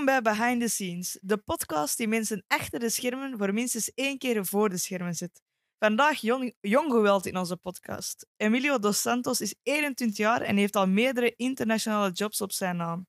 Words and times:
Welkom 0.00 0.22
bij 0.22 0.34
Behind 0.34 0.60
the 0.60 0.68
Scenes, 0.68 1.18
de 1.22 1.36
podcast 1.36 1.96
die 1.96 2.08
mensen 2.08 2.44
achter 2.46 2.80
de 2.80 2.88
schermen 2.88 3.38
voor 3.38 3.54
minstens 3.54 3.92
één 3.94 4.18
keer 4.18 4.46
voor 4.46 4.68
de 4.68 4.76
schermen 4.76 5.14
zet. 5.14 5.42
Vandaag 5.78 6.20
jong, 6.20 6.54
jong 6.60 6.92
geweld 6.92 7.26
in 7.26 7.36
onze 7.36 7.56
podcast. 7.56 8.26
Emilio 8.36 8.78
dos 8.78 9.00
Santos 9.00 9.40
is 9.40 9.54
21 9.62 10.16
jaar 10.16 10.40
en 10.40 10.56
heeft 10.56 10.76
al 10.76 10.86
meerdere 10.86 11.34
internationale 11.36 12.10
jobs 12.10 12.40
op 12.40 12.52
zijn 12.52 12.76
naam. 12.76 13.06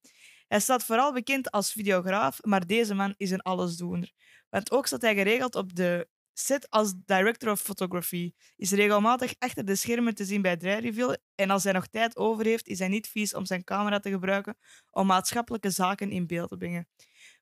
Hij 0.48 0.60
staat 0.60 0.84
vooral 0.84 1.14
bekend 1.14 1.52
als 1.52 1.72
videograaf, 1.72 2.44
maar 2.44 2.66
deze 2.66 2.94
man 2.94 3.14
is 3.18 3.32
een 3.32 3.42
allesdoener. 3.42 4.12
Want 4.50 4.72
ook 4.72 4.88
staat 4.88 5.02
hij 5.02 5.16
geregeld 5.16 5.56
op 5.56 5.76
de 5.76 6.08
set 6.46 6.70
als 6.70 6.94
director 7.06 7.52
of 7.52 7.62
photography. 7.62 8.32
Is 8.56 8.72
regelmatig 8.72 9.34
achter 9.40 9.66
de 9.66 9.76
schermen 9.76 10.16
te 10.16 10.26
zien 10.26 10.42
bij 10.42 10.58
Drijreveal 10.58 11.16
en 11.36 11.50
als 11.50 11.64
hij 11.64 11.74
nog 11.74 11.88
tijd 11.88 12.18
over 12.18 12.46
heeft, 12.46 12.68
is 12.68 12.80
hij 12.80 12.88
niet 12.88 13.08
vies 13.08 13.34
om 13.34 13.46
zijn 13.46 13.64
camera 13.64 14.00
te 14.00 14.10
gebruiken 14.10 14.58
om 14.92 15.08
maatschappelijke 15.08 15.70
zaken 15.70 16.12
in 16.12 16.28
beeld 16.28 16.50
te 16.50 16.58
brengen. 16.58 16.88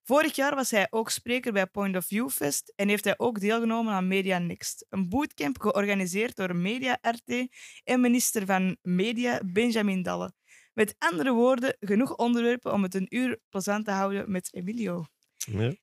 Vorig 0.03 0.35
jaar 0.35 0.55
was 0.55 0.71
hij 0.71 0.87
ook 0.89 1.09
spreker 1.09 1.53
bij 1.53 1.67
Point 1.67 1.95
of 1.95 2.05
View 2.05 2.29
Fest 2.29 2.73
en 2.75 2.89
heeft 2.89 3.03
hij 3.03 3.17
ook 3.17 3.39
deelgenomen 3.39 3.93
aan 3.93 4.07
Media 4.07 4.37
Next, 4.37 4.85
een 4.89 5.09
bootcamp 5.09 5.59
georganiseerd 5.59 6.35
door 6.35 6.55
Media 6.55 6.97
RT 7.01 7.47
en 7.83 8.01
minister 8.01 8.45
van 8.45 8.77
Media 8.81 9.41
Benjamin 9.45 10.03
Dalle. 10.03 10.33
Met 10.73 10.95
andere 10.97 11.31
woorden, 11.31 11.77
genoeg 11.79 12.15
onderwerpen 12.15 12.73
om 12.73 12.83
het 12.83 12.95
een 12.95 13.15
uur 13.15 13.39
plezant 13.49 13.85
te 13.85 13.91
houden 13.91 14.31
met 14.31 14.53
Emilio. 14.53 15.05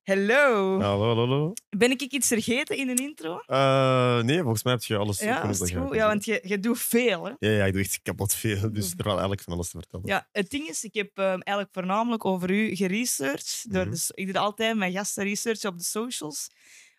Hallo. 0.04 0.80
Hallo, 0.80 1.14
hallo. 1.16 1.52
Ben 1.68 1.90
ik 1.90 2.00
iets 2.00 2.28
vergeten 2.28 2.76
in 2.76 2.88
een 2.88 2.96
intro? 2.96 3.38
Eh, 3.46 4.22
nee, 4.22 4.40
volgens 4.40 4.62
mij 4.62 4.72
heb 4.72 4.82
je 4.82 4.96
alles 4.96 5.18
Ja, 5.20 5.48
je 5.48 5.76
goed? 5.76 5.94
Ja, 5.94 6.06
want 6.06 6.24
je, 6.24 6.40
je 6.42 6.58
doet 6.60 6.78
veel. 6.78 7.24
Hè? 7.24 7.32
Ja, 7.38 7.50
ja, 7.50 7.64
ik 7.64 7.72
doe 7.72 7.82
echt 7.82 8.00
kapot 8.02 8.34
veel, 8.34 8.72
dus 8.72 8.90
er 8.90 8.96
was 8.96 9.12
eigenlijk 9.12 9.42
van 9.42 9.52
alles 9.52 9.70
te 9.70 9.78
vertellen. 9.78 10.06
Ja, 10.06 10.28
het 10.32 10.50
ding 10.50 10.68
is, 10.68 10.84
ik 10.84 10.94
heb 10.94 11.10
ehm, 11.14 11.26
eigenlijk 11.28 11.68
voornamelijk 11.72 12.24
over 12.24 12.50
u 12.50 12.74
geresearched. 12.76 13.64
Mhm. 13.68 13.94
so- 13.94 14.12
ik 14.14 14.26
doe 14.26 14.38
altijd 14.38 14.76
mijn 14.76 14.92
gasten 14.92 15.24
research 15.24 15.64
op 15.64 15.78
de 15.78 15.84
socials. 15.84 16.48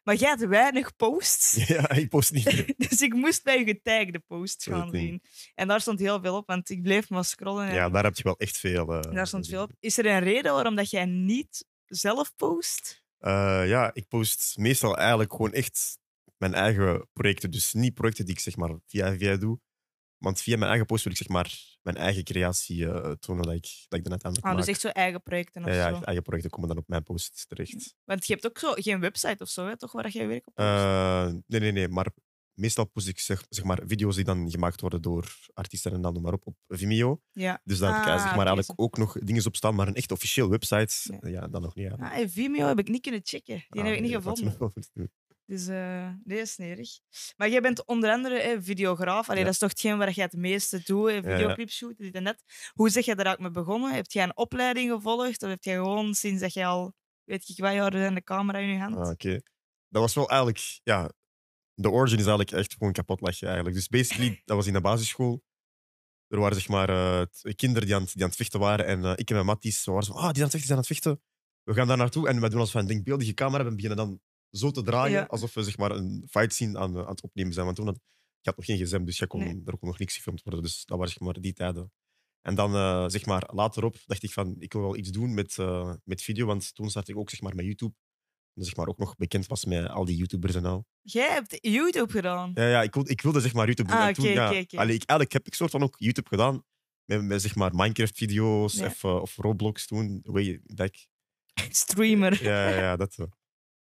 Maar 0.04 0.16
jij 0.16 0.30
hebt 0.30 0.46
weinig 0.48 0.96
posts. 0.96 1.54
Ja, 1.68 1.90
ik 1.92 2.10
post 2.10 2.32
niet. 2.32 2.74
Dus 2.90 3.02
ik 3.02 3.14
moest 3.14 3.44
bij 3.44 3.60
je 3.60 3.66
getagde 3.66 4.20
posts 4.28 4.66
gaan 4.66 4.90
zien. 4.92 5.22
En 5.56 5.68
daar 5.68 5.82
stond 5.82 6.00
heel 6.00 6.20
veel 6.22 6.36
op, 6.36 6.48
want 6.48 6.70
ik 6.70 6.82
bleef 6.82 7.10
maar 7.10 7.26
scrollen. 7.26 7.68
En 7.68 7.74
Ja, 7.76 7.90
daar 7.90 8.04
heb 8.04 8.16
je 8.16 8.24
wel 8.24 8.38
echt 8.38 8.58
veel. 8.58 8.94
eh, 8.94 9.14
daar 9.14 9.28
stond 9.28 9.48
veel 9.48 9.62
op. 9.64 9.72
Is 9.80 9.98
er 9.98 10.06
een 10.06 10.20
reden 10.20 10.54
waarom 10.54 10.76
dat 10.76 10.90
jij 10.90 11.06
niet 11.06 11.66
zelf 11.88 12.36
post? 12.36 13.06
Eh, 13.18 13.68
ja, 13.68 13.94
ik 13.94 14.08
post 14.08 14.58
meestal 14.58 14.98
eigenlijk 14.98 15.32
gewoon 15.32 15.54
echt 15.54 15.98
mijn 16.38 16.54
eigen 16.54 17.08
projecten. 17.14 17.52
Dus 17.52 17.74
niet 17.74 17.94
projecten 17.94 18.26
die 18.26 18.34
ik 18.34 18.40
zeg 18.40 18.56
maar 18.56 18.76
via 18.86 19.18
via 19.18 19.36
doe. 19.38 19.60
Want 20.18 20.42
via 20.42 20.56
mijn 20.58 20.70
eigen 20.70 20.86
post 20.88 21.04
wil 21.04 21.12
ik 21.12 21.18
zeg 21.18 21.28
maar 21.28 21.78
mijn 21.82 21.98
eigen 21.98 22.24
creatie 22.24 22.86
eh, 22.92 23.12
tonen 23.12 23.44
dat 23.44 23.54
ik, 23.54 23.86
dat 23.88 24.00
ik 24.00 24.04
dan 24.04 24.12
uiteindelijk 24.12 24.44
Ah, 24.46 24.52
maak. 24.52 24.56
dus 24.66 24.68
echt 24.68 24.80
zo 24.82 24.88
eigen 24.88 25.22
projecten 25.24 25.62
of 25.64 25.68
ja, 25.70 25.76
ja, 25.76 25.96
zo. 25.96 26.02
eigen 26.02 26.24
projecten 26.24 26.52
komen 26.52 26.70
dan 26.70 26.78
op 26.78 26.88
mijn 26.88 27.04
post 27.04 27.46
terecht. 27.48 27.96
Want 28.04 28.28
je 28.28 28.34
hebt 28.34 28.46
ook 28.46 28.58
zo 28.58 28.72
geen 28.74 29.00
website 29.00 29.44
of 29.44 29.50
zo, 29.50 29.66
hè, 29.68 29.78
toch, 29.78 29.92
waar 29.92 30.10
jij 30.10 30.28
werk 30.28 30.48
op 30.48 30.54
post? 30.54 30.68
Eh, 30.68 31.26
nee, 31.48 31.60
nee, 31.60 31.72
nee. 31.72 31.88
Maar 31.88 32.08
meestal 32.58 32.86
post 32.86 33.08
ik 33.08 33.20
zeg, 33.20 33.44
zeg 33.50 33.64
maar 33.66 33.80
video's 33.86 34.16
die 34.16 34.24
dan 34.24 34.52
gemaakt 34.52 34.82
worden 34.82 35.02
door 35.02 35.36
artiesten 35.54 35.92
en 35.94 36.02
dan 36.02 36.14
noem 36.14 36.22
maar 36.24 36.34
op 36.34 36.46
op 36.48 36.56
Vimeo. 36.68 37.22
ja. 37.32 37.62
Dus 37.64 37.78
daar 37.80 37.94
heb 37.94 38.02
ik 38.02 38.08
Ah, 38.08 38.14
eh, 38.16 38.22
zeg 38.22 38.36
maar 38.36 38.46
eigenlijk 38.48 38.80
ook 38.82 38.98
nog 38.98 39.18
dingen 39.20 39.46
op 39.46 39.56
staan, 39.56 39.76
maar 39.76 39.88
een 39.88 39.96
echt 39.96 40.12
officieel 40.12 40.50
website, 40.50 41.18
Ja. 41.22 41.30
ja, 41.30 41.48
dan 41.48 41.62
nog 41.62 41.76
niet. 41.76 41.86
Ja. 41.88 41.96
Ah, 42.06 42.18
en 42.18 42.30
Vimeo 42.30 42.68
heb 42.68 42.80
ik 42.80 42.88
niet 42.88 43.02
kunnen 43.02 43.22
checken. 43.24 43.56
Die 43.70 43.82
Ah, 43.82 43.88
heb 43.88 43.96
ik 43.96 44.02
niet 44.02 44.12
nee, 44.12 44.22
je 44.22 44.30
gevonden. 44.52 45.12
Dus 45.46 45.68
eh 45.68 46.10
nee, 46.24 46.40
is 46.40 46.52
snerig. 46.52 46.90
Maar 47.38 47.50
jij 47.50 47.62
bent 47.62 47.86
onder 47.86 48.12
andere 48.12 48.40
hè, 48.40 48.62
videograaf. 48.62 49.28
Allee, 49.30 49.40
Ja. 49.40 49.46
Dat 49.46 49.54
is 49.54 49.60
toch 49.60 49.70
hetgeen 49.70 49.98
waar 49.98 50.12
jij 50.12 50.24
het 50.24 50.34
meeste 50.36 50.82
doet, 50.84 51.12
ja. 51.12 51.22
videoclips 51.22 51.76
shooten, 51.76 52.06
dit 52.06 52.14
en 52.14 52.24
dat. 52.24 52.44
Hoe 52.74 52.90
zeg 52.90 53.06
jij 53.06 53.16
daar 53.16 53.32
ook 53.34 53.40
mee 53.40 53.52
begonnen? 53.52 53.94
Heb 53.94 54.12
jij 54.12 54.24
een 54.24 54.38
opleiding 54.38 54.92
gevolgd? 54.92 55.44
Of 55.44 55.50
heb 55.50 55.64
jij 55.64 55.76
gewoon 55.76 56.14
sinds 56.14 56.42
dat 56.42 56.54
je 56.54 56.66
al, 56.66 56.94
weet 57.24 57.50
ik 57.50 57.58
wat 57.60 57.74
jaren 57.74 58.06
en 58.06 58.14
de 58.16 58.24
camera 58.24 58.58
in 58.60 58.68
je 58.70 58.80
hand? 58.80 58.96
Ah, 58.96 59.10
Oké. 59.10 59.42
Dat 59.90 60.02
was 60.02 60.14
wel 60.14 60.30
eigenlijk, 60.30 60.80
ja, 60.84 61.12
de 61.82 61.90
origin 61.90 62.18
is 62.20 62.26
eigenlijk 62.26 62.52
echt 62.52 62.74
gewoon 62.74 62.94
kapot 62.94 63.22
lachen 63.22 63.46
eigenlijk. 63.48 63.76
Dus 63.76 63.88
basically, 63.88 64.42
dat 64.46 64.56
was 64.56 64.68
in 64.68 64.74
de 64.74 64.82
basisschool. 64.82 65.44
Er 66.28 66.40
waren 66.40 66.56
zeg 66.58 66.68
maar 66.68 66.90
eh, 66.90 67.54
kinderen 67.56 67.86
die 67.88 67.96
aan, 67.96 68.02
het- 68.02 68.14
die 68.14 68.22
aan 68.24 68.28
het 68.28 68.38
vechten 68.38 68.60
waren 68.60 68.86
en 68.86 69.04
eh, 69.06 69.12
ik 69.16 69.28
en 69.30 69.34
mijn 69.36 69.46
matties 69.46 69.84
waren 69.86 70.04
zo, 70.04 70.12
ah, 70.14 70.18
die 70.32 70.44
aan 70.44 70.50
het 70.50 70.52
vechten 70.52 70.60
zijn 70.68 70.72
aan 70.72 70.78
het 70.78 70.88
vechten. 70.88 71.22
We 71.64 71.74
gaan 71.74 71.88
daar 71.88 71.98
naartoe 71.98 72.28
en 72.28 72.42
we 72.42 72.50
doen 72.50 72.60
alsof 72.60 72.74
we 72.74 72.80
een 72.80 72.88
denkbeeldige 72.88 73.34
camera 73.34 73.56
hebben 73.64 73.72
en 73.78 73.82
beginnen 73.82 74.06
dan 74.08 74.22
zo 74.52 74.72
te 74.72 74.84
draaien, 74.84 75.20
Ja. 75.20 75.26
alsof 75.26 75.54
we 75.54 75.64
zeg 75.64 75.78
maar 75.78 75.92
een 75.92 76.28
fight 76.30 76.54
scene 76.54 76.78
aan, 76.78 76.96
eh, 76.96 77.02
aan 77.02 77.10
het 77.10 77.22
opnemen 77.22 77.54
zijn. 77.54 77.66
Want 77.66 77.78
toen 77.78 77.86
had, 77.86 78.00
je 78.42 78.50
had 78.50 78.58
nog 78.58 78.66
geen 78.66 78.78
gsm, 78.78 79.04
dus 79.04 79.18
je 79.18 79.28
kon, 79.28 79.40
Nee. 79.40 79.62
er 79.66 79.78
kon 79.78 79.88
nog 79.88 80.00
niks 80.00 80.16
gefilmd 80.16 80.44
worden. 80.44 80.62
Dus 80.64 80.86
dat 80.86 80.98
waren 80.98 81.12
zeg 81.14 81.20
maar 81.22 81.42
die 81.42 81.54
tijden. 81.54 81.92
En 82.42 82.56
dan 82.56 82.76
eh, 82.76 83.04
zeg 83.08 83.26
maar 83.26 83.50
later 83.54 83.84
op 83.84 83.96
dacht 84.06 84.24
ik 84.24 84.32
van, 84.32 84.56
ik 84.60 84.74
wil 84.74 84.82
wel 84.82 84.96
iets 84.96 85.10
doen 85.10 85.34
met, 85.34 85.58
met 86.04 86.22
video, 86.22 86.46
want 86.46 86.74
toen 86.76 86.90
startte 86.90 87.12
ik 87.12 87.18
ook 87.18 87.30
zeg 87.30 87.42
maar 87.42 87.56
met 87.56 87.66
YouTube. 87.66 87.94
Dat 88.58 88.66
zeg 88.66 88.76
maar 88.76 88.88
ook 88.88 88.98
nog 88.98 89.16
bekend 89.16 89.48
was 89.48 89.66
met 89.66 89.90
al 89.90 90.06
die 90.06 90.18
YouTubers 90.18 90.56
en 90.56 90.66
al. 90.66 90.86
Jij 91.02 91.32
hebt 91.32 91.58
YouTube 91.62 92.12
gedaan. 92.12 92.52
Ja, 92.54 92.68
ja 92.68 92.82
ik, 92.82 92.94
wilde, 92.94 93.10
ik 93.10 93.22
wilde 93.22 93.40
zeg 93.40 93.54
maar 93.54 93.66
YouTube 93.66 93.90
doen. 93.90 94.00
Ah, 94.00 94.16
ja, 94.16 94.46
allee, 94.48 94.66
ik, 94.66 94.80
eigenlijk 94.80 95.32
heb 95.32 95.48
ik 95.48 95.54
soort 95.54 95.72
van 95.72 95.84
ook 95.84 95.96
YouTube 95.98 96.30
gedaan. 96.30 96.64
Met, 97.06 97.24
met 97.24 97.42
zeg 97.42 97.56
maar 97.56 97.76
Minecraft-video's 97.76 98.74
Ja. 98.74 98.86
of, 98.86 99.04
eh, 99.04 99.16
of 99.16 99.38
Roblox 99.38 99.86
toen, 99.86 100.20
way 100.24 100.62
back. 100.64 100.96
Streamer. 101.70 102.44
Ja, 102.44 102.70
ja, 102.70 102.96
dat 102.96 103.14
zo. 103.14 103.28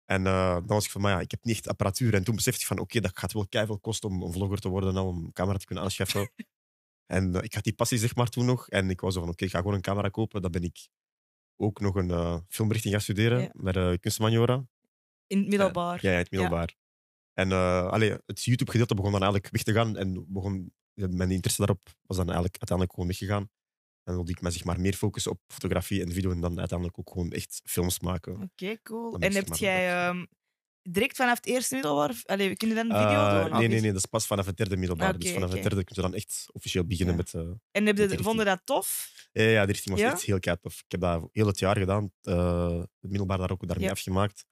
En 0.05 0.27
eh, 0.27 0.55
dan 0.55 0.67
was 0.67 0.85
ik 0.85 0.91
van, 0.91 1.01
maar 1.01 1.13
ja, 1.13 1.21
ik 1.21 1.31
heb 1.31 1.45
niet 1.45 1.55
echt 1.55 1.69
apparatuur. 1.69 2.15
En 2.15 2.25
toen 2.25 2.35
besefte 2.35 2.61
ik 2.61 2.67
van, 2.67 2.79
oké, 2.79 3.01
dat 3.01 3.19
gaat 3.19 3.33
wel 3.33 3.47
keiveel 3.49 3.79
kosten 3.79 4.09
om 4.09 4.23
een 4.23 4.33
vlogger 4.33 4.59
te 4.59 4.69
worden 4.69 4.91
en 4.91 4.97
al, 4.97 5.07
om 5.07 5.25
een 5.25 5.33
camera 5.33 5.59
te 5.59 5.67
kunnen 5.67 5.85
aanschaffen. 5.85 6.31
en 7.15 7.35
eh, 7.35 7.43
ik 7.43 7.55
had 7.55 7.65
die 7.65 7.75
passie 7.75 7.99
zeg 7.99 8.15
maar 8.15 8.29
toen 8.29 8.45
nog. 8.45 8.69
En 8.69 8.91
ik 8.91 9.01
was 9.01 9.15
zo 9.15 9.21
van, 9.21 9.29
oké, 9.29 9.45
ik 9.45 9.51
ga 9.51 9.59
gewoon 9.59 9.75
een 9.75 9.81
camera 9.81 10.09
kopen. 10.09 10.43
Dan 10.43 10.51
ben 10.51 10.63
ik 10.63 10.89
ook 11.57 11.81
nog 11.81 11.95
een 11.95 12.11
eh, 12.11 12.39
filmrichting 12.49 12.93
gaan 12.93 13.03
studeren 13.03 13.41
Ja. 13.41 13.49
met 13.53 13.77
uh, 13.77 13.93
kunstmaniora. 14.01 14.67
In 15.27 15.39
het 15.39 15.49
middelbaar. 15.49 15.99
Ja, 16.03 16.11
ja, 16.11 16.17
het 16.17 16.31
middelbaar. 16.31 16.75
En 17.33 17.53
eh, 17.53 17.87
allee, 17.87 18.17
het 18.27 18.45
YouTube-gedeelte 18.45 18.95
begon 18.95 19.13
dan 19.13 19.23
eigenlijk 19.23 19.53
weg 19.53 19.63
te 19.63 19.73
gaan. 19.73 19.97
En 19.97 20.25
begon, 20.29 20.73
mijn 20.95 21.31
interesse 21.31 21.67
daarop 21.67 21.89
was 22.03 22.17
dan 22.17 22.27
eigenlijk 22.27 22.57
uiteindelijk 22.59 22.93
gewoon 22.93 23.07
weggegaan. 23.09 23.51
En 24.03 24.15
wilde 24.15 24.31
ik 24.31 24.41
me 24.41 24.51
zeg 24.51 24.65
maar, 24.65 24.81
meer 24.81 24.95
focussen 24.95 25.31
op 25.31 25.41
fotografie 25.47 26.03
en 26.03 26.13
video. 26.13 26.31
En 26.31 26.41
dan 26.41 26.59
uiteindelijk 26.59 26.99
ook 26.99 27.11
gewoon 27.11 27.31
echt 27.31 27.61
films 27.65 28.01
maken. 28.01 28.43
Oké, 28.43 28.83
cool. 28.83 29.19
En 29.19 29.35
heb 29.35 29.55
jij 29.55 30.07
dat. 30.13 30.27
Direct 30.91 31.17
vanaf 31.17 31.37
het 31.37 31.47
eerste 31.47 31.75
middelbaar... 31.75 32.21
Allee, 32.25 32.57
kun 32.57 32.69
je 32.69 32.75
dan 32.75 32.91
een 32.91 32.97
video 32.97 33.25
Eh, 33.25 33.31
doen? 33.43 33.53
of 33.53 33.59
nee, 33.59 33.69
nee, 33.69 33.81
nee, 33.81 33.91
dat 33.93 33.99
is 34.01 34.07
pas 34.07 34.27
vanaf 34.27 34.47
het 34.47 34.57
derde 34.57 34.77
middelbaar. 34.77 35.09
Oké, 35.09 35.19
dus 35.19 35.31
vanaf 35.33 35.45
oké. 35.49 35.55
het 35.55 35.63
derde 35.69 35.85
kun 35.85 35.95
je 35.97 36.03
dan 36.03 36.15
echt 36.15 36.47
officieel 36.53 36.85
beginnen 36.87 37.15
Ja. 37.17 37.21
met... 37.21 37.35
eh, 37.35 37.53
En 37.71 37.87
heb 37.87 37.97
je, 37.99 38.07
die 38.09 38.19
vond 38.23 38.39
je 38.39 38.45
dat 38.45 38.61
tof? 38.65 39.13
ja, 39.33 39.43
ja, 39.43 39.65
die 39.65 39.73
richting 39.75 39.95
was 39.95 40.05
Ja? 40.05 40.13
echt 40.13 40.23
heel 40.23 40.39
kei 40.39 40.57
tof. 40.61 40.79
Ik 40.79 40.85
heb 40.91 41.01
dat 41.01 41.29
heel 41.33 41.47
het 41.47 41.59
jaar 41.59 41.77
gedaan. 41.77 42.13
eh, 42.23 42.79
het 42.79 43.11
middelbaar 43.11 43.39
daar 43.39 43.51
ook 43.51 43.67
daarmee 43.69 43.91
afgemaakt. 43.91 44.45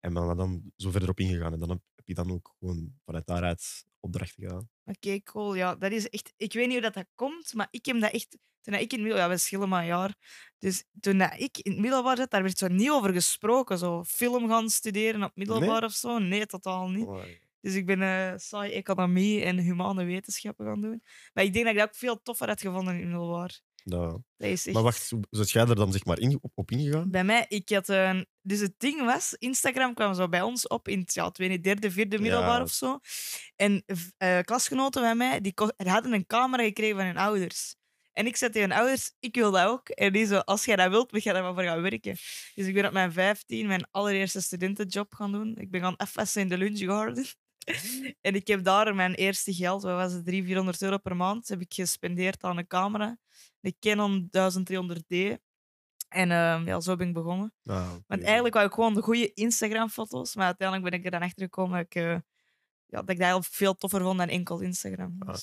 En 0.00 0.12
ben 0.14 0.36
dan 0.36 0.72
zo 0.76 0.90
verder 0.90 1.08
op 1.08 1.20
ingegaan. 1.20 1.52
En 1.52 1.58
dan 1.58 1.68
heb 1.68 1.80
heb 2.04 2.16
je 2.16 2.22
dan 2.22 2.32
ook 2.32 2.54
gewoon 2.58 2.92
vanuit 3.04 3.26
daaruit 3.26 3.86
opdrachten 4.00 4.42
gedaan. 4.42 4.68
Oké, 4.84 5.22
cool. 5.22 5.54
Ja, 5.54 5.74
dat 5.74 5.92
is 5.92 6.08
echt... 6.08 6.32
Ik 6.36 6.52
weet 6.52 6.64
niet 6.64 6.72
hoe 6.72 6.82
dat, 6.82 6.94
dat 6.94 7.06
komt, 7.14 7.54
maar 7.54 7.68
ik 7.70 7.86
heb 7.86 8.00
dat 8.00 8.12
echt... 8.12 8.38
Toen 8.60 8.74
ik 8.74 8.80
in 8.80 8.88
het 8.88 8.98
middelbaar... 8.98 9.28
Ja, 9.28 9.28
we 9.28 9.38
schillen 9.38 9.68
maar 9.68 9.80
een 9.80 9.86
jaar. 9.86 10.14
Dus 10.58 10.84
toen 11.00 11.18
dat 11.18 11.32
ik 11.36 11.58
in 11.58 11.72
het 11.72 11.80
middelbaar 11.80 12.16
zat, 12.16 12.30
daar 12.30 12.42
werd 12.42 12.58
zo 12.58 12.68
niet 12.68 12.90
over 12.90 13.12
gesproken. 13.12 13.78
Zo 13.78 14.04
film 14.04 14.48
gaan 14.48 14.70
studeren 14.70 15.22
op 15.22 15.30
middelbaar 15.34 15.84
of 15.84 15.92
zo. 15.92 16.18
Nee, 16.18 16.46
totaal 16.46 16.88
niet. 16.88 17.08
Dus 17.60 17.74
ik 17.74 17.86
ben 17.86 18.02
eh 18.02 18.32
saai 18.36 18.72
economie 18.72 19.42
en 19.42 19.58
humane 19.58 20.04
wetenschappen 20.04 20.66
gaan 20.66 20.80
doen. 20.80 21.02
Maar 21.32 21.44
ik 21.44 21.52
denk 21.52 21.64
dat 21.64 21.74
ik 21.74 21.80
dat 21.80 21.88
ook 21.88 21.96
veel 21.96 22.22
toffer 22.22 22.48
had 22.48 22.60
gevonden 22.60 22.94
in 22.94 23.00
het 23.00 23.08
middelbaar. 23.08 23.60
Dat- 23.84 24.20
Dat 24.36 24.48
is 24.50 24.64
echt... 24.66 24.74
Maar 24.74 24.82
wacht, 24.82 25.12
zat 25.30 25.50
jij 25.50 25.66
er 25.66 25.74
dan 25.74 25.92
zeg 25.92 26.04
maar 26.04 26.18
in, 26.18 26.38
op, 26.40 26.52
op 26.54 26.70
ingegaan? 26.70 27.10
Bij 27.10 27.24
mij, 27.24 27.44
ik 27.48 27.68
had 27.68 27.88
een... 27.88 28.26
Dus 28.42 28.60
het 28.60 28.74
ding 28.78 29.04
was, 29.04 29.34
Instagram 29.38 29.94
kwam 29.94 30.14
zo 30.14 30.28
bij 30.28 30.42
ons 30.42 30.66
op 30.66 30.88
in 30.88 30.98
het 31.00 31.14
ja, 31.14 31.30
tweede, 31.30 31.60
derde, 31.60 31.90
vierde 31.90 32.18
middelbaar 32.18 32.56
Ja. 32.56 32.62
of 32.62 32.70
zo. 32.70 32.98
En 33.56 33.84
eh, 34.16 34.38
klasgenoten 34.40 35.02
bij 35.02 35.14
mij, 35.14 35.40
die 35.40 35.52
hadden 35.76 36.12
een 36.12 36.26
camera 36.26 36.62
gekregen 36.62 36.96
van 36.96 37.04
hun 37.06 37.16
ouders. 37.16 37.74
En 38.12 38.26
ik 38.26 38.36
zei 38.36 38.50
tegen 38.50 38.68
hun 38.68 38.78
ouders, 38.78 39.12
ik 39.20 39.34
wil 39.34 39.50
dat 39.50 39.66
ook. 39.66 39.88
En 39.88 40.12
die 40.12 40.26
zo, 40.26 40.38
als 40.38 40.64
jij 40.64 40.76
dat 40.76 40.90
wilt, 40.90 41.12
moet 41.12 41.22
je 41.22 41.32
daar 41.32 41.42
maar 41.42 41.54
voor 41.54 41.62
gaan 41.62 41.82
werken. 41.82 42.16
Dus 42.54 42.66
ik 42.66 42.74
ben 42.74 42.86
op 42.86 42.92
mijn 42.92 43.12
15 43.12 43.66
mijn 43.66 43.86
allereerste 43.90 44.40
studentenjob 44.40 45.14
gaan 45.14 45.32
doen. 45.32 45.56
Ik 45.56 45.70
ben 45.70 45.80
gaan 45.80 45.96
afwassen 45.96 46.42
in 46.42 46.48
de 46.48 46.58
lunch 46.58 46.78
garden. 46.78 47.26
en 48.20 48.34
ik 48.34 48.46
heb 48.46 48.64
daar 48.64 48.94
mijn 48.94 49.14
eerste 49.14 49.54
geld, 49.54 49.82
wat 49.82 49.94
was 49.94 50.12
het, 50.12 50.24
300, 50.24 50.46
400 50.46 50.82
euro 50.82 50.98
per 50.98 51.16
maand, 51.16 51.48
heb 51.48 51.60
ik 51.60 51.74
gespendeerd 51.74 52.42
aan 52.42 52.58
een 52.58 52.66
camera. 52.66 53.18
De 53.60 53.74
Canon 53.80 54.28
1300D. 54.30 55.16
En 56.08 56.30
ehm, 56.30 56.66
ja, 56.66 56.80
zo 56.80 56.96
ben 56.96 57.08
ik 57.08 57.14
begonnen. 57.14 57.54
Ah, 57.64 57.92
Want 58.06 58.22
eigenlijk 58.22 58.54
wou 58.54 58.66
ik 58.66 58.72
gewoon 58.72 58.94
de 58.94 59.02
goede 59.02 59.32
Instagram-foto's, 59.32 60.34
maar 60.34 60.46
uiteindelijk 60.46 60.90
ben 60.90 60.98
ik 60.98 61.04
er 61.04 61.10
dan 61.10 61.22
achter 61.22 61.42
gekomen 61.42 61.76
dat 61.76 61.84
ik, 61.86 61.94
eh, 61.94 62.02
ja, 62.12 62.20
dat 62.86 63.00
ik 63.00 63.06
dat 63.06 63.18
eigenlijk 63.18 63.52
veel 63.54 63.74
toffer 63.74 64.00
vond 64.02 64.18
dan 64.18 64.28
enkel 64.28 64.60
Instagram. 64.60 65.16
Ah. 65.18 65.36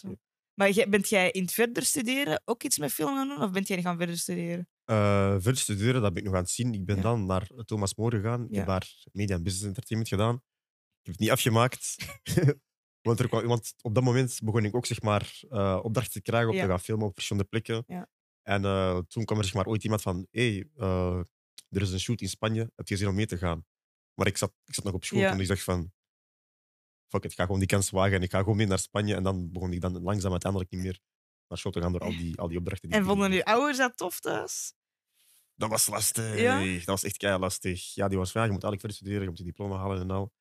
Maar 0.53 0.85
bent 0.89 1.09
jij 1.09 1.31
in 1.31 1.41
het 1.41 1.53
verder 1.53 1.83
studeren 1.83 2.41
ook 2.45 2.63
iets 2.63 2.77
met 2.77 2.91
film 2.93 3.15
gaan 3.15 3.27
doen, 3.27 3.41
of 3.41 3.51
bent 3.51 3.67
jij 3.67 3.81
gaan 3.81 3.97
verder 3.97 4.17
studeren? 4.17 4.67
Eh, 4.85 5.31
verder 5.31 5.57
studeren, 5.57 6.01
dat 6.01 6.13
ben 6.13 6.21
ik 6.21 6.27
nog 6.27 6.37
aan 6.37 6.41
het 6.43 6.51
zien. 6.51 6.73
Ik 6.73 6.85
ben 6.85 6.95
Ja. 6.95 7.01
dan 7.01 7.25
naar 7.25 7.47
Thomas 7.65 7.95
More 7.95 8.17
gegaan. 8.17 8.43
Ik 8.43 8.51
Ja. 8.51 8.57
heb 8.57 8.67
daar 8.67 8.93
Media 9.11 9.35
en 9.35 9.43
Business 9.43 9.67
Entertainment 9.67 10.13
gedaan. 10.13 10.41
Ik 10.99 11.05
heb 11.05 11.13
het 11.13 11.19
niet 11.19 11.31
afgemaakt. 11.31 11.95
want, 13.07 13.19
er 13.19 13.27
kwam, 13.27 13.45
want 13.47 13.73
op 13.81 13.93
dat 13.95 14.03
moment 14.03 14.39
begon 14.43 14.65
ik 14.65 14.75
ook 14.75 14.85
zeg 14.85 15.01
maar, 15.01 15.39
eh, 15.49 15.79
opdrachten 15.83 16.13
te 16.13 16.21
krijgen 16.21 16.49
om 16.49 16.55
Ja. 16.55 16.61
te 16.61 16.67
gaan 16.67 16.79
filmen 16.79 17.07
op 17.07 17.13
verschillende 17.13 17.47
plekken. 17.49 17.83
Ja. 17.87 18.07
En 18.41 18.65
eh, 18.65 18.97
toen 19.07 19.25
kwam 19.25 19.37
er 19.37 19.43
zeg 19.43 19.53
maar, 19.53 19.65
ooit 19.67 19.83
iemand 19.83 20.01
van: 20.01 20.27
hey, 20.31 20.69
eh, 20.75 21.19
er 21.69 21.81
is 21.81 21.91
een 21.91 21.99
shoot 21.99 22.21
in 22.21 22.29
Spanje, 22.29 22.71
heb 22.75 22.87
je 22.87 22.97
zin 22.97 23.07
om 23.07 23.15
mee 23.15 23.25
te 23.25 23.37
gaan? 23.37 23.65
Maar 24.13 24.27
ik 24.27 24.37
zat, 24.37 24.53
ik 24.65 24.73
zat 24.73 24.83
nog 24.83 24.93
op 24.93 25.03
school 25.03 25.19
Ja. 25.19 25.31
en 25.31 25.39
ik 25.39 25.47
dacht 25.47 25.63
van, 25.63 25.91
fuck 27.07 27.23
it, 27.23 27.31
ik 27.31 27.37
ga 27.37 27.43
gewoon 27.43 27.59
die 27.59 27.67
kans 27.67 27.89
wagen 27.89 28.13
en 28.15 28.21
ik 28.21 28.31
ga 28.31 28.39
gewoon 28.39 28.57
mee 28.57 28.67
naar 28.67 28.79
Spanje. 28.79 29.15
En 29.15 29.23
dan 29.23 29.51
begon 29.51 29.73
ik 29.73 29.81
dan 29.81 30.01
langzaam 30.01 30.31
uiteindelijk 30.31 30.71
niet 30.71 30.81
meer 30.81 30.99
naar 31.47 31.57
school 31.57 31.71
te 31.71 31.81
gaan 31.81 31.91
door 31.91 32.01
al 32.01 32.09
die, 32.09 32.37
al 32.37 32.47
die 32.47 32.57
opdrachten. 32.57 32.89
die 32.89 32.97
En 32.97 33.05
vonden 33.05 33.31
uw 33.31 33.43
ouders 33.43 33.77
dat 33.77 33.97
tof 33.97 34.19
thuis? 34.19 34.73
Dat 35.55 35.69
was 35.69 35.87
lastig. 35.87 36.39
Ja? 36.39 36.63
Dat 36.77 36.85
was 36.85 37.03
echt 37.03 37.17
kei 37.17 37.37
lastig. 37.37 37.93
Ja, 37.93 38.07
die 38.07 38.17
was 38.17 38.31
van, 38.31 38.41
ja, 38.41 38.47
je 38.47 38.53
moet 38.53 38.63
eigenlijk 38.63 38.79
verder 38.79 38.97
studeren, 38.97 39.21
je 39.21 39.29
moet 39.29 39.37
je 39.37 39.43
diploma 39.43 39.77
halen 39.77 39.99
en 40.01 40.11
al. 40.11 40.33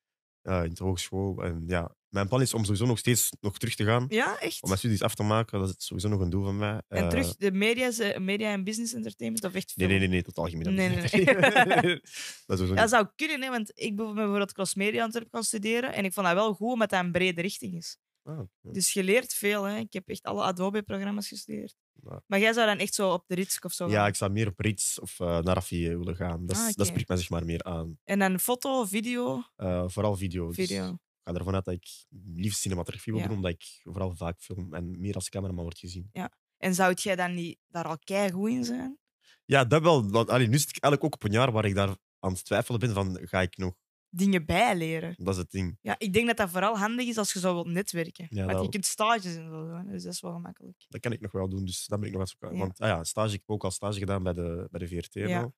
Eh, 0.49 0.65
in 0.65 0.75
de 0.75 0.85
hogeschool. 0.85 1.43
En 1.45 1.65
ja, 1.67 1.95
mijn 2.09 2.29
plan 2.29 2.41
is 2.41 2.55
om 2.55 2.63
sowieso 2.65 2.87
nog 2.87 2.99
steeds 2.99 3.31
nog 3.41 3.59
terug 3.59 3.75
te 3.75 3.85
gaan. 3.85 4.07
Ja, 4.09 4.39
echt? 4.41 4.63
Om 4.63 4.69
mijn 4.69 4.79
studies 4.81 5.03
af 5.03 5.15
te 5.15 5.23
maken. 5.23 5.61
Dat 5.61 5.69
is 5.69 5.75
sowieso 5.87 6.09
nog 6.09 6.21
een 6.21 6.31
doel 6.31 6.45
van 6.45 6.57
mij. 6.59 6.81
En 6.89 7.03
Eh, 7.03 7.09
terug 7.09 7.37
de 7.37 7.53
media, 7.53 7.91
media 8.19 8.53
en 8.53 8.65
business 8.65 8.93
entertainment 8.95 9.45
of 9.45 9.55
echt 9.55 9.73
Nee, 9.77 9.87
film? 9.89 9.99
nee, 9.99 10.09
nee, 10.09 10.09
nee, 10.09 10.23
totaal 10.33 10.45
geen. 10.45 10.59
Nee, 10.59 10.89
nee, 10.89 10.89
nee. 10.89 11.05
dat 12.47 12.59
sowieso 12.59 12.75
Dat 12.75 12.89
zou 12.89 13.07
kunnen, 13.17 13.43
hè, 13.43 13.51
want 13.51 13.71
ik 13.75 13.97
ben 13.97 14.15
bijvoorbeeld 14.15 14.53
cross 14.53 14.75
media 14.75 15.11
gaan 15.31 15.45
studeren 15.45 15.93
en 15.95 16.05
ik 16.05 16.13
vond 16.13 16.27
dat 16.27 16.35
wel 16.35 16.55
goed 16.55 16.73
omdat 16.73 16.91
dat 16.91 17.05
een 17.05 17.13
brede 17.13 17.41
richting 17.41 17.75
is. 17.75 17.99
Ah. 18.29 18.41
Dus 18.63 18.93
je 18.93 19.03
leert 19.05 19.33
veel. 19.35 19.65
Hè. 19.65 19.79
Ik 19.79 19.93
heb 19.93 20.09
echt 20.09 20.23
alle 20.23 20.43
Adobe-programma's 20.43 21.29
gestudeerd. 21.29 21.75
Ja. 22.03 22.23
Maar 22.27 22.39
jij 22.39 22.53
zou 22.53 22.67
dan 22.67 22.79
echt 22.79 22.95
zo 22.95 23.13
op 23.13 23.25
de 23.27 23.35
Ritsk 23.35 23.65
of 23.65 23.73
zo 23.73 23.89
Ja, 23.89 24.07
ik 24.07 24.15
zou 24.15 24.31
meer 24.31 24.47
op 24.47 24.61
Rits 24.61 25.01
of 25.01 25.21
eh, 25.21 25.39
naar 25.41 25.67
willen 25.69 26.17
gaan. 26.17 26.47
Dat, 26.47 26.57
Ah, 26.57 26.73
dat 26.73 26.87
spreekt 26.87 27.09
mij 27.09 27.17
zeg 27.17 27.31
maar 27.31 27.45
meer 27.45 27.63
aan. 27.63 27.99
En 28.05 28.19
dan 28.19 28.41
foto, 28.41 28.85
video, 28.85 29.43
Eh, 29.57 29.85
vooral 29.87 30.17
video. 30.17 30.47
Dus 30.47 30.57
video. 30.57 30.89
ik 30.89 30.99
ga 31.25 31.33
ervan 31.35 31.55
uit 31.55 31.65
dat 31.65 31.75
ik 31.75 31.87
liefst 32.35 32.61
cinematografie 32.61 33.13
wil 33.13 33.23
Ja. 33.23 33.29
doen, 33.29 33.37
omdat 33.37 33.51
ik 33.51 33.81
vooral 33.83 34.15
vaak 34.17 34.41
film 34.41 34.75
en 34.75 35.01
meer 35.01 35.15
als 35.15 35.29
cameraman 35.29 35.65
word 35.65 35.79
gezien. 35.79 36.11
En 36.57 36.75
zou 36.75 36.95
jij 36.95 37.17
dan 37.17 37.35
niet 37.35 37.59
daar 37.69 37.85
al 37.85 37.99
keigoed 37.99 38.51
in 38.51 38.65
zijn? 38.65 38.99
Ja, 39.45 39.65
dat 39.65 39.83
wel. 39.83 40.11
Want, 40.11 40.29
allee, 40.29 40.47
nu 40.47 40.59
zit 40.59 40.69
ik 40.77 40.83
eigenlijk 40.83 41.05
ook 41.05 41.15
op 41.15 41.29
een 41.29 41.37
jaar 41.39 41.53
waar 41.53 41.65
ik 41.65 41.75
daar 41.75 41.97
aan 42.19 42.33
het 42.33 42.45
twijfelen 42.45 42.81
ben 42.81 42.93
van, 42.93 43.19
ga 43.23 43.41
ik 43.41 43.57
nog? 43.57 43.75
Dingen 44.11 44.47
bijleren. 44.47 45.15
Dat 45.19 45.35
is 45.35 45.41
het 45.41 45.51
ding. 45.51 45.79
Ja, 45.81 45.95
ik 45.99 46.13
denk 46.13 46.27
dat 46.27 46.37
dat 46.37 46.51
vooral 46.51 46.79
handig 46.79 47.07
is 47.07 47.17
als 47.17 47.33
je 47.33 47.39
zo 47.39 47.55
wilt 47.55 47.67
netwerken. 47.67 48.27
Ja, 48.31 48.47
Want 48.47 48.63
je 48.63 48.69
kunt 48.69 48.87
stages 48.87 49.37
en 49.37 49.49
zo 49.49 49.67
doen, 49.67 49.87
dus 49.91 50.03
dat 50.03 50.13
is 50.13 50.21
wel 50.21 50.33
gemakkelijk. 50.33 50.85
Dat 50.89 51.01
kan 51.01 51.13
ik 51.13 51.21
nog 51.21 51.33
wel 51.33 51.49
doen, 51.49 51.65
dus 51.65 51.87
dat 51.87 51.99
ben 51.99 52.09
ik 52.09 52.15
nog 52.15 52.23
het 52.23 52.31
zoeken. 52.31 52.59
Ja. 52.59 52.63
Want 52.65 52.81
ah 52.81 52.89
ja, 52.89 53.05
stage, 53.05 53.33
ik 53.35 53.41
heb 53.41 53.51
ook 53.51 53.65
al 53.65 53.71
stage 53.71 53.99
gedaan 53.99 54.23
bij 54.23 54.33
de, 54.33 54.69
bij 54.71 54.81
de 54.81 54.89
VRT. 54.89 55.15
Ja. 55.15 55.53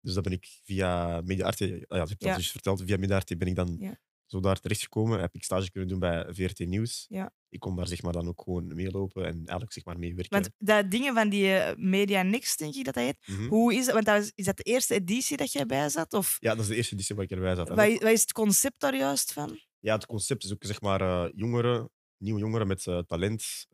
Dus 0.00 0.14
dat 0.14 0.22
ben 0.22 0.32
ik 0.32 0.60
via 0.64 1.20
Mediaarte, 1.24 1.64
ah 1.64 1.70
ja, 1.70 1.98
dat 1.98 2.08
heb 2.08 2.20
je 2.20 2.26
Ja. 2.26 2.32
al 2.32 2.38
dus 2.38 2.50
verteld, 2.50 2.82
via 2.82 2.96
Mediaarte 2.96 3.36
ben 3.36 3.48
ik 3.48 3.54
dan. 3.56 3.96
Zo 4.32 4.40
daar 4.40 4.60
terechtgekomen. 4.60 5.20
Heb 5.20 5.34
ik 5.34 5.44
stage 5.44 5.70
kunnen 5.70 5.88
doen 5.90 5.98
bij 5.98 6.26
VRT 6.34 6.58
Nieuws. 6.58 7.06
Ja. 7.08 7.32
Ik 7.48 7.60
kon 7.60 7.76
daar 7.76 7.86
zeg 7.86 8.02
maar 8.02 8.12
dan 8.12 8.28
ook 8.28 8.42
gewoon 8.42 8.74
meelopen 8.74 9.24
en 9.24 9.36
eigenlijk 9.36 9.72
zeg 9.72 9.84
maar 9.84 9.98
meewerken. 9.98 10.40
Want 10.40 10.50
dat 10.58 10.90
dingen 10.90 11.14
van 11.14 11.28
die 11.28 11.54
eh, 11.54 11.76
Media 11.76 12.22
Next, 12.22 12.58
denk 12.58 12.74
ik 12.74 12.84
dat 12.84 12.94
dat 12.94 13.04
heet. 13.04 13.16
Mhm. 13.26 13.48
Hoe 13.48 13.74
is 13.74 13.84
dat? 13.84 13.94
Want 13.94 14.06
dat 14.06 14.22
is, 14.22 14.32
is 14.34 14.44
dat 14.44 14.56
de 14.56 14.62
eerste 14.62 14.94
editie 14.94 15.36
dat 15.36 15.52
jij 15.52 15.66
bij 15.66 15.88
zat? 15.88 16.12
Of 16.12 16.36
Ja, 16.40 16.50
dat 16.54 16.60
is 16.62 16.66
de 16.68 16.76
eerste 16.76 16.94
editie 16.94 17.14
waar 17.14 17.24
ik 17.24 17.30
erbij 17.30 17.54
zat. 17.54 17.68
Wat, 17.68 17.86
is- 17.86 17.98
wat 17.98 18.10
is 18.12 18.20
het 18.20 18.32
concept 18.32 18.80
daar 18.80 18.96
juist 18.96 19.32
van? 19.32 19.58
ja, 19.78 19.94
het 19.94 20.06
concept 20.06 20.44
is 20.44 20.52
ook 20.52 20.64
zeg 20.64 20.80
maar 20.80 21.00
eh, 21.00 21.30
jongeren, 21.34 21.90
nieuwe 22.16 22.40
jongeren 22.40 22.66
met 22.66 22.86
eh, 22.86 22.98
talent 22.98 23.66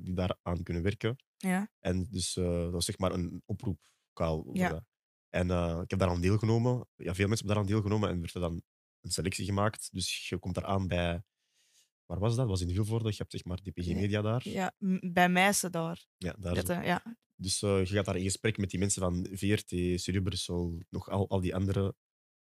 die 0.00 0.14
daaraan 0.14 0.62
kunnen 0.62 0.82
werken. 0.82 1.16
Ja. 1.36 1.70
En 1.80 2.06
dus 2.10 2.32
dat 2.32 2.70
was 2.70 2.84
zeg 2.84 2.98
maar 2.98 3.12
een 3.12 3.42
oproepkaal. 3.46 4.38
over 4.46 4.56
Ja. 4.60 4.84
En 5.28 5.50
ik 5.82 5.90
heb 5.90 5.98
daaraan 5.98 6.20
deelgenomen. 6.20 6.86
Ja, 6.96 7.14
veel 7.14 7.28
mensen 7.28 7.46
hebben 7.46 7.46
daaraan 7.46 7.66
deelgenomen 7.66 8.08
en 8.10 8.20
werd 8.20 8.34
er 8.34 8.40
dan 8.40 8.62
een 9.08 9.14
selectie 9.14 9.44
gemaakt. 9.44 9.88
Dus 9.92 10.28
je 10.28 10.38
komt 10.38 10.54
daar 10.54 10.64
aan 10.64 10.86
bij. 10.86 11.22
Waar 12.06 12.18
was 12.18 12.36
dat? 12.36 12.46
Was 12.46 12.60
in 12.60 12.74
Vilvoorde. 12.74 13.08
Je 13.08 13.14
hebt 13.16 13.30
zeg 13.30 13.44
maar 13.44 13.56
DPG. 13.62 13.86
Media 13.86 14.22
daar. 14.22 14.48
Ja, 14.48 14.72
bij 15.00 15.28
Meissen 15.28 15.72
daar. 15.72 16.06
Ja, 16.16 16.34
daar 16.38 16.54
Dat, 16.54 16.68
eh, 16.68 16.84
ja. 16.84 17.16
Dus 17.34 17.62
uh, 17.62 17.84
je 17.84 17.94
gaat 17.94 18.04
daar 18.04 18.16
in 18.16 18.22
gesprek 18.22 18.58
met 18.58 18.70
die 18.70 18.78
mensen 18.78 19.02
van 19.02 19.26
VRT, 19.32 20.00
Studio 20.00 20.20
Brussel, 20.20 20.82
nog 20.90 21.10
al, 21.10 21.28
al 21.28 21.40
die 21.40 21.54
andere 21.54 21.94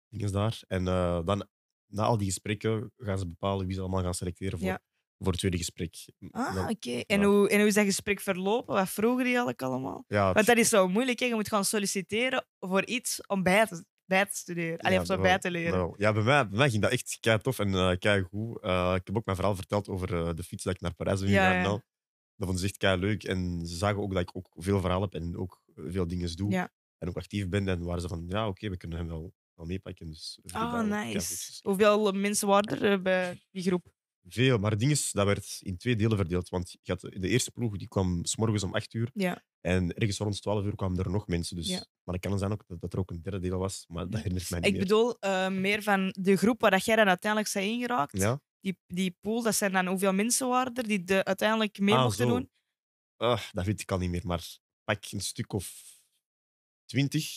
dingen 0.10 0.32
daar. 0.32 0.62
En 0.68 0.86
uh, 0.86 1.26
dan, 1.26 1.48
na 1.86 2.04
al 2.04 2.18
die 2.18 2.28
gesprekken, 2.28 2.92
gaan 2.98 3.18
ze 3.18 3.28
bepalen 3.28 3.66
wie 3.66 3.76
ze 3.76 3.82
allemaal 3.82 4.04
gaan 4.04 4.14
selecteren 4.14 4.60
voor, 4.60 4.68
Ja. 4.68 4.82
voor 5.18 5.28
het 5.32 5.40
tweede 5.40 5.58
gesprek. 5.58 5.96
Ah, 6.32 6.70
oké. 6.70 7.00
En, 7.00 7.24
hoe, 7.24 7.50
en 7.50 7.58
hoe 7.60 7.68
is 7.68 7.74
dat 7.74 7.86
gesprek 7.86 8.20
verlopen? 8.20 8.76
Wat 8.76 8.90
vroegen 8.90 9.18
die 9.18 9.28
eigenlijk 9.28 9.62
allemaal? 9.62 10.04
ja, 10.08 10.34
Want 10.34 10.46
dat 10.46 10.58
is 10.58 10.70
zo 10.70 10.88
moeilijk. 10.88 11.20
Hè? 11.20 11.26
Je 11.26 11.34
moet 11.36 11.48
gaan 11.48 11.66
solliciteren 11.66 12.46
voor 12.60 12.86
iets 12.86 13.28
om 13.28 13.44
bij 13.44 13.66
te, 13.66 13.86
bij 14.06 14.26
te 14.26 14.36
studeren. 14.36 14.78
Allee, 14.80 14.96
Ja, 14.96 15.02
of 15.02 15.08
zo 15.08 15.22
bij 15.22 15.40
te 15.40 15.52
leren. 15.52 15.94
Ja, 15.98 16.14
bij 16.14 16.24
mij, 16.24 16.48
bij 16.48 16.58
mij 16.58 16.70
ging 16.70 16.82
dat 16.82 16.92
echt 16.92 17.18
kei 17.20 17.40
tof 17.40 17.60
en 17.60 17.70
uh, 17.70 17.92
kei 18.00 18.22
goed. 18.22 18.64
Uh, 18.64 18.94
ik 18.96 19.08
heb 19.08 19.18
ook 19.18 19.26
mijn 19.26 19.38
verhaal 19.38 19.56
verteld 19.56 19.88
over 19.90 20.14
uh, 20.14 20.30
de 20.34 20.44
fiets 20.44 20.64
dat 20.64 20.74
ik 20.74 20.82
naar 20.82 20.94
Parijs 20.94 21.20
ben 21.20 21.30
Ja. 21.30 21.64
Dat 21.64 21.82
vonden 22.48 22.58
ze 22.58 22.66
echt 22.66 22.78
kei 22.78 23.00
leuk. 23.00 23.24
En 23.24 23.66
ze 23.66 23.76
zagen 23.76 24.02
ook 24.02 24.14
dat 24.14 24.22
ik 24.22 24.30
ook 24.34 24.48
veel 24.56 24.80
verhaal 24.80 25.02
heb 25.02 25.14
en 25.14 25.38
ook 25.38 25.62
veel 25.76 26.08
dingen 26.08 26.36
doe. 26.36 26.70
En 26.98 27.08
ook 27.10 27.16
actief 27.18 27.50
ben. 27.50 27.68
En 27.68 27.84
waren 27.84 28.02
ze 28.02 28.08
van, 28.08 28.26
ja, 28.28 28.48
oké, 28.48 28.70
we 28.70 28.78
kunnen 28.78 28.98
hem 28.98 29.08
wel, 29.08 29.34
wel 29.54 29.66
meepakken. 29.66 30.08
Dus 30.10 30.40
Ah, 30.52 30.74
ook 30.80 30.86
nice. 30.86 31.60
Hoeveel 31.62 32.12
mensen 32.12 32.48
waren 32.48 32.82
er 32.82 32.92
eh, 32.92 33.02
bij 33.02 33.42
die 33.52 33.64
groep? 33.64 33.94
Veel, 34.28 34.58
maar 34.58 34.72
het 34.72 34.80
ding 34.80 34.92
is, 34.92 35.12
dat 35.12 35.26
werd 35.26 35.58
in 35.62 35.78
twee 35.78 35.96
delen 35.96 36.18
verdeeld. 36.18 36.50
Want 36.50 36.72
je 36.82 36.92
had 36.92 37.02
de 37.02 37.28
eerste 37.30 37.52
ploeg 37.52 37.78
die 37.78 37.88
kwam 37.88 38.26
s 38.26 38.36
morgens 38.36 38.64
om 38.64 38.74
8 38.76 38.94
uur. 38.94 39.10
Ja. 39.14 39.44
En 39.62 39.94
ergens 39.94 40.18
rond 40.18 40.42
12 40.42 40.66
uur 40.66 40.76
kwamen 40.76 40.98
er 41.00 41.10
nog 41.12 41.28
mensen. 41.28 41.56
Dus, 41.56 41.68
Ja. 41.68 41.86
Maar 42.04 42.16
het 42.16 42.24
kan 42.28 42.38
zijn 42.40 42.52
ook 42.52 42.64
dat, 42.68 42.82
dat 42.82 42.94
er 42.94 43.00
ook 43.00 43.12
een 43.12 43.22
derde 43.22 43.40
deel 43.40 43.58
was. 43.60 43.86
Maar 43.88 44.10
dat 44.10 44.20
herinnert 44.22 44.50
mij 44.50 44.60
niet 44.60 44.68
Ik 44.70 44.74
meer. 44.76 44.82
bedoel 44.84 45.20
eh, 45.20 45.50
meer 45.50 45.84
van 45.84 46.14
de 46.20 46.36
groep 46.36 46.62
waar 46.62 46.72
dat 46.72 46.86
jij 46.86 46.96
dan 46.96 47.08
uiteindelijk 47.08 47.52
zijn 47.52 47.70
ingeraakt. 47.70 48.18
Ja? 48.18 48.42
Die, 48.60 48.78
die 48.88 49.18
pool, 49.22 49.42
dat 49.44 49.56
zijn 49.56 49.72
dan 49.72 49.88
hoeveel 49.88 50.14
mensen 50.14 50.48
waren 50.48 50.74
er 50.74 50.88
die 50.88 51.04
de, 51.04 51.24
uiteindelijk 51.24 51.80
mee 51.80 51.96
Ah, 51.96 52.04
mochten 52.04 52.28
zo. 52.28 52.34
doen? 52.34 52.50
Ah, 53.16 53.42
dat 53.52 53.66
weet 53.66 53.82
ik 53.82 53.92
al 53.92 53.98
niet 53.98 54.10
meer. 54.10 54.26
Maar 54.26 54.58
pak 54.84 55.04
een 55.12 55.22
stuk 55.22 55.54
of 55.54 55.84
twintig 56.86 57.28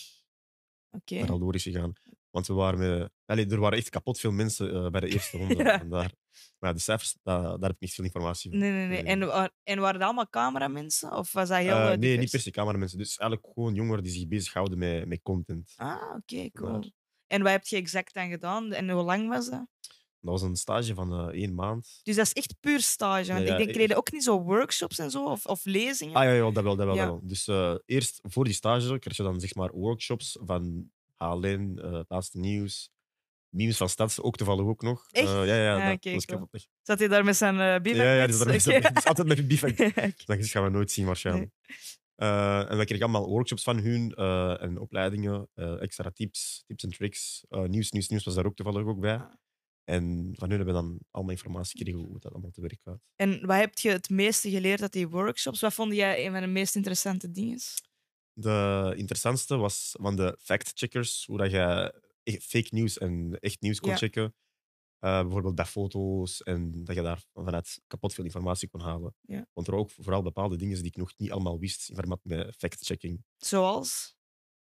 Oké. 0.91 1.15
naar 1.19 1.31
al 1.31 1.39
door 1.39 1.55
is 1.55 1.63
gegaan. 1.63 1.93
Want 2.31 2.47
we 2.47 2.53
waren 2.53 2.79
met, 2.79 3.11
allee, 3.29 3.47
er 3.47 3.61
waren 3.61 3.79
echt 3.79 3.89
kapot 3.89 4.21
veel 4.21 4.31
mensen 4.31 4.75
eh, 4.75 4.91
bij 4.91 5.01
de 5.01 5.09
eerste 5.09 5.37
ronde. 5.37 5.57
Ja. 5.65 5.79
Vandaar. 5.79 6.13
Maar 6.59 6.71
ja, 6.71 6.77
de 6.77 6.83
cijfers, 6.83 7.17
daar, 7.23 7.43
daar 7.43 7.61
heb 7.61 7.71
ik 7.71 7.81
niet 7.81 7.95
veel 7.95 8.05
informatie 8.05 8.51
van. 8.51 8.59
Nee, 8.59 8.71
nee, 8.71 8.87
nee. 8.87 9.03
En, 9.03 9.21
en 9.63 9.79
waren 9.79 9.99
dat 9.99 10.09
allemaal 10.09 10.29
cameramensen? 10.29 11.13
Of 11.13 11.33
was 11.33 11.49
dat 11.49 11.59
heel 11.59 11.73
eh, 11.73 11.87
nee, 11.87 11.99
divers? 11.99 12.21
niet 12.21 12.31
per 12.31 12.41
se 12.41 12.51
cameramensen. 12.51 12.99
Dus 12.99 13.17
eigenlijk 13.17 13.53
gewoon 13.55 13.75
jongeren 13.75 14.03
die 14.03 14.13
zich 14.13 14.29
bezighouden 14.29 14.79
met, 14.79 15.07
met 15.07 15.23
content. 15.23 15.73
Ah, 15.77 16.15
oké, 16.17 16.51
cool. 16.51 16.93
En 17.27 17.43
wat 17.43 17.53
heb 17.53 17.67
je 17.67 17.77
exact 17.77 18.15
dan 18.15 18.29
gedaan? 18.29 18.73
En 18.73 18.91
hoe 18.91 19.03
lang 19.03 19.29
was 19.29 19.51
dat? 19.51 19.67
Dat 20.21 20.31
was 20.31 20.43
een 20.43 20.57
stage 20.57 20.95
van 20.95 21.31
één 21.31 21.55
maand. 21.55 22.01
Dus 22.03 22.17
dat 22.17 22.27
is 22.27 22.33
echt 22.33 22.55
puur 22.61 22.81
stage. 22.81 23.33
Want 23.33 23.47
Ja, 23.47 23.53
ik 23.53 23.59
denk, 23.59 23.73
kregen 23.73 23.97
ook 23.97 24.13
niet 24.13 24.25
zo 24.25 24.43
workshops 24.43 24.99
en 24.99 25.11
zo? 25.11 25.25
Of, 25.25 25.47
of 25.47 25.65
lezingen? 25.65 26.15
Ah 26.15 26.25
ja, 26.25 26.33
ja 26.33 26.51
dat 26.51 26.63
wel, 26.63 26.77
dat 26.77 26.87
wel. 26.87 26.97
Dat 26.97 27.07
wel. 27.07 27.21
Dus 27.23 27.49
eerst 27.85 28.21
voor 28.23 28.45
die 28.45 28.53
stage 28.53 28.99
kreeg 28.99 29.17
je 29.17 29.23
dan 29.23 29.41
zeg 29.41 29.55
maar 29.55 29.73
workshops 29.73 30.39
van 30.45 30.91
HLN, 31.15 31.79
het 31.83 32.07
laatste 32.09 32.39
nieuws, 32.39 32.91
memes 33.49 33.77
van 33.77 33.89
Stads, 33.89 34.21
ook 34.21 34.37
toevallig 34.37 34.65
ook 34.67 34.83
nog. 34.83 35.07
Echt? 35.11 35.27
Eh, 35.27 35.47
ja, 35.47 35.55
ja, 35.63 35.77
Ah, 35.77 35.89
dat, 35.91 36.05
is 36.05 36.25
cool. 36.25 36.49
echt. 36.51 36.69
Zat 36.83 36.99
hij 36.99 37.09
daar 37.09 37.25
met 37.25 37.37
zijn 37.37 37.55
uh, 37.55 37.81
bivak? 37.83 38.03
Ja, 38.05 38.13
ja, 38.15 38.27
die 38.27 38.45
die 38.45 38.55
is- 38.55 38.65
die 38.65 38.75
is 38.95 39.05
altijd 39.05 39.29
met 39.29 39.49
bivak. 39.49 39.71
Oké. 39.81 40.13
Dat 40.25 40.47
gaan 40.47 40.65
we 40.65 40.71
nooit 40.71 40.91
zien 40.91 41.07
waarschijnlijk. 41.07 41.51
Eh, 42.15 42.71
en 42.71 42.77
wij 42.77 42.85
kregen 42.85 43.05
allemaal 43.05 43.29
workshops 43.29 43.63
van 43.63 43.79
hun 43.79 44.15
eh, 44.15 44.63
en 44.63 44.79
opleidingen, 44.79 45.49
eh, 45.55 45.83
extra 45.83 46.11
tips, 46.11 46.65
tips 46.67 46.85
en 46.85 46.91
tricks. 46.91 47.45
Eh, 47.49 47.63
nieuws, 47.63 47.91
nieuws, 47.91 48.09
nieuws 48.09 48.25
was 48.25 48.35
daar 48.35 48.47
ook 48.47 48.57
toevallig 48.57 48.87
ook 48.87 49.01
bij. 49.01 49.15
Ah. 49.17 49.33
En 49.85 50.31
van 50.39 50.49
hun 50.51 50.57
hebben 50.59 50.75
we 50.75 50.81
dan 50.81 50.99
allemaal 51.11 51.33
informatie 51.35 51.79
gekregen 51.79 52.01
hoe 52.01 52.19
dat 52.21 52.33
allemaal 52.33 52.51
te 52.51 52.61
werk 52.61 52.81
gaat. 52.85 53.01
En 53.17 53.47
wat 53.47 53.57
heb 53.57 53.79
je 53.79 53.91
het 53.91 54.11
meeste 54.11 54.51
geleerd 54.51 54.83
uit 54.83 54.93
die 54.93 55.09
workshops? 55.09 55.61
Wat 55.61 55.75
vond 55.75 55.95
jij 55.95 56.27
een 56.27 56.33
van 56.33 56.41
de 56.41 56.47
meest 56.47 56.77
interessante 56.77 57.31
dingen? 57.31 57.59
De 58.33 58.93
interessantste 58.97 59.57
was 59.57 59.95
van 60.01 60.17
de 60.17 60.37
fact-checkers, 60.41 61.25
hoe 61.27 61.39
dat 61.39 61.51
je 61.51 61.59
e- 61.59 62.07
fake 62.33 62.69
nieuws 62.71 62.99
en 62.99 63.39
echt 63.41 63.61
nieuws 63.61 63.81
kon 63.81 63.91
Ja. 63.91 63.97
checken. 63.97 64.35
Eh, 64.99 65.21
bijvoorbeeld 65.23 65.55
bij 65.55 65.65
foto's 65.65 66.43
en 66.43 66.85
dat 66.85 66.97
je 66.97 67.03
daar 67.03 67.25
vanuit 67.33 67.81
kapot 67.87 68.15
veel 68.15 68.25
informatie 68.25 68.69
kon 68.69 68.81
halen. 68.81 69.15
Ja. 69.21 69.47
Want 69.53 69.67
er 69.67 69.73
waren 69.73 69.87
ook 69.89 69.91
vooral 69.91 70.23
bepaalde 70.23 70.57
dingen 70.57 70.77
die 70.77 70.87
ik 70.87 70.97
nog 70.97 71.13
niet 71.17 71.31
allemaal 71.31 71.59
wist 71.59 71.89
in 71.89 71.95
verband 71.95 72.25
met 72.25 72.55
fact-checking. 72.57 73.25
Zoals? 73.37 74.17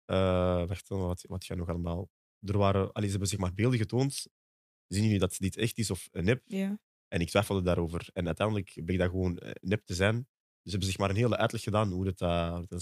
Eh, 0.04 0.66
wacht, 0.66 0.88
wat, 0.88 1.25
wat 1.28 1.44
ga 1.44 1.54
je 1.54 1.61
nog 1.61 1.68
allemaal? 1.68 2.09
Er 2.40 2.59
waren, 2.59 2.92
allee, 2.92 3.04
ze 3.04 3.11
hebben 3.11 3.28
zeg 3.28 3.38
maar 3.38 3.54
beelden 3.54 3.78
getoond. 3.78 4.26
Zien 4.87 5.02
jullie 5.04 5.18
dat 5.18 5.37
dit 5.38 5.56
echt 5.56 5.78
is 5.78 5.90
of 5.90 6.09
een 6.11 6.25
nep? 6.25 6.42
Ja. 6.44 6.78
En 7.09 7.21
ik 7.21 7.28
twijfelde 7.28 7.62
daarover. 7.62 8.09
En 8.12 8.26
uiteindelijk 8.26 8.80
bleek 8.85 8.99
dat 8.99 9.11
gewoon 9.11 9.38
eh, 9.38 9.50
nep 9.61 9.85
te 9.85 9.94
zijn. 9.94 10.14
Dus 10.14 10.26
ze 10.62 10.71
hebben 10.71 10.88
zeg 10.88 10.99
maar 10.99 11.11
een 11.11 11.16
hele 11.16 11.37
uitleg 11.37 11.62
gedaan 11.62 11.90
hoe 11.90 12.06
het 12.06 12.18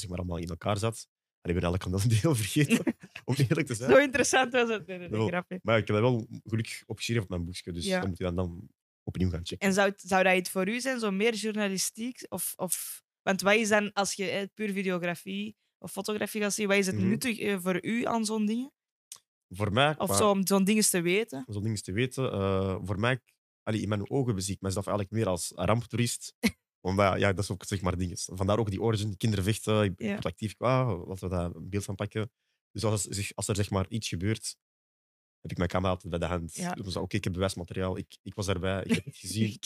zeg 0.01 0.09
maar 0.09 0.19
allemaal 0.19 0.37
in 0.37 0.49
elkaar 0.49 0.79
zat. 0.79 1.09
En 1.43 1.51
ik 1.51 1.61
ben 1.61 1.63
eigenlijk 1.71 2.05
een 2.05 2.21
deel 2.21 2.35
vergeten, 2.35 2.85
om 3.25 3.35
eerlijk 3.35 3.67
te 3.67 3.75
zijn. 3.75 3.91
Zo 3.91 3.97
interessant 3.97 4.53
was 4.53 4.69
het. 4.69 4.87
Nee, 4.87 4.99
nee, 4.99 5.09
nee, 5.09 5.27
grapje. 5.29 5.61
Maar 5.63 5.79
ik 5.79 5.87
heb 5.87 5.97
dat 5.97 6.11
wel 6.11 6.27
gelukkig 6.45 6.83
opgeschreven 6.87 7.23
op 7.23 7.29
mijn 7.29 7.45
boekje. 7.45 7.73
Dus 7.73 7.85
Ja. 7.85 8.01
dan 8.01 8.09
moet 8.09 8.19
je 8.19 8.25
dan, 8.25 8.35
dan 8.37 8.69
opnieuw 9.03 9.31
gaan 9.31 9.41
checken. 9.47 9.67
En 9.69 9.75
zou, 9.75 9.93
zou 9.97 10.23
dat 10.23 10.37
iets 10.37 10.51
voor 10.51 10.69
u 10.69 10.81
zijn, 10.81 10.99
zo 10.99 11.11
meer 11.11 11.35
journalistiek? 11.35 12.27
Of, 12.29 12.53
of, 12.57 13.03
want 13.23 13.41
wat 13.41 13.55
is 13.55 13.69
dan, 13.69 13.93
als 13.93 14.13
je 14.15 14.29
eh, 14.31 14.47
puur 14.55 14.73
videografie 14.73 15.57
of 15.79 15.93
fotografie 15.93 16.41
gaat 16.41 16.55
zien, 16.55 16.69
wat 16.69 16.77
is 16.77 16.87
het 16.87 16.97
Mhm. 16.99 17.09
nuttig 17.09 17.39
eh, 17.39 17.59
voor 17.61 17.85
u 17.85 18.05
aan 18.07 18.25
zo'n 18.25 18.47
dingen? 18.47 18.73
Voor 19.49 19.73
mij, 19.73 19.95
Of 19.99 20.17
zo, 20.17 20.31
om 20.31 20.47
zo'n 20.47 20.65
dingen 20.65 20.83
te 20.89 21.01
weten? 21.01 21.43
om 21.47 21.53
zo'n 21.55 21.63
dingen 21.63 21.83
te 21.83 21.93
weten, 21.93 22.33
eh, 22.33 22.77
voor 22.83 23.01
mij, 23.01 23.21
allee, 23.63 23.81
in 23.81 23.89
mijn 23.89 24.11
ogen 24.11 24.43
zie 24.43 24.55
ik 24.55 24.61
mezelf 24.61 24.87
eigenlijk 24.87 25.17
meer 25.17 25.29
als 25.29 25.53
ramptoerist. 25.55 26.35
Omdat, 26.85 27.19
ja, 27.19 27.33
dat 27.33 27.45
is 27.45 27.51
ook 27.51 27.65
zeg 27.65 27.81
maar 27.81 27.97
dingen. 27.97 28.17
Vandaar 28.19 28.59
ook 28.59 28.71
die 28.71 28.83
origin, 28.83 29.17
kinderen 29.17 29.45
vechten, 29.45 29.83
ik 29.85 29.93
Ja. 29.97 30.17
actief, 30.17 30.55
ah, 30.59 31.07
laten 31.09 31.29
we 31.29 31.35
daar 31.35 31.55
een 31.55 31.69
beeld 31.69 31.85
van 31.85 31.95
pakken. 31.95 32.31
Dus 32.71 32.85
als, 32.85 33.33
als 33.35 33.49
er 33.49 33.57
zeg 33.57 33.71
maar 33.71 33.89
iets 33.89 34.09
gebeurt, 34.09 34.57
heb 35.41 35.51
ik 35.51 35.57
mijn 35.57 35.69
camera 35.69 35.93
altijd 35.93 36.11
bij 36.11 36.19
de 36.19 36.35
hand. 36.35 36.55
Ja. 36.55 36.73
Dus 36.73 36.97
oké, 36.97 37.17
ik 37.17 37.25
heb 37.25 37.33
bewijsmateriaal, 37.33 37.97
ik, 37.97 38.17
ik 38.23 38.35
was 38.35 38.49
erbij, 38.49 38.83
ik 38.83 38.95
heb 38.95 39.05
het 39.05 39.17
gezien, 39.25 39.59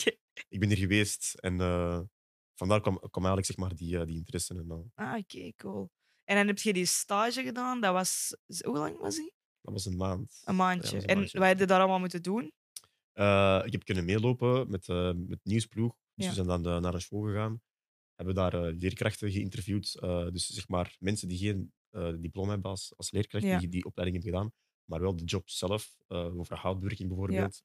ik 0.47 0.59
ben 0.59 0.67
hier 0.69 0.77
geweest. 0.77 1.33
En 1.33 1.61
eh, 1.61 2.01
vandaar 2.55 2.81
kwam, 2.81 2.95
kwam 2.99 3.25
eigenlijk 3.25 3.45
zeg 3.45 3.57
maar 3.57 3.75
die, 3.75 3.99
eh, 3.99 4.05
die 4.05 4.15
interesse. 4.15 4.53
En, 4.53 4.69
eh, 4.69 5.05
Ah, 5.05 5.17
oké, 5.17 5.53
cool. 5.55 5.89
En 6.23 6.35
dan 6.35 6.47
heb 6.47 6.59
je 6.59 6.73
die 6.73 6.85
stage 6.85 7.43
gedaan. 7.43 7.81
Dat 7.81 7.93
was... 7.93 8.37
Hoe 8.65 8.77
lang 8.77 8.97
was 8.99 9.15
die? 9.15 9.35
dat 9.61 9.73
was 9.73 9.85
een 9.85 9.97
maand. 9.97 10.41
Een 10.43 10.55
maandje. 10.55 10.97
een 10.97 11.05
en 11.05 11.17
maandje. 11.17 11.39
wij 11.39 11.47
hadden 11.47 11.67
daar 11.67 11.79
allemaal 11.79 11.99
moeten 11.99 12.21
doen. 12.23 12.43
Ik 13.65 13.71
heb 13.71 13.83
kunnen 13.83 14.05
meelopen 14.05 14.69
met, 14.69 14.87
met 15.27 15.39
nieuwsploeg. 15.43 15.95
Dus 16.17 16.25
Ja. 16.25 16.29
we 16.29 16.35
zijn 16.35 16.47
dan 16.47 16.73
eh, 16.73 16.81
naar 16.81 16.93
een 16.93 17.01
school 17.01 17.21
gegaan. 17.21 17.61
Hebben 18.15 18.35
daar 18.35 18.53
eh, 18.53 18.75
leerkrachten 18.79 19.31
geïnterviewd. 19.31 19.95
eh, 19.99 20.27
dus 20.29 20.47
zeg 20.47 20.67
maar 20.67 20.95
mensen 20.99 21.27
die 21.27 21.37
geen 21.37 21.71
diploma 22.21 22.51
hebben 22.51 22.69
als, 22.71 22.93
als 22.95 23.11
leerkracht, 23.11 23.43
Ja. 23.43 23.59
die 23.59 23.67
die 23.69 23.85
opleiding 23.85 24.23
hebben 24.23 24.39
gedaan, 24.39 24.53
maar 24.89 25.01
wel 25.01 25.15
de 25.15 25.23
job 25.23 25.49
zelf, 25.49 25.95
over 26.07 26.55
houtwerking 26.57 27.07
bijvoorbeeld. 27.09 27.61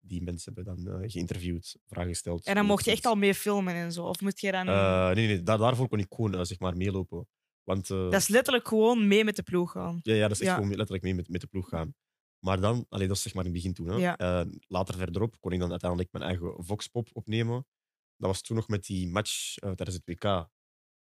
Die 0.00 0.22
mensen 0.22 0.54
hebben 0.54 0.76
dan 0.84 1.10
geïnterviewd, 1.10 1.76
vragen 1.86 2.10
gesteld. 2.10 2.46
En 2.46 2.54
dan 2.54 2.66
mocht 2.66 2.84
je 2.84 2.90
echt 2.90 3.06
al 3.06 3.14
mee 3.14 3.34
filmen 3.34 3.74
en 3.74 3.92
zo. 3.92 4.04
Of 4.06 4.20
moet 4.20 4.40
je 4.40 4.52
dan... 4.52 4.66
Nee, 4.66 5.26
nee, 5.26 5.42
daar, 5.42 5.58
daarvoor 5.58 5.88
kon 5.88 5.98
ik 5.98 6.06
gewoon 6.14 6.46
zeg 6.46 6.58
maar 6.58 6.76
meelopen. 6.76 7.28
Want 7.62 7.86
dat 7.86 8.12
is 8.14 8.28
letterlijk 8.28 8.68
gewoon 8.68 9.06
mee 9.08 9.24
met 9.24 9.36
de 9.36 9.42
ploeg 9.42 9.70
gaan. 9.70 10.00
ja, 10.02 10.14
ja, 10.14 10.28
dat 10.28 10.40
is 10.40 10.46
echt 10.46 10.54
gewoon 10.54 10.68
letterlijk 10.68 11.02
mee 11.02 11.14
met, 11.14 11.28
met 11.28 11.40
de 11.40 11.46
ploeg 11.46 11.68
gaan. 11.68 11.94
Maar 12.38 12.60
dan, 12.60 12.86
allee, 12.88 13.06
dat 13.06 13.16
is 13.16 13.22
zeg 13.22 13.34
maar 13.34 13.44
in 13.44 13.52
het 13.52 13.62
begin 13.62 13.74
toen. 13.74 13.86
Hè. 13.88 13.96
Ja. 13.96 14.46
Later 14.68 14.94
verderop 14.96 15.40
kon 15.40 15.52
ik 15.52 15.58
dan 15.60 15.70
uiteindelijk 15.70 16.12
mijn 16.12 16.24
eigen 16.24 16.64
Voxpop 16.64 17.08
opnemen. 17.12 17.66
Dat 18.16 18.28
was 18.30 18.42
toen 18.42 18.56
nog 18.56 18.68
met 18.68 18.84
die 18.84 19.08
match 19.08 19.56
eh, 19.56 19.70
tijdens 19.72 19.96
het 19.96 20.06
WK. 20.06 20.24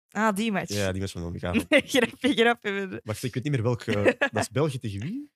Ah, 0.10 0.36
die 0.36 0.52
match. 0.52 0.74
Ja, 0.74 0.92
die 0.92 1.02
match 1.02 1.12
van 1.14 1.34
de 1.34 1.40
WK. 1.40 1.66
Grapje, 1.90 2.34
grapje. 2.34 3.02
Wacht, 3.04 3.24
ik 3.24 3.34
weet 3.34 3.44
niet 3.44 3.54
meer 3.54 3.64
welke. 3.64 4.16
dat 4.32 4.42
is 4.42 4.50
België 4.50 4.80
tegen 4.80 5.00
wie? 5.00 5.32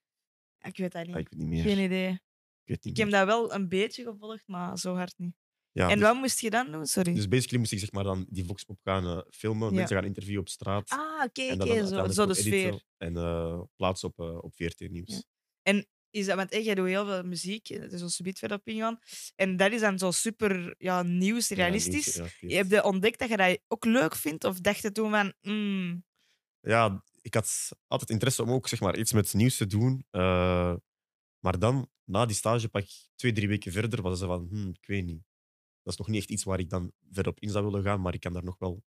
Ik 0.59 0.77
weet 0.77 0.91
dat 0.91 1.05
niet. 1.05 1.15
Ah, 1.15 1.21
ik 1.21 1.29
weet 1.29 1.39
niet 1.39 1.47
meer. 1.47 1.63
Geen 1.63 1.83
idee. 1.83 2.09
Ik 2.11 2.19
weet 2.65 2.83
niet 2.83 2.97
Ik 2.97 3.03
heb 3.03 3.09
dat 3.11 3.25
wel 3.25 3.53
een 3.53 3.69
beetje 3.69 4.03
gevolgd, 4.03 4.47
maar 4.47 4.77
zo 4.77 4.95
hard 4.95 5.13
niet. 5.17 5.35
Ja, 5.71 5.89
en 5.89 5.99
dus, 5.99 6.07
wat 6.07 6.15
moest 6.15 6.39
je 6.39 6.49
dan 6.49 6.71
doen? 6.71 6.85
Sorry. 6.85 7.13
dus 7.13 7.27
basically 7.27 7.59
moest 7.59 7.71
ik 7.71 7.79
zeg 7.79 7.91
maar 7.91 8.03
dan 8.03 8.25
die 8.29 8.45
Voxpop 8.45 8.79
gaan 8.83 9.05
eh, 9.05 9.21
filmen, 9.29 9.69
Ja. 9.69 9.75
mensen 9.75 9.95
gaan 9.95 10.05
interviewen 10.05 10.41
op 10.41 10.49
straat. 10.49 10.89
ah, 10.89 11.23
oké, 11.23 11.41
en 11.41 11.61
oké. 11.61 11.87
zo, 11.87 12.07
zo 12.07 12.25
de 12.25 12.33
sfeer. 12.33 12.83
En 12.97 13.17
eh, 13.17 13.61
plaatsen 13.75 14.07
op, 14.09 14.19
eh, 14.19 14.43
op 14.43 14.55
VRT 14.55 14.89
Nieuws. 14.89 15.23
Ja. 15.61 15.83
Is 16.15 16.25
dat, 16.25 16.35
want 16.35 16.51
echt, 16.51 16.65
jij 16.65 16.75
doet 16.75 16.87
heel 16.87 17.05
veel 17.05 17.23
muziek, 17.23 17.67
het 17.67 17.93
is 17.93 18.01
ons 18.01 18.15
gebied 18.15 18.39
verder 18.39 18.57
op 18.57 18.67
ingaan. 18.67 18.99
En 19.35 19.57
dat 19.57 19.71
is 19.71 19.81
dan 19.81 19.97
zo 19.99 20.11
super 20.11 20.75
ja, 20.77 21.03
ja, 21.03 21.65
je 22.39 22.55
hebt 22.55 22.69
je 22.69 22.83
ontdekt 22.83 23.19
dat 23.19 23.29
je 23.29 23.37
dat 23.37 23.59
ook 23.67 23.85
leuk 23.85 24.15
vindt? 24.15 24.43
Of 24.43 24.59
dacht 24.59 24.81
je 24.81 24.91
toen 24.91 25.09
van, 25.11 25.33
mm, 25.41 26.03
ja, 26.59 27.03
ik 27.21 27.33
had 27.33 27.69
altijd 27.87 28.09
interesse 28.09 28.43
om 28.43 28.51
ook 28.51 28.67
zeg 28.67 28.79
maar, 28.79 28.97
iets 28.97 29.13
met 29.13 29.33
nieuws 29.33 29.57
te 29.57 29.65
doen. 29.65 30.05
eh, 30.11 30.75
maar 31.39 31.59
dan, 31.59 31.89
na 32.03 32.25
die 32.25 32.35
stage, 32.35 32.69
pak 32.69 32.85
twee, 33.15 33.31
drie 33.31 33.47
weken 33.47 33.71
verder, 33.71 34.01
was 34.01 34.19
ze 34.19 34.25
van, 34.25 34.47
hm, 34.49 34.69
ik 34.69 34.85
weet 34.87 35.05
niet. 35.05 35.23
Dat 35.83 35.93
is 35.93 35.99
nog 35.99 36.07
niet 36.07 36.17
echt 36.21 36.29
iets 36.29 36.43
waar 36.43 36.59
ik 36.59 36.69
dan 36.69 36.91
verder 37.11 37.31
op 37.31 37.39
in 37.39 37.49
zou 37.49 37.65
willen 37.65 37.83
gaan, 37.83 38.01
maar 38.01 38.13
ik 38.13 38.19
kan 38.19 38.33
daar 38.33 38.43
nog 38.43 38.57
wel 38.59 38.83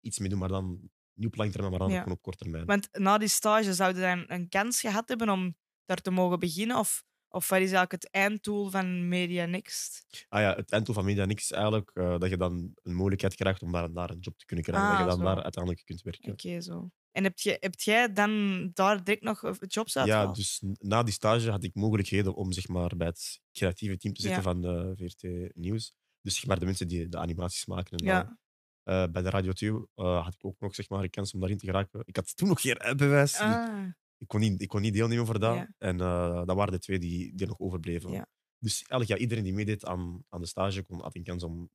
iets 0.00 0.18
mee 0.18 0.28
doen. 0.28 0.38
Maar 0.38 0.48
dan 0.48 0.90
niet 1.14 1.26
op 1.26 1.34
lang 1.36 1.50
termijn, 1.52 1.70
maar 1.70 1.80
dan 1.88 1.90
Ja. 1.90 2.04
op 2.08 2.22
korte 2.22 2.38
termijn. 2.38 2.66
Want 2.66 2.88
na 2.92 3.18
die 3.18 3.28
stage 3.28 3.74
zouden 3.74 4.02
dan 4.02 4.24
een 4.28 4.48
kans 4.48 4.80
gehad 4.80 5.08
hebben 5.08 5.28
om 5.28 5.56
daar 5.86 6.00
te 6.00 6.10
mogen 6.10 6.38
beginnen? 6.38 6.76
Of, 6.78 7.02
of 7.28 7.48
wat 7.48 7.58
is 7.58 7.72
eigenlijk 7.72 7.92
het 7.92 8.10
einddoel 8.10 8.70
van 8.70 9.08
Media 9.08 9.44
Next? 9.44 10.06
Ah 10.28 10.40
ja, 10.40 10.54
het 10.54 10.70
einddoel 10.70 10.94
van 10.94 11.04
Media 11.04 11.26
is 11.28 11.50
eigenlijk 11.50 11.90
eh, 11.94 12.18
dat 12.18 12.30
je 12.30 12.36
dan 12.36 12.72
een 12.82 12.94
mogelijkheid 12.94 13.34
krijgt 13.34 13.62
om 13.62 13.72
daar, 13.72 13.92
daar 13.92 14.10
een 14.10 14.18
job 14.18 14.38
te 14.38 14.44
kunnen 14.44 14.64
krijgen. 14.64 14.86
Ah, 14.86 14.92
dat 14.92 15.02
je 15.04 15.10
dan 15.10 15.18
zo. 15.18 15.24
daar 15.34 15.42
uiteindelijk 15.42 15.84
kunt 15.84 16.02
werken. 16.02 16.32
Oké, 16.32 16.60
zo. 16.60 16.90
En 17.12 17.24
heb, 17.24 17.38
je, 17.38 17.56
heb 17.60 17.80
jij 17.80 18.12
dan 18.12 18.70
daar 18.72 19.04
direct 19.04 19.22
nog 19.22 19.44
eh, 19.44 19.52
jobs 19.58 19.96
uit 19.96 20.06
Ja, 20.06 20.26
dus 20.26 20.62
na 20.78 21.02
die 21.02 21.12
stage 21.12 21.50
had 21.50 21.64
ik 21.64 21.74
mogelijkheden 21.74 22.34
om 22.34 22.52
zeg 22.52 22.68
maar, 22.68 22.96
bij 22.96 23.06
het 23.06 23.40
creatieve 23.52 23.96
team 23.96 24.14
te 24.14 24.20
zitten 24.22 24.42
Ja. 24.42 24.50
van 24.52 24.64
eh, 24.64 24.90
VRT 24.94 25.54
Nieuws. 25.56 25.94
Dus 26.20 26.34
zeg 26.34 26.46
maar, 26.46 26.58
de 26.58 26.64
mensen 26.64 26.88
die 26.88 27.08
de 27.08 27.18
animaties 27.18 27.66
maken. 27.66 27.96
En 27.98 28.04
Ja. 28.04 28.38
Eh, 28.82 29.04
bij 29.12 29.22
de 29.22 29.30
Radio 29.30 29.52
2 29.52 29.70
eh, 29.94 30.24
had 30.24 30.34
ik 30.34 30.44
ook 30.44 30.60
nog 30.60 30.74
zeg 30.74 30.88
maar, 30.88 31.02
een 31.02 31.10
kans 31.10 31.32
om 31.32 31.40
daarin 31.40 31.58
te 31.58 31.66
geraken. 31.66 32.02
Ik 32.04 32.16
had 32.16 32.36
toen 32.36 32.48
nog 32.48 32.60
geen 32.60 32.72
rijbewijs. 32.76 33.32
dus 33.32 33.40
Ah, 33.40 33.84
ik, 34.18 34.26
kon 34.28 34.40
niet, 34.40 34.60
ik 34.62 34.68
kon 34.68 34.80
niet 34.80 34.94
deelnemen 34.94 35.26
voor 35.26 35.38
dat. 35.38 35.54
Ja. 35.54 35.68
En 35.78 36.00
eh, 36.00 36.44
dat 36.44 36.56
waren 36.56 36.72
de 36.72 36.78
twee 36.78 36.98
die, 36.98 37.34
die 37.34 37.46
nog 37.46 37.58
overbleven. 37.58 38.10
Ja. 38.10 38.26
Dus 38.58 38.78
eigenlijk, 38.78 39.10
ja, 39.10 39.16
iedereen 39.16 39.44
die 39.44 39.52
meedeed 39.52 39.84
aan, 39.84 40.24
aan 40.28 40.40
de 40.40 40.46
stage 40.46 40.82
kon, 40.82 41.00
had 41.00 41.14
een 41.14 41.24
kans 41.24 41.42
om 41.42 41.70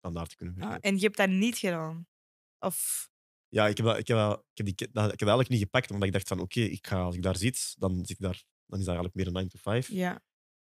dan 0.00 0.12
daar 0.14 0.26
te 0.26 0.36
kunnen 0.36 0.54
werken. 0.54 0.74
ah, 0.76 0.88
en 0.90 0.96
je 0.96 1.02
hebt 1.04 1.16
dat 1.16 1.28
niet 1.28 1.58
gedaan? 1.58 2.06
Of... 2.58 3.10
Ja, 3.48 3.66
ik 3.66 3.76
heb, 3.76 3.86
dat, 3.86 3.98
ik, 3.98 4.06
heb 4.08 4.16
dat, 4.16 4.38
ik, 4.38 4.56
heb 4.56 4.66
die, 4.66 4.74
dat, 4.74 4.86
ik 4.86 4.94
heb 4.94 5.18
dat 5.18 5.28
eigenlijk 5.28 5.48
niet 5.48 5.60
gepakt, 5.60 5.90
omdat 5.90 6.06
ik 6.06 6.12
dacht 6.12 6.28
van 6.28 6.40
oké, 6.40 6.60
ik 6.60 6.86
ga 6.86 7.00
als 7.00 7.14
ik 7.14 7.22
daar 7.22 7.36
zit, 7.36 7.74
dan, 7.78 7.96
zit 7.96 8.10
ik 8.10 8.18
daar, 8.18 8.42
dan 8.66 8.78
is 8.78 8.84
dat 8.84 8.94
eigenlijk 8.94 9.14
meer 9.14 9.26
een 9.26 9.32
9 9.32 9.48
to 9.50 9.58
5. 9.58 9.88
Ja. 9.88 10.22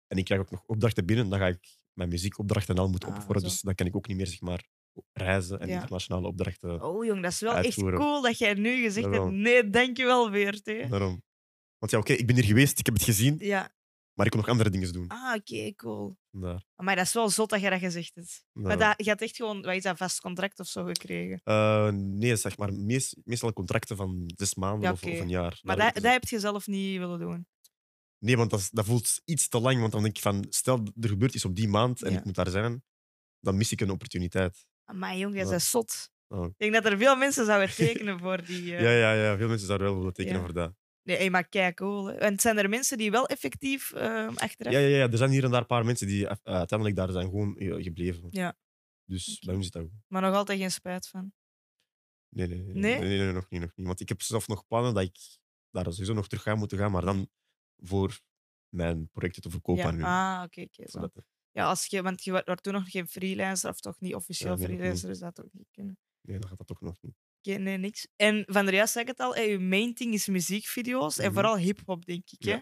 En 0.08 0.18
ik 0.18 0.26
krijg 0.26 0.42
ook 0.42 0.52
nog 0.52 0.64
opdrachten 0.66 1.06
binnen, 1.06 1.30
dan 1.30 1.40
ga 1.40 1.48
ik 1.48 1.78
mijn 1.94 2.10
muziekopdrachten 2.10 2.78
al 2.78 2.90
moeten 2.90 3.10
Ah, 3.10 3.16
opvoeren. 3.16 3.44
Dus 3.44 3.62
dan 3.62 3.76
kan 3.76 3.86
ik 3.86 3.96
ook 3.96 4.08
niet 4.08 4.18
meer 4.18 4.28
zeg 4.28 4.42
maar, 4.42 4.68
reizen 5.14 5.60
en 5.60 5.68
Ja. 5.68 5.74
internationale 5.74 6.28
opdrachten. 6.28 6.82
Oh 6.84 7.06
jong, 7.06 7.22
dat 7.22 7.32
is 7.32 7.40
wel 7.40 7.54
echt 7.56 7.66
Uitvoeren. 7.66 8.00
cool 8.00 8.22
dat 8.22 8.38
jij 8.38 8.54
nu 8.54 8.82
gezegd 8.82 9.08
hebt, 9.10 9.30
nee, 9.32 9.70
dankjewel 9.70 10.32
VRT. 10.32 10.66
Daarom. 10.90 11.24
Want 11.78 11.92
ja, 11.92 11.98
oké, 11.98 12.14
ik 12.14 12.28
ben 12.28 12.36
hier 12.36 12.46
geweest, 12.46 12.80
ik 12.80 12.86
heb 12.86 12.96
het 12.96 13.04
gezien, 13.04 13.36
Ja, 13.40 13.72
maar 14.14 14.26
ik 14.26 14.32
kon 14.32 14.40
nog 14.42 14.50
andere 14.50 14.70
dingen 14.70 14.94
doen. 14.94 15.08
ah, 15.08 15.36
oké, 15.36 15.74
cool. 15.76 16.18
Maar 16.76 16.96
dat 16.96 17.06
is 17.06 17.14
wel 17.14 17.30
zot 17.30 17.50
dat 17.50 17.62
je 17.62 17.70
dat 17.70 17.80
gezegd 17.80 18.16
hebt. 18.16 18.46
Maar 18.52 18.78
dat, 18.78 18.94
je 19.06 19.10
had 19.10 19.22
echt 19.22 19.36
gewoon, 19.36 19.62
wat 19.62 19.76
is 19.76 19.84
dat, 19.84 19.98
vast 19.98 20.20
contract 20.22 20.60
of 20.60 20.68
zo 20.68 20.84
gekregen? 20.86 21.42
Eh, 21.44 21.90
nee, 21.92 22.36
zeg 22.36 22.58
maar, 22.58 22.74
meest, 22.74 23.16
meestal 23.24 23.54
contracten 23.54 23.96
van 23.96 24.24
zes 24.36 24.56
maanden 24.56 24.82
Ja, 24.82 24.92
of, 24.92 25.04
oké. 25.04 25.12
of 25.12 25.20
een 25.20 25.30
jaar. 25.30 25.60
Maar 25.62 25.76
Daar- 25.78 25.94
dat, 25.94 26.04
dat 26.04 26.12
heb 26.12 26.24
je 26.24 26.40
zelf 26.40 26.68
niet 26.68 26.98
willen 26.98 27.20
doen. 27.20 27.48
Nee, 28.20 28.38
want 28.38 28.50
dat, 28.50 28.60
is- 28.60 28.70
dat 28.70 28.86
voelt 28.86 29.22
iets 29.26 29.48
te 29.48 29.60
lang. 29.60 29.80
Want 29.80 29.92
dan 29.92 30.04
denk 30.04 30.16
ik 30.16 30.22
van, 30.22 30.46
stel 30.50 30.88
er 31.02 31.10
gebeurt 31.10 31.34
iets 31.36 31.46
op 31.46 31.56
die 31.56 31.68
maand 31.68 32.02
en 32.04 32.12
Ja. 32.12 32.18
ik 32.18 32.26
moet 32.26 32.36
daar 32.36 32.50
zijn, 32.50 32.84
dan 33.40 33.58
mis 33.58 33.72
ik 33.72 33.82
een 33.82 33.90
opportuniteit. 33.92 34.66
Maar 34.92 35.18
jong, 35.18 35.34
jij 35.34 35.44
Ja. 35.44 35.50
bent 35.50 35.62
zot. 35.62 36.12
Oh. 36.28 36.46
Ik 36.46 36.54
denk 36.58 36.74
dat 36.74 36.86
er 36.86 36.98
veel 36.98 37.16
mensen 37.16 37.46
zouden 37.46 37.76
tekenen 37.76 38.20
voor 38.20 38.44
die... 38.46 38.62
eh, 38.76 38.82
Ja, 38.82 38.90
ja, 38.92 39.14
ja. 39.14 39.38
Veel 39.38 39.48
mensen 39.48 39.68
zouden 39.68 39.88
wel 39.88 39.98
willen 39.98 40.14
tekenen 40.14 40.40
Ja. 40.40 40.46
voor 40.46 40.54
dat. 40.54 40.74
Nee, 41.04 41.30
maar 41.30 41.48
kijk, 41.48 41.76
cool. 41.76 42.06
hè. 42.06 42.14
En 42.14 42.40
zijn 42.40 42.58
er 42.58 42.70
mensen 42.70 42.98
die 42.98 43.12
wel 43.12 43.28
effectief 43.28 43.92
eh, 43.92 44.28
achteraf... 44.36 44.74
Ja, 44.74 44.80
ja, 44.80 44.88
ja, 44.98 45.10
er 45.12 45.18
zijn 45.18 45.30
hier 45.30 45.44
en 45.44 45.52
daar 45.52 45.62
een 45.62 45.66
paar 45.68 45.86
mensen 45.86 46.08
die 46.08 46.28
eh, 46.28 46.36
uiteindelijk 46.44 46.98
daar 46.98 47.12
zijn 47.12 47.26
gewoon 47.26 47.58
eh, 47.58 47.84
gebleven. 47.84 48.28
Ja. 48.30 48.58
Dus 49.06 49.40
bij 49.40 49.56
ons 49.56 49.66
is 49.66 49.72
dat 49.72 49.82
goed. 49.82 49.92
Maar 50.08 50.22
nog 50.22 50.36
altijd 50.36 50.60
geen 50.60 50.72
spijt 50.72 51.08
van. 51.08 51.34
Nee 52.30 52.48
nee 52.48 52.58
nee, 52.58 52.74
Nee? 52.74 53.00
nee, 53.00 53.08
nee, 53.08 53.18
nee, 53.20 53.32
nog 53.34 53.50
niet, 53.50 53.62
nog 53.62 53.72
niet. 53.76 53.86
Want 53.88 54.00
ik 54.00 54.10
heb 54.10 54.22
zelf 54.22 54.48
nog 54.48 54.68
plannen 54.68 54.94
dat 54.94 55.04
ik 55.04 55.18
daar 55.72 55.84
sowieso 55.92 56.14
nog 56.14 56.28
terug 56.28 56.44
ga 56.44 56.56
moeten 56.56 56.78
gaan, 56.78 56.92
maar 56.92 57.06
dan 57.06 57.30
voor 57.78 58.20
mijn 58.70 59.10
projecten 59.12 59.42
te 59.42 59.50
verkopen 59.50 59.98
Ja. 59.98 60.06
aan. 60.06 60.40
Ah, 60.40 60.44
oké, 60.46 60.62
oké. 60.62 61.10
Ja, 61.54 61.66
als 61.66 61.86
je, 61.86 62.02
want 62.02 62.24
je 62.24 62.32
wa- 62.32 62.42
wordt 62.46 62.64
toen 62.64 62.74
nog 62.74 62.92
geen 62.92 63.08
freelancer, 63.08 63.70
of 63.70 63.80
toch 63.80 64.00
niet 64.00 64.16
officieel 64.16 64.58
Ja, 64.58 64.64
freelancer, 64.66 65.10
is 65.10 65.20
dat 65.20 65.42
ook 65.44 65.54
niet 65.54 65.68
kunnen. 65.72 65.98
nee, 66.22 66.40
dan 66.40 66.50
gaat 66.50 66.58
dat 66.58 66.68
toch 66.68 66.82
nog 66.82 66.96
niet. 67.02 67.16
Oké, 67.46 67.58
nee, 67.58 67.78
niks. 67.78 68.08
En 68.16 68.44
van 68.48 68.66
der 68.66 68.74
Juist 68.74 68.92
zei 68.94 69.04
ik 69.04 69.10
het 69.10 69.20
al, 69.20 69.38
je 69.38 69.60
main 69.60 69.94
thing 69.94 70.14
is 70.14 70.28
muziekvideo's 70.28 71.18
en 71.18 71.26
Mhm. 71.26 71.34
vooral 71.34 71.58
hip-hop, 71.58 72.06
denk 72.06 72.30
ik. 72.32 72.44
Hè? 72.44 72.58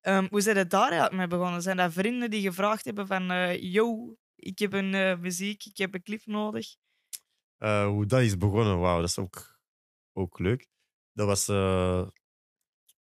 Ehm, 0.00 0.26
hoe 0.30 0.40
zijn 0.40 0.56
het 0.56 0.70
daar 0.70 0.88
eigenlijk 0.90 1.12
mee 1.14 1.26
begonnen? 1.26 1.62
Zijn 1.62 1.76
dat 1.76 1.92
vrienden 1.92 2.30
die 2.30 2.42
gevraagd 2.42 2.84
hebben 2.84 3.06
van, 3.06 3.30
eh, 3.30 3.62
yo, 3.62 4.16
ik 4.34 4.58
heb 4.58 4.72
een 4.72 4.94
eh, 4.94 5.18
muziek, 5.18 5.64
ik 5.64 5.76
heb 5.76 5.94
een 5.94 6.02
clip 6.02 6.26
nodig? 6.26 6.76
Eh, 7.56 7.86
hoe 7.86 8.06
dat 8.06 8.20
is 8.20 8.36
begonnen, 8.36 8.78
wauw, 8.78 9.00
dat 9.00 9.08
is 9.08 9.18
ook, 9.18 9.60
ook 10.12 10.38
leuk. 10.38 10.66
Dat 11.12 11.26
was 11.26 11.46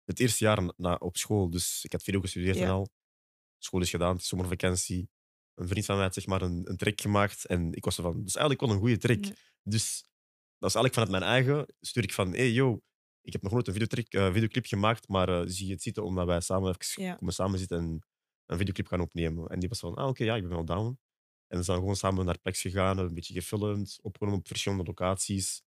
het 0.04 0.20
eerste 0.20 0.44
jaar 0.44 0.64
na, 0.64 0.74
na- 0.78 0.96
op 0.96 1.18
school. 1.18 1.50
Dus 1.50 1.84
ik 1.84 1.92
had 1.92 2.04
video 2.04 2.20
gestudeerd 2.20 2.56
Ja. 2.58 2.64
en 2.64 2.70
al. 2.70 2.90
School 3.58 3.82
is 3.82 3.90
gedaan, 3.90 4.12
het 4.14 4.22
is 4.22 4.28
zomervakantie. 4.28 5.10
Een 5.56 5.68
vriend 5.68 5.86
van 5.86 5.96
mij 5.96 6.04
had 6.04 6.14
zeg 6.14 6.26
maar 6.26 6.42
een, 6.42 6.70
een 6.70 6.78
track 6.78 7.02
gemaakt. 7.02 7.46
En 7.46 7.74
ik 7.74 7.86
was 7.86 7.96
zo 7.96 8.04
van, 8.04 8.18
dat 8.18 8.28
is 8.28 8.36
eigenlijk 8.36 8.66
wel 8.66 8.76
een 8.76 8.82
goede 8.82 8.98
track. 8.98 9.26
Ja. 9.26 9.32
Dus 9.64 10.06
dat 10.58 10.70
is 10.70 10.76
eigenlijk 10.76 10.94
vanuit 10.94 11.12
mijn 11.12 11.24
eigen. 11.24 11.76
Stuur 11.82 12.04
ik 12.04 12.14
van, 12.14 12.32
hey 12.34 12.52
yo, 12.52 12.82
ik 13.22 13.34
heb 13.34 13.42
nog 13.42 13.52
nooit 13.52 13.68
een 13.68 13.74
videotrack, 13.74 14.08
eh, 14.08 14.34
videoclip 14.34 14.66
gemaakt, 14.66 15.08
maar 15.08 15.30
eh, 15.30 15.42
zie 15.46 15.66
je 15.68 15.74
het 15.74 15.82
zitten 15.82 16.04
omdat 16.04 16.26
wij 16.26 16.42
samen 16.42 16.76
even 16.80 17.04
Ja. 17.04 17.16
komen 17.16 17.34
samen 17.34 17.60
zitten 17.60 17.78
en 17.78 18.06
een 18.46 18.58
videoclip 18.58 18.88
gaan 18.88 19.02
opnemen. 19.02 19.48
En 19.48 19.60
die 19.60 19.70
was 19.70 19.80
van, 19.80 19.96
ah 19.96 20.08
oké, 20.08 20.24
ja, 20.24 20.36
ik 20.36 20.42
ben 20.42 20.52
wel 20.52 20.66
down. 20.66 21.00
En 21.48 21.58
we 21.58 21.64
zijn 21.64 21.78
gewoon 21.78 21.96
samen 21.96 22.26
naar 22.26 22.40
Plex 22.40 22.62
gegaan, 22.62 22.88
hebben 22.88 23.06
een 23.08 23.14
beetje 23.14 23.34
gefilmd, 23.34 24.00
opgenomen 24.02 24.40
op 24.40 24.48
verschillende 24.48 24.84
locaties. 24.84 25.62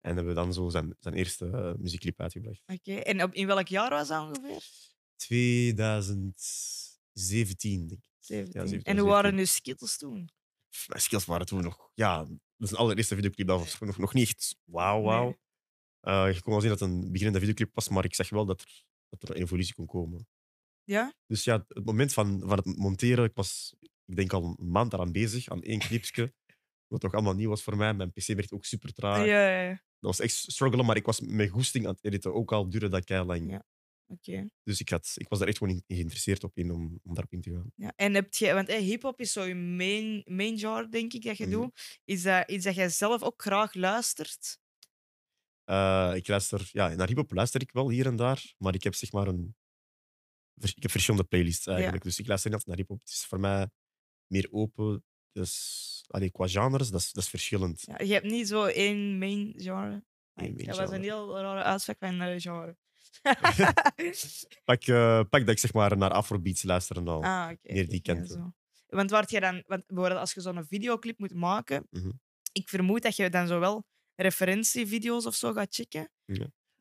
En 0.00 0.16
hebben 0.16 0.34
dan 0.34 0.52
zo 0.52 0.68
zijn, 0.68 0.96
zijn 1.00 1.14
eerste 1.14 1.46
eh, 1.50 1.72
muziekclip 1.78 2.20
uitgebracht. 2.20 2.62
Oké, 2.66 2.94
en 2.94 3.22
op, 3.22 3.34
in 3.34 3.46
welk 3.46 3.68
jaar 3.68 3.90
was 3.90 4.08
dat 4.08 4.26
ongeveer? 4.36 4.62
2017, 7.12 7.86
denk 7.86 8.04
ik. 8.04 8.10
17. 8.18 8.68
17, 8.68 8.82
en 8.82 8.98
hoe 8.98 9.08
waren 9.08 9.30
17. 9.30 9.36
nu 9.36 9.46
skills 9.46 9.98
toen? 9.98 10.30
Skills 10.88 11.24
waren 11.24 11.46
toen 11.46 11.62
nog... 11.62 11.90
Ja, 11.94 12.18
dat 12.24 12.70
is 12.70 12.70
een 12.70 12.76
allereerste 12.76 13.14
videoclip. 13.14 13.46
Dat 13.46 13.58
was 13.58 13.78
nog, 13.78 13.98
nog 13.98 14.14
niet 14.14 14.28
echt 14.28 14.56
wauw, 14.64 15.02
wauw. 15.02 15.24
Nee. 15.24 15.36
Eh, 16.00 16.34
je 16.34 16.40
kon 16.40 16.52
wel 16.52 16.60
zien 16.60 16.70
dat 16.70 16.80
het 16.80 16.88
een 16.88 17.12
beginnende 17.12 17.38
videoclip 17.38 17.74
was, 17.74 17.88
maar 17.88 18.04
ik 18.04 18.14
zag 18.14 18.28
wel 18.28 18.46
dat 18.46 18.60
er, 18.60 18.84
dat 19.08 19.22
er 19.22 19.30
een 19.30 19.42
evolutie 19.42 19.74
kon 19.74 19.86
komen. 19.86 20.26
Ja? 20.84 21.12
Dus 21.26 21.44
ja, 21.44 21.64
het 21.68 21.84
moment 21.84 22.12
van, 22.12 22.40
van 22.40 22.56
het 22.56 22.76
monteren, 22.76 23.24
ik 23.24 23.34
was, 23.34 23.74
ik 24.04 24.16
denk 24.16 24.32
al 24.32 24.56
een 24.58 24.70
maand 24.70 24.90
daaraan 24.90 25.12
bezig, 25.12 25.48
aan 25.48 25.62
één 25.62 25.78
clipje. 25.78 26.34
Wat 26.92 27.02
nog 27.02 27.12
allemaal 27.12 27.34
nieuw 27.34 27.48
was 27.48 27.62
voor 27.62 27.76
mij. 27.76 27.94
Mijn 27.94 28.12
PC 28.12 28.26
werd 28.26 28.52
ook 28.52 28.64
super 28.64 28.92
traag. 28.92 29.26
Ja, 29.26 29.48
ja, 29.48 29.62
ja. 29.62 29.70
Dat 29.70 30.10
was 30.16 30.20
echt 30.20 30.34
struggelen, 30.34 30.86
maar 30.86 30.96
ik 30.96 31.06
was 31.06 31.20
met 31.20 31.50
goesting 31.50 31.86
aan 31.86 31.92
het 31.92 32.04
editen. 32.04 32.34
Ook 32.34 32.52
al 32.52 32.70
duurde 32.70 32.88
dat 32.88 33.04
kei 33.04 33.24
lang. 33.24 33.62
Dus 34.62 34.80
ik, 34.80 34.88
had, 34.88 35.12
ik 35.14 35.28
was 35.28 35.38
daar 35.38 35.48
echt 35.48 35.58
gewoon 35.58 35.72
in, 35.74 35.82
in 35.86 35.96
geïnteresseerd 35.96 36.44
op 36.44 36.56
in 36.58 36.70
om, 36.70 37.00
om 37.02 37.14
daarop 37.14 37.32
in 37.32 37.40
te 37.40 37.50
gaan. 37.50 37.72
Ja. 37.76 37.92
En 37.96 38.14
heb 38.14 38.34
je, 38.34 38.52
want 38.52 38.68
hip-hop 38.72 39.20
is 39.20 39.32
zo 39.32 39.42
je 39.44 39.54
main, 39.54 40.22
main 40.24 40.58
genre, 40.58 40.88
denk 40.88 41.12
ik, 41.12 41.22
dat 41.24 41.36
je 41.36 41.46
Mhm. 41.46 41.52
doet. 41.52 42.00
Is 42.04 42.22
dat 42.22 42.50
iets 42.50 42.64
dat 42.64 42.74
jij 42.74 42.88
zelf 42.88 43.22
ook 43.22 43.42
graag 43.42 43.74
luistert? 43.74 44.60
Eh, 45.64 46.12
ik 46.14 46.28
luister, 46.28 46.68
ja, 46.72 46.88
naar 46.88 47.06
hip-hop 47.08 47.32
luister 47.32 47.60
ik 47.60 47.72
wel 47.72 47.90
hier 47.90 48.06
en 48.06 48.16
daar, 48.16 48.54
maar 48.58 48.74
ik 48.74 48.82
heb 48.82 48.94
zeg 48.94 49.12
maar 49.12 49.26
een. 49.26 49.56
Ik 50.54 50.82
heb 50.82 50.90
verschillende 50.90 51.26
playlists 51.26 51.66
eigenlijk. 51.66 52.02
Dus 52.02 52.18
ik 52.18 52.26
luister 52.26 52.50
niet 52.50 52.58
altijd 52.58 52.76
naar 52.78 52.86
hip-hop. 52.86 53.00
Het 53.08 53.16
is 53.18 53.24
voor 53.24 53.40
mij 53.40 53.68
meer 54.26 54.48
open. 54.50 55.04
Dus 55.32 56.04
allee, 56.06 56.30
qua 56.30 56.48
genres, 56.48 56.90
dat 56.90 57.00
is, 57.00 57.12
dat 57.12 57.22
is 57.22 57.28
verschillend. 57.30 57.82
Ja, 57.86 57.98
je 58.04 58.12
hebt 58.12 58.26
niet 58.26 58.48
zo 58.48 58.64
één 58.64 59.18
main 59.18 59.52
genre. 59.56 60.04
Eén 60.34 60.52
main 60.54 60.66
dat 60.66 60.76
was 60.76 60.90
een 60.90 61.02
heel 61.02 61.38
rare 61.38 61.62
uitspraak 61.62 61.98
van 61.98 62.20
eh, 62.20 62.40
genre. 62.40 62.76
Pak, 64.64 64.82
eh, 64.82 65.20
pak 65.30 65.40
dat 65.40 65.48
ik 65.48 65.58
zeg 65.58 65.72
maar 65.72 65.96
naar 65.96 66.10
Afrobeats 66.10 66.62
luister 66.62 66.96
en 66.96 67.08
al. 67.08 67.22
ah, 67.24 67.50
meer 67.62 67.88
die 67.88 68.00
ja, 68.02 68.24
zo. 68.24 68.52
Want 68.86 69.10
waar 69.10 69.24
je 69.26 69.40
dan, 69.40 69.62
want 69.66 69.86
bijvoorbeeld 69.86 70.20
als 70.20 70.32
je 70.32 70.40
zo'n 70.40 70.64
videoclip 70.66 71.18
moet 71.18 71.34
maken, 71.34 71.86
Mhm. 71.90 72.10
ik 72.52 72.68
vermoed 72.68 73.02
dat 73.02 73.16
je 73.16 73.30
dan 73.30 73.46
zowel 73.46 73.84
referentievideo's 74.14 75.26
of 75.26 75.34
zo 75.34 75.52
gaat 75.52 75.74
checken. 75.74 76.10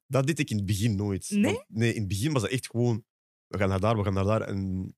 Dat 0.07 0.27
deed 0.27 0.39
ik 0.39 0.49
in 0.49 0.55
het 0.57 0.65
begin 0.65 0.95
nooit. 0.95 1.29
Nee? 1.29 1.53
Want, 1.53 1.65
nee, 1.67 1.93
in 1.93 1.99
het 1.99 2.07
begin 2.07 2.31
was 2.33 2.41
het 2.41 2.51
echt 2.51 2.69
gewoon. 2.69 3.05
We 3.47 3.57
gaan 3.57 3.69
naar 3.69 3.79
daar, 3.79 3.97
we 3.97 4.03
gaan 4.03 4.13
naar 4.13 4.23
daar. 4.23 4.41
En 4.41 4.95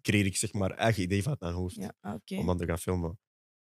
kreeg 0.00 0.26
ik 0.26 0.36
zeg 0.36 0.52
maar 0.52 0.70
eigen 0.70 1.02
idee 1.02 1.22
vanuit 1.22 1.40
mijn 1.40 1.54
hoofd. 1.54 1.74
Ja, 1.74 1.92
ah, 2.00 2.20
om 2.38 2.46
dan 2.46 2.56
te 2.56 2.66
gaan 2.66 2.78
filmen. 2.78 3.18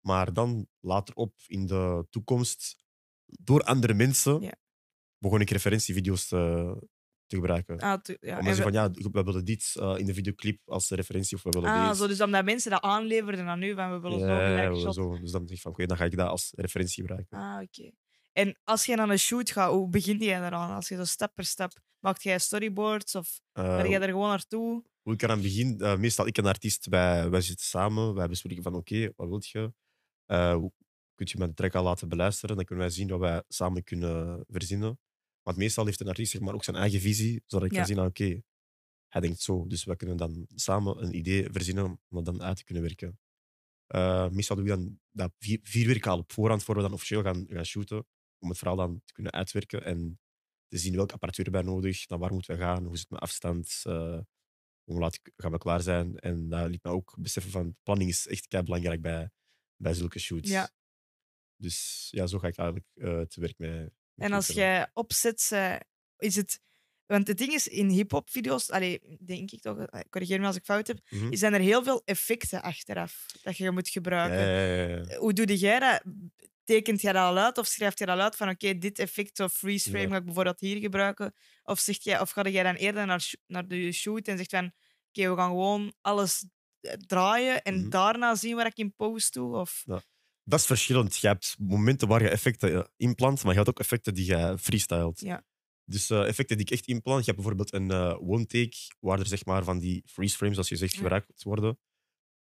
Maar 0.00 0.32
dan 0.32 0.68
later 0.80 1.14
op 1.14 1.34
in 1.46 1.66
de 1.66 2.06
toekomst, 2.10 2.84
door 3.24 3.62
andere 3.62 3.94
mensen, 3.94 4.40
Ja. 4.40 4.54
Begon 5.18 5.40
ik 5.40 5.50
referentievideo's 5.50 6.28
te, 6.28 6.36
te 7.26 7.36
gebruiken. 7.36 7.78
Ah, 7.78 8.00
tu- 8.00 8.16
ja. 8.20 8.36
Te 8.38 8.42
we- 8.48 8.54
zeggen 8.54 8.62
van 8.62 8.72
ja, 8.72 8.90
we 9.12 9.22
willen 9.22 9.44
dit 9.44 9.74
eh, 9.80 9.94
in 9.98 10.06
de 10.06 10.14
videoclip 10.14 10.60
als 10.64 10.88
referentie 10.90 11.36
of 11.36 11.42
we 11.42 11.50
willen 11.50 11.70
ah, 11.70 11.88
deze. 11.88 12.00
zo, 12.00 12.06
dus 12.06 12.20
omdat 12.20 12.44
mensen 12.44 12.70
dat 12.70 12.82
aanleverden 12.82 13.46
aan 13.48 13.62
u, 13.62 13.74
van 13.74 13.92
we 13.92 14.00
willen 14.00 14.18
zo 14.20 14.26
Ja, 14.26 14.46
gelijk 14.48 14.68
ja, 14.72 14.74
ja, 14.78 14.80
shot. 14.80 14.94
zo. 14.94 15.18
Dus 15.20 15.30
dan 15.30 15.40
denk 15.40 15.50
ik 15.56 15.60
van 15.60 15.72
oké, 15.72 15.86
dan 15.86 15.96
ga 15.96 16.04
ik 16.04 16.16
dat 16.16 16.28
als 16.28 16.52
referentie 16.56 17.02
gebruiken. 17.04 17.38
Ah, 17.38 17.62
oké. 17.62 17.90
En 18.32 18.58
als 18.64 18.86
je 18.86 18.96
aan 18.96 19.10
een 19.10 19.18
shoot 19.18 19.50
gaat, 19.50 19.70
hoe 19.70 19.88
begin 19.88 20.18
jij 20.18 20.36
eraan? 20.46 20.74
Als 20.74 20.88
je 20.88 20.96
zo 20.96 21.04
stap 21.04 21.34
per 21.34 21.44
stap, 21.44 21.72
maakt 21.98 22.22
jij 22.22 22.38
storyboards 22.38 23.14
of 23.14 23.40
Eh, 23.52 23.76
ben 23.76 23.90
jij 23.90 24.00
er 24.00 24.08
gewoon 24.08 24.28
naartoe? 24.28 24.84
hoe 25.02 25.12
ik 25.16 25.22
eraan 25.22 25.42
begin, 25.42 25.80
eh, 25.80 25.96
meestal 25.96 26.26
ik 26.26 26.36
en 26.36 26.42
de 26.42 26.48
artiest, 26.48 26.86
wij, 26.86 27.30
wij 27.30 27.40
zitten 27.40 27.66
samen, 27.66 28.14
wij 28.14 28.28
bespreken 28.28 28.62
van 28.62 28.74
oké, 28.74 29.12
wat 29.16 29.28
wil 29.28 29.38
je? 29.40 29.72
Eh, 30.26 30.52
hoe 30.54 30.72
kun 31.14 31.26
je 31.30 31.38
mijn 31.38 31.54
track 31.54 31.74
al 31.74 31.82
laten 31.84 32.08
beluisteren? 32.08 32.56
Dan 32.56 32.64
kunnen 32.64 32.84
wij 32.84 32.94
zien 32.94 33.08
wat 33.08 33.20
wij 33.20 33.42
samen 33.48 33.84
kunnen 33.84 34.44
verzinnen. 34.48 34.98
Want 35.48 35.60
meestal 35.60 35.84
heeft 35.86 36.00
een 36.00 36.08
artiest 36.08 36.30
zeg 36.32 36.40
maar, 36.40 36.54
ook 36.54 36.64
zijn 36.64 36.76
eigen 36.76 37.00
visie, 37.00 37.42
zodat 37.46 37.66
ik 37.66 37.72
Ja. 37.72 37.78
kan 37.78 37.86
zien, 37.86 37.98
ah, 37.98 38.06
oké, 38.06 38.42
hij 39.08 39.20
denkt 39.20 39.40
zo. 39.40 39.66
Dus 39.66 39.84
wij 39.84 39.96
kunnen 39.96 40.16
dan 40.16 40.46
samen 40.54 41.02
een 41.02 41.14
idee 41.16 41.50
verzinnen 41.50 41.84
om 41.84 41.98
dat 42.08 42.24
dan 42.24 42.42
uit 42.42 42.56
te 42.56 42.64
kunnen 42.64 42.82
werken. 42.82 43.18
Eh, 43.86 44.28
meestal 44.28 44.56
doe 44.56 44.64
ik 44.64 44.70
dan 44.70 45.00
dat 45.10 45.32
vier, 45.38 45.58
vier 45.62 45.86
weken 45.86 46.10
al 46.10 46.18
op 46.18 46.32
voorhand, 46.32 46.62
voor 46.64 46.74
we 46.76 46.80
dan 46.82 46.92
officieel 46.92 47.22
gaan, 47.22 47.46
gaan 47.48 47.64
shooten, 47.64 48.06
om 48.38 48.48
het 48.48 48.58
verhaal 48.58 48.76
dan 48.76 49.02
te 49.04 49.12
kunnen 49.12 49.32
uitwerken 49.32 49.84
en 49.84 50.20
te 50.66 50.78
zien 50.78 50.94
welke 50.94 51.12
apparatuur 51.12 51.50
bij 51.50 51.62
nodig, 51.62 52.08
naar 52.08 52.18
waar 52.18 52.32
moeten 52.32 52.54
we 52.56 52.62
gaan, 52.62 52.84
hoe 52.84 52.96
zit 52.96 53.00
het 53.00 53.10
met 53.10 53.20
afstand, 53.20 53.80
eh, 53.82 54.20
hoe 54.84 54.98
laat 54.98 55.20
gaan 55.36 55.52
we 55.52 55.58
klaar 55.58 55.80
zijn. 55.82 56.18
En 56.18 56.48
dat 56.48 56.70
liet 56.70 56.82
me 56.82 56.90
ook 56.90 57.14
beseffen 57.18 57.52
van 57.52 57.76
planning 57.82 58.10
is 58.10 58.26
echt 58.26 58.46
kei 58.46 58.62
belangrijk 58.62 59.00
bij, 59.00 59.30
bij 59.76 59.94
zulke 59.94 60.18
shoots. 60.18 60.50
Ja. 60.50 60.70
Dus 61.56 62.08
ja, 62.10 62.26
zo 62.26 62.38
ga 62.38 62.46
ik 62.48 62.56
eigenlijk 62.56 62.88
eh, 62.94 63.20
te 63.20 63.40
werk 63.40 63.58
met. 63.58 63.92
En 64.18 64.32
als 64.32 64.46
jij 64.46 64.90
opzet, 64.92 65.50
is 66.18 66.36
het. 66.36 66.60
Want 67.06 67.28
het 67.28 67.38
ding 67.38 67.52
is, 67.52 67.68
in 67.68 67.88
hip-hop 67.88 68.30
video's, 68.30 68.70
allee, 68.70 69.16
denk 69.20 69.50
ik 69.50 69.60
toch, 69.60 69.78
eh, 69.78 70.00
corrigeer 70.10 70.40
me 70.40 70.46
als 70.46 70.56
ik 70.56 70.64
fout 70.64 70.86
heb, 70.86 70.98
Mhm. 71.10 71.34
zijn 71.34 71.54
er 71.54 71.60
heel 71.60 71.82
veel 71.82 72.02
effecten 72.04 72.62
achteraf 72.62 73.26
dat 73.42 73.56
je 73.56 73.70
moet 73.70 73.86
Ja, 73.86 73.92
gebruiken. 73.92 74.38
ja, 74.38 74.74
ja, 74.74 74.96
ja. 75.08 75.16
Hoe 75.18 75.32
doe 75.32 75.56
jij 75.58 75.78
dat? 75.78 76.02
Tekent 76.64 77.00
jij 77.00 77.12
dat 77.12 77.22
al 77.22 77.38
uit 77.38 77.58
of 77.58 77.66
schrijft 77.66 77.98
je 77.98 78.06
dat 78.06 78.16
al 78.16 78.22
uit 78.22 78.36
van 78.36 78.48
oké, 78.48 78.78
dit 78.78 78.98
effect 78.98 79.40
of 79.40 79.52
freeze 79.52 79.88
frame 79.90 80.04
Ja. 80.04 80.10
ga 80.10 80.16
ik 80.16 80.24
bijvoorbeeld 80.24 80.60
hier 80.60 80.80
gebruiken? 80.80 81.34
Of, 81.62 81.78
zegt 81.78 82.04
jij, 82.04 82.20
of 82.20 82.30
ga 82.30 82.48
jij 82.48 82.62
dan 82.62 82.74
eerder 82.74 83.06
naar, 83.06 83.30
naar 83.46 83.68
de 83.68 83.92
shoot 83.92 84.28
en 84.28 84.36
zegt 84.36 84.50
van 84.50 84.72
oké, 85.08 85.30
we 85.30 85.36
gaan 85.36 85.48
gewoon 85.50 85.92
alles 86.00 86.44
eh, 86.80 86.92
draaien 86.92 87.62
en 87.62 87.80
Mhm. 87.80 87.88
daarna 87.88 88.34
zien 88.34 88.56
wat 88.56 88.66
ik 88.66 88.76
in 88.76 88.94
post 88.94 89.32
doe? 89.34 89.56
Of... 89.56 89.84
Dat 90.48 90.58
is 90.60 90.66
verschillend. 90.66 91.16
Je 91.16 91.26
hebt 91.26 91.56
momenten 91.58 92.08
waar 92.08 92.22
je 92.22 92.28
effecten 92.28 92.72
eh, 92.74 92.84
inplant, 92.96 93.42
maar 93.42 93.50
je 93.52 93.56
hebt 93.58 93.68
ook 93.70 93.78
effecten 93.78 94.14
die 94.14 94.26
je 94.26 94.58
freestylt. 94.58 95.20
Ja. 95.20 95.44
Dus 95.84 96.10
eh, 96.10 96.26
effecten 96.28 96.56
die 96.56 96.66
ik 96.66 96.72
echt 96.72 96.86
inplant, 96.86 97.18
je 97.24 97.30
hebt 97.32 97.36
bijvoorbeeld 97.36 97.72
een 97.72 97.90
eh, 97.90 98.28
one 98.30 98.46
take, 98.46 98.76
waar 99.00 99.18
er 99.20 99.26
zeg 99.26 99.44
maar 99.44 99.64
van 99.64 99.78
die 99.78 100.02
freeze 100.06 100.36
frames, 100.36 100.54
zoals 100.54 100.68
je 100.68 100.76
zegt, 100.76 100.92
Ja. 100.92 100.98
gebruikt 101.00 101.42
worden. 101.42 101.78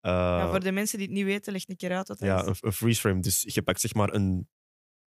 Ja, 0.02 0.50
voor 0.50 0.60
de 0.60 0.72
mensen 0.72 0.98
die 0.98 1.08
het 1.08 1.16
niet 1.16 1.26
weten, 1.26 1.54
leg 1.54 1.68
een 1.68 1.76
keer 1.76 1.92
uit 1.96 2.08
wat 2.08 2.20
dat 2.20 2.28
Ja, 2.28 2.40
is. 2.42 2.46
een, 2.48 2.56
een 2.62 2.74
freeze 2.74 3.00
frame. 3.00 3.20
Dus 3.22 3.42
je 3.48 3.62
pakt 3.62 3.82
zeg 3.82 3.94
maar 3.94 4.14
een, 4.14 4.50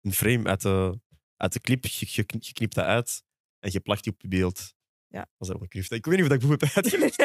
een 0.00 0.12
frame 0.12 0.48
uit 0.48 0.62
de, 0.62 1.00
uit 1.36 1.52
de 1.52 1.60
clip, 1.60 1.84
je, 1.86 2.06
je, 2.08 2.24
je 2.38 2.52
knipt 2.52 2.74
dat 2.74 2.84
uit 2.84 3.22
en 3.58 3.70
je 3.72 3.80
plakt 3.80 4.02
die 4.04 4.12
op 4.12 4.20
je 4.20 4.28
beeld. 4.28 4.74
Ja. 5.06 5.26
Als 5.36 5.48
dat 5.48 5.56
ook 5.62 5.74
een 5.74 5.80
Ik 5.88 6.04
weet 6.06 6.16
niet 6.20 6.30
of 6.30 6.36
ik 6.36 6.42
goed 6.42 6.60
heb 6.60 6.70
uitgelegd. 6.74 7.16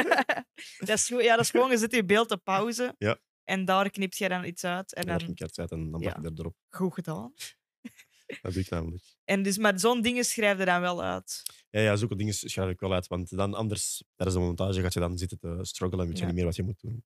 dat, 0.88 0.90
is, 0.90 1.08
goed- 1.08 1.24
ja, 1.24 1.36
dat 1.36 1.46
is 1.46 1.50
gewoon, 1.52 1.70
je 1.70 1.78
zet 1.78 1.92
je 1.96 2.06
beeld 2.06 2.32
op 2.32 2.44
pauze 2.44 2.96
Ja. 2.98 3.20
En 3.43 3.65
daar 3.65 3.89
knipt 3.89 4.17
je 4.17 4.29
dan 4.29 4.45
iets 4.45 4.63
uit. 4.63 4.93
En 4.93 5.06
dan 5.06 5.17
dan, 5.17 5.25
knip 5.25 5.38
je 5.38 5.43
het 5.45 5.60
uit 5.60 5.71
en 5.71 5.91
dan 5.91 6.01
Ja. 6.01 6.12
plak 6.12 6.23
je 6.23 6.39
erop. 6.39 6.56
goed 6.69 6.93
gedaan. 6.93 7.34
Dat 8.41 8.53
doe 8.53 8.62
ik 8.62 8.69
namelijk. 8.69 9.03
En 9.23 9.43
dus 9.43 9.58
met 9.58 9.82
zo'n 9.82 10.01
dingen 10.01 10.25
schrijf 10.25 10.58
je 10.60 10.65
dan 10.65 10.82
wel 10.82 11.03
uit. 11.03 11.41
Ja, 11.69 11.79
ja, 11.79 11.95
zulke 11.95 12.15
dingen 12.15 12.34
schrijf 12.34 12.69
ik 12.69 12.79
wel 12.79 12.93
uit. 12.93 13.08
Want 13.08 13.29
dan 13.38 13.53
anders, 13.53 14.03
tijdens 14.15 14.38
de 14.38 14.43
montage, 14.45 14.82
gaat 14.82 14.93
je 14.93 14.99
dan 14.99 15.17
zitten 15.17 15.39
te 15.39 15.58
struggelen 15.62 16.03
en 16.03 16.10
weet 16.10 16.17
je 16.19 16.21
Ja. 16.23 16.27
niet 16.29 16.38
meer 16.38 16.45
wat 16.45 16.56
je 16.56 16.63
moet 16.63 16.79
doen. 16.82 17.03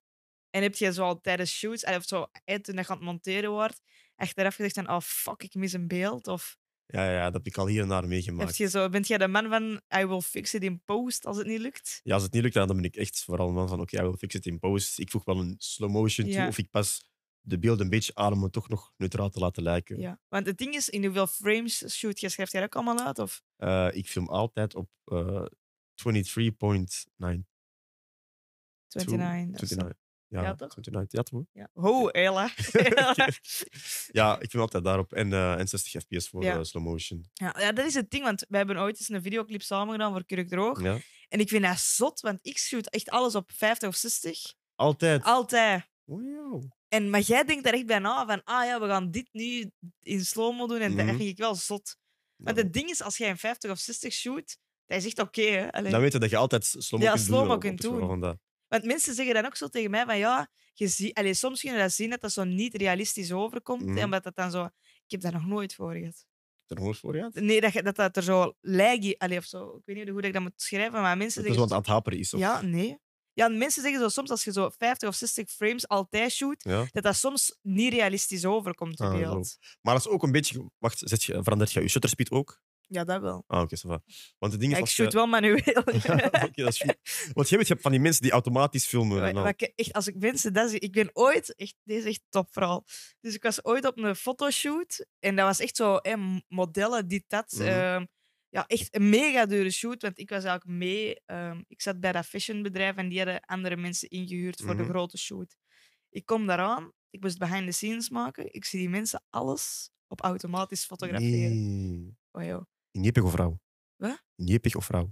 En 0.50 0.62
heb 0.62 0.74
je 0.74 0.92
zo 0.92 1.02
al 1.04 1.20
tijdens 1.20 1.50
shoots, 1.58 1.84
of 1.84 2.04
zo, 2.04 2.26
toen 2.44 2.74
je 2.74 2.86
aan 2.88 2.96
het 2.96 3.00
monteren 3.00 3.50
wordt, 3.50 3.80
achteraf 4.16 4.54
gezegd 4.54 4.74
van, 4.74 4.88
oh 4.90 5.00
fuck, 5.00 5.42
ik 5.42 5.54
mis 5.54 5.72
een 5.72 5.88
beeld? 5.88 6.26
Of 6.26 6.56
Ja, 6.90 7.12
ja, 7.12 7.24
dat 7.24 7.32
heb 7.32 7.46
ik 7.46 7.56
al 7.56 7.66
hier 7.66 7.82
en 7.82 7.88
daar 7.88 8.00
heb 8.00 8.08
meegemaakt. 8.08 8.56
je 8.56 8.68
zo, 8.68 8.88
bent 8.88 9.06
jij 9.06 9.18
de 9.18 9.28
man 9.28 9.48
van, 9.48 9.80
I 10.00 10.06
will 10.06 10.20
fix 10.20 10.54
it 10.54 10.62
in 10.62 10.82
post 10.84 11.26
als 11.26 11.36
het 11.36 11.46
niet 11.46 11.60
lukt? 11.60 12.00
Ja, 12.02 12.14
als 12.14 12.22
het 12.22 12.32
niet 12.32 12.42
lukt, 12.42 12.54
dan 12.54 12.66
ben 12.66 12.84
ik 12.84 12.96
echt 12.96 13.24
vooral 13.24 13.48
een 13.48 13.54
man 13.54 13.68
van, 13.68 13.80
oké, 13.80 13.98
I 13.98 14.02
will 14.02 14.16
fix 14.18 14.34
it 14.34 14.46
in 14.46 14.58
post. 14.58 14.98
Ik 14.98 15.10
voeg 15.10 15.24
wel 15.24 15.38
een 15.38 15.54
slow 15.58 15.90
motion 15.90 16.30
toe, 16.30 16.46
of 16.46 16.58
ik 16.58 16.70
pas 16.70 17.10
de 17.40 17.58
beelden 17.58 17.84
een 17.84 17.90
beetje 17.90 18.14
aan 18.14 18.32
om 18.32 18.42
het 18.42 18.52
toch 18.52 18.68
nog 18.68 18.92
neutraal 18.96 19.30
te 19.30 19.38
laten 19.38 19.62
lijken. 19.62 20.00
Ja. 20.00 20.20
Want 20.28 20.46
het 20.46 20.58
ding 20.58 20.74
is, 20.74 20.88
in 20.88 21.04
hoeveel 21.04 21.26
frames 21.26 21.88
shoot 21.88 22.20
je, 22.20 22.28
schrijft 22.28 22.52
jij 22.52 22.60
dat 22.60 22.74
ook 22.74 22.84
allemaal 22.84 23.06
uit? 23.06 23.18
Of? 23.18 23.42
Eh, 23.56 23.88
ik 23.92 24.08
film 24.08 24.28
altijd 24.28 24.74
op 24.74 24.90
eh 25.04 25.44
23.9. 25.94 26.06
29. 27.16 27.46
of 28.92 29.02
zo. 29.02 29.16
29. 29.16 30.07
Ja, 30.28 30.54
toch? 30.54 30.76
29. 30.76 31.12
Ja, 31.12 31.22
toch? 31.22 31.42
Ja. 31.52 31.70
Ho, 31.82 32.08
Ella. 32.08 32.50
ja, 34.18 34.40
ik 34.40 34.50
film 34.50 34.62
altijd 34.66 34.84
daarop. 34.84 35.12
En, 35.12 35.32
eh, 35.32 35.58
en 35.58 35.68
60 35.68 36.02
fps 36.02 36.28
voor 36.28 36.42
Ja. 36.42 36.56
eh, 36.56 36.62
slow 36.62 36.82
motion. 36.84 37.24
ja, 37.32 37.54
ja, 37.58 37.72
dat 37.72 37.86
is 37.86 37.94
het 37.94 38.10
ding, 38.10 38.24
want 38.24 38.44
we 38.48 38.56
hebben 38.56 38.78
ooit 38.78 38.98
eens 38.98 39.08
een 39.08 39.22
videoclip 39.22 39.62
samen 39.62 39.92
gedaan 39.92 40.12
voor 40.12 40.24
Kurk 40.24 40.48
Droog. 40.48 40.82
Ja. 40.82 40.98
En 41.28 41.40
ik 41.40 41.48
vind 41.48 41.62
dat 41.64 41.78
zot, 41.78 42.20
want 42.20 42.38
ik 42.42 42.58
shoot 42.58 42.86
echt 42.86 43.10
alles 43.10 43.34
op 43.34 43.50
50 43.54 43.88
of 43.88 43.94
60. 43.94 44.54
Altijd. 44.74 45.22
Altijd. 45.24 45.86
Wow. 46.04 46.62
En, 46.88 47.10
maar 47.10 47.20
jij 47.20 47.44
denkt 47.44 47.66
er 47.66 47.74
echt 47.74 47.86
bij 47.86 47.98
na 47.98 48.26
van, 48.26 48.40
ah 48.44 48.64
ja, 48.64 48.80
we 48.80 48.86
gaan 48.86 49.10
dit 49.10 49.28
nu 49.32 49.70
in 50.00 50.24
slow-mo 50.24 50.66
doen. 50.66 50.80
En 50.80 50.96
dat 50.96 51.06
Mhm. 51.06 51.16
vind 51.16 51.28
ik 51.28 51.38
wel 51.38 51.54
zot. 51.54 51.96
Want 52.36 52.56
het 52.56 52.72
ding 52.72 52.88
is, 52.90 53.02
als 53.02 53.16
jij 53.16 53.30
een 53.30 53.38
50 53.38 53.70
of 53.70 53.78
60 53.78 54.12
shoot, 54.12 54.56
dat 54.86 54.98
is 54.98 55.06
echt 55.06 55.18
oké. 55.18 55.42
hè. 55.42 55.90
Dan 55.90 56.00
weet 56.00 56.12
je 56.12 56.18
dat 56.18 56.30
je 56.30 56.36
altijd 56.36 56.64
slow-mo 56.64 57.06
Ja, 57.06 57.12
kunt 57.12 57.24
slow-mo 57.24 57.48
doen. 57.48 57.58
kunt 57.58 57.80
doen. 57.80 58.38
Dat. 58.68 58.78
Want 58.78 58.84
mensen 58.84 59.14
zeggen 59.14 59.34
dan 59.34 59.46
ook 59.46 59.56
zo 59.56 59.66
tegen 59.68 59.90
mij 59.90 60.04
van, 60.04 60.18
ja, 60.18 60.48
je 60.74 60.88
zie, 60.88 61.16
allee, 61.16 61.34
soms 61.34 61.60
kun 61.60 61.72
je 61.72 61.78
dat 61.78 61.92
zien 61.92 62.10
dat 62.10 62.20
dat 62.20 62.32
zo 62.32 62.44
niet 62.44 62.74
realistisch 62.74 63.32
overkomt. 63.32 63.82
hè, 63.84 63.90
Mhm. 63.92 64.04
omdat 64.04 64.22
dat 64.24 64.34
dan 64.34 64.50
zo... 64.50 64.64
Ik 65.04 65.10
heb 65.10 65.20
daar 65.20 65.32
nog 65.32 65.46
nooit 65.46 65.74
voor 65.74 65.92
gehad. 65.94 66.26
Er 66.66 66.78
eens 66.86 66.98
voor 66.98 67.16
je? 67.16 67.30
Nee, 67.32 67.60
dat, 67.60 67.72
dat 67.72 67.96
dat 67.96 68.16
er 68.16 68.22
zo 68.22 68.54
lijkt, 68.60 69.18
allee, 69.18 69.38
of 69.38 69.44
zo. 69.44 69.76
Ik 69.76 69.82
weet 69.84 69.96
niet 69.96 70.08
hoe 70.08 70.22
ik 70.22 70.32
dat 70.32 70.42
moet 70.42 70.52
schrijven, 70.56 71.00
maar 71.00 71.16
mensen 71.16 71.42
Dat 71.42 71.50
is 71.50 71.56
zeggen... 71.56 71.60
wat 71.60 71.72
aan 71.72 71.78
het 71.78 71.86
haperen 71.86 72.18
is. 72.18 72.34
Of? 72.34 72.40
Ja, 72.40 72.60
nee. 72.62 72.98
Ja, 73.32 73.48
mensen 73.48 73.82
zeggen 73.82 74.00
zo 74.00 74.08
soms 74.08 74.30
als 74.30 74.44
je 74.44 74.52
zo 74.52 74.70
50 74.78 75.08
of 75.08 75.14
60 75.14 75.50
frames 75.50 75.88
altijd 75.88 76.32
shoot, 76.32 76.62
Ja. 76.62 76.86
dat 76.92 77.02
dat 77.02 77.16
soms 77.16 77.58
niet 77.62 77.92
realistisch 77.92 78.44
overkomt 78.44 79.00
in 79.00 79.06
Ah, 79.06 79.12
zo. 79.12 79.18
beeld. 79.18 79.56
Maar 79.82 79.94
dat 79.94 80.06
is 80.06 80.10
ook 80.12 80.22
een 80.22 80.32
beetje... 80.32 80.70
Wacht, 80.78 80.98
zet 81.04 81.22
je, 81.24 81.42
verandert 81.42 81.72
je 81.72 81.80
je 81.80 81.88
shutter 81.88 82.10
speed 82.10 82.30
ook? 82.30 82.60
Ja, 82.90 83.04
dat 83.04 83.20
wel. 83.20 83.44
Ah, 83.46 83.60
oké, 83.60 83.76
va. 83.76 84.02
Want 84.38 84.52
het 84.52 84.60
ding 84.60 84.72
Ja, 84.72 84.78
is... 84.78 84.78
ik 84.78 84.80
als 84.80 84.94
shoot 84.94 85.12
je- 85.12 85.18
wel 85.18 85.26
manueel. 85.26 85.82
Oké, 86.46 86.62
dat 86.62 86.68
is 86.72 86.80
goed. 86.80 86.96
Want 87.32 87.48
je 87.48 87.56
weet, 87.56 87.66
je 87.66 87.72
hebt 87.72 87.82
van 87.82 87.92
die 87.92 88.00
mensen 88.00 88.22
die 88.22 88.30
automatisch 88.30 88.86
filmen. 88.86 89.20
Maar- 89.20 89.34
maar 89.34 89.48
ik- 89.56 89.72
echt, 89.74 89.92
als 89.92 90.06
ik 90.06 90.14
mensen 90.18 90.52
dat 90.52 90.70
zie, 90.70 90.78
ik 90.78 90.92
ben 90.92 91.10
ooit, 91.12 91.54
echt, 91.54 91.74
deze 91.84 92.00
is 92.00 92.04
echt 92.14 92.22
top 92.28 92.48
vooral. 92.50 92.84
Dus 93.20 93.34
ik 93.34 93.42
was 93.42 93.64
ooit 93.64 93.84
op 93.86 93.98
een 93.98 94.16
fotoshoot 94.16 95.06
en 95.18 95.36
dat 95.36 95.46
was 95.46 95.58
echt 95.60 95.76
zo 95.76 95.98
hè, 96.02 96.14
modellen, 96.48 97.08
dit, 97.08 97.24
dat. 97.26 97.52
Mhm. 97.52 97.62
ehm, 97.66 98.04
ja, 98.48 98.66
echt 98.66 98.94
een 98.94 99.08
mega 99.08 99.46
dure 99.46 99.70
shoot, 99.70 100.02
want 100.02 100.18
ik 100.18 100.28
was 100.30 100.44
eigenlijk 100.44 100.78
mee. 100.78 101.20
ehm, 101.26 101.62
ik 101.66 101.82
zat 101.82 102.00
bij 102.00 102.12
dat 102.12 102.26
fashionbedrijf 102.26 102.96
en 102.96 103.08
die 103.08 103.18
hadden 103.18 103.40
andere 103.40 103.76
mensen 103.76 104.08
ingehuurd 104.08 104.60
voor 104.60 104.76
de 104.76 104.82
Mhm. 104.82 104.90
grote 104.90 105.18
shoot. 105.18 105.56
Ik 106.10 106.26
kom 106.26 106.46
daaraan 106.46 106.92
Ik 107.10 107.20
moest 107.22 107.38
behind 107.38 107.66
the 107.66 107.72
scenes 107.72 108.08
maken. 108.10 108.54
Ik 108.54 108.64
zie 108.64 108.78
die 108.78 108.88
mensen 108.88 109.22
alles 109.30 109.90
op 110.06 110.20
automatisch 110.20 110.84
fotograferen. 110.84 111.90
Nee. 111.90 112.16
Oh, 112.32 112.44
joh. 112.44 112.62
JPEG 113.04 113.22
of 113.22 113.34
RAW? 113.34 113.54
Wat? 113.96 114.22
JPEG 114.34 114.74
of 114.76 114.88
RAW? 114.88 115.08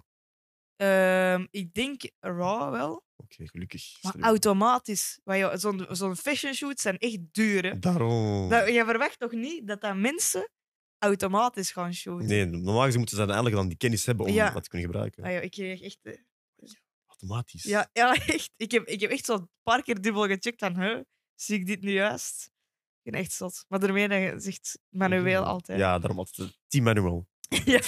Ehm, 0.76 1.46
ik 1.50 1.74
denk 1.74 2.02
raw 2.20 2.70
wel, 2.70 3.04
Oké, 3.16 3.46
gelukkig. 3.48 4.02
maar 4.02 4.20
automatisch. 4.20 5.20
Joh, 5.24 5.54
Zo'n 5.54 5.86
zo'n 5.90 6.16
fashion 6.16 6.54
shoot 6.54 6.80
zijn 6.80 6.98
echt 6.98 7.18
duur. 7.32 7.62
hè. 7.64 7.78
Daarom. 7.78 8.48
Dat, 8.48 8.68
je 8.68 8.84
verwacht 8.84 9.18
toch 9.18 9.32
niet 9.32 9.66
dat 9.66 9.80
dat 9.80 9.96
mensen 9.96 10.50
automatisch 10.98 11.70
gaan 11.72 11.94
shooten? 11.94 12.26
Nee, 12.28 12.44
normaal 12.44 12.82
gezien 12.84 12.98
moeten 12.98 13.14
ze 13.16 13.22
uiteindelijk 13.22 13.56
dan 13.56 13.68
die 13.68 13.76
kennis 13.76 14.06
hebben 14.06 14.26
om 14.26 14.32
Ja. 14.32 14.50
dat 14.50 14.62
te 14.62 14.68
kunnen 14.68 14.86
gebruiken. 14.88 15.24
Ah, 15.24 15.32
joh, 15.32 15.42
ik 15.42 15.50
kreeg 15.50 15.80
echt... 15.80 15.98
eh, 16.02 16.18
Automatisch. 17.06 17.62
Ja, 17.62 17.90
ja, 17.92 18.14
echt. 18.36 18.50
Ik 18.56 18.70
heb, 18.70 18.86
ik 18.86 19.00
heb 19.00 19.10
echt 19.10 19.24
zo'n 19.24 19.50
paar 19.62 19.82
keer 19.82 20.00
dubbel 20.00 20.22
gecheckt 20.26 20.58
van, 20.58 20.80
huh, 20.80 21.00
zie 21.34 21.58
ik 21.58 21.66
dit 21.66 21.80
nu 21.80 21.92
juist? 21.92 22.50
Ik 23.02 23.12
ben 23.12 23.20
echt 23.20 23.32
zot. 23.32 23.64
Maar 23.68 23.80
daarmee 23.80 24.08
dat 24.08 24.18
je 24.18 24.34
zegt 24.40 24.78
manueel 24.88 25.44
altijd. 25.44 25.78
Ja, 25.78 25.98
daarom 25.98 26.18
altijd 26.18 26.48
eh, 26.48 26.54
team 26.66 26.84
manual. 26.84 27.26
Ja. 27.64 27.80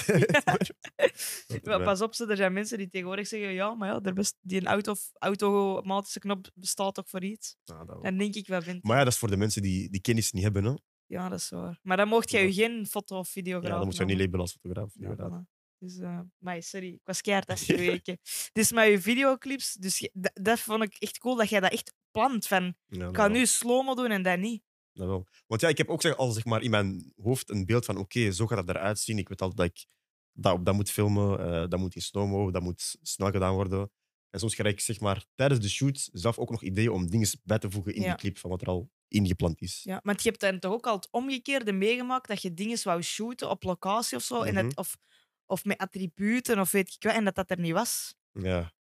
Pas 1.84 2.00
op, 2.00 2.14
er 2.14 2.36
zijn 2.36 2.52
mensen 2.52 2.78
die 2.78 2.88
tegenwoordig 2.88 3.26
zeggen, 3.26 3.52
ja, 3.52 3.74
maar 3.74 3.88
ja, 3.88 4.00
er 4.02 4.12
best, 4.12 4.36
die 4.40 4.60
een 4.60 4.66
auto, 4.66 4.94
automatische 5.18 6.18
knop 6.18 6.46
bestaat 6.54 6.94
toch 6.94 7.08
voor 7.08 7.24
iets? 7.24 7.56
Ja, 7.64 7.84
dat 7.84 8.02
denk 8.18 8.34
ik 8.34 8.46
wel, 8.46 8.60
Maar 8.80 8.96
ja, 8.98 9.04
dat 9.04 9.12
is 9.12 9.18
voor 9.18 9.30
de 9.30 9.36
mensen 9.36 9.62
die 9.62 9.90
die 9.90 10.00
kennis 10.00 10.32
niet 10.32 10.42
hebben. 10.42 10.64
Hè? 10.64 10.74
Ja, 11.06 11.28
dat 11.28 11.38
is 11.38 11.48
waar. 11.48 11.78
Maar 11.82 11.96
dan 11.96 12.08
mocht 12.08 12.30
jij 12.30 12.46
Ja. 12.46 12.52
geen 12.52 12.86
foto 12.86 13.18
of 13.18 13.28
videograaf 13.28 13.72
Ja, 13.72 13.76
dan 13.78 13.86
moet 13.86 13.96
je 13.96 14.04
niet 14.04 14.18
labelen 14.18 14.40
als 14.40 14.52
fotograaf. 14.52 14.92
Ja, 14.94 15.00
inderdaad. 15.08 15.42
voilà. 15.44 15.56
Dus, 15.78 15.98
eh 15.98 16.20
maar 16.38 16.62
sorry, 16.62 16.92
ik 16.92 17.00
was 17.04 17.20
keihard 17.20 17.48
afgeweken. 17.48 18.18
dus 18.52 18.72
met 18.72 18.88
je 18.88 19.00
videoclips, 19.00 19.72
dus 19.72 20.10
dat, 20.32 20.60
vond 20.60 20.82
ik 20.82 20.96
echt 20.98 21.18
cool, 21.18 21.36
dat 21.36 21.48
jij 21.48 21.60
dat 21.60 21.72
echt 21.72 21.94
plant. 22.10 22.46
Van, 22.46 22.74
ik 22.88 23.16
wel. 23.16 23.28
nu 23.28 23.46
slow-mo 23.46 23.94
doen 23.94 24.10
en 24.10 24.22
dat 24.22 24.38
niet. 24.38 24.62
Want 25.46 25.60
ja, 25.60 25.68
ik 25.68 25.78
heb 25.78 25.88
ook 25.88 26.02
zeg, 26.02 26.16
al 26.16 26.30
zeg 26.30 26.44
maar, 26.44 26.62
in 26.62 26.70
mijn 26.70 27.12
hoofd 27.22 27.50
een 27.50 27.66
beeld 27.66 27.84
van 27.84 27.96
oké, 27.96 28.32
zo 28.32 28.46
gaat 28.46 28.66
dat 28.66 28.76
eruit 28.76 28.98
zien. 28.98 29.18
Ik 29.18 29.28
weet 29.28 29.42
al 29.42 29.54
dat 29.54 29.66
ik 29.66 29.86
dat, 30.32 30.52
op 30.52 30.64
dat 30.64 30.74
moet 30.74 30.90
filmen, 30.90 31.38
eh, 31.40 31.68
dat 31.68 31.78
moet 31.78 31.94
in 31.94 32.00
slow-mo, 32.02 32.50
dat 32.50 32.62
moet 32.62 32.96
snel 33.02 33.30
gedaan 33.30 33.54
worden. 33.54 33.90
En 34.30 34.40
soms 34.40 34.54
krijg 34.54 34.72
ik 34.74 34.80
zeg 34.80 35.00
maar, 35.00 35.24
tijdens 35.34 35.60
de 35.60 35.68
shoot 35.68 36.08
zelf 36.12 36.38
ook 36.38 36.50
nog 36.50 36.62
ideeën 36.62 36.90
om 36.90 37.10
dingen 37.10 37.28
bij 37.44 37.58
te 37.58 37.70
voegen 37.70 37.94
in 37.94 38.02
Ja. 38.02 38.06
die 38.08 38.16
clip 38.16 38.38
van 38.38 38.50
wat 38.50 38.60
er 38.62 38.68
al 38.68 38.90
ingepland 39.08 39.60
is. 39.60 39.80
Ja, 39.82 40.00
want 40.02 40.22
je 40.22 40.28
hebt 40.28 40.40
dan 40.40 40.58
toch 40.58 40.72
ook 40.72 40.86
al 40.86 40.94
het 40.96 41.08
omgekeerde 41.10 41.72
meegemaakt 41.72 42.28
dat 42.28 42.42
je 42.42 42.54
dingen 42.54 42.78
wou 42.82 43.02
shooten 43.02 43.50
op 43.50 43.62
locatie 43.62 44.16
of 44.16 44.22
zo, 44.22 44.42
en 44.42 44.54
Mhm. 44.54 44.64
het, 44.64 44.76
of, 44.76 44.96
of 45.46 45.64
met 45.64 45.78
attributen 45.78 46.58
of 46.58 46.70
weet 46.70 46.88
ik 46.94 47.02
wat, 47.02 47.14
en 47.14 47.24
dat 47.24 47.34
dat 47.34 47.50
er 47.50 47.58
niet 47.58 47.72
was. 47.72 48.14
Ja. 48.32 48.72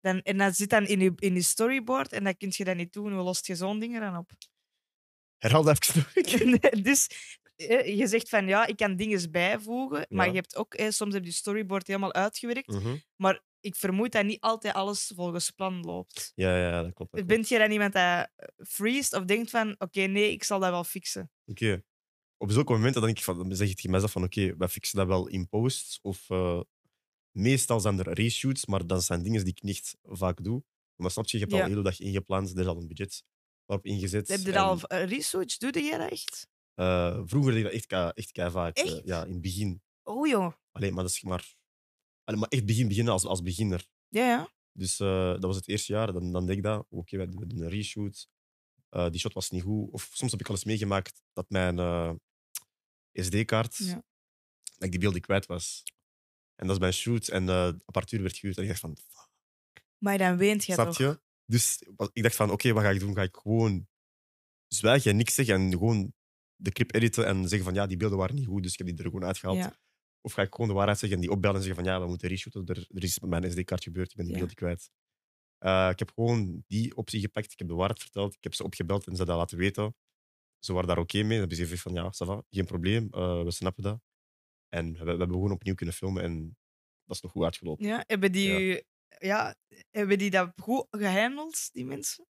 Dan, 0.00 0.20
en 0.22 0.38
dat 0.38 0.56
zit 0.56 0.70
dan 0.70 0.86
in 0.86 1.00
je, 1.00 1.12
in 1.16 1.34
je 1.34 1.42
storyboard 1.42 2.12
en 2.12 2.24
dat 2.24 2.36
kun 2.36 2.52
je 2.52 2.64
dan 2.64 2.76
niet 2.76 2.92
doen. 2.92 3.12
Hoe 3.12 3.22
lost 3.22 3.46
je 3.46 3.54
zo'n 3.56 3.78
dingen 3.78 4.00
dan 4.00 4.16
op? 4.16 4.30
Herhaal 5.38 5.62
dat 5.62 5.88
even. 5.88 6.82
Dus 6.82 7.06
je 7.96 8.06
zegt 8.06 8.28
van 8.28 8.46
ja, 8.46 8.66
ik 8.66 8.76
kan 8.76 8.96
dingen 8.96 9.30
bijvoegen, 9.30 10.06
maar 10.08 10.24
Ja. 10.26 10.32
je 10.32 10.38
hebt 10.38 10.56
ook, 10.56 10.74
soms 10.88 11.14
heb 11.14 11.24
je 11.24 11.32
storyboard 11.32 11.86
helemaal 11.86 12.12
uitgewerkt. 12.14 12.66
Mhm. 12.72 12.96
Maar 13.16 13.42
ik 13.60 13.76
vermoed 13.76 14.12
dat 14.12 14.24
niet 14.24 14.40
altijd 14.40 14.74
alles 14.74 15.12
volgens 15.14 15.50
plan 15.50 15.80
loopt. 15.80 16.32
Ja, 16.34 16.56
ja, 16.58 16.70
dat 16.82 16.94
klopt. 16.94 16.98
dat 16.98 17.08
klopt. 17.10 17.26
Bent 17.26 17.48
je 17.48 17.58
dan 17.58 17.70
iemand 17.70 17.92
dat 17.92 18.02
eh, 18.02 18.48
freest 18.68 19.12
of 19.14 19.24
denkt 19.24 19.50
van 19.50 19.74
oké, 19.78 20.00
nee, 20.00 20.32
ik 20.32 20.44
zal 20.44 20.60
dat 20.60 20.70
wel 20.70 20.84
fixen? 20.84 21.30
Oké. 21.46 21.82
Op 22.36 22.50
zulke 22.50 22.72
momenten 22.72 22.94
dan 23.00 23.04
denk 23.04 23.18
ik 23.18 23.24
van, 23.24 23.36
dan 23.48 23.56
zeg 23.56 23.68
ik 23.68 23.74
tegen 23.76 23.90
mezelf 23.90 24.12
van 24.12 24.22
oké, 24.24 24.56
wij 24.56 24.68
fixen 24.68 24.98
dat 24.98 25.06
wel 25.06 25.28
in 25.28 25.48
post. 25.48 25.98
Of 26.02 26.30
eh, 26.30 26.60
meestal 27.30 27.80
zijn 27.80 27.98
er 27.98 28.12
reshoots, 28.12 28.66
maar 28.66 28.86
dat 28.86 29.04
zijn 29.04 29.22
dingen 29.22 29.44
die 29.44 29.52
ik 29.52 29.62
niet 29.62 29.96
vaak 30.04 30.44
doe. 30.44 30.62
Maar 30.96 31.10
snap 31.10 31.26
je, 31.26 31.36
je 31.38 31.42
hebt 31.42 31.52
al 31.54 31.58
Ja. 31.58 31.64
de 31.64 31.70
hele 31.70 31.84
dag 31.84 31.98
ingepland, 32.00 32.50
er 32.54 32.58
is 32.60 32.66
al 32.66 32.76
een 32.80 32.86
budget 32.88 33.22
waarop 33.68 33.86
ingezet. 33.86 34.28
Heb 34.28 34.40
je 34.40 34.52
En, 34.52 34.56
al 34.58 34.76
uh, 34.76 35.04
research? 35.04 35.56
Doe 35.56 35.82
jij 35.84 35.98
dat 35.98 36.10
echt? 36.10 36.48
eh, 36.74 37.20
vroeger 37.24 37.50
deed 37.52 37.58
ik 37.60 37.64
dat 37.66 37.74
echt, 37.74 37.86
ka- 37.86 38.12
echt 38.14 38.32
kei 38.32 38.50
vaak. 38.50 38.76
eh, 38.76 38.84
Echt? 38.84 39.00
ja, 39.04 39.24
in 39.24 39.32
het 39.32 39.40
begin. 39.40 39.82
Oh 40.02 40.26
joh. 40.28 40.52
Alleen, 40.72 40.94
maar 40.94 41.02
dat 41.02 41.12
is 41.12 41.22
maar, 41.22 41.54
allee, 42.24 42.40
maar 42.40 42.48
echt 42.48 42.66
begin, 42.66 42.88
beginnen 42.88 43.12
als, 43.12 43.24
als 43.24 43.42
beginner. 43.42 43.86
Ja, 44.08 44.26
ja. 44.26 44.52
Dus 44.72 45.00
eh, 45.00 45.30
dat 45.30 45.42
was 45.44 45.56
het 45.56 45.68
eerste 45.68 45.92
jaar. 45.92 46.12
Dan, 46.12 46.32
dan 46.32 46.46
deed 46.46 46.56
ik 46.56 46.62
dat. 46.62 46.86
Oké, 46.88 47.16
we 47.18 47.28
doen 47.28 47.40
we 47.40 47.46
doen 47.46 47.60
een 47.62 47.68
reshoot. 47.68 48.28
Eh, 48.88 49.10
die 49.10 49.20
shot 49.20 49.32
was 49.32 49.50
niet 49.50 49.62
goed. 49.62 49.90
Of 49.92 50.08
soms 50.12 50.30
heb 50.30 50.40
ik 50.40 50.46
al 50.48 50.54
eens 50.54 50.64
meegemaakt 50.64 51.22
dat 51.32 51.50
mijn 51.50 51.78
eh, 51.78 52.12
SD-kaart, 53.12 53.76
Ja. 53.76 53.94
dat 54.62 54.82
ik 54.84 54.90
die 54.90 55.00
beelden 55.00 55.20
kwijt 55.20 55.46
was. 55.46 55.82
En 56.54 56.66
dat 56.66 56.70
is 56.70 56.78
bij 56.78 56.88
een 56.88 56.94
shoot 56.94 57.28
en 57.28 57.42
eh, 57.48 57.66
de 57.66 57.82
apparatuur 57.84 58.22
werd 58.22 58.36
gehuurd. 58.36 58.56
En 58.56 58.62
ik 58.62 58.68
dacht 58.68 58.80
van, 58.80 58.96
fuck, 58.96 59.84
Maar 59.98 60.18
dan 60.18 60.36
weent 60.36 60.64
je 60.64 60.72
snap 60.72 60.86
toch? 60.86 60.96
je? 60.98 61.20
Dus 61.50 61.82
ik 62.12 62.22
dacht 62.22 62.36
van, 62.36 62.50
oké, 62.50 62.72
wat 62.72 62.82
ga 62.82 62.90
ik 62.90 63.00
doen? 63.00 63.14
Ga 63.14 63.22
ik 63.22 63.36
gewoon 63.36 63.86
zwijgen 64.66 65.10
en 65.10 65.16
niks 65.16 65.34
zeggen 65.34 65.54
en 65.54 65.70
gewoon 65.70 66.12
de 66.56 66.72
clip 66.72 66.94
editen 66.94 67.26
en 67.26 67.40
zeggen 67.48 67.64
van, 67.64 67.74
ja, 67.74 67.86
die 67.86 67.96
beelden 67.96 68.18
waren 68.18 68.34
niet 68.34 68.46
goed, 68.46 68.62
dus 68.62 68.72
ik 68.72 68.78
heb 68.78 68.86
die 68.86 68.96
er 68.96 69.04
gewoon 69.04 69.24
uitgehaald. 69.24 69.58
Ja. 69.58 69.76
Of 70.20 70.32
ga 70.32 70.42
ik 70.42 70.54
gewoon 70.54 70.68
de 70.68 70.74
waarheid 70.74 70.98
zeggen 70.98 71.18
en 71.18 71.24
die 71.24 71.32
opbellen 71.34 71.56
en 71.56 71.62
zeggen 71.62 71.84
van, 71.84 71.92
ja, 71.92 72.00
we 72.00 72.06
moeten 72.06 72.28
reshooten, 72.28 72.66
er, 72.66 72.86
er 72.88 73.02
is 73.02 73.18
met 73.20 73.30
mijn 73.30 73.50
SD-kaart 73.50 73.82
gebeurd, 73.82 74.10
ik 74.10 74.16
ben 74.16 74.24
die 74.26 74.34
beelden 74.34 74.56
kwijt. 74.56 74.90
Eh, 75.58 75.88
ik 75.90 75.98
heb 75.98 76.10
gewoon 76.14 76.64
die 76.66 76.96
optie 76.96 77.20
gepakt, 77.20 77.52
ik 77.52 77.58
heb 77.58 77.68
de 77.68 77.74
waarheid 77.74 78.00
verteld, 78.00 78.34
ik 78.34 78.42
heb 78.42 78.54
ze 78.54 78.64
opgebeld 78.64 79.06
en 79.06 79.16
ze 79.16 79.24
dat 79.24 79.36
laten 79.36 79.58
weten. 79.58 79.96
Ze 80.58 80.72
waren 80.72 80.88
daar 80.88 80.98
oké 80.98 81.16
mee. 81.16 81.28
Dan 81.28 81.38
hebben 81.38 81.56
ze 81.56 81.62
gezegd 81.62 81.82
van, 81.82 81.92
ja, 81.92 82.04
ça 82.06 82.26
va, 82.26 82.42
geen 82.50 82.64
probleem, 82.64 83.08
eh, 83.10 83.42
we 83.42 83.50
snappen 83.50 83.82
dat. 83.82 84.00
En 84.68 84.92
we, 84.92 85.04
we 85.04 85.08
hebben 85.08 85.30
gewoon 85.30 85.52
opnieuw 85.52 85.74
kunnen 85.74 85.94
filmen 85.94 86.22
en 86.22 86.56
dat 87.04 87.16
is 87.16 87.22
nog 87.22 87.32
goed 87.32 87.44
uitgelopen. 87.44 87.86
Ja, 87.86 88.04
hebben 88.06 88.32
die, 88.32 88.52
Ja. 88.52 88.80
Ja, 89.18 89.54
hebben 89.90 90.18
die 90.18 90.30
dat 90.30 90.52
goed 90.62 90.86
gehandeld, 90.90 91.68
die 91.72 91.84
mensen? 91.84 92.26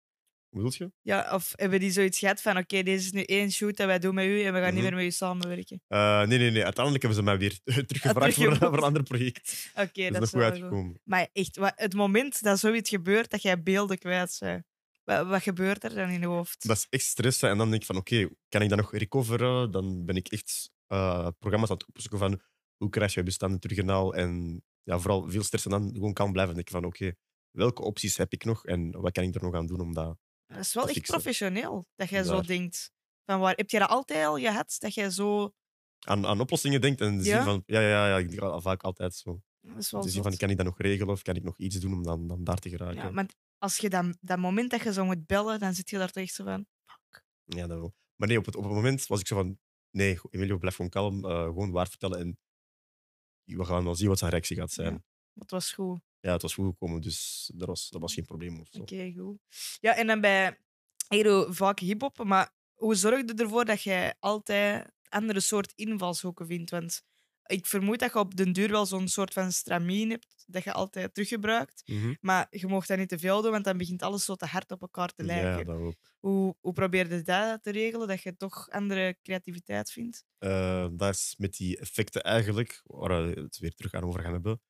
Hoe 0.49 0.63
bedoel 0.63 0.87
je? 0.87 0.93
Ja, 1.01 1.33
of 1.33 1.51
hebben 1.55 1.79
die 1.79 1.91
zoiets 1.91 2.19
gehad 2.19 2.41
van 2.41 2.57
oké, 2.57 2.83
deze 2.83 3.05
is 3.05 3.11
nu 3.11 3.23
één 3.23 3.51
shoot 3.51 3.77
dat 3.77 3.87
wij 3.87 3.99
doen 3.99 4.15
met 4.15 4.25
u 4.25 4.41
en 4.43 4.53
we 4.53 4.59
gaan 4.59 4.73
niet 4.73 4.83
Mhm. 4.83 4.93
meer 4.93 5.03
met 5.03 5.13
u 5.13 5.15
samenwerken? 5.15 5.81
Eh, 5.87 6.17
nee, 6.27 6.37
nee, 6.37 6.51
nee. 6.51 6.63
Uiteindelijk 6.63 7.03
hebben 7.03 7.19
ze 7.19 7.25
mij 7.25 7.37
weer 7.37 7.59
teruggevraagd 7.63 8.15
voor, 8.15 8.33
teruggevraagd. 8.33 8.57
voor 8.59 8.77
een 8.77 8.83
ander 8.83 9.03
project. 9.03 9.69
Oké, 9.75 10.09
dat 10.11 10.21
is 10.21 10.31
dat 10.31 10.41
nog 10.41 10.53
is 10.53 10.59
goed 10.59 10.69
goed. 10.69 10.97
Maar 11.03 11.27
echt, 11.33 11.59
het 11.61 11.93
moment 11.93 12.41
dat 12.41 12.59
zoiets 12.59 12.89
gebeurt, 12.89 13.29
dat 13.31 13.41
jij 13.41 13.63
beelden 13.63 13.97
kwijt 13.97 14.37
bent, 14.39 14.63
wat, 15.03 15.27
wat 15.27 15.41
gebeurt 15.41 15.83
er 15.83 15.93
dan 15.95 16.09
in 16.09 16.19
je 16.19 16.25
hoofd? 16.25 16.67
Dat 16.67 16.77
is 16.77 16.87
echt 16.89 17.03
stressen. 17.05 17.49
En 17.49 17.57
dan 17.57 17.69
denk 17.69 17.81
ik 17.81 17.87
van, 17.87 17.97
oké, 17.97 18.27
kan 18.49 18.61
ik 18.61 18.69
dat 18.69 18.77
nog 18.77 18.91
recoveren? 18.97 19.71
Dan 19.71 20.05
ben 20.05 20.15
ik 20.15 20.27
echt 20.27 20.71
eh, 20.87 21.27
programma's 21.39 21.69
aan 21.69 21.77
het 21.77 21.87
opzoeken 21.87 22.19
van 22.19 22.41
hoe 22.77 22.89
krijg 22.89 23.13
je 23.13 23.23
bestanden 23.23 23.59
terug 23.59 23.77
en 23.77 23.89
al. 23.89 24.13
En 24.15 24.63
ja, 24.85 24.99
vooral 24.99 25.29
veel 25.29 25.43
stress 25.43 25.65
en 25.65 25.71
dan 25.71 25.89
gewoon 25.93 26.13
kan 26.13 26.31
blijven. 26.31 26.55
Dan 26.55 26.63
denk 26.63 26.67
ik 26.67 26.81
van, 26.81 27.09
oké, 27.09 27.15
welke 27.51 27.81
opties 27.81 28.17
heb 28.17 28.33
ik 28.33 28.43
nog 28.43 28.65
en 28.65 28.91
wat 28.91 29.11
kan 29.11 29.23
ik 29.23 29.35
er 29.35 29.41
nog 29.43 29.53
aan 29.53 29.65
doen 29.65 29.79
om 29.79 29.93
dat... 29.93 30.17
Dat 30.45 30.59
is 30.59 30.73
wel 30.73 30.89
echt 30.89 31.01
professioneel 31.01 31.87
dat 31.95 32.09
jij 32.09 32.23
zo 32.23 32.41
denkt. 32.41 32.91
Van 33.25 33.39
waar, 33.39 33.55
heb 33.55 33.69
je 33.69 33.79
dat 33.79 33.89
altijd 33.89 34.25
al 34.25 34.37
gehad? 34.39 34.75
Dat 34.79 34.93
jij 34.93 35.09
zo. 35.09 35.53
Aan, 35.99 36.25
aan 36.25 36.39
oplossingen 36.39 36.81
denkt 36.81 37.01
en 37.01 37.23
zien 37.23 37.33
Ja? 37.33 37.43
van, 37.43 37.63
ja, 37.65 37.79
ja, 37.81 38.07
ja, 38.07 38.17
ik 38.17 38.29
denk 38.29 38.41
al 38.41 38.61
vaak 38.61 38.83
altijd 38.83 39.15
zo. 39.15 39.41
Dat 39.61 39.77
is 39.77 39.91
wel 39.91 40.01
Te 40.01 40.09
zien 40.09 40.23
van, 40.23 40.37
kan 40.37 40.49
ik 40.49 40.57
dat 40.57 40.65
nog 40.65 40.77
regelen 40.77 41.13
of 41.13 41.21
kan 41.21 41.35
ik 41.35 41.43
nog 41.43 41.57
iets 41.57 41.75
doen 41.75 41.93
om 41.93 42.03
dan, 42.03 42.27
dan 42.27 42.43
daar 42.43 42.59
te 42.59 42.69
geraken? 42.69 42.95
Ja, 42.95 43.11
maar 43.11 43.29
als 43.57 43.77
je 43.77 43.89
dat, 43.89 44.17
dat 44.21 44.37
moment 44.37 44.71
dat 44.71 44.81
je 44.81 44.93
zo 44.93 45.05
moet 45.05 45.25
bellen, 45.25 45.59
dan 45.59 45.73
zit 45.73 45.89
je 45.89 45.97
daar 45.97 46.11
toch 46.11 46.23
echt 46.23 46.33
zo 46.33 46.43
van. 46.43 46.65
Ja, 47.43 47.67
dat 47.67 47.79
wel. 47.79 47.93
Maar 48.15 48.27
nee, 48.27 48.37
op 48.37 48.45
het, 48.45 48.55
op 48.55 48.63
het 48.63 48.73
moment 48.73 49.07
was 49.07 49.19
ik 49.19 49.27
zo 49.27 49.35
van... 49.35 49.59
Nee, 49.91 50.19
Emilio, 50.29 50.57
blijf 50.57 50.75
gewoon 50.75 50.91
kalm. 50.91 51.25
eh, 51.25 51.43
gewoon 51.43 51.71
waar 51.71 51.87
vertellen. 51.89 52.19
En 52.19 52.37
we 53.45 53.65
gaan 53.65 53.83
wel 53.83 53.95
zien 53.95 54.07
wat 54.07 54.17
zijn 54.19 54.31
reactie 54.31 54.57
gaat 54.57 54.71
zijn. 54.71 54.93
Ja. 54.93 55.03
Dat 55.33 55.49
was 55.49 55.73
goed. 55.73 55.99
Ja, 56.19 56.31
het 56.31 56.41
was 56.41 56.53
goed 56.53 56.65
gekomen, 56.65 57.01
dus 57.01 57.51
dat 57.55 57.67
was, 57.67 57.89
dat 57.89 58.01
was 58.01 58.13
geen 58.13 58.25
probleem. 58.25 58.65
Oké, 58.79 59.13
goed. 59.17 59.37
Ja, 59.79 59.95
en 59.95 60.07
dan 60.07 60.21
bij 60.21 60.59
Hero 61.07 61.51
vaak 61.51 61.79
hip-hop. 61.79 62.23
Maar 62.23 62.53
hoe 62.73 62.95
zorg 62.95 63.17
je 63.17 63.33
ervoor 63.33 63.65
dat 63.65 63.81
je 63.81 64.15
altijd 64.19 64.91
andere 65.09 65.39
soort 65.39 65.73
invalshoeken 65.75 66.47
vindt? 66.47 66.71
Want 66.71 67.03
ik 67.45 67.65
vermoed 67.65 67.99
dat 67.99 68.13
je 68.13 68.19
op 68.19 68.35
den 68.35 68.51
duur 68.51 68.71
wel 68.71 68.85
zo'n 68.85 69.07
soort 69.07 69.33
van 69.33 69.51
stramien 69.51 70.09
hebt 70.09 70.43
dat 70.47 70.63
je 70.63 70.73
altijd 70.73 71.13
teruggebruikt. 71.13 71.83
Mhm. 71.85 72.13
Maar 72.21 72.47
je 72.49 72.67
mag 72.67 72.85
dat 72.85 72.97
niet 72.97 73.09
te 73.09 73.19
veel 73.19 73.41
doen, 73.41 73.51
want 73.51 73.63
dan 73.63 73.77
begint 73.77 74.01
alles 74.01 74.25
zo 74.25 74.35
te 74.35 74.45
hard 74.45 74.71
op 74.71 74.81
elkaar 74.81 75.13
te 75.13 75.23
lijken. 75.23 75.57
Ja, 75.57 75.63
dat 75.63 75.75
ook. 75.75 76.13
Hoe, 76.19 76.55
hoe 76.59 76.73
probeer 76.73 77.13
je 77.13 77.21
dat 77.21 77.63
te 77.63 77.71
regelen, 77.71 78.07
dat 78.07 78.21
je 78.21 78.35
toch 78.35 78.69
andere 78.69 79.17
creativiteit 79.21 79.91
vindt? 79.91 80.25
Eh, 80.37 80.87
dat 80.91 81.13
is 81.13 81.35
met 81.37 81.53
die 81.53 81.77
effecten 81.77 82.23
eigenlijk, 82.23 82.81
waar 82.83 83.27
we 83.27 83.41
het 83.41 83.57
weer 83.57 83.73
terug 83.73 83.93
aan 83.93 84.03
over 84.03 84.21
gaan 84.21 84.33
hebben. 84.33 84.61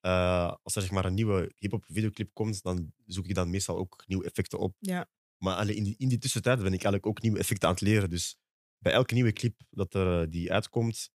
Eh, 0.00 0.54
als 0.62 0.74
er 0.74 0.82
zeg 0.82 0.90
maar 0.90 1.04
een 1.04 1.14
nieuwe 1.14 1.52
hip-hop 1.58 1.84
videoclip 1.88 2.30
komt, 2.32 2.62
dan 2.62 2.92
zoek 3.06 3.26
ik 3.26 3.34
dan 3.34 3.50
meestal 3.50 3.76
ook 3.76 4.02
nieuwe 4.06 4.24
effecten 4.24 4.58
op. 4.58 4.76
Ja. 4.78 5.08
Maar 5.36 5.68
in, 5.68 5.84
die, 5.84 5.94
in 5.98 6.08
die 6.08 6.18
tussentijd 6.18 6.56
ben 6.56 6.66
ik 6.66 6.72
eigenlijk 6.72 7.06
ook 7.06 7.22
nieuwe 7.22 7.38
effecten 7.38 7.68
aan 7.68 7.74
het 7.74 7.82
leren. 7.82 8.10
Dus 8.10 8.36
bij 8.78 8.92
elke 8.92 9.14
nieuwe 9.14 9.32
clip 9.32 9.60
dat 9.70 9.94
er, 9.94 10.22
eh, 10.22 10.30
die 10.30 10.52
uitkomt, 10.52 11.10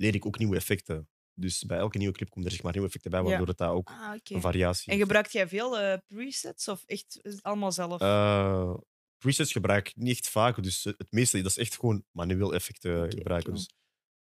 leer 0.00 0.14
ik 0.14 0.26
ook 0.26 0.38
nieuwe 0.38 0.56
effecten. 0.56 1.08
Dus 1.34 1.64
bij 1.64 1.78
elke 1.78 1.98
nieuwe 1.98 2.14
clip 2.14 2.30
komen 2.30 2.46
er 2.48 2.54
zeg 2.54 2.62
maar 2.62 2.72
nieuwe 2.72 2.86
effecten 2.86 3.10
bij, 3.10 3.22
waardoor 3.22 3.46
het 3.46 3.56
daar 3.58 3.72
ook 3.72 3.88
Ah, 3.88 4.14
een 4.22 4.40
variatie 4.40 4.84
En 4.84 4.92
heeft. 4.92 5.02
gebruikt 5.04 5.32
jij 5.32 5.48
veel 5.48 5.78
eh, 5.78 5.98
presets 6.06 6.68
of 6.68 6.82
echt 6.86 7.18
is 7.22 7.32
het 7.32 7.42
allemaal 7.42 7.72
zelf? 7.72 8.00
Eh, 8.00 8.74
presets 9.18 9.52
gebruik 9.52 9.88
ik 9.88 9.96
niet 9.96 10.16
echt 10.16 10.28
vaak, 10.28 10.62
dus 10.62 10.84
het 10.84 11.06
meeste 11.10 11.42
dat 11.42 11.50
is 11.50 11.58
echt 11.58 11.78
gewoon 11.78 12.04
manueel 12.10 12.54
effecten 12.54 13.12
gebruiken. 13.12 13.52
Dus 13.54 13.70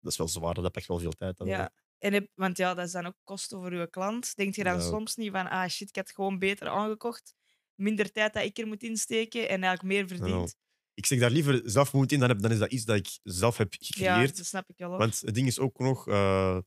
dat 0.00 0.12
is 0.12 0.18
wel 0.18 0.28
zwaar, 0.28 0.54
dat 0.54 0.76
echt 0.76 0.86
wel 0.86 0.98
veel 0.98 1.12
tijd. 1.12 1.36
dan 1.36 1.46
wel. 1.46 1.56
ja. 1.56 1.72
En 1.98 2.12
heb, 2.12 2.30
want 2.34 2.56
ja, 2.56 2.74
dat 2.74 2.86
is 2.86 2.92
dan 2.92 3.06
ook 3.06 3.16
kosten 3.24 3.58
voor 3.58 3.74
je 3.74 3.90
klant. 3.90 4.36
Denk 4.36 4.54
je 4.54 4.64
dan 4.64 4.80
soms 4.82 5.14
niet 5.14 5.30
van, 5.30 5.48
ah 5.48 5.68
shit, 5.68 5.88
ik 5.88 5.96
had 5.96 6.06
het 6.06 6.14
gewoon 6.14 6.38
beter 6.38 6.68
aangekocht. 6.68 7.34
Minder 7.74 8.12
tijd 8.12 8.32
dat 8.34 8.44
ik 8.44 8.58
er 8.58 8.66
moet 8.66 8.82
insteken 8.82 9.48
en 9.48 9.62
eigenlijk 9.62 9.82
meer 9.82 10.06
verdiend. 10.08 10.56
Ik 10.94 11.06
zeg 11.06 11.18
daar 11.18 11.30
liever 11.30 11.60
zelfmoed 11.64 12.12
in, 12.12 12.18
dan, 12.20 12.28
heb, 12.28 12.40
dan 12.40 12.50
is 12.50 12.58
dat 12.58 12.72
iets 12.72 12.84
dat 12.84 12.96
ik 12.96 13.18
zelf 13.22 13.56
heb 13.56 13.72
Ja, 13.74 13.78
gecreëerd. 13.86 14.36
dat 14.36 14.46
snap 14.46 14.68
ik 14.70 14.78
wel. 14.78 14.90
Want 14.98 15.20
het 15.20 15.34
ding 15.34 15.46
is 15.46 15.58
ook 15.58 15.78
nog, 15.78 16.08
eh, 16.08 16.58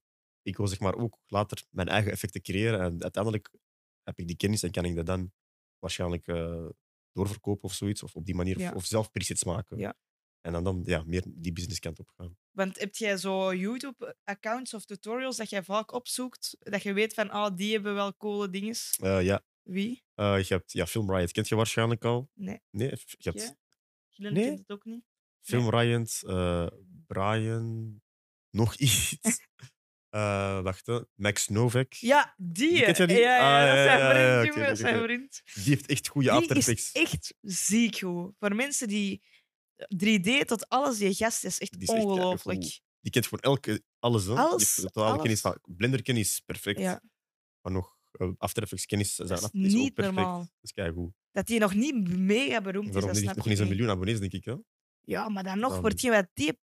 ik 0.41 0.57
wil 0.57 0.67
zeg 0.67 0.79
maar 0.79 0.95
ook 0.95 1.17
later 1.27 1.63
mijn 1.69 1.87
eigen 1.87 2.11
effecten 2.11 2.41
creëren. 2.41 2.79
En 2.79 3.01
uiteindelijk 3.03 3.49
heb 4.03 4.19
ik 4.19 4.27
die 4.27 4.37
kennis 4.37 4.63
en 4.63 4.71
kan 4.71 4.85
ik 4.85 4.95
dat 4.95 5.05
dan 5.05 5.31
waarschijnlijk 5.79 6.27
eh, 6.27 6.67
doorverkopen 7.11 7.63
of 7.63 7.73
zoiets. 7.73 8.03
Of 8.03 8.15
op 8.15 8.25
die 8.25 8.35
manier, 8.35 8.59
Ja. 8.59 8.69
of, 8.69 8.75
of 8.75 8.85
zelf 8.85 9.11
presets 9.11 9.43
maken. 9.43 9.77
Ja. 9.77 9.95
En 10.41 10.51
dan, 10.53 10.63
dan 10.63 10.81
ja, 10.85 11.03
meer 11.05 11.23
die 11.27 11.51
businesskant 11.53 11.99
op 11.99 12.09
gaan. 12.17 12.37
Want 12.51 12.79
heb 12.79 12.95
jij 12.95 13.17
zo 13.17 13.55
YouTube-accounts 13.55 14.73
of 14.73 14.85
tutorials 14.85 15.37
dat 15.37 15.49
jij 15.49 15.63
vaak 15.63 15.91
opzoekt, 15.93 16.55
dat 16.59 16.83
je 16.83 16.93
weet 16.93 17.13
van, 17.13 17.29
ah, 17.29 17.55
die 17.55 17.73
hebben 17.73 17.93
wel 17.93 18.17
coole 18.17 18.49
dingen? 18.49 18.75
Eh, 19.01 19.23
ja, 19.23 19.43
Wie? 19.63 20.03
je 20.15 20.45
hebt 20.47 20.71
ja, 20.71 20.85
Film 20.85 21.11
Riot, 21.15 21.31
kent 21.31 21.47
je 21.47 21.55
waarschijnlijk 21.55 22.05
al? 22.05 22.29
Nee. 22.33 22.61
Nee, 22.69 22.89
je 23.17 23.29
hebt? 23.29 23.55
Gillen 24.17 24.33
Nee. 24.33 24.43
kent 24.45 24.59
het 24.59 24.69
ook 24.71 24.85
niet. 24.85 25.03
Film 25.41 25.69
Riot, 25.69 26.21
eh, 26.25 26.67
Brian, 27.07 28.01
nog 28.49 28.75
iets. 28.85 29.17
Eh, 30.09 30.61
wacht, 30.61 30.85
hè. 30.85 30.99
Max 31.15 31.47
Novak. 31.47 31.93
Ja, 31.93 32.33
die. 32.37 32.69
Die 32.69 32.83
kent 32.83 32.97
jij 32.97 33.07
die? 33.07 33.17
Ja, 33.17 33.37
ja, 33.37 33.61
Ah, 33.61 33.67
dat 33.67 33.77
is 33.77 33.83
ja, 33.85 33.97
zijn 33.97 34.45
ja, 34.45 34.51
vriend, 34.53 34.69
is 34.69 34.79
zijn 34.79 35.01
vriend. 35.03 35.41
Die 35.53 35.63
heeft 35.63 35.85
echt 35.89 36.07
goede 36.07 36.29
Die 36.29 36.37
After 36.37 36.57
is 36.57 36.91
echt 36.91 37.33
ziek 37.41 37.97
goed. 37.99 38.33
Voor 38.39 38.55
mensen 38.55 38.87
die 38.87 39.21
3D 39.95 40.45
tot 40.45 40.69
alles, 40.69 40.97
die 40.97 41.13
gast 41.13 41.43
is 41.43 41.59
echt 41.59 41.71
Die 41.71 41.81
is 41.81 41.89
ongelooflijk. 41.89 42.61
Die 43.01 43.11
kent 43.11 43.27
gewoon 43.27 43.53
elke, 43.53 43.83
alles. 43.99 44.25
Hè. 44.25 44.33
Alles, 44.33 44.75
totale 44.75 45.21
kennis 45.21 46.27
is 46.27 46.39
perfect. 46.39 46.79
Ja, 46.79 47.01
Maar 47.61 47.71
nog 47.73 47.97
eh, 48.11 48.31
After 48.37 48.63
Effects 48.63 48.85
kennis 48.85 49.15
zijn 49.15 49.27
dat 49.27 49.37
is 49.37 49.43
is 49.43 49.73
ook 49.73 49.79
niet 49.79 49.93
perfect. 49.93 50.15
normaal. 50.15 50.39
Dat 50.39 50.49
is 50.61 50.71
keigoed. 50.71 51.13
Dat 51.37 51.45
die 51.47 51.59
nog 51.59 51.73
niet 51.73 52.17
mega 52.17 52.61
beroemd 52.61 52.87
is, 52.87 52.93
Waarom 52.93 53.11
dat 53.13 53.21
niet, 53.21 53.35
nog 53.35 53.45
niet 53.45 53.59
een 53.59 53.67
miljoen 53.67 53.89
abonnees, 53.89 54.19
denk 54.19 54.31
ik. 54.31 54.45
Hè? 54.45 54.55
Ja, 55.01 55.29
maar 55.29 55.43
dan 55.43 55.59
nog, 55.59 55.71
Dan- 55.71 55.79
voor 55.81 55.89
hetgeen 55.89 56.11
wat 56.11 56.27
die 56.33 56.59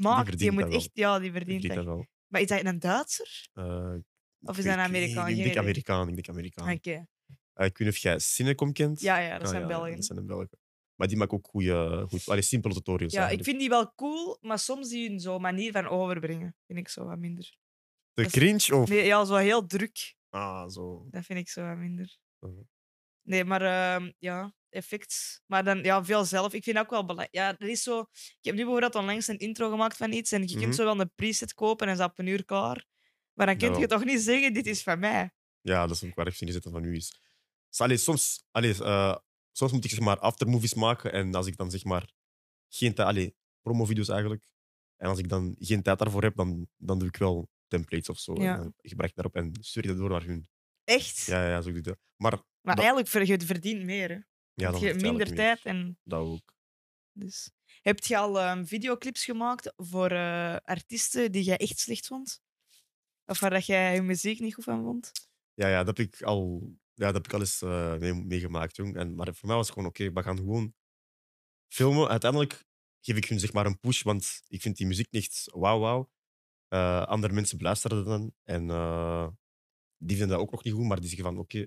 maakt, 0.00 0.38
die, 0.38 0.50
moet 0.50 0.62
wel. 0.62 0.72
echt... 0.72 0.90
Ja, 0.92 1.12
die 1.18 1.22
Die 1.22 1.30
verdient 1.32 1.60
verdient 1.60 1.84
dat. 1.86 1.94
wel. 1.94 2.06
Maar 2.26 2.40
is 2.40 2.46
dat 2.46 2.64
een 2.64 2.78
Duitser? 2.78 3.48
Eh, 3.52 3.94
Of 4.40 4.58
is 4.58 4.64
dat 4.64 4.72
een 4.74 4.80
Amerikaan? 4.80 5.28
Ik 5.28 5.36
denk. 5.36 5.56
Amerikaan. 5.56 6.08
Ik 6.08 6.14
denk 6.14 6.28
Amerikaan. 6.28 6.72
Oké. 6.72 6.90
Eh, 6.90 7.66
ik 7.66 7.78
weet 7.78 7.78
niet 7.78 7.88
of 7.88 7.96
jij 7.96 8.18
Cinecom 8.18 8.72
kent. 8.72 9.00
Ja, 9.00 9.18
ja, 9.18 9.32
dat 9.32 9.42
Ah, 9.42 9.48
zijn 9.48 9.60
ja, 9.60 9.66
Belgen. 9.68 9.94
Dat 9.94 10.04
zijn 10.04 10.18
de 10.18 10.24
Belgen. 10.24 10.58
Maar 10.94 11.08
die 11.08 11.16
maken 11.16 11.36
ook 11.36 11.46
goede, 11.46 12.06
goed, 12.08 12.28
allee, 12.28 12.42
simpele 12.42 12.74
tutorials. 12.74 13.12
Ja, 13.12 13.28
ik 13.28 13.44
vind 13.44 13.58
die 13.58 13.68
wel 13.68 13.94
cool, 13.94 14.38
maar 14.40 14.58
soms 14.58 14.88
die 14.88 15.08
hun 15.08 15.20
zo 15.20 15.38
manier 15.38 15.72
van 15.72 15.86
overbrengen 15.86 16.56
vind 16.66 16.78
ik 16.78 16.88
zo 16.88 17.04
wat 17.04 17.18
minder. 17.18 17.44
De 18.12 18.22
dat 18.22 18.26
is- 18.26 18.32
cringe 18.32 18.80
of... 18.82 18.88
Nee, 18.88 19.04
ja, 19.04 19.24
zo 19.24 19.34
heel 19.36 19.66
druk. 19.66 20.14
Ah, 20.28 20.68
zo. 20.68 21.06
Dat 21.10 21.24
vind 21.24 21.38
ik 21.38 21.48
zo 21.48 21.66
wat 21.66 21.76
minder. 21.76 22.16
Nee, 23.24 23.44
maar 23.44 23.62
ehm, 23.62 24.10
ja, 24.18 24.52
effects. 24.68 25.40
Maar 25.46 25.64
dan 25.64 25.82
ja, 25.82 26.04
veel 26.04 26.24
zelf. 26.24 26.52
Ik 26.52 26.62
vind 26.64 26.78
ook 26.78 26.90
wel 26.90 27.00
belangrijk. 27.04 27.34
Ja, 27.34 27.58
er 27.58 27.68
is 27.68 27.82
zo... 27.82 28.00
Ik 28.00 28.38
heb 28.40 28.54
nu 28.54 28.60
bijvoorbeeld 28.62 28.94
onlangs 28.94 29.26
een 29.28 29.38
intro 29.38 29.70
gemaakt 29.70 29.96
van 29.96 30.12
iets 30.12 30.32
en 30.32 30.42
je 30.42 30.54
Mhm. 30.54 30.62
kunt 30.62 30.74
zo 30.74 30.84
wel 30.84 31.00
een 31.00 31.12
preset 31.14 31.54
kopen 31.54 31.86
en 31.86 31.92
is 31.92 31.98
dat 31.98 32.10
op 32.10 32.18
een 32.18 32.26
uur 32.26 32.44
klaar. 32.44 32.86
Maar 33.32 33.46
dan 33.46 33.56
kun 33.56 33.78
je 33.78 33.86
toch 33.86 34.04
niet 34.04 34.20
zeggen, 34.20 34.52
dit 34.52 34.66
is 34.66 34.82
van 34.82 34.98
mij. 34.98 35.30
Ja, 35.60 35.86
dat 35.86 35.96
is 35.96 36.04
ook 36.04 36.14
waar 36.14 36.26
ik 36.26 36.34
zetten 36.34 36.70
van 36.70 36.82
nu 36.82 36.96
is. 36.96 37.20
Dus, 37.68 37.80
allee, 37.80 37.96
soms, 37.96 38.44
allee, 38.50 38.74
eh, 38.84 39.16
soms 39.52 39.72
moet 39.72 39.84
ik 39.84 39.90
zeg 39.90 40.00
maar 40.00 40.18
aftermovies 40.18 40.74
maken 40.74 41.12
en 41.12 41.34
als 41.34 41.46
ik 41.46 41.56
dan 41.56 41.70
zeg 41.70 41.84
maar 41.84 42.12
geen 42.68 42.94
tijd, 42.94 43.08
allee, 43.08 43.36
promovideo's 43.62 44.08
eigenlijk. 44.08 44.42
En 44.96 45.08
als 45.08 45.18
ik 45.18 45.28
dan 45.28 45.56
geen 45.58 45.82
tijd 45.82 45.98
daarvoor 45.98 46.22
heb, 46.22 46.36
dan, 46.36 46.68
dan 46.76 46.98
doe 46.98 47.08
ik 47.08 47.16
wel 47.16 47.48
templates 47.68 48.08
of 48.08 48.18
zo. 48.18 48.34
Ja. 48.34 48.54
En 48.54 48.58
dan 48.60 48.74
gebruik 48.76 49.10
ik 49.10 49.16
daarop 49.16 49.34
en 49.34 49.52
stuur 49.60 49.82
ik 49.82 49.88
dat 49.88 49.98
door 49.98 50.10
naar 50.10 50.22
hun. 50.24 50.48
Echt. 50.84 51.24
Ja, 51.26 51.48
ja, 51.48 51.60
zo 51.60 51.68
doe 51.68 51.78
ik 51.78 51.84
dat. 51.84 51.98
Maar 52.16 52.30
maar 52.60 52.74
dat- 52.74 52.84
eigenlijk 52.84 53.08
ver- 53.08 53.26
je 53.26 53.40
verdient 53.40 53.82
meer. 53.84 54.08
Hè. 54.08 54.14
ja, 54.14 54.70
Want 54.70 54.72
dan 54.72 54.80
je 54.82 54.94
minder 54.94 55.26
meer. 55.26 55.34
tijd 55.36 55.62
en 55.64 55.98
Dat 56.02 56.20
ook. 56.20 56.54
Dus. 57.12 57.50
Heb 57.82 57.98
je 58.04 58.16
al 58.18 58.40
ehm, 58.40 58.64
videoclips 58.64 59.24
gemaakt 59.24 59.72
voor 59.76 60.10
eh, 60.10 60.56
artiesten 60.56 61.32
die 61.32 61.42
jij 61.42 61.56
echt 61.56 61.78
slecht 61.78 62.06
vond? 62.06 62.42
Of 63.26 63.40
waar 63.40 63.50
dat 63.50 63.66
jij 63.66 63.94
je 63.94 64.02
muziek 64.02 64.40
niet 64.40 64.54
goed 64.54 64.64
van 64.64 64.82
vond? 64.82 65.12
Ja, 65.54 65.68
ja, 65.68 65.84
dat 65.84 65.96
heb 65.96 66.06
ik 66.06 66.22
al, 66.22 66.60
ja, 66.94 67.04
dat 67.04 67.14
heb 67.14 67.24
ik 67.26 67.32
al 67.32 67.40
eens 67.40 67.62
eh, 67.62 67.96
mee- 67.96 68.14
meegemaakt. 68.24 68.76
Jong. 68.76 68.96
En, 68.96 69.14
maar 69.14 69.34
voor 69.34 69.46
mij 69.48 69.56
was 69.56 69.66
het 69.66 69.74
gewoon 69.74 69.88
oké, 69.90 70.12
we 70.12 70.22
gaan 70.22 70.36
gewoon 70.36 70.74
filmen. 71.72 72.08
Uiteindelijk 72.08 72.64
geef 73.00 73.16
ik 73.16 73.24
hun 73.24 73.40
zeg 73.40 73.52
maar 73.52 73.66
een 73.66 73.80
push, 73.80 74.02
want 74.02 74.42
ik 74.46 74.60
vind 74.62 74.76
die 74.76 74.86
muziek 74.86 75.10
niet 75.10 75.44
wauw 75.52 75.78
wauw. 75.78 76.10
Eh, 76.68 77.02
andere 77.06 77.32
mensen 77.32 77.58
beluisteren 77.58 78.04
dan 78.04 78.34
en 78.44 78.70
die 80.06 80.16
vinden 80.16 80.36
dat 80.36 80.46
ook 80.46 80.50
nog 80.52 80.64
niet 80.64 80.74
goed, 80.74 80.84
maar 80.86 81.00
die 81.00 81.08
zeggen 81.08 81.24
van 81.26 81.38
oké, 81.38 81.58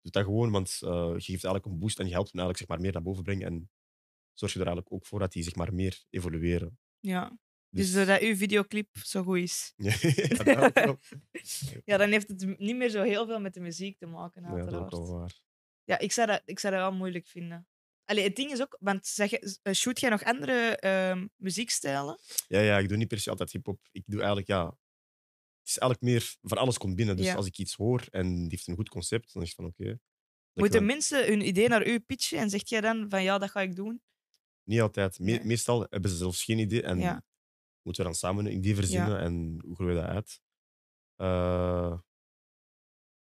doe 0.00 0.12
dat 0.12 0.24
gewoon, 0.24 0.50
want 0.50 0.68
eh, 0.80 0.88
je 1.16 1.32
geeft 1.32 1.44
eigenlijk 1.44 1.64
een 1.64 1.78
boost 1.78 1.98
en 1.98 2.06
je 2.06 2.12
helpt 2.12 2.32
hen 2.32 2.40
eigenlijk 2.40 2.58
zeg 2.58 2.68
maar, 2.68 2.80
meer 2.80 2.92
naar 2.92 3.02
boven 3.02 3.22
brengen 3.22 3.46
en 3.46 3.70
zorg 4.34 4.52
je 4.52 4.58
er 4.60 4.66
eigenlijk 4.66 4.94
ook 4.96 5.06
voor 5.06 5.18
dat 5.18 5.32
die 5.32 5.42
zeg 5.42 5.54
maar, 5.54 5.74
meer 5.74 6.04
evolueren. 6.10 6.78
Ja. 7.00 7.38
Dus 7.70 7.92
doordat 7.92 8.20
uw 8.20 8.36
videoclip 8.36 8.88
zo 9.02 9.22
goed 9.22 9.38
is. 9.38 9.72
ja, 9.76 10.68
dat 10.70 10.98
Ja, 11.84 11.96
dan 11.96 12.10
heeft 12.10 12.28
het 12.28 12.58
niet 12.58 12.76
meer 12.76 12.88
zo 12.90 13.02
heel 13.02 13.26
veel 13.26 13.40
met 13.40 13.54
de 13.54 13.60
muziek 13.60 13.98
te 13.98 14.06
maken, 14.06 14.42
ja, 14.42 14.48
dat 14.48 14.56
is 14.58 14.62
ook 14.64 14.68
uiteraard. 14.72 14.92
wel 14.92 15.18
waar. 15.18 15.40
Ja, 15.84 15.98
ik 15.98 16.12
zou 16.12 16.26
dat, 16.26 16.42
ik 16.44 16.58
zou 16.58 16.74
dat 16.74 16.82
wel 16.82 16.92
moeilijk 16.98 17.26
vinden. 17.26 17.66
Allee, 18.04 18.24
het 18.24 18.36
ding 18.36 18.50
is 18.50 18.60
ook, 18.60 18.76
want 18.80 19.06
zeg, 19.06 19.30
je- 19.30 19.58
eh, 19.62 19.72
shoot 19.72 20.00
jij 20.00 20.10
nog 20.10 20.24
andere 20.24 20.76
ehm, 20.76 21.26
muziekstijlen? 21.36 22.18
Ja, 22.48 22.60
ja, 22.60 22.78
ik 22.78 22.88
doe 22.88 22.96
niet 22.96 23.08
per 23.08 23.20
se 23.20 23.30
altijd 23.30 23.52
hip-hop. 23.52 23.88
Ik 23.92 24.02
doe 24.06 24.18
eigenlijk, 24.18 24.48
ja. 24.48 24.76
Het 25.68 25.76
is 25.76 25.82
eigenlijk 25.82 26.12
meer 26.12 26.34
van 26.50 26.58
alles 26.58 26.78
komt 26.78 26.94
binnen. 26.96 27.16
Dus 27.16 27.26
Ja. 27.26 27.34
als 27.34 27.46
ik 27.46 27.58
iets 27.58 27.74
hoor 27.74 28.04
en 28.10 28.34
die 28.38 28.48
heeft 28.50 28.66
een 28.66 28.74
goed 28.74 28.88
concept, 28.88 29.32
dan 29.32 29.42
is 29.42 29.48
het 29.48 29.56
van 29.56 29.66
oké. 29.66 29.84
dat 29.84 29.98
Moeten 30.52 30.78
kan. 30.78 30.86
mensen 30.86 31.26
hun 31.26 31.46
idee 31.46 31.68
naar 31.68 31.86
u 31.86 32.00
pitchen 32.00 32.38
en 32.38 32.50
zegt 32.50 32.68
jij 32.68 32.80
dan 32.80 33.06
van 33.08 33.22
ja, 33.22 33.38
dat 33.38 33.50
ga 33.50 33.60
ik 33.60 33.76
doen? 33.76 34.02
Niet 34.62 34.80
altijd. 34.80 35.18
Me- 35.18 35.24
Nee. 35.30 35.44
Meestal 35.44 35.86
hebben 35.90 36.10
ze 36.10 36.16
zelfs 36.16 36.44
geen 36.44 36.58
idee 36.58 36.82
en 36.82 36.98
Ja. 36.98 37.22
moeten 37.82 38.02
we 38.02 38.08
dan 38.10 38.18
samen 38.18 38.46
een 38.46 38.52
idee 38.56 38.74
verzinnen 38.74 39.20
en 39.20 39.58
hoe 39.64 39.74
groeien 39.74 39.94
we 39.94 40.00
dat 40.00 40.10
uit. 40.10 40.40
Eh, 41.16 41.98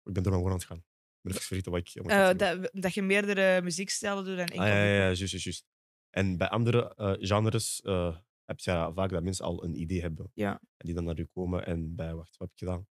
ik 0.03 0.13
ben 0.13 0.23
door 0.23 0.31
mijn 0.31 0.43
woord 0.43 0.53
aan 0.53 0.59
het 0.59 0.67
gaan. 0.67 0.77
Ik 0.77 1.21
ben 1.21 1.31
even 1.33 1.45
vergeten 1.45 1.71
wat 1.71 1.81
ik. 1.81 1.91
wat 1.93 2.05
ik 2.05 2.11
Eh, 2.11 2.17
had 2.25 2.41
gezegd. 2.41 2.61
dat, 2.73 2.81
dat 2.83 2.93
je 2.93 3.01
meerdere 3.01 3.61
muziekstijlen 3.61 4.23
doet 4.25 4.37
dan 4.37 4.45
enkel 4.45 4.61
Ah, 4.61 4.67
ja, 4.67 4.83
ja, 4.85 4.93
juist, 4.97 5.19
juist, 5.19 5.43
juist. 5.43 5.65
En 6.09 6.37
bij 6.37 6.49
andere 6.49 6.95
eh, 6.95 7.13
genres 7.19 7.81
eh, 7.81 8.17
heb 8.49 8.59
je 8.59 8.71
ja, 8.71 8.93
vaak 8.93 9.09
dat 9.09 9.23
mensen 9.23 9.45
al 9.45 9.63
een 9.63 9.75
idee 9.81 10.01
hebben. 10.01 10.31
Ja. 10.33 10.51
En 10.77 10.85
die 10.85 10.93
dan 10.93 11.03
naar 11.03 11.19
u 11.19 11.25
komen. 11.33 11.65
En 11.65 11.95
bij, 11.95 12.13
wacht, 12.15 12.37
wat 12.37 12.47
heb 12.47 12.49
ik 12.51 12.57
gedaan? 12.67 12.87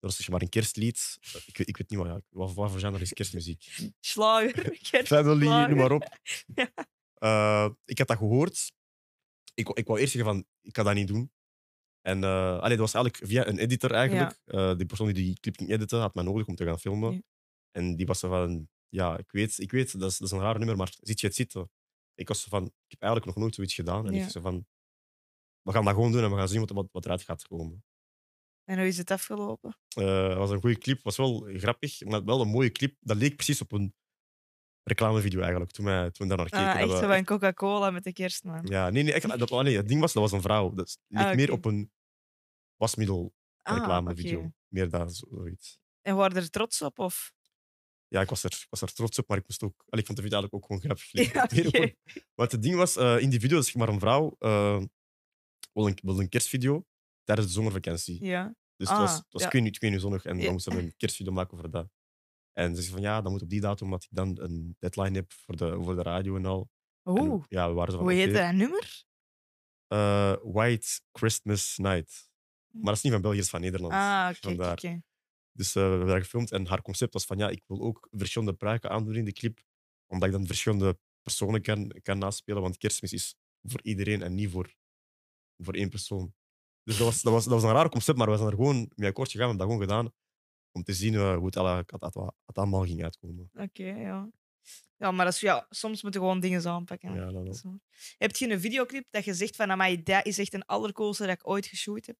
Dat 0.00 0.10
was 0.10 0.16
zeg 0.16 0.28
maar 0.28 0.42
een 0.42 0.48
kerstlied. 0.48 1.18
Ik, 1.46 1.56
weet- 1.56 1.68
ik 1.68 1.76
weet 1.76 1.90
niet 1.90 1.98
wat, 1.98 2.08
ja, 2.08 2.20
wat, 2.28 2.54
wat 2.54 2.70
voor 2.70 2.80
genre 2.80 3.00
is 3.02 3.12
kerstmuziek. 3.12 3.64
Slager. 4.00 4.76
Family, 5.06 5.46
noem 5.46 5.76
maar 5.76 5.92
op. 5.92 6.18
Ja. 6.54 6.70
Eh, 7.14 7.70
ik 7.84 7.98
had 7.98 8.06
dat 8.06 8.16
gehoord. 8.16 8.72
Ik, 9.54 9.64
wou- 9.66 9.78
ik 9.80 9.86
wou 9.86 9.98
eerst 10.00 10.12
zeggen 10.12 10.32
van, 10.32 10.44
ik 10.60 10.72
kan 10.72 10.84
dat 10.84 10.94
niet 10.94 11.08
doen. 11.08 11.32
En 12.00 12.24
eh 12.24 12.58
allee, 12.58 12.76
dat 12.76 12.92
was 12.92 12.94
eigenlijk 12.94 13.26
via 13.26 13.46
een 13.46 13.58
editor 13.58 13.90
eigenlijk. 13.90 14.38
Eh, 14.44 14.76
die 14.76 14.86
persoon 14.86 15.06
die 15.06 15.14
die 15.24 15.40
clip 15.40 15.56
ging 15.56 15.70
editen, 15.70 16.00
had 16.00 16.14
mij 16.14 16.24
nodig 16.24 16.46
om 16.46 16.54
te 16.56 16.64
gaan 16.64 16.78
filmen. 16.78 17.12
Ja. 17.12 17.20
En 17.70 17.96
die 17.96 18.06
was 18.06 18.20
van, 18.20 18.68
ja, 18.88 19.18
ik 19.18 19.30
weet, 19.32 19.58
ik 19.58 19.70
weet 19.70 19.98
dat, 19.98 20.10
is, 20.10 20.18
dat 20.18 20.28
is 20.28 20.34
een 20.34 20.40
raar 20.42 20.58
nummer, 20.58 20.76
maar 20.76 20.92
ziet 21.00 21.20
je 21.20 21.26
het 21.26 21.36
zitten? 21.36 21.70
Ik 22.14 22.28
was 22.28 22.44
van, 22.44 22.64
ik 22.64 22.90
heb 22.90 23.02
eigenlijk 23.02 23.32
nog 23.32 23.42
nooit 23.42 23.54
zoiets 23.54 23.74
gedaan. 23.74 24.06
En 24.06 24.14
Ja. 24.14 24.24
ik 24.24 24.30
zei 24.30 24.44
van, 24.44 24.66
we 25.62 25.72
gaan 25.72 25.84
dat 25.84 25.94
gewoon 25.94 26.12
doen 26.12 26.22
en 26.24 26.30
we 26.30 26.36
gaan 26.36 26.48
zien 26.48 26.60
wat, 26.60 26.70
wat, 26.70 26.88
wat 26.92 27.04
eruit 27.04 27.22
gaat 27.22 27.46
komen. 27.46 27.84
En 28.64 28.78
hoe 28.78 28.86
is 28.86 28.98
het 28.98 29.10
afgelopen? 29.10 29.76
Eh, 29.88 30.28
Het 30.28 30.36
was 30.36 30.50
een 30.50 30.60
goede 30.60 30.78
clip, 30.78 31.02
was 31.02 31.16
wel 31.16 31.48
grappig, 31.52 32.04
maar 32.04 32.24
wel 32.24 32.40
een 32.40 32.48
mooie 32.48 32.70
clip. 32.72 32.96
Dat 33.00 33.16
leek 33.16 33.34
precies 33.34 33.60
op 33.60 33.72
een 33.72 33.94
reclamevideo 34.82 35.40
eigenlijk, 35.40 35.70
toen, 35.70 35.84
wij, 35.84 36.10
toen 36.10 36.28
we 36.28 36.36
daar 36.36 36.46
naar 36.50 36.64
keken. 36.64 36.82
Ah, 36.86 36.90
echt 36.90 37.00
zo 37.02 37.06
van 37.08 37.24
Coca-Cola 37.24 37.90
met 37.90 38.04
de 38.04 38.12
kerstman. 38.12 38.66
Ja, 38.66 38.90
nee, 38.90 39.02
nee, 39.02 39.12
echt, 39.12 39.38
dat, 39.38 39.62
nee, 39.62 39.76
het 39.76 39.88
ding 39.88 40.00
was, 40.00 40.12
dat 40.12 40.22
was 40.22 40.32
een 40.32 40.42
vrouw. 40.42 40.74
Dat 40.74 40.98
leek 41.06 41.24
Ah, 41.26 41.34
meer 41.34 41.44
oké. 41.52 41.52
op 41.58 41.64
een 41.64 41.92
wasmiddel 42.76 43.34
Ah, 43.62 43.76
reclamevideo. 43.76 44.52
Meer 44.68 44.90
daar, 44.90 45.08
zo- 45.10 45.26
zoiets. 45.30 45.78
En 46.02 46.16
waren 46.16 46.36
er 46.36 46.50
trots 46.50 46.82
op? 46.82 46.98
Of? 46.98 47.32
Ja, 48.08 48.20
ik 48.20 48.28
was, 48.28 48.42
er, 48.44 48.52
ik 48.52 48.66
was 48.70 48.80
er 48.80 48.92
trots 48.92 49.18
op, 49.18 49.28
maar 49.28 49.38
ik 49.38 49.44
moest 49.48 49.62
ook... 49.62 49.84
allee, 49.88 50.00
ik 50.00 50.06
vond 50.06 50.18
de 50.18 50.24
video 50.24 50.40
eigenlijk 50.40 50.54
ook 50.54 50.66
gewoon 50.66 50.80
grappig. 50.80 51.12
Leek 51.12 51.32
Ja, 51.34 51.46
meer 51.70 51.80
een- 51.82 51.96
Want 52.34 52.52
het 52.52 52.62
ding 52.62 52.74
was, 52.76 52.96
eh, 52.96 53.18
in 53.20 53.30
die 53.30 53.40
video 53.40 53.58
is 53.58 53.72
maar 53.74 53.88
een 53.88 54.00
vrouw 54.00 54.36
eh 54.38 54.82
wilde 55.72 55.90
een, 55.90 55.98
wilde 56.02 56.22
een 56.22 56.28
kerstvideo 56.28 56.86
tijdens 57.24 57.46
de 57.48 57.54
zomervakantie. 57.54 58.24
Ja. 58.24 58.54
Dus 58.76 58.88
het 58.88 58.98
was, 58.98 59.10
Ah, 59.10 59.16
het 59.16 59.26
was 59.32 59.42
ja. 59.42 59.52
ik 59.52 59.64
ik 59.66 59.80
weet 59.80 59.90
niet 59.90 60.00
zonnig 60.00 60.24
en 60.24 60.36
Ja. 60.36 60.42
dan 60.42 60.52
moesten 60.52 60.72
we 60.76 60.82
een 60.82 60.96
kerstvideo 60.96 61.32
maken 61.32 61.58
voor 61.58 61.70
dat. 61.70 61.88
En 62.52 62.76
ze 62.76 62.82
zei 62.82 62.94
van 62.94 63.02
ja, 63.02 63.20
dat 63.20 63.32
moet 63.32 63.42
op 63.42 63.48
die 63.48 63.60
datum, 63.60 63.86
omdat 63.86 64.02
ik 64.02 64.08
dan 64.12 64.40
een 64.40 64.76
deadline 64.78 65.16
heb 65.16 65.32
voor 65.32 65.56
de, 65.56 65.82
voor 65.82 65.94
de 65.94 66.02
radio 66.02 66.36
en 66.36 66.44
al. 66.46 66.70
En 67.02 67.12
Oeh, 67.18 67.44
ja, 67.48 67.68
we 67.68 67.74
waren 67.74 67.92
zo 67.92 67.98
van, 67.98 68.06
hoe 68.06 68.16
heet 68.16 68.28
oké. 68.28 68.38
dat 68.38 68.52
nummer? 68.54 69.04
Eh, 69.86 70.36
White 70.42 71.00
Christmas 71.12 71.76
Night. 71.76 72.30
Maar 72.72 72.84
dat 72.84 72.96
is 72.96 73.02
niet 73.02 73.12
van 73.12 73.22
België, 73.22 73.36
dat 73.36 73.44
is 73.44 73.50
van 73.50 73.60
Nederland. 73.60 73.92
Ah, 73.92 74.26
oké, 74.30 74.36
oké. 74.38 74.48
vandaar. 74.48 74.72
oké. 74.72 75.02
Dus 75.52 75.74
eh, 75.74 75.82
we 75.82 75.88
hebben 75.88 76.06
daar 76.08 76.20
gefilmd 76.20 76.52
en 76.52 76.66
haar 76.66 76.82
concept 76.82 77.12
was 77.12 77.24
van 77.24 77.38
ja, 77.38 77.48
ik 77.48 77.62
wil 77.66 77.80
ook 77.80 78.08
verschillende 78.10 78.54
pruiken 78.54 78.90
aandoen 78.90 79.14
in 79.16 79.24
de 79.24 79.32
clip, 79.32 79.60
omdat 80.06 80.28
ik 80.28 80.34
dan 80.34 80.46
verschillende 80.46 80.98
personen 81.22 81.62
kan, 81.62 81.88
kan 82.02 82.18
naspelen, 82.18 82.62
want 82.62 82.76
kerstmis 82.76 83.12
is 83.12 83.34
voor 83.62 83.82
iedereen 83.82 84.22
en 84.22 84.34
niet 84.34 84.50
voor, 84.50 84.74
voor 85.58 85.74
één 85.74 85.88
persoon. 85.88 86.34
Dus 86.82 86.96
dat 86.96 87.06
was, 87.06 87.22
dat, 87.22 87.32
was, 87.32 87.44
dat 87.44 87.52
was 87.52 87.62
een 87.62 87.76
raar 87.76 87.88
concept, 87.88 88.18
maar 88.18 88.30
we 88.30 88.36
zijn 88.36 88.48
er 88.48 88.54
gewoon 88.54 88.90
mee 88.94 89.08
akkoord 89.08 89.30
gegaan, 89.30 89.50
we 89.50 89.56
hebben 89.56 89.68
dat 89.68 89.76
gewoon 89.76 89.96
gedaan, 89.96 90.14
om 90.72 90.82
te 90.82 90.92
zien 90.94 91.14
eh, 91.14 91.36
hoe 91.36 91.46
het, 91.46 91.56
alle, 91.56 91.76
het, 91.76 91.90
het, 91.90 92.14
het 92.46 92.56
allemaal 92.58 92.84
ging 92.84 93.02
uitkomen. 93.02 93.50
Oké, 93.54 93.84
ja. 93.84 94.30
Ja, 94.96 95.10
maar 95.10 95.24
dat 95.24 95.34
is, 95.34 95.40
ja, 95.40 95.66
soms 95.70 96.02
moeten 96.02 96.20
gewoon 96.20 96.40
dingen 96.40 96.66
aanpakken. 96.66 97.14
Ja, 97.14 97.30
dat. 97.30 97.64
Heb 98.18 98.36
je 98.36 98.50
een 98.50 98.60
videoclip 98.60 99.06
dat 99.10 99.24
je 99.24 99.34
zegt 99.34 99.56
van, 99.56 99.70
amai, 99.70 100.02
dat 100.02 100.26
is 100.26 100.38
echt 100.38 100.52
een 100.52 100.64
allercoolste 100.64 101.26
dat 101.26 101.34
ik 101.34 101.48
ooit 101.48 101.66
geshoot 101.66 102.06
heb? 102.06 102.16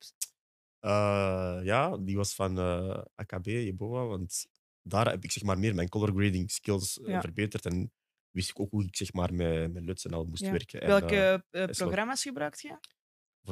Eh, 0.79 1.59
ja, 1.63 1.97
die 1.97 2.17
was 2.17 2.35
van 2.35 2.59
eh, 2.59 3.03
AKB, 3.15 3.47
Jeboa. 3.47 4.05
Want 4.05 4.47
daar 4.83 5.11
heb 5.11 5.25
ik 5.25 5.31
zeg 5.31 5.43
maar 5.43 5.59
meer 5.59 5.75
mijn 5.75 5.89
color 5.89 6.13
grading 6.13 6.51
skills 6.51 7.01
Ja. 7.05 7.21
verbeterd. 7.21 7.67
En 7.67 7.93
wist 8.31 8.51
ik 8.51 8.61
ook 8.61 8.71
hoe 8.71 8.85
ik 8.85 8.97
zeg 8.97 9.13
maar 9.13 9.35
met, 9.35 9.73
met 9.73 9.85
LUTs 9.85 10.05
en 10.05 10.13
al 10.13 10.25
moest 10.25 10.43
Ja. 10.43 10.51
werken. 10.51 10.81
En, 10.81 10.89
Welke 10.89 11.45
programma's 11.75 12.23
gebruikt 12.23 12.61
je? 12.61 12.79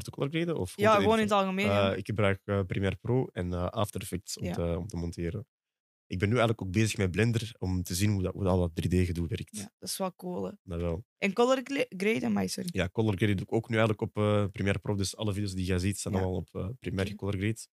Voor 0.05 0.13
color 0.13 0.29
graden? 0.31 0.57
Of 0.59 0.73
Ja, 0.77 0.95
gewoon 0.95 1.17
in 1.17 1.23
het 1.23 1.33
algemeen. 1.33 1.67
ja. 1.67 1.91
Eh, 1.93 1.99
ik 1.99 2.07
gebruik 2.07 2.41
eh, 2.45 2.61
Premiere 2.67 2.97
Pro 2.97 3.27
en 3.33 3.53
eh, 3.53 3.67
After 3.69 4.01
Effects 4.01 4.39
om, 4.39 4.45
Ja. 4.45 4.53
te, 4.53 4.77
om 4.79 4.87
te 4.87 4.97
monteren. 4.97 5.47
Ik 6.09 6.19
ben 6.19 6.29
nu 6.29 6.35
eigenlijk 6.35 6.63
ook 6.67 6.73
bezig 6.73 6.97
met 6.99 7.11
Blender 7.11 7.55
om 7.59 7.83
te 7.83 7.95
zien 7.95 8.11
hoe 8.11 8.23
dat, 8.23 8.33
hoe 8.33 8.43
dat, 8.45 8.53
al 8.53 8.59
dat 8.59 8.71
3D-gedoe 8.87 9.29
werkt. 9.29 9.57
Ja, 9.57 9.73
dat 9.79 9.89
is 9.89 9.97
wel 9.97 10.15
cool. 10.15 10.45
hè. 10.45 10.51
Dat 10.63 10.81
wel. 10.81 11.05
En 11.19 11.33
color 11.33 11.61
gra- 11.65 11.85
grade, 11.89 12.29
maar 12.29 12.49
sorry. 12.49 12.69
Ja, 12.73 12.89
color 12.89 13.17
grade 13.17 13.35
doe 13.35 13.45
ik 13.47 13.53
ook 13.53 13.69
nu 13.69 13.77
eigenlijk 13.77 14.01
op 14.01 14.17
eh, 14.23 14.45
Premiere 14.53 14.79
Pro. 14.79 14.95
Dus 14.95 15.17
alle 15.17 15.33
video's 15.33 15.53
die 15.55 15.65
jij 15.65 15.79
ziet, 15.79 15.99
zijn 15.99 16.15
Ja. 16.15 16.21
allemaal 16.21 16.39
op 16.39 16.49
eh, 16.53 16.69
Premiere 16.81 17.07
Oké. 17.09 17.17
color 17.17 17.37
grade. 17.37 17.67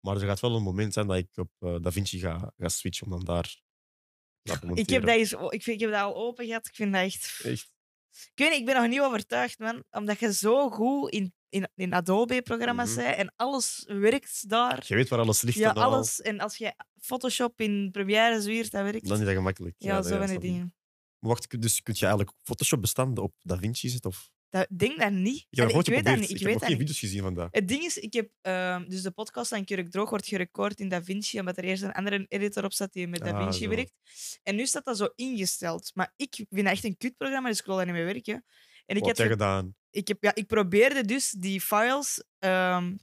Maar 0.00 0.16
er 0.16 0.26
gaat 0.26 0.40
wel 0.40 0.56
een 0.56 0.62
moment 0.62 0.92
zijn 0.92 1.06
dat 1.06 1.16
ik 1.16 1.36
op 1.36 1.50
eh, 1.58 1.76
DaVinci 1.80 2.18
ga, 2.18 2.52
ga 2.56 2.68
switchen 2.68 3.06
om 3.06 3.12
dan 3.12 3.24
daar 3.24 3.42
te 3.44 4.52
Ik 4.52 4.52
heb, 4.52 4.62
monteren. 4.64 5.00
dat 5.06 5.16
eens, 5.16 5.32
ik, 5.32 5.62
vind, 5.62 5.66
ik 5.66 5.80
heb 5.80 5.90
dat 5.90 6.00
al 6.02 6.16
open 6.16 6.46
gehad. 6.46 6.66
Ik 6.66 6.74
vind 6.74 6.92
dat 6.92 7.02
echt... 7.02 7.40
Echt? 7.44 7.70
Ik 8.16 8.32
weet 8.34 8.50
niet, 8.50 8.58
ik 8.58 8.64
ben 8.66 8.74
nog 8.76 8.88
niet 8.88 9.00
overtuigd, 9.00 9.58
man. 9.58 9.84
Omdat 9.90 10.18
je 10.18 10.32
zo 10.32 10.70
goed 10.70 11.10
in, 11.10 11.34
in, 11.56 11.68
in 11.74 11.92
Adobe-programma's 11.94 12.94
bent 12.94 13.16
en 13.16 13.32
alles 13.36 13.84
werkt 13.86 14.48
daar. 14.48 14.84
Je 14.86 14.94
weet 14.94 15.08
waar 15.08 15.18
alles 15.18 15.42
ligt 15.42 15.58
Ja, 15.58 15.70
en 15.70 15.76
al. 15.76 15.82
alles. 15.92 16.20
En 16.20 16.40
als 16.40 16.56
je 16.56 16.74
Photoshop 17.00 17.60
in 17.60 17.88
Premiere 17.92 18.40
zwiert, 18.40 18.70
dat 18.70 18.82
werkt. 18.82 19.08
Dan 19.08 19.18
is 19.18 19.24
dat 19.24 19.34
gemakkelijk. 19.34 19.74
ja, 19.78 20.02
zo 20.02 20.16
van 20.18 20.26
die 20.26 20.38
dingen. 20.38 20.74
Maar 21.18 21.30
wacht, 21.30 21.60
dus 21.62 21.82
kun 21.82 21.94
je 21.96 22.00
eigenlijk 22.06 22.36
Photoshop-bestanden 22.42 23.24
op 23.24 23.32
DaVinci 23.42 23.88
zetten? 23.88 24.10
Of... 24.10 24.30
Dat, 24.48 24.66
denk 24.76 24.98
dat 24.98 25.12
niet. 25.12 25.46
Ik 25.50 25.58
weet 25.60 26.04
dat 26.04 26.16
niet. 26.16 26.30
Ik, 26.30 26.30
Ik 26.30 26.38
heb 26.38 26.42
weet 26.42 26.52
nog 26.52 26.60
geen 26.62 26.68
niet. 26.68 26.78
video's 26.78 26.98
gezien 26.98 27.22
vandaag. 27.22 27.48
Het 27.50 27.68
ding 27.68 27.82
is, 27.84 27.96
ik 27.98 28.12
heb 28.12 28.30
ehm, 28.40 28.88
dus 28.88 29.02
de 29.02 29.10
podcast 29.10 29.48
van 29.48 29.64
Kurk 29.64 29.90
Droog 29.90 30.10
wordt 30.10 30.26
gerecord 30.26 30.80
in 30.80 30.88
DaVinci, 30.88 31.38
omdat 31.38 31.56
er 31.56 31.64
eerst 31.64 31.82
een 31.82 31.92
andere 31.92 32.26
editor 32.28 32.64
op 32.64 32.72
zat 32.72 32.92
die 32.92 33.06
met 33.08 33.20
Ah, 33.22 33.30
DaVinci 33.30 33.62
zo. 33.62 33.68
werkt. 33.68 33.92
En 34.42 34.56
nu 34.56 34.66
staat 34.66 34.84
dat 34.84 34.96
zo 34.96 35.08
ingesteld. 35.14 35.90
Maar 35.94 36.12
ik 36.16 36.34
vind 36.34 36.48
dat 36.64 36.64
echt 36.72 36.84
een 36.84 36.96
kutprogramma, 36.96 37.48
dus 37.48 37.58
ik 37.58 37.64
wil 37.64 37.76
daar 37.76 37.84
niet 37.84 37.94
mee 37.94 38.04
werken. 38.04 38.44
En 38.86 38.96
ik, 38.96 39.02
Wat 39.04 39.06
heb 39.08 39.16
je 39.16 39.22
ge- 39.22 39.28
gedaan? 39.28 39.74
Ik, 39.96 40.08
heb, 40.08 40.22
ja, 40.22 40.34
ik 40.34 40.46
probeerde 40.46 41.04
dus 41.04 41.30
die 41.30 41.60
files 41.60 42.24
ehm, 42.38 42.96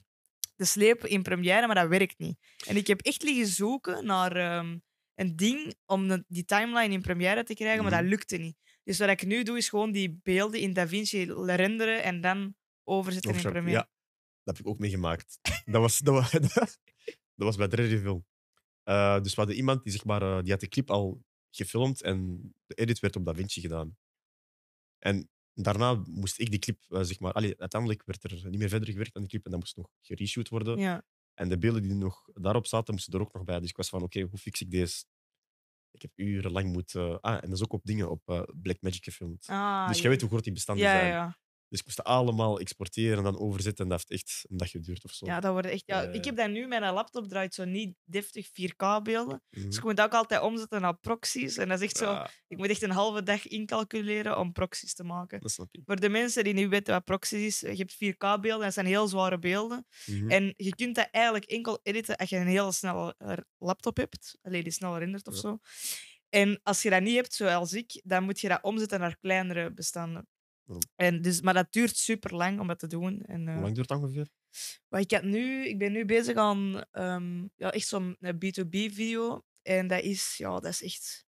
te 0.56 0.64
slepen 0.64 1.08
in 1.08 1.22
Premiere, 1.22 1.66
maar 1.66 1.74
dat 1.76 1.88
werkt 1.88 2.18
niet. 2.18 2.38
En 2.66 2.76
ik 2.76 2.86
heb 2.86 3.00
echt 3.00 3.22
liggen 3.22 3.46
zoeken 3.46 4.06
naar 4.06 4.36
ehm, 4.36 4.78
een 5.14 5.36
ding 5.36 5.74
om 5.86 6.08
de- 6.08 6.24
die 6.28 6.44
timeline 6.44 6.94
in 6.94 7.00
Premiere 7.02 7.42
te 7.44 7.54
krijgen, 7.54 7.82
maar 7.82 7.92
Mhm. 7.92 8.00
dat 8.00 8.10
lukte 8.10 8.36
niet. 8.36 8.56
Dus 8.84 8.98
wat 8.98 9.08
ik 9.08 9.26
nu 9.26 9.42
doe, 9.42 9.56
is 9.56 9.68
gewoon 9.68 9.92
die 9.92 10.20
beelden 10.22 10.60
in 10.60 10.72
DaVinci 10.72 11.32
renderen 11.32 12.02
en 12.02 12.20
dan 12.20 12.56
overzetten 12.84 13.34
in? 13.34 13.40
Premiere. 13.42 13.70
Ja, 13.70 13.88
dat 14.42 14.56
heb 14.56 14.66
ik 14.66 14.72
ook 14.72 14.78
meegemaakt. 14.78 15.38
dat, 15.64 15.80
was, 15.80 15.98
dat, 15.98 16.14
was, 16.14 16.30
dat 17.36 17.46
was 17.46 17.56
bij 17.56 17.68
de 17.68 17.76
Reveal. 17.76 18.24
Eh 18.82 19.20
dus 19.20 19.30
we 19.34 19.36
hadden 19.40 19.56
iemand 19.56 19.82
die, 19.82 19.92
zeg 19.92 20.04
maar, 20.04 20.22
eh, 20.22 20.42
die 20.42 20.50
had 20.50 20.60
de 20.60 20.68
clip 20.68 20.90
al 20.90 21.24
gefilmd 21.50 22.02
en 22.02 22.40
de 22.66 22.74
edit 22.74 22.98
werd 23.00 23.16
op 23.16 23.24
DaVinci 23.24 23.60
gedaan. 23.60 23.96
En 24.98 25.28
daarna 25.54 26.02
moest 26.06 26.40
ik 26.40 26.50
die 26.50 26.58
clip, 26.58 26.82
eh, 26.88 27.02
zeg 27.02 27.20
maar... 27.20 27.32
Allee, 27.32 27.60
uiteindelijk 27.60 28.02
werd 28.04 28.24
er 28.24 28.50
niet 28.50 28.58
meer 28.58 28.68
verder 28.68 28.88
gewerkt 28.88 29.14
aan 29.14 29.20
die 29.22 29.30
clip 29.30 29.44
en 29.44 29.50
dat 29.50 29.60
moest 29.60 29.76
nog 29.76 29.88
gereshoot 30.00 30.48
worden. 30.48 30.78
Ja. 30.78 31.02
En 31.34 31.48
de 31.48 31.58
beelden 31.58 31.82
die 31.82 31.94
nog 31.94 32.28
daarop 32.34 32.66
zaten, 32.66 32.94
moesten 32.94 33.12
er 33.12 33.20
ook 33.20 33.32
nog 33.32 33.44
bij. 33.44 33.60
Dus 33.60 33.68
ik 33.68 33.76
was 33.76 33.88
van, 33.88 34.02
oké, 34.02 34.20
hoe 34.20 34.38
fix 34.38 34.60
ik 34.60 34.70
deze? 34.70 35.04
Ik 35.90 36.02
heb 36.02 36.10
urenlang 36.14 36.72
moeten... 36.72 37.20
Ah, 37.20 37.34
en 37.34 37.48
dat 37.48 37.52
is 37.52 37.62
ook 37.62 37.72
op 37.72 37.84
dingen, 37.84 38.10
op 38.10 38.28
eh, 38.28 38.42
Blackmagic 38.54 39.04
gefilmd. 39.04 39.46
Ah, 39.46 39.88
dus 39.88 39.96
je 39.96 40.02
ja. 40.02 40.08
weet 40.08 40.20
hoe 40.20 40.30
groot 40.30 40.44
die 40.44 40.52
bestanden 40.52 40.84
ja, 40.84 40.94
ja, 40.94 41.00
zijn. 41.00 41.36
Dus 41.74 41.82
ik 41.82 41.88
moest 41.88 42.04
dat 42.04 42.14
allemaal 42.14 42.60
exporteren 42.60 43.16
en 43.18 43.24
dan 43.24 43.38
overzetten. 43.38 43.84
En 43.84 43.90
dat 43.90 44.04
heeft 44.08 44.22
echt 44.22 44.44
een 44.50 44.56
dag 44.56 44.70
geduurd 44.70 45.04
of 45.04 45.12
zo. 45.12 45.26
ja, 45.26 45.40
dat 45.40 45.52
wordt 45.52 45.66
echt. 45.66 45.82
Ja, 45.86 46.02
ja. 46.02 46.08
Ik 46.10 46.24
heb 46.24 46.36
dat 46.36 46.50
nu, 46.50 46.66
mijn 46.66 46.92
laptop 46.92 47.28
draait 47.28 47.54
zo 47.54 47.64
niet 47.64 47.94
deftig 48.04 48.46
4K-beelden. 48.48 49.42
Mhm. 49.50 49.66
Dus 49.66 49.76
ik 49.76 49.82
moet 49.84 49.96
dat 49.96 50.06
ook 50.06 50.12
altijd 50.14 50.40
omzetten 50.40 50.80
naar 50.80 50.96
proxies. 50.96 51.56
En 51.56 51.68
dat 51.68 51.78
is 51.80 51.84
echt 51.84 51.96
zo. 51.96 52.04
Ja, 52.10 52.30
Ik 52.48 52.56
moet 52.56 52.68
echt 52.68 52.82
een 52.82 52.90
halve 52.90 53.22
dag 53.22 53.46
incalculeren 53.46 54.38
om 54.38 54.52
proxies 54.52 54.94
te 54.94 55.04
maken. 55.04 55.40
dat 55.40 55.50
snap 55.50 55.68
ik. 55.70 55.80
Voor 55.84 56.00
de 56.00 56.08
mensen 56.08 56.44
die 56.44 56.54
niet 56.54 56.68
weten 56.68 56.94
wat 56.94 57.04
proxies 57.04 57.40
is, 57.46 57.60
je 57.60 57.76
hebt 57.76 57.94
4K-beelden, 57.94 58.64
dat 58.64 58.72
zijn 58.74 58.86
heel 58.86 59.08
zware 59.08 59.38
beelden. 59.38 59.86
Mhm. 60.06 60.30
En 60.30 60.54
je 60.56 60.74
kunt 60.74 60.94
dat 60.94 61.08
eigenlijk 61.10 61.44
enkel 61.44 61.78
editen 61.82 62.16
als 62.16 62.28
je 62.28 62.36
een 62.36 62.46
hele 62.46 62.72
snelle 62.72 63.14
eh, 63.18 63.32
laptop 63.58 63.96
hebt, 63.96 64.38
alleen 64.42 64.62
die 64.62 64.72
sneller 64.72 64.98
rendert 64.98 65.26
of 65.26 65.34
Ja. 65.34 65.40
zo. 65.40 65.58
En 66.28 66.60
als 66.62 66.82
je 66.82 66.90
dat 66.90 67.02
niet 67.02 67.14
hebt, 67.14 67.34
zoals 67.34 67.72
ik, 67.72 68.00
dan 68.04 68.24
moet 68.24 68.40
je 68.40 68.48
dat 68.48 68.62
omzetten 68.62 69.00
naar 69.00 69.16
kleinere 69.20 69.72
bestanden. 69.72 70.26
En 70.96 71.22
dus, 71.22 71.40
maar 71.40 71.54
dat 71.54 71.72
duurt 71.72 71.96
super 71.96 72.34
lang 72.34 72.60
om 72.60 72.66
dat 72.66 72.78
te 72.78 72.86
doen. 72.86 73.20
En, 73.22 73.48
eh, 73.48 73.52
Hoe 73.54 73.62
lang 73.62 73.74
duurt 73.74 73.88
dat 73.88 73.98
ongeveer? 73.98 74.28
maar 74.88 75.00
ik, 75.00 75.10
had 75.10 75.22
nu, 75.22 75.66
ik 75.68 75.78
ben 75.78 75.92
nu 75.92 76.04
bezig 76.04 76.36
aan 76.36 76.84
ehm, 76.90 77.42
ja, 77.56 77.70
echt 77.72 77.86
zo'n 77.88 78.16
eh, 78.20 78.32
B2B-video. 78.32 79.42
En 79.62 79.86
dat 79.86 80.02
is, 80.02 80.34
ja, 80.36 80.48
dat 80.50 80.64
is 80.66 80.82
echt. 80.82 81.26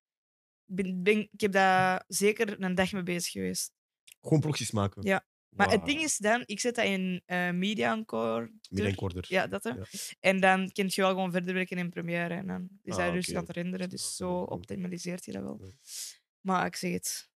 Ik, 0.66 0.75
ben, 0.75 1.03
ben- 1.03 1.29
ik 1.33 1.40
heb 1.40 1.53
daar 1.53 2.05
zeker 2.09 2.62
een 2.62 2.75
dag 2.75 2.92
mee 2.92 3.03
bezig 3.03 3.33
geweest. 3.33 3.72
Gewoon 4.20 4.40
proxies 4.40 4.70
maken. 4.70 5.03
Ja. 5.03 5.27
Maar 5.49 5.70
het 5.70 5.85
ding 5.85 6.01
is 6.01 6.16
dan, 6.16 6.42
ik 6.46 6.61
zet 6.61 6.75
dat 6.75 6.85
in 6.85 7.22
eh 7.27 7.51
Media 7.51 7.92
Encoder. 7.92 8.53
Media 8.70 8.88
encoder. 8.88 9.25
Ja, 9.29 9.46
dat 9.46 9.64
hè. 9.64 9.70
Ja. 9.70 9.85
En 10.20 10.40
dan 10.40 10.70
kun 10.72 10.87
je 10.88 11.01
wel 11.01 11.11
gewoon 11.11 11.31
verder 11.33 11.55
werken 11.55 11.79
in 11.79 11.90
Premiere. 11.90 12.35
En 12.35 12.46
dan 12.46 12.68
is 12.83 12.94
Ah, 12.96 13.05
oké. 13.05 13.14
rustig 13.14 13.37
aan 13.37 13.44
het 13.46 13.57
renderen. 13.57 13.88
Dus 13.88 14.03
Ja, 14.03 14.09
zo 14.09 14.33
optimaliseert 14.40 15.25
hij 15.25 15.35
dat 15.35 15.42
wel. 15.42 15.59
Ja. 15.61 15.70
Maar 16.46 16.66
ik 16.66 16.76
zeg 16.76 16.92
het. 16.92 17.30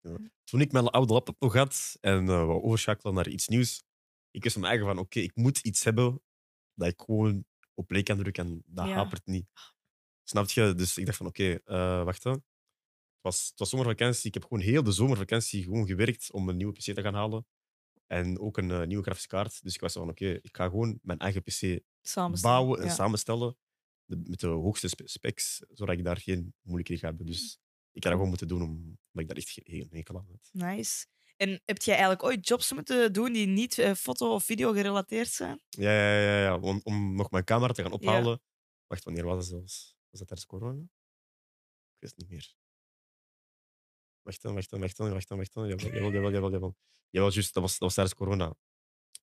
Toen 0.43 0.61
ik 0.61 0.71
mijn 0.71 0.87
oude 0.87 1.13
laptop 1.13 1.39
nog 1.39 1.53
had 1.53 1.97
en 2.01 2.29
eh 2.29 2.45
wou 2.45 2.61
overschakelen 2.61 3.13
naar 3.13 3.27
iets 3.27 3.47
nieuws, 3.47 3.83
ik 4.31 4.41
wist 4.43 4.53
van 4.53 4.61
mijn 4.61 4.73
eigen 4.73 4.93
van, 4.93 5.03
oké, 5.03 5.19
ik 5.19 5.35
moet 5.35 5.57
iets 5.59 5.83
hebben 5.83 6.21
dat 6.73 6.87
ik 6.87 7.01
gewoon 7.01 7.45
op 7.73 7.87
play 7.87 8.03
kan 8.03 8.17
drukken 8.17 8.45
en 8.47 8.63
dat 8.65 8.87
Ja. 8.87 8.93
hapert 8.93 9.25
niet. 9.25 9.47
Snap 10.23 10.49
je? 10.49 10.73
Dus 10.75 10.97
ik 10.97 11.05
dacht 11.05 11.17
van, 11.17 11.25
oké, 11.27 11.59
eh, 11.65 12.03
wacht. 12.03 12.23
Hè. 12.23 12.31
Het, 12.31 12.41
was, 13.21 13.47
het 13.49 13.59
was 13.59 13.69
zomervakantie. 13.69 14.27
Ik 14.27 14.33
heb 14.33 14.43
gewoon 14.43 14.59
heel 14.63 14.83
de 14.83 14.91
zomervakantie 14.91 15.63
gewoon 15.63 15.87
gewerkt 15.87 16.31
om 16.31 16.49
een 16.49 16.57
nieuwe 16.57 16.73
PC 16.73 16.81
te 16.81 17.01
gaan 17.01 17.13
halen. 17.13 17.47
En 18.07 18.39
ook 18.39 18.57
een 18.57 18.71
eh, 18.71 18.85
nieuwe 18.87 19.03
grafische 19.03 19.27
kaart. 19.27 19.63
Dus 19.63 19.73
ik 19.75 19.81
was 19.81 19.93
van, 19.93 20.09
oké, 20.09 20.25
ik 20.41 20.55
ga 20.55 20.63
gewoon 20.63 20.99
mijn 21.01 21.19
eigen 21.19 21.41
PC 21.43 21.79
bouwen 22.41 22.79
en 22.79 22.85
ja. 22.85 22.93
samenstellen 22.93 23.57
de- 24.05 24.21
met 24.23 24.39
de 24.39 24.47
hoogste 24.47 24.87
spe- 24.87 25.07
specs, 25.07 25.63
zodat 25.69 25.97
ik 25.97 26.03
daar 26.03 26.17
geen 26.17 26.53
moeilijkheden 26.61 27.03
ga 27.03 27.09
hebben. 27.09 27.25
Dus 27.25 27.59
ik 27.91 28.03
ga 28.03 28.09
dat 28.09 28.11
gewoon 28.11 28.27
moeten 28.27 28.47
doen, 28.47 28.61
om- 28.61 28.69
omdat 28.77 28.97
ik 29.13 29.27
daar 29.27 29.37
echt 29.37 29.49
geen 29.49 29.87
hekel 29.91 30.15
aan 30.17 30.27
had. 30.31 30.49
Nice. 30.51 31.05
En 31.37 31.61
heb 31.65 31.81
jij 31.81 31.93
eigenlijk 31.93 32.23
ooit 32.23 32.47
jobs 32.47 32.73
moeten 32.73 33.13
doen 33.13 33.33
die 33.33 33.47
niet 33.47 33.77
eh, 33.77 33.93
foto 33.93 34.33
of 34.33 34.43
video 34.43 34.71
gerelateerd 34.71 35.27
zijn? 35.29 35.61
Ja, 35.69 35.91
ja, 35.91 36.19
ja, 36.21 36.41
ja. 36.43 36.57
Om, 36.59 36.79
om 36.83 37.15
nog 37.15 37.31
mijn 37.31 37.43
camera 37.43 37.73
te 37.73 37.81
gaan 37.81 37.91
ophalen. 37.91 38.41
Wacht, 38.87 39.03
wanneer 39.03 39.23
was 39.25 39.35
dat 39.37 39.45
zelfs? 39.45 39.95
Was 40.09 40.19
dat 40.19 40.27
tijdens 40.27 40.45
corona? 40.49 40.81
Ik 40.81 40.89
weet 41.99 42.09
het 42.09 42.17
niet 42.17 42.29
meer. 42.29 42.53
Wacht 44.21 44.41
dan, 44.41 44.53
wacht 44.53 44.69
dan, 44.69 44.79
wacht 44.79 44.97
dan, 44.97 45.09
wacht 45.13 45.27
dan, 45.27 45.37
wacht 45.37 45.53
dan. 45.53 45.67
Jawel, 45.67 45.89
jawel, 45.91 46.11
jawel, 46.11 46.31
jawel. 46.31 46.49
Jawel, 46.51 46.75
jawel 47.09 47.31
juist, 47.31 47.53
dat 47.53 47.63
was, 47.63 47.71
dat 47.71 47.79
was 47.81 47.93
tijdens 47.93 48.15
corona. 48.15 48.55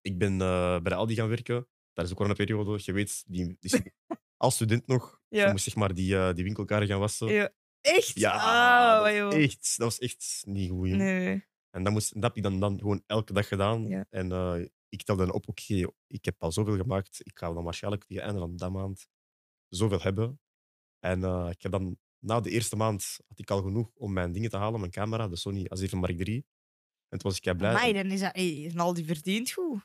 Ik 0.01 0.19
ben 0.19 0.33
eh, 0.41 0.81
bij 0.81 0.91
de 0.91 0.95
Aldi 0.95 1.15
gaan 1.15 1.29
werken, 1.29 1.69
tijdens 1.93 2.09
de 2.09 2.15
coronaperiode. 2.23 2.81
Je 2.85 2.93
weet, 2.93 3.23
die, 3.27 3.57
die, 3.61 3.93
als 4.37 4.55
student 4.55 4.87
nog, 4.87 5.21
Ja. 5.29 5.45
je 5.45 5.51
moest 5.51 5.65
zeg 5.65 5.75
maar 5.75 5.95
die, 5.95 6.17
eh 6.17 6.35
die 6.35 6.45
winkelkarren 6.45 6.89
gaan 6.89 6.99
wassen. 7.01 7.29
Ja. 7.29 7.53
Echt? 7.87 8.19
Ja, 8.19 8.33
Ah, 8.33 9.05
dat, 9.05 9.15
joh. 9.15 9.25
was 9.25 9.35
echt, 9.35 9.75
dat 9.77 9.87
was 9.87 9.99
echt 9.99 10.43
niet 10.47 10.71
goed. 10.71 10.89
Nee. 10.89 11.45
En 11.71 11.83
dat, 11.85 11.93
moest, 11.93 12.15
dat 12.15 12.23
heb 12.23 12.37
ik 12.37 12.43
dan, 12.43 12.61
dan 12.61 12.79
gewoon 12.79 13.03
elke 13.07 13.33
dag 13.33 13.49
gedaan. 13.49 13.89
Ja. 13.89 14.07
En 14.11 14.33
eh, 14.33 14.65
ik 14.89 15.03
telde 15.03 15.25
dan 15.25 15.35
op, 15.35 15.49
oké, 15.49 15.91
ik 16.07 16.25
heb 16.25 16.43
al 16.43 16.53
zoveel 16.53 16.77
gemaakt. 16.77 17.21
Ik 17.25 17.39
ga 17.39 17.53
dan 17.53 17.65
waarschijnlijk 17.65 18.05
tegen 18.05 18.23
het 18.23 18.33
einde 18.33 18.47
van 18.47 18.57
dat 18.57 18.71
maand 18.73 19.09
zoveel 19.69 20.01
hebben. 20.01 20.41
En 20.99 21.25
eh, 21.25 21.49
ik 21.51 21.63
heb 21.63 21.73
dan, 21.73 21.99
na 22.19 22.41
de 22.41 22.51
eerste 22.51 22.77
maand 22.77 23.19
had 23.27 23.39
ik 23.39 23.51
al 23.51 23.63
genoeg 23.63 23.91
om 23.95 24.13
mijn 24.13 24.33
dingen 24.33 24.51
te 24.51 24.57
halen, 24.57 24.81
mijn 24.81 24.93
camera, 24.93 25.29
de 25.29 25.37
Sony 25.37 25.67
A7 25.79 25.91
Mark 25.91 26.27
III. 26.27 26.45
En 27.09 27.19
toen 27.19 27.31
was 27.31 27.37
ik 27.37 27.43
kei 27.43 27.57
blij. 27.57 27.71
Amai, 27.71 27.93
dan 27.93 28.07
is 28.11 28.21
dat... 28.21 28.35
Hey, 28.35 28.49
is 28.51 28.77
al 28.77 28.95
die 28.95 29.05
verdient 29.05 29.51
goed. 29.51 29.81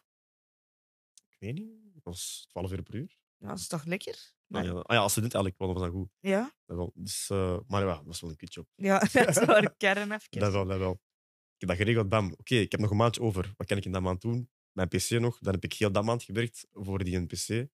Ik 1.29 1.37
weet 1.39 1.53
niet, 1.53 1.93
dat 1.93 2.03
was 2.03 2.45
12 2.49 2.69
euro 2.71 2.81
per 2.83 2.95
uur. 2.95 3.17
Ja, 3.37 3.47
dat 3.47 3.57
is 3.59 3.67
toch 3.67 3.85
lekker? 3.85 4.33
Ah, 4.51 4.63
ja, 4.63 4.71
ah 4.71 4.95
ja, 4.95 5.01
als 5.01 5.11
student 5.11 5.33
eigenlijk 5.33 5.63
wel, 5.63 5.73
dat 5.73 5.77
was 5.81 5.91
dan 5.91 5.99
goed. 6.01 6.09
Ja? 6.19 6.53
Dat 6.65 6.77
wel. 6.77 6.91
Dus, 6.95 7.29
eh, 7.29 7.57
maar 7.67 7.81
ja, 7.85 7.95
dat 7.95 8.05
was 8.05 8.21
wel 8.21 8.29
een 8.29 8.35
kutjob. 8.35 8.67
Ja, 8.75 8.99
dat 9.13 9.27
is 9.27 9.45
wel 9.45 9.57
een 9.57 9.73
kern 9.77 10.11
even. 10.11 10.39
Dat 10.39 10.51
wel, 10.51 10.65
dat 10.65 10.77
wel. 10.79 10.91
Ik 10.91 11.67
heb 11.67 11.69
dat 11.69 11.77
geregeld, 11.77 12.09
bam. 12.09 12.31
Oké, 12.37 12.55
ik 12.55 12.71
heb 12.71 12.79
nog 12.81 12.89
een 12.91 12.97
maandje 12.97 13.21
over. 13.21 13.53
Wat 13.57 13.67
kan 13.67 13.77
ik 13.77 13.85
in 13.85 13.91
dat 13.91 14.01
maand 14.01 14.21
doen? 14.21 14.49
Mijn 14.71 14.87
PC 14.87 15.09
nog. 15.09 15.37
Dan 15.39 15.53
heb 15.53 15.63
ik 15.63 15.73
heel 15.73 15.91
dat 15.91 16.03
maand 16.03 16.23
gewerkt 16.23 16.67
voor 16.71 17.03
die 17.03 17.15
een 17.15 17.27
PC. 17.27 17.67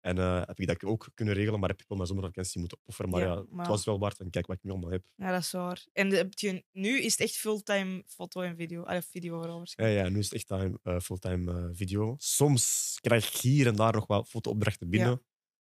En 0.00 0.18
eh, 0.18 0.42
heb 0.46 0.60
ik 0.60 0.66
dat 0.66 0.84
ook 0.84 1.08
kunnen 1.14 1.34
regelen, 1.34 1.60
maar 1.60 1.68
heb 1.68 1.80
ik 1.80 1.88
wel 1.88 1.96
mijn 1.96 2.08
zomervakantie 2.10 2.60
moeten 2.60 2.78
opofferen. 2.78 3.10
Maar 3.10 3.20
Ja, 3.20 3.26
ja, 3.26 3.44
maar- 3.48 3.58
het 3.58 3.68
was 3.68 3.84
wel 3.84 3.98
waard. 3.98 4.18
En 4.18 4.30
kijk 4.30 4.46
wat 4.46 4.56
ik 4.56 4.62
nu 4.62 4.70
allemaal 4.70 4.90
heb. 4.90 5.04
Ja, 5.14 5.30
dat 5.32 5.40
is 5.40 5.50
waar. 5.50 5.84
En 5.92 6.10
heb 6.10 6.38
je, 6.38 6.64
nu 6.72 7.00
is 7.00 7.12
het 7.12 7.20
echt 7.20 7.36
fulltime 7.36 8.02
foto 8.06 8.40
en 8.40 8.56
video. 8.56 8.82
Ah, 8.82 9.02
video 9.02 9.34
vooral 9.34 9.52
Ja, 9.52 9.58
waarschijnlijk. 9.58 10.06
ja, 10.06 10.12
nu 10.12 10.18
is 10.18 10.24
het 10.24 10.34
echt 10.34 10.46
time, 10.46 10.78
eh, 10.82 10.98
fulltime 11.00 11.70
video. 11.74 12.14
Soms 12.18 12.96
krijg 13.00 13.28
ik 13.34 13.40
hier 13.40 13.66
en 13.66 13.76
daar 13.76 13.92
nog 13.92 14.06
wel 14.06 14.24
fotoopdrachten 14.24 14.90
binnen. 14.90 15.10
Ja. 15.10 15.20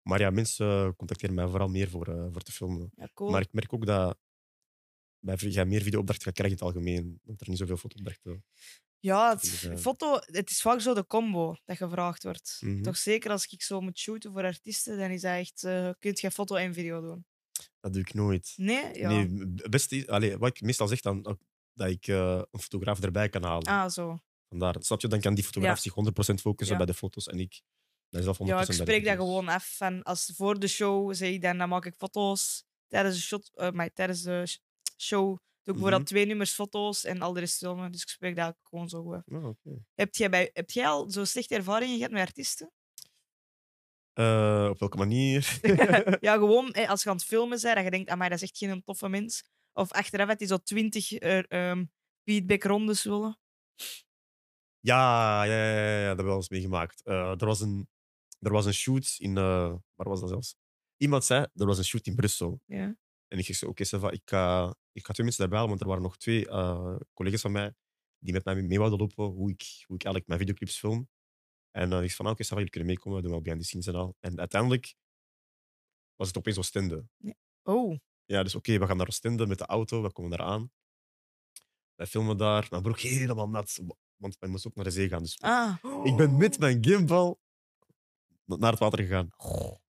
Maar 0.07 0.19
ja, 0.19 0.29
mensen 0.29 0.95
contacteren 0.95 1.35
mij 1.35 1.47
vooral 1.47 1.67
meer 1.67 1.89
voor, 1.89 2.07
eh, 2.07 2.27
voor 2.31 2.41
te 2.41 2.51
filmen. 2.51 2.91
Ja, 2.95 3.09
cool. 3.13 3.31
Maar 3.31 3.41
ik 3.41 3.53
merk 3.53 3.73
ook 3.73 3.85
dat 3.85 4.17
bij 5.19 5.35
je 5.39 5.65
meer 5.65 5.81
videoopdrachten 5.81 6.25
gaat 6.25 6.33
krijgen 6.35 6.57
in 6.57 6.65
het 6.65 6.75
algemeen. 6.75 7.19
Dat 7.23 7.41
er 7.41 7.49
niet 7.49 7.57
zoveel 7.57 7.77
fotoopdrachten 7.77 8.45
Ja, 8.99 9.29
het, 9.29 9.45
zijn. 9.45 9.79
foto, 9.79 10.19
het 10.25 10.49
is 10.49 10.61
vaak 10.61 10.81
zo 10.81 10.93
de 10.93 11.05
combo 11.07 11.55
dat 11.65 11.77
gevraagd 11.77 12.23
wordt. 12.23 12.57
Mhm. 12.61 12.81
Toch 12.81 12.97
zeker 12.97 13.31
als 13.31 13.45
ik 13.45 13.61
zo 13.61 13.81
moet 13.81 13.97
shooten 13.99 14.31
voor 14.31 14.43
artiesten, 14.43 14.97
dan 14.97 15.09
is 15.11 15.21
dat 15.21 15.31
echt, 15.37 15.63
eh 15.63 15.89
kun 15.99 16.11
je 16.15 16.31
foto 16.31 16.55
en 16.55 16.73
video 16.73 17.01
doen. 17.01 17.25
Dat 17.79 17.93
doe 17.93 18.01
ik 18.01 18.13
nooit. 18.13 18.53
Nee? 18.55 18.97
Ja. 18.97 19.09
Nee, 19.09 19.39
het 19.55 19.69
beste 19.69 19.95
is, 19.95 20.35
wat 20.35 20.47
ik 20.49 20.61
meestal 20.61 20.87
zeg, 20.87 21.01
dan, 21.01 21.37
dat 21.73 21.89
ik 21.89 22.07
eh, 22.07 22.41
een 22.51 22.59
fotograaf 22.59 23.01
erbij 23.01 23.29
kan 23.29 23.43
halen. 23.43 23.67
Ah, 23.67 23.89
zo. 23.89 24.17
Vandaar, 24.49 24.75
snap 24.79 25.01
je? 25.01 25.07
Dan 25.07 25.19
kan 25.19 25.33
die 25.35 25.43
fotograaf 25.43 25.75
Ja. 25.75 25.81
zich 25.81 25.93
100% 25.93 26.41
focussen 26.41 26.77
Ja. 26.77 26.83
bij 26.83 26.93
de 26.93 26.99
foto's 26.99 27.27
en 27.27 27.39
ik 27.39 27.61
ben 28.09 28.23
zelf 28.23 28.37
100% 28.37 28.45
Ja, 28.45 28.61
ik 28.61 28.71
spreek 28.71 29.05
dat 29.05 29.15
gewoon 29.17 29.47
af. 29.47 29.75
Van 29.77 30.03
als 30.03 30.31
voor 30.35 30.59
de 30.59 30.67
show 30.67 31.13
zeg 31.13 31.29
ik 31.29 31.41
dan, 31.41 31.57
dan 31.57 31.69
maak 31.69 31.85
ik 31.85 31.95
foto's. 31.97 32.63
Tijdens 32.87 33.15
de, 33.15 33.21
shot, 33.21 33.51
eh, 33.53 33.71
maar 33.71 33.93
tijdens 33.93 34.21
de 34.21 34.43
sh- 34.45 34.57
show 34.97 35.25
doe 35.27 35.37
ik 35.75 35.81
bijvoorbeeld 35.81 36.01
Mhm. 36.01 36.09
twee 36.11 36.25
nummers 36.25 36.51
foto's 36.53 37.03
en 37.03 37.21
al 37.21 37.33
de 37.33 37.39
rest 37.39 37.57
filmen. 37.57 37.91
Dus 37.91 38.01
ik 38.01 38.07
spreek 38.09 38.35
dat 38.35 38.55
gewoon 38.63 38.89
zo 38.89 39.03
goed. 39.03 39.21
Ah, 39.35 39.45
oké. 39.45 39.69
Heb 39.95 40.15
jij, 40.15 40.29
bij, 40.29 40.49
heb 40.53 40.71
jij 40.71 40.87
al 40.87 41.09
zo 41.11 41.23
slechte 41.25 41.55
ervaringen 41.55 41.95
gehad 41.97 42.11
met 42.11 42.21
artiesten? 42.21 42.71
Eh, 44.13 44.67
op 44.69 44.79
welke 44.79 44.97
manier? 44.97 45.59
ja, 46.21 46.33
gewoon 46.43 46.69
hè, 46.71 46.87
als 46.87 47.03
je 47.03 47.09
aan 47.09 47.15
het 47.15 47.25
filmen 47.25 47.49
bent, 47.61 47.75
dat 47.75 47.83
je 47.83 47.89
denkt, 47.91 48.09
amai, 48.09 48.29
dat 48.29 48.41
is 48.41 48.49
echt 48.49 48.57
geen 48.57 48.83
toffe 48.83 49.09
mens. 49.09 49.43
Of 49.73 49.91
achteraf 49.91 50.27
dat 50.27 50.37
die 50.39 50.47
zo 50.47 50.57
twintig 50.57 51.07
feedbackrondes 52.23 53.03
willen. 53.03 53.39
Ja, 54.79 55.43
ja, 55.43 55.53
ja, 55.53 55.75
ja, 55.75 55.97
dat 55.97 56.05
hebben 56.07 56.17
we 56.17 56.23
wel 56.23 56.35
eens 56.35 56.49
meegemaakt. 56.49 57.03
Eh, 57.03 57.29
er, 57.41 57.45
was 57.45 57.61
een, 57.61 57.87
er 58.39 58.51
was 58.51 58.65
een 58.65 58.73
shoot 58.73 59.15
in. 59.17 59.37
eh, 59.37 59.75
waar 59.95 60.09
was 60.09 60.19
dat 60.19 60.29
zelfs? 60.29 60.55
Iemand 60.97 61.23
zei, 61.23 61.47
er 61.53 61.65
was 61.65 61.77
een 61.77 61.83
shoot 61.85 62.07
in 62.07 62.15
Brussel. 62.15 62.61
Ja. 62.65 62.95
En 63.27 63.37
ik 63.39 63.45
zeg 63.45 63.55
zo, 63.55 63.67
oké, 63.67 63.83
Sava, 63.83 64.11
ik, 64.11 64.21
ga, 64.25 64.75
ik 64.91 65.05
ga 65.05 65.13
twee 65.13 65.25
mensen 65.25 65.37
daarbij 65.49 65.57
halen, 65.57 65.69
want 65.69 65.81
er 65.81 65.87
waren 65.87 66.03
nog 66.03 66.17
twee 66.17 66.47
eh, 66.49 66.95
collega's 67.13 67.41
van 67.41 67.51
mij 67.51 67.73
die 68.17 68.33
met 68.33 68.45
mij 68.45 68.55
mee 68.61 68.77
wilden 68.79 68.99
lopen, 68.99 69.25
hoe 69.25 69.49
ik, 69.51 69.61
hoe 69.85 69.95
ik 69.95 70.03
eigenlijk 70.03 70.27
mijn 70.27 70.39
videoclips 70.39 70.79
film. 70.79 71.09
En 71.71 71.89
dan 71.89 71.99
ik 71.99 72.05
zei 72.05 72.15
van, 72.15 72.25
ah, 72.25 72.31
oké, 72.31 72.43
Sava, 72.43 72.55
jullie 72.55 72.69
kunnen 72.71 72.89
meekomen, 72.89 73.15
we 73.17 73.23
doen 73.23 73.31
wel 73.31 73.41
behind 73.41 73.61
the 73.61 73.67
scenes 73.67 73.87
en 73.87 73.95
al. 73.95 74.15
En 74.19 74.39
uiteindelijk 74.39 74.95
was 76.15 76.27
het 76.27 76.37
opeens 76.37 76.57
Oostende. 76.57 77.07
Oh, 77.63 77.97
Ja, 78.25 78.43
dus 78.43 78.55
oké, 78.55 78.77
we 78.79 78.87
gaan 78.87 78.97
naar 78.97 79.07
Oostende 79.07 79.47
met 79.47 79.57
de 79.57 79.65
auto, 79.65 80.01
we 80.01 80.11
komen 80.11 80.31
daar 80.37 80.47
aan. 80.47 80.71
Wij 81.95 82.07
filmen 82.07 82.37
daar, 82.37 82.67
mijn 82.69 82.81
broek 82.81 82.99
helemaal 82.99 83.49
nat, 83.49 83.79
want 84.15 84.37
wij 84.39 84.49
moesten 84.49 84.69
ook 84.69 84.75
naar 84.75 84.85
de 84.85 84.91
zee 84.91 85.09
gaan. 85.09 85.21
Dus 85.23 85.39
ah. 85.41 85.77
ik 86.03 86.15
ben 86.15 86.37
met 86.37 86.59
mijn 86.59 86.83
gimbal 86.83 87.39
naar 88.45 88.71
het 88.71 88.79
water 88.79 88.99
gegaan. 88.99 89.29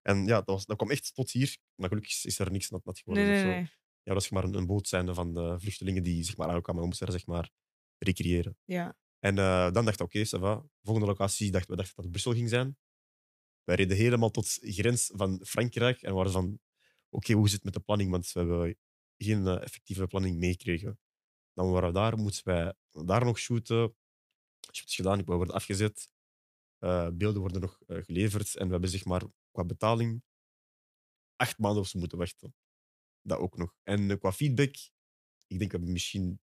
En 0.02 0.26
ja, 0.26 0.36
dat, 0.36 0.46
was, 0.46 0.66
dat 0.66 0.76
kwam 0.76 0.90
echt 0.90 1.14
tot 1.14 1.30
hier. 1.30 1.56
Maar 1.74 1.88
gelukkig 1.88 2.24
is 2.24 2.38
er 2.38 2.50
niks 2.50 2.70
nat, 2.70 2.84
nat 2.84 2.98
geworden. 2.98 3.24
Nee, 3.24 3.38
of 3.38 3.44
nee, 3.44 3.64
zo. 3.64 3.70
Ja, 4.02 4.12
dat 4.12 4.14
was 4.14 4.28
maar 4.28 4.44
een, 4.44 4.54
een 4.54 4.66
boot 4.66 4.88
zijnde 4.88 5.14
van 5.14 5.34
de 5.34 5.56
vluchtelingen 5.58 6.02
die 6.02 6.24
zeg 6.24 6.36
maar, 6.36 6.48
aankwamen. 6.48 6.82
We 6.82 6.88
moesten 6.88 7.12
zeg 7.12 7.26
maar, 7.26 7.50
recreëren. 7.98 8.58
Ja. 8.64 8.96
En 9.18 9.38
eh, 9.38 9.72
dan 9.72 9.84
dacht 9.84 10.00
ik, 10.00 10.06
oké, 10.06 10.26
va. 10.26 10.64
Volgende 10.82 11.08
locatie 11.08 11.50
dachten 11.50 11.70
we 11.70 11.76
dachten 11.76 11.94
dat 11.94 12.04
het 12.04 12.12
Brussel 12.12 12.32
ging 12.32 12.48
zijn. 12.48 12.76
Wij 13.64 13.76
reden 13.76 13.96
helemaal 13.96 14.30
tot 14.30 14.60
de 14.60 14.72
grens 14.72 15.10
van 15.14 15.40
Frankrijk 15.44 16.02
en 16.02 16.14
waren 16.14 16.32
van, 16.32 16.58
oké, 17.08 17.32
hoe 17.32 17.48
zit 17.48 17.54
het 17.54 17.64
met 17.64 17.74
de 17.74 17.80
planning? 17.80 18.10
Want 18.10 18.32
we 18.32 18.38
hebben 18.38 18.76
geen 19.16 19.46
eh, 19.46 19.62
effectieve 19.62 20.06
planning 20.06 20.38
meegekregen. 20.38 20.98
Dan 21.52 21.70
waren 21.70 21.88
we 21.88 21.94
daar, 21.94 22.18
moesten 22.18 22.44
wij 22.44 22.74
daar 23.04 23.24
nog 23.24 23.38
shooten. 23.38 23.94
Shoots 24.72 24.94
gedaan, 24.94 25.24
we 25.24 25.34
worden 25.34 25.54
afgezet. 25.54 26.08
Eh, 26.86 27.08
beelden 27.12 27.40
worden 27.40 27.60
nog 27.60 27.80
eh, 27.86 28.02
geleverd. 28.02 28.56
En 28.56 28.66
we 28.66 28.72
hebben 28.72 28.90
zeg 28.90 29.04
maar 29.04 29.22
qua 29.50 29.64
betaling 29.64 30.22
acht 31.36 31.58
maanden 31.58 31.80
of 31.80 31.88
zo 31.88 31.98
moeten 31.98 32.18
wachten. 32.18 32.54
Dat 33.22 33.38
ook 33.38 33.56
nog. 33.56 33.76
En 33.82 34.10
eh, 34.10 34.18
qua 34.18 34.32
feedback, 34.32 34.74
ik 35.46 35.58
denk 35.58 35.70
dat 35.70 35.80
we 35.80 35.90
misschien 35.90 36.40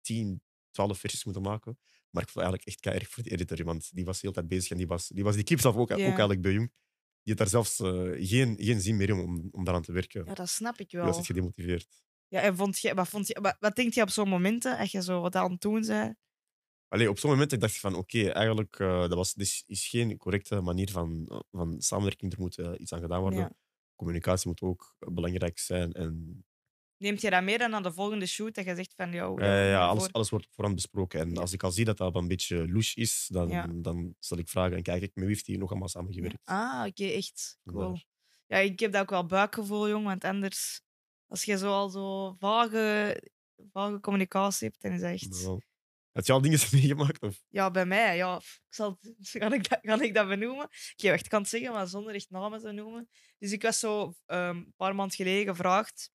10, 0.00 0.42
12 0.70 0.98
versies 0.98 1.24
moeten 1.24 1.42
maken. 1.42 1.78
Maar 2.10 2.22
ik 2.22 2.28
voel 2.28 2.42
eigenlijk 2.42 2.70
echt 2.70 2.94
erg 2.94 3.08
voor 3.08 3.22
de 3.22 3.30
editor, 3.30 3.64
want 3.64 3.94
die 3.94 4.04
was 4.04 4.14
de 4.14 4.20
hele 4.20 4.34
tijd 4.34 4.48
bezig 4.48 4.70
en 4.70 4.76
die 4.76 4.86
was 4.86 5.08
die, 5.08 5.24
was 5.24 5.34
die 5.34 5.44
clip 5.44 5.60
zelf 5.60 5.74
ook, 5.76 5.90
ook 5.90 5.98
eigenlijk 5.98 6.40
bij 6.40 6.52
jong. 6.52 6.72
Die 7.22 7.34
had 7.34 7.36
daar 7.36 7.48
zelfs 7.48 7.76
geen, 8.26 8.56
geen 8.58 8.80
zin 8.80 8.96
meer 8.96 9.08
in 9.08 9.18
om, 9.18 9.48
om 9.50 9.64
daaraan 9.64 9.82
te 9.82 9.92
werken. 9.92 10.24
ja, 10.24 10.34
dat 10.34 10.48
snap 10.48 10.78
ik 10.78 10.90
Die 10.90 10.98
was 10.98 11.08
wel. 11.08 11.18
echt 11.18 11.26
gedemotiveerd. 11.26 12.02
Ja, 12.28 12.40
en 12.40 12.56
vond 12.56 12.78
je, 12.78 12.94
wat, 12.94 13.08
vond 13.08 13.26
je, 13.26 13.40
wat, 13.40 13.56
wat 13.60 13.76
denk 13.76 13.94
je 13.94 14.02
op 14.02 14.10
zo'n 14.10 14.28
momenten, 14.28 14.78
als 14.78 14.90
je 14.90 15.02
zo 15.02 15.20
wat 15.20 15.36
aan 15.36 15.50
het 15.50 15.60
doen 15.60 15.86
bent? 15.86 16.16
Allee, 16.88 17.10
op 17.10 17.18
zo'n 17.18 17.30
moment 17.30 17.60
dacht 17.60 17.74
ik 17.74 17.80
van 17.80 17.94
oké, 17.94 18.28
eigenlijk 18.28 18.78
uh, 18.78 19.00
dat 19.00 19.14
was, 19.14 19.34
dit 19.34 19.64
is 19.66 19.88
geen 19.88 20.16
correcte 20.16 20.60
manier 20.60 20.90
van, 20.90 21.28
van 21.50 21.80
samenwerking. 21.80 22.32
Er 22.32 22.40
moet 22.40 22.58
uh, 22.58 22.72
iets 22.78 22.92
aan 22.92 23.00
gedaan 23.00 23.20
worden. 23.20 23.38
Ja. 23.38 23.52
Communicatie 23.96 24.48
moet 24.48 24.60
ook 24.60 24.96
belangrijk 24.98 25.58
zijn. 25.58 25.92
En, 25.92 26.42
Neemt 26.96 27.20
je 27.20 27.30
dat 27.30 27.42
meer 27.42 27.58
dan 27.58 27.74
aan 27.74 27.82
de 27.82 27.92
volgende 27.92 28.26
shoot? 28.26 28.54
Dat 28.54 28.64
je 28.64 28.74
zegt 28.74 28.94
van, 28.94 29.12
jou, 29.12 29.42
uh, 29.42 29.70
ja, 29.70 29.86
alles, 29.86 30.12
alles 30.12 30.30
wordt 30.30 30.46
voorhand 30.50 30.76
besproken. 30.76 31.20
En 31.20 31.30
Ja. 31.30 31.40
als 31.40 31.52
ik 31.52 31.62
al 31.62 31.70
zie 31.70 31.84
dat 31.84 31.96
dat 31.96 32.14
een 32.14 32.28
beetje 32.28 32.68
louche 32.68 33.00
is, 33.00 33.28
dan, 33.32 33.48
Ja. 33.48 33.66
dan 33.74 34.14
stel 34.18 34.38
ik 34.38 34.48
vragen 34.48 34.76
en 34.76 34.82
kijk 34.82 35.02
ik 35.02 35.10
met 35.14 35.24
wie 35.24 35.34
heeft 35.34 35.46
die 35.46 35.58
nog 35.58 35.70
allemaal 35.70 35.88
samengewerkt. 35.88 36.38
Ah, 36.44 36.84
oké, 36.86 37.04
echt. 37.04 37.58
Cool. 37.64 37.98
Ja, 38.46 38.56
ik 38.56 38.80
heb 38.80 38.92
dat 38.92 39.00
ook 39.02 39.10
wel 39.10 39.26
buikgevoel, 39.26 39.88
jong. 39.88 40.04
Want 40.04 40.24
anders, 40.24 40.80
als 41.26 41.44
je 41.44 41.58
zo 41.58 41.72
al 41.72 41.88
zo 41.88 42.32
vage, 42.38 43.22
vage 43.72 44.00
communicatie 44.00 44.68
hebt, 44.68 44.82
dan 44.82 44.92
is 44.92 45.00
dat 45.00 45.10
echt... 45.10 45.66
Heb 46.18 46.26
je 46.26 46.32
al 46.32 46.40
dingen 46.40 46.58
meegemaakt? 46.72 47.22
Of? 47.22 47.42
Ja, 47.48 47.70
bij 47.70 47.86
mij, 47.86 48.16
ja. 48.16 48.36
Ik 48.36 48.74
zal, 48.74 48.98
kan, 49.32 49.52
ik 49.58 49.68
dat, 49.68 49.80
kan 49.80 50.02
ik 50.02 50.14
dat 50.14 50.28
benoemen? 50.28 50.68
Ik 50.96 51.00
heb 51.00 51.14
echt 51.14 51.28
kan 51.28 51.40
het 51.40 51.50
zeggen, 51.50 51.72
maar 51.72 51.86
zonder 51.86 52.14
echt 52.14 52.30
namen 52.30 52.60
te 52.60 52.72
noemen. 52.72 53.08
Dus 53.38 53.52
ik 53.52 53.62
was 53.62 53.78
zo 53.78 54.14
ehm, 54.26 54.56
een 54.56 54.74
paar 54.76 54.94
maanden 54.94 55.16
geleden 55.16 55.54
gevraagd 55.54 56.10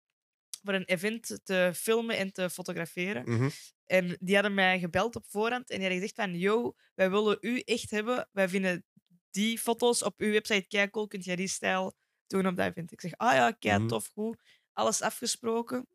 voor 0.63 0.73
een 0.73 0.83
event 0.85 1.39
te 1.43 1.71
filmen 1.75 2.17
en 2.17 2.31
te 2.31 2.49
fotograferen. 2.49 3.23
Mhm. 3.29 3.49
En 3.85 4.17
die 4.19 4.33
hadden 4.35 4.53
mij 4.53 4.79
gebeld 4.79 5.15
op 5.15 5.25
voorhand 5.27 5.69
en 5.69 5.79
die 5.79 5.87
hadden 5.87 6.07
gezegd 6.07 6.15
van 6.15 6.39
yo, 6.39 6.73
wij 6.95 7.09
willen 7.09 7.37
u 7.41 7.59
echt 7.59 7.89
hebben. 7.89 8.29
Wij 8.31 8.49
vinden 8.49 8.85
die 9.31 9.59
foto's 9.59 10.03
op 10.03 10.19
uw 10.19 10.31
website 10.31 10.67
kei 10.67 10.89
cool. 10.89 11.07
Kunt 11.07 11.23
jij 11.23 11.35
die 11.35 11.47
stijl 11.47 11.93
doen 12.27 12.47
op 12.47 12.55
dat 12.55 12.67
event? 12.67 12.91
Ik 12.91 13.01
zeg, 13.01 13.11
ah 13.17 13.33
ja, 13.33 13.51
kei 13.51 13.77
Mhm. 13.79 13.87
tof, 13.87 14.07
goed. 14.13 14.41
Alles 14.73 15.01
afgesproken. 15.01 15.87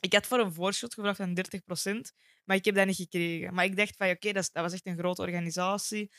Ik 0.00 0.12
had 0.12 0.26
voor 0.26 0.38
een 0.38 0.52
voorschot 0.52 0.94
gevraagd 0.94 1.16
van 1.16 1.38
30%, 2.08 2.12
maar 2.44 2.56
ik 2.56 2.64
heb 2.64 2.74
dat 2.74 2.86
niet 2.86 2.96
gekregen. 2.96 3.54
Maar 3.54 3.64
ik 3.64 3.76
dacht 3.76 3.96
van, 3.96 4.10
oké, 4.10 4.32
dat, 4.32 4.50
was 4.52 4.72
echt 4.72 4.86
een 4.86 4.98
grote 4.98 5.22
organisatie. 5.22 6.10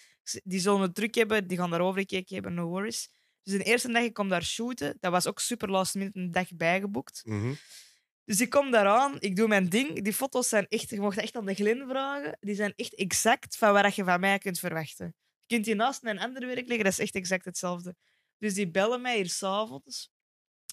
Die 0.44 0.60
zullen 0.60 0.82
het 0.82 0.96
druk 0.96 1.16
hebben, 1.16 1.48
die 1.48 1.58
gaan 1.58 1.70
daarover 1.70 2.00
gekeken 2.00 2.34
hebben, 2.34 2.54
no 2.54 2.68
worries. 2.68 3.10
Dus 3.44 3.58
de 3.58 3.64
eerste 3.64 3.92
dag, 3.92 4.04
ik 4.04 4.14
kom 4.14 4.30
daar 4.30 4.44
shooten. 4.44 4.98
Dat 5.00 5.12
was 5.12 5.28
ook 5.28 5.40
super 5.40 5.70
last 5.70 5.96
minute, 5.96 6.20
een 6.20 6.32
dag 6.32 6.56
bijgeboekt. 6.56 7.22
Mhm. 7.26 7.54
Dus 8.26 8.42
ik 8.42 8.50
kom 8.50 8.72
daaraan, 8.72 9.16
ik 9.20 9.36
doe 9.36 9.48
mijn 9.48 9.70
ding. 9.70 10.04
Die 10.04 10.14
foto's 10.14 10.50
zijn 10.50 10.68
echt, 10.68 10.90
je 10.90 11.00
mocht 11.00 11.18
echt 11.18 11.36
aan 11.36 11.46
de 11.46 11.54
Glen 11.54 11.88
vragen. 11.88 12.38
Die 12.40 12.56
zijn 12.56 12.74
echt 12.76 12.96
exact 12.96 13.58
van 13.58 13.74
wat 13.74 13.96
je 13.96 14.04
van 14.04 14.20
mij 14.20 14.38
kunt 14.38 14.60
verwachten. 14.60 15.16
Je 15.46 15.56
kunt 15.56 15.66
die 15.66 15.76
naast 15.76 16.02
mijn 16.02 16.20
andere 16.20 16.46
werk 16.46 16.68
leggen, 16.68 16.84
dat 16.84 16.94
is 16.94 17.00
echt 17.00 17.16
exact 17.16 17.46
hetzelfde. 17.46 17.96
Dus 18.38 18.54
die 18.54 18.72
bellen 18.72 19.02
mij 19.02 19.16
hier 19.16 19.30
s'avonds. 19.30 20.12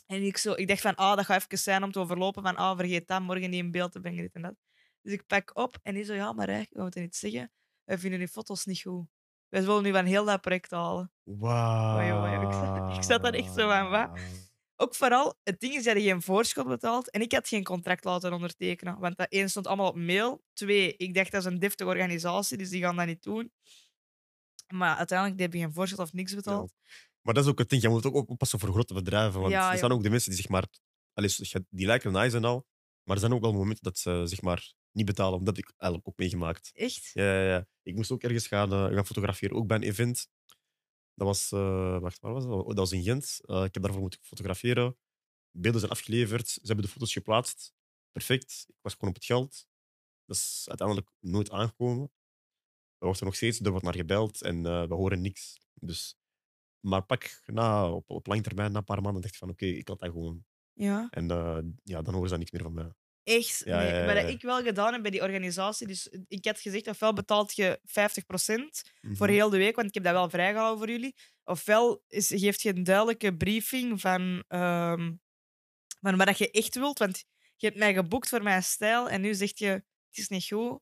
En 0.07 0.23
ik, 0.23 0.37
zo, 0.37 0.53
ik 0.53 0.69
dacht 0.69 0.81
van, 0.81 0.95
ah, 0.95 1.17
dat 1.17 1.25
gaat 1.25 1.43
even 1.45 1.59
zijn 1.59 1.83
om 1.83 1.93
te 1.93 1.99
overlopen. 1.99 2.43
Van, 2.43 2.57
ah, 2.57 2.77
vergeet 2.77 3.09
dat, 3.09 3.21
morgen 3.23 3.51
niet 3.51 3.61
in 3.63 3.71
beeld 3.71 3.93
te 3.93 4.01
brengen, 4.01 4.23
dit 4.23 4.35
en 4.35 4.43
dat. 4.43 4.55
Dus 5.03 5.13
ik 5.13 5.27
pak 5.27 5.51
op 5.59 5.79
en 5.83 5.95
die 5.95 6.05
zo, 6.05 6.15
ja, 6.15 6.33
maar 6.33 6.47
eigenlijk, 6.47 6.77
we 6.77 6.83
moeten 6.83 7.03
niet 7.03 7.17
zeggen. 7.17 7.53
Wij 7.85 7.99
vinden 7.99 8.19
die 8.19 8.29
foto's 8.29 8.65
niet 8.65 8.81
goed. 8.81 9.07
Wij 9.49 9.63
willen 9.65 9.83
nu 9.83 9.93
van 9.93 10.05
heel 10.05 10.25
dat 10.25 10.41
project 10.41 10.71
halen. 10.71 11.13
Wauw. 11.23 12.47
Ik 12.49 12.53
zat- 12.53 12.97
ik 12.97 13.03
zat 13.03 13.23
daar 13.23 13.33
echt 13.33 13.55
zo 13.55 13.69
van, 13.69 13.89
wat? 13.91 14.21
Ook 14.79 14.95
vooral, 14.95 15.39
het 15.43 15.61
ding 15.61 15.75
is 15.75 15.85
dat 15.85 15.97
je 15.97 16.03
geen 16.03 16.23
voorschot 16.23 16.67
betaalt 16.67 17.11
en 17.11 17.21
ik 17.21 17.33
had 17.33 17.49
geen 17.49 17.65
contract 17.65 18.05
laten 18.05 18.33
ondertekenen. 18.33 18.99
Want 18.99 19.17
dat 19.17 19.27
één 19.29 19.51
stond 19.51 19.67
allemaal 19.67 19.89
op 19.89 19.97
mail. 19.97 20.43
Twee, 20.53 20.97
ik 20.97 21.15
dacht 21.15 21.31
dat 21.33 21.41
is 21.41 21.47
een 21.53 21.59
deftige 21.59 21.89
organisatie, 21.91 22.57
dus 22.57 22.69
die 22.69 22.83
gaan 22.83 22.97
dat 22.97 23.07
niet 23.07 23.23
doen. 23.23 23.53
Maar 24.75 24.97
uiteindelijk 24.97 25.39
die 25.39 25.47
hebben 25.49 25.65
geen 25.67 25.75
voorschot 25.77 25.99
of 25.99 26.13
niks 26.13 26.35
betaald. 26.35 26.73
Maar 27.27 27.35
dat 27.35 27.45
is 27.45 27.51
ook 27.51 27.59
het 27.59 27.69
ding. 27.69 27.83
Je 27.83 27.89
moet 27.89 28.07
ook 28.07 28.29
oppassen 28.29 28.59
voor 28.59 28.69
grote 28.73 28.95
bedrijven. 28.95 29.41
Want 29.41 29.53
Ja, 29.53 29.73
er 29.73 29.79
zijn 29.79 29.93
ook 29.93 30.03
de 30.03 30.11
mensen 30.11 30.31
die 30.31 30.41
zeg 30.41 30.49
maar. 30.51 30.67
Allee, 31.13 31.31
die 31.69 31.87
lijken 31.87 32.13
nice 32.13 32.37
en 32.37 32.45
al. 32.45 32.67
Maar 33.03 33.15
er 33.15 33.21
zijn 33.21 33.33
ook 33.33 33.41
wel 33.41 33.53
momenten 33.53 33.83
dat 33.83 33.99
ze 33.99 34.23
zeg 34.25 34.41
maar 34.43 34.73
niet 34.93 35.07
betalen. 35.07 35.45
Dat 35.45 35.57
heb 35.57 35.65
ik 35.65 35.73
eigenlijk 35.77 36.11
ook 36.11 36.19
meegemaakt. 36.19 36.71
Echt? 36.75 37.11
Ja, 37.13 37.25
ja, 37.25 37.49
ja. 37.49 37.67
Ik 37.83 37.95
moest 37.95 38.11
ook 38.11 38.23
ergens 38.23 38.47
gaan, 38.47 38.73
eh, 38.73 38.95
gaan 38.95 39.07
fotograferen. 39.07 39.57
Ook 39.57 39.67
bij 39.67 39.77
een 39.77 39.83
event. 39.83 40.29
Dat 41.15 41.27
was, 41.27 41.53
eh, 41.53 41.99
wacht, 41.99 42.21
waar 42.21 42.33
was 42.33 42.45
dat? 42.45 42.53
Oh, 42.53 42.67
dat 42.67 42.77
was 42.77 42.93
in 42.93 43.03
Gent. 43.03 43.41
Eh, 43.45 43.65
ik 43.65 43.75
heb 43.75 43.83
daarvoor 43.83 44.01
moeten 44.01 44.21
fotograferen. 44.23 44.97
Beelden 45.51 45.81
zijn 45.81 45.93
afgeleverd. 45.93 46.49
Ze 46.49 46.61
hebben 46.63 46.85
de 46.85 46.91
foto's 46.91 47.13
geplaatst. 47.13 47.75
Perfect. 48.13 48.65
Ik 48.69 48.75
was 48.81 48.93
gewoon 48.93 49.11
op 49.11 49.17
het 49.17 49.25
geld. 49.25 49.67
Dat 50.25 50.37
is 50.37 50.65
uiteindelijk 50.69 51.11
nooit 51.21 51.51
aangekomen. 51.51 52.13
We 52.99 53.07
wachten 53.07 53.27
nog 53.27 53.35
steeds, 53.35 53.61
er 53.61 53.71
wordt 53.71 53.85
naar 53.85 53.95
gebeld 53.95 54.43
en 54.43 54.63
we 54.63 54.95
horen 54.95 55.21
niks. 55.21 55.59
Dus, 55.75 56.17
maar 56.87 57.03
pak 57.03 57.41
na, 57.47 57.91
op, 57.91 58.11
op 58.11 58.27
lang 58.27 58.43
termijn, 58.43 58.73
na 58.73 58.79
een 58.79 58.85
paar 58.85 59.03
maanden, 59.03 59.23
dacht 59.23 59.35
ik 59.35 59.41
van 59.41 59.51
oké, 59.51 59.67
ik 59.67 59.89
laat 59.89 60.01
dat 60.01 60.11
gewoon. 60.11 60.45
Ja. 60.73 61.09
En 61.11 61.31
eh, 61.31 61.59
ja, 61.83 62.03
dan 62.03 62.15
horen 62.15 62.29
ze 62.29 62.31
dan 62.31 62.39
niks 62.39 62.51
meer 62.51 62.63
van 62.63 62.75
mij. 62.75 62.91
Echt? 63.23 63.63
Ja, 63.65 63.79
nee. 63.79 63.93
ja, 63.93 64.07
dat 64.07 64.17
ja. 64.17 64.23
ik 64.29 64.43
wel 64.43 64.63
gedaan 64.63 64.93
heb 64.93 65.03
bij 65.03 65.11
die 65.11 65.23
organisatie. 65.23 65.87
Dus 65.87 66.09
ik 66.29 66.45
had 66.45 66.61
gezegd, 66.61 66.87
ofwel 66.89 67.13
betaalt 67.13 67.57
je 67.57 67.81
50% 67.85 68.83
voor 69.03 69.27
Mhm. 69.27 69.37
heel 69.37 69.51
de 69.51 69.57
week, 69.57 69.77
want 69.77 69.89
ik 69.89 69.95
heb 69.95 70.05
dat 70.05 70.13
wel 70.13 70.31
vrijgehouden 70.31 70.79
voor 70.79 70.91
jullie. 70.91 71.15
Ofwel 71.45 72.03
is, 72.09 72.29
geeft 72.29 72.63
je 72.63 72.77
een 72.77 72.85
duidelijke 72.85 73.37
briefing 73.37 74.01
van, 74.01 74.45
ehm, 74.49 75.13
van 76.01 76.17
wat 76.17 76.27
dat 76.27 76.39
je 76.39 76.51
echt 76.51 76.75
wilt. 76.75 76.99
Want 76.99 77.25
je 77.57 77.67
hebt 77.67 77.79
mij 77.79 77.95
geboekt 77.95 78.29
voor 78.29 78.43
mijn 78.43 78.63
stijl 78.63 79.09
en 79.09 79.21
nu 79.21 79.35
zeg 79.35 79.59
je, 79.59 79.67
het 79.67 79.85
is 80.19 80.29
niet 80.29 80.47
goed. 80.47 80.81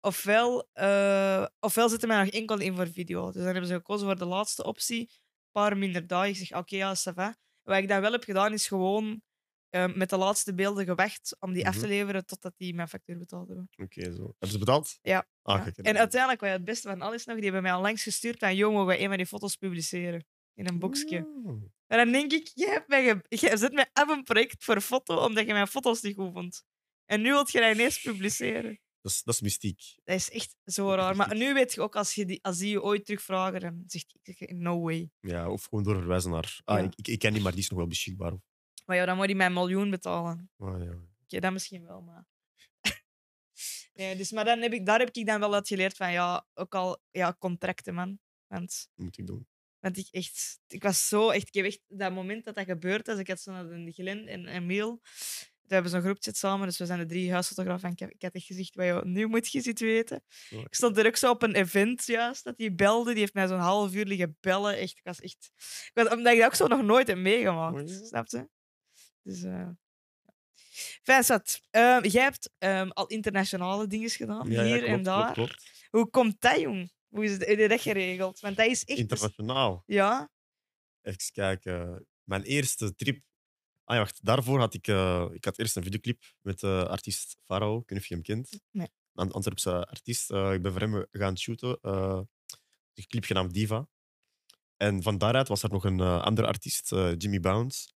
Ofwel, 0.00 0.68
eh 0.72 1.46
ofwel 1.60 1.88
zetten 1.88 2.08
mij 2.08 2.24
nog 2.24 2.32
enkel 2.32 2.60
in 2.60 2.74
voor 2.76 2.88
video. 2.90 3.24
Dus 3.24 3.34
dan 3.34 3.44
hebben 3.44 3.66
ze 3.66 3.74
gekozen 3.74 4.06
voor 4.06 4.16
de 4.18 4.24
laatste 4.24 4.64
optie. 4.64 5.10
Paar 5.56 5.76
minder 5.76 6.06
dagen. 6.06 6.28
Ik 6.28 6.36
zeg, 6.36 6.58
oké, 6.58 6.76
ja, 6.76 6.94
ça. 6.94 7.14
Wat 7.62 7.76
ik 7.78 7.88
dan 7.88 8.00
wel 8.00 8.12
heb 8.12 8.24
gedaan, 8.24 8.52
is 8.52 8.66
gewoon 8.66 9.22
eh, 9.68 9.94
met 9.94 10.10
de 10.10 10.16
laatste 10.16 10.54
beelden 10.54 10.84
gewacht 10.84 11.36
om 11.40 11.52
die 11.52 11.66
af 11.66 11.74
te 11.74 11.78
Mhm. 11.80 11.88
leveren 11.88 12.26
totdat 12.26 12.54
die 12.56 12.74
mijn 12.74 12.88
factuur 12.88 13.18
betaald 13.18 13.48
hebben. 13.48 13.68
Oké, 13.76 14.02
zo. 14.02 14.22
Hebben 14.24 14.48
ze 14.48 14.58
betaald? 14.58 14.98
Ja. 15.02 15.26
Ah, 15.42 15.66
Ja. 15.66 15.72
En 15.82 15.96
uiteindelijk, 15.96 16.40
wat 16.40 16.50
het 16.50 16.64
beste 16.64 16.88
van 16.88 17.00
alles 17.00 17.24
nog, 17.24 17.34
die 17.34 17.44
hebben 17.44 17.62
mij 17.62 17.72
al 17.72 17.80
langs 17.80 18.02
gestuurd 18.02 18.38
van, 18.38 18.56
joh, 18.56 18.72
mogen 18.72 18.86
we 18.86 19.00
een 19.00 19.08
van 19.08 19.16
die 19.16 19.26
foto's 19.26 19.56
publiceren? 19.56 20.26
In 20.54 20.66
een. 20.66 20.82
Oeh. 20.82 21.62
En 21.86 21.96
dan 21.98 22.12
denk 22.12 22.32
ik, 22.32 22.50
je, 22.54 22.66
hebt 22.66 22.88
mij 22.88 23.20
je 23.28 23.56
zet 23.56 23.72
mij 23.72 23.90
af 23.92 24.08
een 24.08 24.22
project 24.22 24.64
voor 24.64 24.80
foto 24.80 25.24
omdat 25.24 25.46
je 25.46 25.52
mijn 25.52 25.66
foto's 25.66 26.02
niet 26.02 26.14
goed 26.14 26.32
vond. 26.32 26.64
En 27.04 27.20
nu 27.20 27.30
wilt 27.30 27.50
je 27.52 27.60
dat 27.60 27.74
ineens 27.74 28.00
publiceren. 28.00 28.80
Dat 29.06 29.14
is, 29.14 29.22
dat 29.22 29.34
is 29.34 29.40
mystiek. 29.40 29.94
Dat 30.04 30.16
is 30.16 30.30
echt 30.30 30.56
zo 30.64 30.94
raar. 30.94 31.16
Maar 31.16 31.36
nu 31.36 31.54
weet 31.54 31.72
je 31.74 31.80
ook, 31.80 31.96
als, 31.96 32.14
je 32.14 32.24
die, 32.24 32.38
als 32.44 32.58
die 32.58 32.70
je 32.70 32.82
ooit 32.82 33.04
terugvragen, 33.04 33.60
dan 33.60 33.84
zegt 33.86 34.14
ik, 34.22 34.52
no 34.52 34.80
way. 34.80 35.10
Ja, 35.20 35.50
of 35.50 35.64
gewoon 35.64 35.84
doorverwijzen 35.84 36.30
naar. 36.30 36.60
Ah, 36.64 36.78
Ja. 36.78 36.84
ik, 36.84 36.92
ik, 36.96 37.08
ik 37.08 37.18
ken 37.18 37.32
die, 37.32 37.42
maar 37.42 37.52
die 37.52 37.60
is 37.60 37.68
nog 37.68 37.78
wel 37.78 37.88
beschikbaar. 37.88 38.32
Maar 38.84 38.96
ja, 38.96 39.04
dan 39.04 39.16
moet 39.16 39.26
hij 39.26 39.34
mij 39.34 39.46
een 39.46 39.52
miljoen 39.52 39.90
betalen. 39.90 40.50
ah, 40.58 40.82
ja. 40.84 40.94
Oké, 41.22 41.40
dat 41.40 41.52
misschien 41.52 41.86
wel, 41.86 42.00
maar... 42.00 42.26
nee, 43.94 44.16
dus, 44.16 44.30
maar 44.32 44.44
dan 44.44 44.60
heb 44.60 44.72
ik, 44.72 44.86
daar 44.86 44.98
heb 44.98 45.10
ik 45.16 45.26
dan 45.26 45.40
wel 45.40 45.54
uit 45.54 45.68
geleerd 45.68 45.96
van, 45.96 46.12
ja, 46.12 46.46
ook 46.54 46.74
al 46.74 46.98
ja, 47.10 47.36
contracten, 47.38 47.94
man. 47.94 48.18
Want, 48.46 48.88
Dat 48.94 49.04
moet 49.04 49.18
ik 49.18 49.26
doen. 49.26 49.46
want 49.80 49.96
ik 49.96 50.08
echt... 50.10 50.60
Ik 50.66 50.82
was 50.82 51.08
zo 51.08 51.30
echt... 51.30 51.48
Ik 51.48 51.54
heb 51.54 51.64
echt... 51.64 51.80
Dat 51.88 52.12
moment 52.12 52.44
dat 52.44 52.54
dat 52.54 52.64
gebeurd 52.64 53.08
is, 53.08 53.18
ik 53.18 53.28
had 53.28 53.40
zo 53.40 53.52
naar 53.52 53.68
de 53.68 53.92
Glen 53.92 54.26
en 54.26 54.46
Emiel... 54.46 55.00
We 55.68 55.74
hebben 55.74 55.90
zo'n 55.92 56.00
groepchat 56.00 56.36
samen, 56.36 56.66
dus 56.66 56.78
we 56.78 56.86
zijn 56.86 56.98
de 56.98 57.06
drie 57.06 57.32
huisfotografen. 57.32 57.86
En 57.88 57.92
ik, 57.92 57.98
heb- 57.98 58.10
ik 58.10 58.22
had 58.22 58.34
echt 58.34 58.44
gezegd, 58.46 58.74
"Wauw, 58.74 59.02
nu 59.04 59.26
moet 59.26 59.52
je 59.52 59.72
weten. 59.74 60.22
Ik 60.50 60.74
stond 60.74 60.98
er 60.98 61.06
ook 61.06 61.16
zo 61.16 61.30
op 61.30 61.42
een 61.42 61.54
event 61.54 62.06
juist, 62.06 62.44
dat 62.44 62.56
die 62.56 62.72
belde. 62.74 63.10
Die 63.10 63.20
heeft 63.20 63.34
mij 63.34 63.46
zo'n 63.46 63.58
half 63.58 63.94
uur 63.94 64.04
liggen 64.04 64.36
bellen. 64.40 64.76
Echt, 64.76 64.96
ik 64.98 65.04
was 65.04 65.20
echt... 65.20 65.50
Ik 65.56 65.90
was, 65.94 66.08
omdat 66.08 66.32
ik 66.32 66.38
dat 66.38 66.46
ook 66.48 66.54
zo 66.54 66.66
nog 66.66 66.82
nooit 66.82 67.06
heb 67.06 67.16
meegemaakt, 67.18 67.80
Oh 67.82 67.88
ja. 67.88 68.04
snap 68.04 68.26
je? 68.28 68.48
Dus... 69.22 69.44
Vincent, 71.02 71.60
ehm, 71.70 72.04
jij 72.06 72.22
hebt 72.22 72.50
ehm, 72.58 72.88
al 72.88 73.06
internationale 73.06 73.86
dingen 73.86 74.10
gedaan, 74.10 74.50
Ja, 74.50 74.60
ja, 74.62 74.66
hier 74.66 74.76
klopt, 74.78 74.92
en 74.92 75.02
daar. 75.02 75.32
Klopt, 75.32 75.50
klopt. 75.54 75.88
Hoe 75.90 76.10
komt 76.10 76.40
dat, 76.40 76.60
jong? 76.60 76.92
Hoe 77.08 77.24
is 77.24 77.32
het, 77.32 77.46
je 77.46 77.68
dat 77.68 77.80
geregeld? 77.80 78.40
Want 78.40 78.56
dat 78.56 78.66
is 78.66 78.84
echt... 78.84 78.98
Internationaal. 78.98 79.82
Ja? 79.86 80.30
Even 81.02 81.32
kijken. 81.32 82.06
Mijn 82.22 82.42
eerste 82.42 82.94
trip. 82.94 83.22
Ah 83.88 83.96
ja, 83.96 84.02
wacht. 84.02 84.24
Daarvoor 84.24 84.58
had 84.58 84.74
ik, 84.74 84.86
eh, 84.86 85.26
ik 85.32 85.44
had 85.44 85.58
eerst 85.58 85.76
een 85.76 85.82
videoclip 85.82 86.22
met 86.40 86.60
de 86.60 86.86
artiest 86.88 87.36
Farao. 87.44 87.78
Ik 87.78 87.88
weet 87.88 87.90
niet 87.90 87.98
of 87.98 88.06
je 88.06 88.14
hem 88.14 88.22
kent. 88.22 88.60
Nee. 88.70 88.88
Een 89.14 89.32
Antwerpse 89.32 89.86
artiest. 89.86 90.30
Eh, 90.30 90.52
ik 90.52 90.62
ben 90.62 90.72
voor 90.72 90.80
hem 90.80 91.06
gaan 91.10 91.38
shooten. 91.38 91.78
een 91.82 93.06
clip 93.06 93.24
genaamd 93.24 93.54
Diva. 93.54 93.88
En 94.76 95.02
van 95.02 95.18
daaruit 95.18 95.48
was 95.48 95.62
er 95.62 95.70
nog 95.70 95.84
een 95.84 96.00
andere 96.00 96.46
artiest, 96.46 96.90
Jimmy 96.90 97.40
Bounce. 97.40 97.92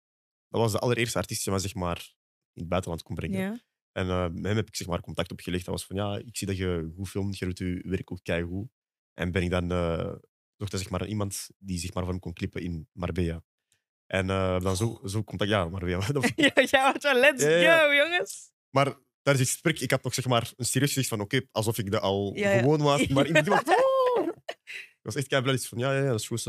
Dat 0.49 0.61
was 0.61 0.73
de 0.73 0.79
allereerste 0.79 1.19
artiest 1.19 1.45
die 1.45 1.53
mij 1.53 1.63
zeg 1.63 1.75
maar, 1.75 2.15
in 2.53 2.61
het 2.61 2.69
buitenland 2.69 3.03
kon 3.03 3.15
brengen. 3.15 3.41
Ja. 3.41 3.61
En 3.93 4.07
met 4.33 4.45
hem 4.45 4.57
heb 4.57 4.69
ik 4.69 4.77
zeg 4.77 4.87
maar, 4.87 5.01
contact 5.01 5.33
opgelegd. 5.33 5.65
Dat 5.65 5.75
was 5.75 5.87
van, 5.87 5.97
ja, 5.97 6.17
ik 6.19 6.37
zie 6.37 6.47
dat 6.47 6.57
je 6.57 6.93
goed 6.97 7.09
filmt, 7.09 7.39
je 7.39 7.45
doet 7.45 7.59
je 7.59 7.83
werk 7.85 8.13
ook 8.13 8.23
keigoed. 8.23 8.69
En 9.15 9.33
ben 9.33 9.43
ik 9.43 9.51
dan 9.51 9.69
zocht 10.57 10.73
hij, 10.73 10.81
zeg 10.81 10.91
maar, 10.91 11.07
iemand 11.07 11.51
die 11.59 11.79
zeg 11.79 11.95
maar, 11.95 12.03
voor 12.03 12.13
hem 12.13 12.21
kon 12.21 12.33
klippen 12.33 12.63
in 12.63 12.89
Marbella. 12.93 13.45
En 14.11 14.31
eh, 14.31 14.61
dan 14.61 14.77
zo, 14.77 15.01
zo 15.05 15.25
contact... 15.25 15.51
Ja, 15.51 15.69
Marbella. 15.69 16.07
Dat- 16.13 16.33
ja, 16.37 16.51
ja, 16.55 16.93
wat 16.93 17.03
wel, 17.03 17.15
let's 17.21 17.45
go, 17.45 17.95
jongens. 17.95 18.53
maar 18.71 18.85
tijdens 19.23 19.45
het 19.45 19.49
gesprek, 19.49 19.81
ik 19.81 19.91
had 19.91 20.03
nog 20.03 20.15
zeg 20.15 20.27
maar, 20.27 20.53
een 20.57 20.65
serieus 20.65 20.93
gezicht 20.93 21.09
van, 21.09 21.21
oké, 21.21 21.41
alsof 21.53 21.79
ik 21.79 21.91
dat 21.91 22.01
al 22.03 22.33
gewoon 22.59 22.83
was. 22.83 23.07
Maar 23.09 23.27
iemand 23.27 23.45
die 23.45 23.55
was... 23.55 23.63
"Oh!" 23.65 24.27
Ik 25.01 25.07
was 25.07 25.15
echt 25.15 25.27
kei 25.27 25.43
blij. 25.43 25.55
Ik 25.55 25.61
van, 25.63 25.79
ja, 25.79 25.93
ja, 25.95 26.03
ja, 26.03 26.11
dat 26.11 26.21
is 26.21 26.27
goed, 26.27 26.43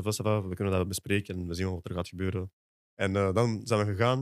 we 0.50 0.56
kunnen 0.56 0.74
dat 0.74 0.88
bespreken 0.88 1.36
en 1.36 1.48
we 1.48 1.54
zien 1.54 1.70
wat 1.72 1.86
er 1.86 1.94
gaat 1.96 2.08
gebeuren. 2.08 2.52
En 2.96 3.16
eh, 3.16 3.34
dan 3.34 3.62
zijn 3.64 3.86
we 3.86 3.92
gegaan. 3.92 4.22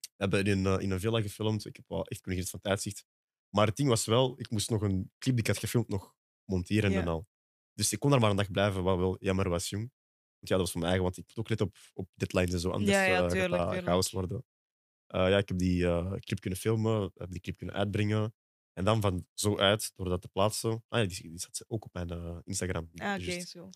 We 0.00 0.10
hebben 0.16 0.44
in, 0.44 0.66
eh, 0.66 0.76
in 0.78 0.90
een 0.90 1.00
villa 1.00 1.20
gefilmd. 1.22 1.66
Ik 1.66 1.76
heb 1.76 1.84
wel 1.88 2.06
echt 2.06 2.20
kunnen 2.20 2.50
van 2.50 2.58
het 2.62 2.70
uitzicht. 2.70 3.04
Maar 3.48 3.66
het 3.66 3.76
ding 3.76 3.88
was 3.88 4.04
wel, 4.06 4.34
ik 4.40 4.50
moest 4.50 4.70
nog 4.70 4.82
een 4.82 5.10
clip 5.18 5.34
die 5.34 5.44
ik 5.44 5.46
had 5.46 5.58
gefilmd 5.58 5.88
nog 5.88 6.14
monteren 6.44 6.90
en 7.00 7.08
al. 7.08 7.26
Dus 7.74 7.92
ik 7.92 7.98
kon 7.98 8.10
daar 8.10 8.20
maar 8.20 8.30
een 8.30 8.36
dag 8.36 8.50
blijven, 8.50 8.82
wat 8.82 8.98
wel 8.98 9.16
jammer 9.20 9.48
was, 9.48 9.68
jong. 9.68 9.92
Ja, 10.48 10.56
dat 10.56 10.64
was 10.64 10.70
van 10.70 10.80
mijn 10.80 10.92
eigen, 10.92 11.10
want 11.12 11.16
ik 11.18 11.26
moet 11.26 11.38
ook 11.38 11.48
letten 11.48 11.66
op, 11.66 11.76
op 11.92 12.08
deadlines 12.14 12.52
en 12.52 12.60
zo. 12.60 12.70
Anders 12.70 12.90
Ja, 12.90 13.02
ja, 13.02 13.14
eh, 13.14 13.20
gaat 13.20 13.30
tuurlijk, 13.30 13.50
dat 13.50 13.66
tuurlijk. 13.68 13.86
chaos 13.86 14.10
worden. 14.10 14.44
Eh, 15.06 15.28
ja, 15.28 15.38
ik 15.38 15.48
heb 15.48 15.58
die 15.58 15.86
eh, 15.86 16.12
clip 16.12 16.40
kunnen 16.40 16.58
filmen, 16.58 17.10
heb 17.14 17.30
die 17.30 17.40
clip 17.40 17.56
kunnen 17.56 17.74
uitbrengen. 17.74 18.34
En 18.72 18.84
dan 18.84 19.00
van 19.00 19.26
zo 19.32 19.58
uit, 19.58 19.92
door 19.94 20.08
dat 20.08 20.20
te 20.22 20.28
plaatsen. 20.28 20.84
Ah 20.88 21.00
ja, 21.00 21.06
die, 21.06 21.22
die 21.22 21.38
zat 21.38 21.64
ook 21.66 21.84
op 21.84 21.92
mijn 21.92 22.42
Instagram. 22.44 22.90
Ah, 22.94 23.20
Oké, 23.20 23.40
zo. 23.40 23.70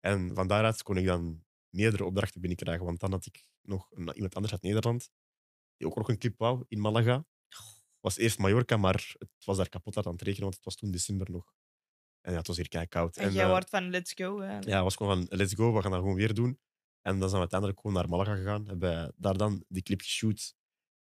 En 0.00 0.34
van 0.34 0.46
daaruit 0.46 0.82
kon 0.82 0.96
ik 0.96 1.06
dan 1.06 1.44
meerdere 1.68 2.04
opdrachten 2.04 2.40
binnenkrijgen. 2.40 2.84
Want 2.84 3.00
dan 3.00 3.10
had 3.12 3.26
ik 3.26 3.48
nog 3.62 3.90
een, 3.90 4.12
iemand 4.14 4.34
anders 4.34 4.52
uit 4.52 4.62
Nederland, 4.62 5.10
die 5.76 5.86
ook 5.86 5.96
nog 5.96 6.08
een 6.08 6.18
clip 6.18 6.38
wou 6.38 6.64
in 6.68 6.80
Malaga. 6.80 7.24
was 8.00 8.16
eerst 8.16 8.38
Mallorca, 8.38 8.76
maar 8.76 9.14
het 9.18 9.44
was 9.44 9.56
daar 9.56 9.68
kapot 9.68 9.96
aan 9.96 10.12
het 10.12 10.22
rekenen, 10.22 10.42
want 10.42 10.54
het 10.54 10.64
was 10.64 10.74
toen 10.74 10.90
december 10.90 11.30
nog. 11.30 11.54
En 12.26 12.32
ja, 12.32 12.38
het 12.38 12.46
was 12.46 12.56
hier 12.56 12.68
kei 12.68 12.86
koud. 12.86 13.16
En 13.16 13.32
jij 13.32 13.44
eh, 13.44 13.50
wordt 13.50 13.68
van 13.68 13.90
let's 13.90 14.12
go. 14.12 14.40
Hè. 14.40 14.58
ja, 14.58 14.82
was 14.82 14.96
gewoon 14.96 15.16
van 15.16 15.38
let's 15.38 15.54
go, 15.54 15.74
we 15.74 15.82
gaan 15.82 15.90
dat 15.90 16.00
gewoon 16.00 16.16
weer 16.16 16.34
doen. 16.34 16.58
En 17.02 17.18
dan 17.18 17.28
zijn 17.28 17.32
we 17.32 17.38
uiteindelijk 17.38 17.80
gewoon 17.80 17.96
naar 17.96 18.08
Malaga 18.08 18.36
gegaan. 18.36 18.66
Hebben 18.66 19.12
daar 19.16 19.36
dan 19.36 19.64
die 19.68 19.82
clip 19.82 20.00
geshoot. 20.00 20.54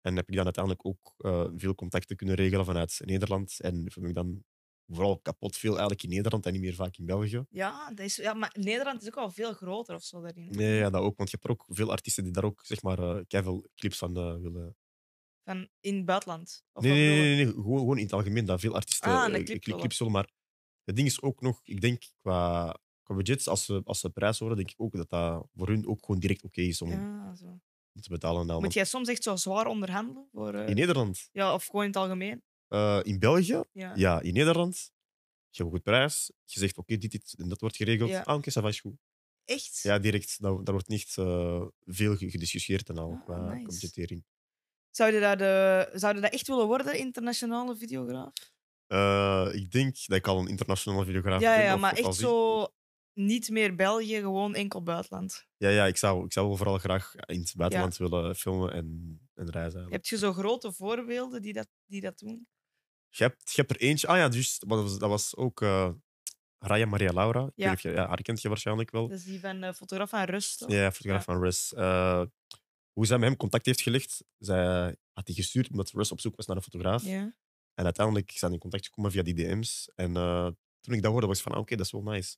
En 0.01 0.15
heb 0.15 0.29
ik 0.29 0.35
dan 0.35 0.43
uiteindelijk 0.43 0.85
ook 0.85 1.13
eh, 1.17 1.47
veel 1.55 1.75
contacten 1.75 2.15
kunnen 2.15 2.35
regelen 2.35 2.65
vanuit 2.65 3.01
Nederland. 3.05 3.59
En 3.59 3.83
heb 3.83 4.03
ik 4.03 4.13
dan 4.13 4.43
vooral 4.87 5.19
kapot 5.19 5.57
veel 5.57 5.71
eigenlijk 5.71 6.03
in 6.03 6.09
Nederland 6.09 6.45
en 6.45 6.51
niet 6.51 6.61
meer 6.61 6.75
vaak 6.75 6.97
in 6.97 7.05
België. 7.05 7.45
Ja, 7.49 7.89
dat 7.89 8.05
is, 8.05 8.15
ja, 8.15 8.33
maar 8.33 8.55
Nederland 8.59 9.01
is 9.01 9.07
ook 9.07 9.17
al 9.17 9.31
veel 9.31 9.53
groter 9.53 9.95
of 9.95 10.03
zo 10.03 10.21
daarin. 10.21 10.49
Nee, 10.51 10.77
ja, 10.77 10.89
dat 10.89 11.01
ook. 11.01 11.17
Want 11.17 11.29
je 11.29 11.37
hebt 11.39 11.49
er 11.49 11.55
ook 11.55 11.65
veel 11.77 11.91
artiesten 11.91 12.23
die 12.23 12.33
daar 12.33 12.43
ook 12.45 12.65
zeg 12.65 12.81
maar, 12.81 12.99
eh 12.99 13.43
veel 13.43 13.69
clips 13.75 13.97
van 13.97 14.13
willen. 14.41 14.75
Van 15.43 15.67
in 15.79 15.95
het 15.95 16.05
buitenland. 16.05 16.65
Of 16.73 16.83
Nee, 16.83 16.93
nee, 16.93 17.19
nee, 17.19 17.45
nee, 17.45 17.53
Gewoon, 17.53 17.79
gewoon 17.79 17.97
in 17.97 18.03
het 18.03 18.13
algemeen 18.13 18.45
dat 18.45 18.59
veel 18.59 18.75
artiesten 18.75 19.11
Ah, 19.11 19.43
clip 19.43 19.61
clips 19.61 19.97
willen. 19.97 20.13
Maar 20.13 20.29
het 20.87 20.95
ding 20.95 21.07
is 21.07 21.21
ook 21.21 21.41
nog, 21.41 21.59
ik 21.63 21.81
denk 21.81 22.03
qua, 22.21 22.77
qua 23.03 23.15
budgets, 23.15 23.47
als 23.47 23.65
ze, 23.65 23.81
als 23.83 23.99
ze 23.99 24.09
prijs 24.09 24.39
horen, 24.39 24.55
denk 24.55 24.69
ik 24.71 24.81
ook 24.81 24.95
dat 24.95 25.09
dat 25.09 25.47
voor 25.55 25.67
hun 25.67 25.87
ook 25.87 25.99
gewoon 26.05 26.19
direct 26.19 26.43
oké 26.43 26.61
is 26.61 26.81
om 26.81 26.89
Ja, 26.89 27.35
zo. 27.35 27.59
te 28.01 28.09
betalen. 28.09 28.41
en 28.41 28.49
al. 28.49 28.59
Moet 28.61 28.73
jij 28.73 28.85
soms 28.85 29.07
echt 29.07 29.23
zo 29.23 29.35
zwaar 29.35 29.67
onderhandelen? 29.67 30.27
Voor, 30.31 30.53
eh, 30.53 30.69
In 30.69 30.75
Nederland, 30.75 31.29
ja, 31.31 31.53
of 31.53 31.65
gewoon 31.65 31.81
in 31.81 31.87
het 31.87 31.97
algemeen? 31.97 32.43
Eh, 32.67 32.99
in 33.03 33.19
België, 33.19 33.61
Ja. 33.71 33.91
ja, 33.95 34.21
in 34.21 34.33
Nederland, 34.33 34.75
je 35.49 35.63
hebt 35.63 35.69
een 35.69 35.69
goed 35.75 35.83
prijs, 35.83 36.31
je 36.45 36.59
zegt 36.59 36.77
oké, 36.77 36.97
dit, 36.97 37.11
dit 37.11 37.33
en 37.37 37.49
dat 37.49 37.59
wordt 37.61 37.75
geregeld. 37.75 38.09
Ja. 38.09 38.21
Ah, 38.21 38.35
oké, 38.37 38.67
is 38.67 38.79
goed. 38.79 38.95
Echt? 39.45 39.79
Ja, 39.81 39.99
direct. 39.99 40.41
Daar, 40.41 40.51
daar 40.63 40.73
wordt 40.73 40.87
niet 40.87 41.13
eh, 41.17 41.65
veel 41.85 42.15
ge- 42.15 42.29
gediscussieerd 42.29 42.89
en 42.89 42.97
al 42.97 43.11
Ah, 43.11 43.23
qua 43.23 43.53
nice. 43.53 43.65
budgettering. 43.65 44.25
Zou 44.91 45.13
je 45.13 45.19
dat, 45.19 45.37
de, 45.37 45.89
zou 45.93 46.15
je 46.15 46.21
dat 46.21 46.31
echt 46.31 46.47
willen 46.47 46.65
worden, 46.67 46.97
internationale 46.97 47.75
videograaf? 47.77 48.31
Eh, 48.87 49.47
ik 49.51 49.71
denk 49.71 50.05
dat 50.05 50.17
ik 50.17 50.27
al 50.27 50.39
een 50.39 50.47
internationale 50.47 51.05
videograaf 51.05 51.41
Ja, 51.41 51.55
ben. 51.55 51.65
ja, 51.65 51.75
maar 51.75 51.93
echt 51.93 52.15
zo 52.15 52.67
niet 53.13 53.49
meer 53.49 53.75
België, 53.75 54.15
gewoon 54.19 54.55
enkel 54.55 54.83
buitenland. 54.83 55.45
Ja, 55.57 55.69
ja 55.69 55.85
ik, 55.85 55.97
zou, 55.97 56.25
ik 56.25 56.33
zou 56.33 56.47
wel 56.47 56.57
vooral 56.57 56.77
graag 56.77 57.15
in 57.15 57.39
het 57.39 57.53
buitenland 57.55 57.97
willen 57.97 58.35
filmen 58.35 58.71
en, 58.73 59.19
en 59.33 59.49
reizen. 59.51 59.87
Heb 59.91 60.05
je 60.05 60.17
zo 60.17 60.33
grote 60.33 60.71
voorbeelden 60.71 61.41
die 61.41 61.53
dat, 61.53 61.67
die 61.85 62.01
dat 62.01 62.19
doen? 62.19 62.47
Je, 63.09 63.23
hebt, 63.23 63.51
je 63.51 63.61
hebt 63.61 63.71
er 63.71 63.77
eentje. 63.87 64.07
Ah 64.07 64.17
ja, 64.17 64.27
maar 64.67 64.77
Dat 64.77 64.89
was, 64.89 64.99
dat 64.99 65.09
was 65.09 65.35
ook 65.35 65.61
eh 65.61 65.89
Raya 66.59 66.85
Maria 66.85 67.11
Laura. 67.13 67.39
Ik 67.41 67.45
weet 67.55 67.65
Ja. 67.65 67.71
of 67.71 67.81
je, 67.81 67.89
ja, 67.91 68.07
haar 68.07 68.21
kent 68.21 68.41
je 68.41 68.47
waarschijnlijk 68.47 68.91
wel. 68.91 69.07
Dat 69.07 69.17
is 69.17 69.23
die 69.23 69.39
van 69.39 69.61
de 69.61 69.73
fotograaf 69.73 70.09
van 70.09 70.23
Rust. 70.23 70.57
toch? 70.57 70.71
Ja, 70.71 70.91
fotograaf 70.91 71.23
van 71.23 71.39
Russ. 71.41 71.73
Eh, 71.73 72.21
hoe 72.93 73.05
zij 73.05 73.17
met 73.17 73.27
hem 73.29 73.37
contact 73.37 73.65
heeft 73.65 73.81
gelegd, 73.81 74.23
zij 74.37 74.95
had 75.13 75.25
die 75.25 75.35
gestuurd 75.35 75.69
omdat 75.69 75.89
Russ 75.91 76.11
op 76.11 76.19
zoek 76.19 76.35
was 76.35 76.45
naar 76.45 76.55
een 76.55 76.61
fotograaf. 76.61 77.03
Ja. 77.03 77.35
En 77.77 77.83
uiteindelijk 77.83 78.31
zijn 78.31 78.53
in 78.53 78.59
contact 78.59 78.85
gekomen 78.85 79.11
via 79.11 79.23
die 79.23 79.33
DM's. 79.33 79.91
En 79.95 80.15
eh, 80.15 80.49
toen 80.79 80.93
ik 80.93 81.01
dat 81.01 81.11
hoorde, 81.11 81.27
was 81.27 81.37
ik 81.37 81.43
van, 81.43 81.51
ah, 81.51 81.59
oké, 81.59 81.75
dat 81.75 81.85
is 81.85 81.91
wel 81.91 82.03
nice. 82.03 82.37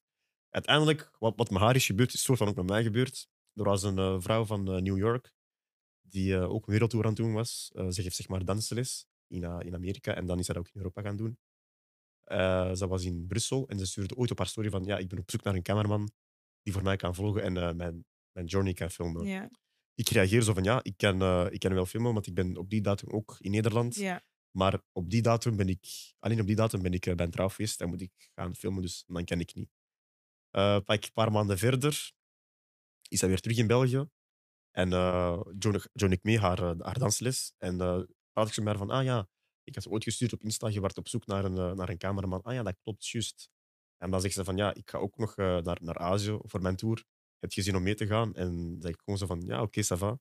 Uiteindelijk, 0.50 1.12
wat, 1.20 1.34
wat 1.36 1.50
met 1.50 1.62
haar 1.62 1.76
is 1.76 1.86
gebeurd, 1.86 2.14
is 2.14 2.22
soort 2.22 2.38
van 2.38 2.48
ook 2.48 2.56
met 2.56 2.66
mij 2.66 2.84
gebeurd. 2.84 3.30
Er 3.54 3.64
was 3.64 3.84
een 3.84 3.98
eh, 3.98 4.16
vrouw 4.20 4.46
van 4.46 4.72
eh, 4.72 4.82
New 4.82 4.98
York, 4.98 5.34
die 6.02 6.38
ook 6.38 6.68
een 6.68 6.72
wereldtour 6.72 7.04
aan 7.04 7.10
het 7.10 7.20
doen 7.20 7.34
was. 7.34 7.72
Ze 7.90 8.02
geeft 8.02 8.16
zeg 8.16 8.28
maar 8.28 8.46
dansles 8.46 9.08
in, 9.28 9.44
in 9.44 9.76
Amerika 9.76 10.16
en 10.16 10.26
dan 10.26 10.40
is 10.40 10.46
zij 10.46 10.56
dat 10.56 10.64
ook 10.64 10.74
in 10.74 10.80
Europa 10.80 11.02
gaan 11.02 11.18
doen. 11.18 11.38
Ze 12.76 12.88
was 12.88 13.04
in 13.04 13.28
Brussel 13.28 13.68
en 13.68 13.80
ze 13.80 13.86
stuurde 13.86 14.16
ooit 14.16 14.32
op 14.32 14.38
haar 14.38 14.48
story 14.48 14.70
van, 14.70 14.84
ja, 14.84 14.98
ik 14.98 15.08
ben 15.08 15.20
op 15.20 15.32
zoek 15.32 15.44
naar 15.44 15.56
een 15.56 15.62
cameraman 15.64 16.12
die 16.62 16.74
voor 16.74 16.84
mij 16.84 16.96
kan 16.96 17.16
volgen 17.16 17.44
en 17.44 17.54
mijn, 17.54 18.06
mijn 18.32 18.46
journey 18.46 18.74
kan 18.74 18.90
filmen. 18.90 19.26
Ik 19.94 20.10
reageer 20.10 20.42
zo 20.42 20.54
van, 20.54 20.64
ja, 20.64 20.80
ik 20.84 20.98
kan, 20.98 21.48
ik 21.52 21.60
kan 21.60 21.74
wel 21.74 21.86
filmen, 21.86 22.14
want 22.14 22.28
ik 22.28 22.34
ben 22.34 22.58
op 22.58 22.70
die 22.70 22.82
datum 22.82 23.10
ook 23.10 23.36
in 23.40 23.52
Nederland. 23.52 23.96
Maar 24.52 24.82
op 24.91 25.10
die 25.10 25.22
datum 25.22 25.56
ben 25.56 25.70
ik, 25.70 26.14
alleen 26.20 26.39
op 26.39 26.47
die 26.47 26.56
datum 26.56 26.82
ben 26.82 26.93
ik 26.93 27.06
eh, 27.06 27.16
bij 27.16 27.26
een 27.26 27.32
trouwfeest 27.32 27.82
en 27.82 27.89
moet 27.89 28.02
ik 28.02 28.30
gaan 28.36 28.56
filmen, 28.56 28.82
dus 28.82 29.04
dan 29.08 29.26
kan 29.26 29.39
ik 29.39 29.54
niet. 29.56 29.70
Pak 30.86 31.04
een 31.04 31.14
paar 31.14 31.32
maanden 31.32 31.58
verder 31.58 32.12
is 33.08 33.20
hij 33.20 33.30
weer 33.30 33.39
terug 33.39 33.58
in 33.58 33.68
België. 33.68 34.10
En 34.72 34.89
Joan, 35.60 35.82
Joan 35.93 36.12
ik 36.12 36.24
mee 36.24 36.39
haar, 36.39 36.60
haar 36.60 37.00
dansles. 37.00 37.54
En 37.58 37.80
een 37.80 38.16
praat 38.32 38.47
ik 38.47 38.54
ze 38.54 38.62
maar 38.62 38.78
van, 38.78 38.89
ah 38.89 39.04
ja, 39.04 39.28
ik 39.64 39.76
had 39.76 39.88
ooit 39.88 40.04
gestuurd 40.04 40.34
op 40.34 40.43
Insta, 40.43 40.68
je 40.68 40.82
werd 40.82 40.97
op 40.97 41.08
zoek 41.08 41.26
naar 41.26 41.45
een, 41.45 41.76
naar 41.76 41.89
een 41.89 41.97
cameraman. 41.97 42.41
Ah 42.41 42.54
ja, 42.54 42.64
dat 42.64 42.76
klopt, 42.84 43.08
juist. 43.08 43.50
En 43.97 44.12
dan 44.12 44.22
zegt 44.22 44.34
ze 44.34 44.43
van, 44.43 44.58
ja, 44.58 44.74
ik 44.74 44.89
ga 44.89 44.97
ook 44.97 45.18
nog 45.18 45.36
naar, 45.36 45.78
naar 45.82 45.97
Azië 45.97 46.38
voor 46.41 46.62
mijn 46.62 46.76
tour. 46.76 47.04
Heb 47.39 47.52
je 47.52 47.62
zin 47.62 47.76
om 47.76 47.84
mee 47.84 47.95
te 47.95 48.08
gaan? 48.08 48.36
En 48.36 48.56
dan 48.56 48.82
zeg 48.82 48.91
ik 48.91 49.18
zo 49.18 49.26
van, 49.26 49.41
ja, 49.41 49.62
oké, 49.62 49.84
ça 49.84 49.97
va. 49.97 50.20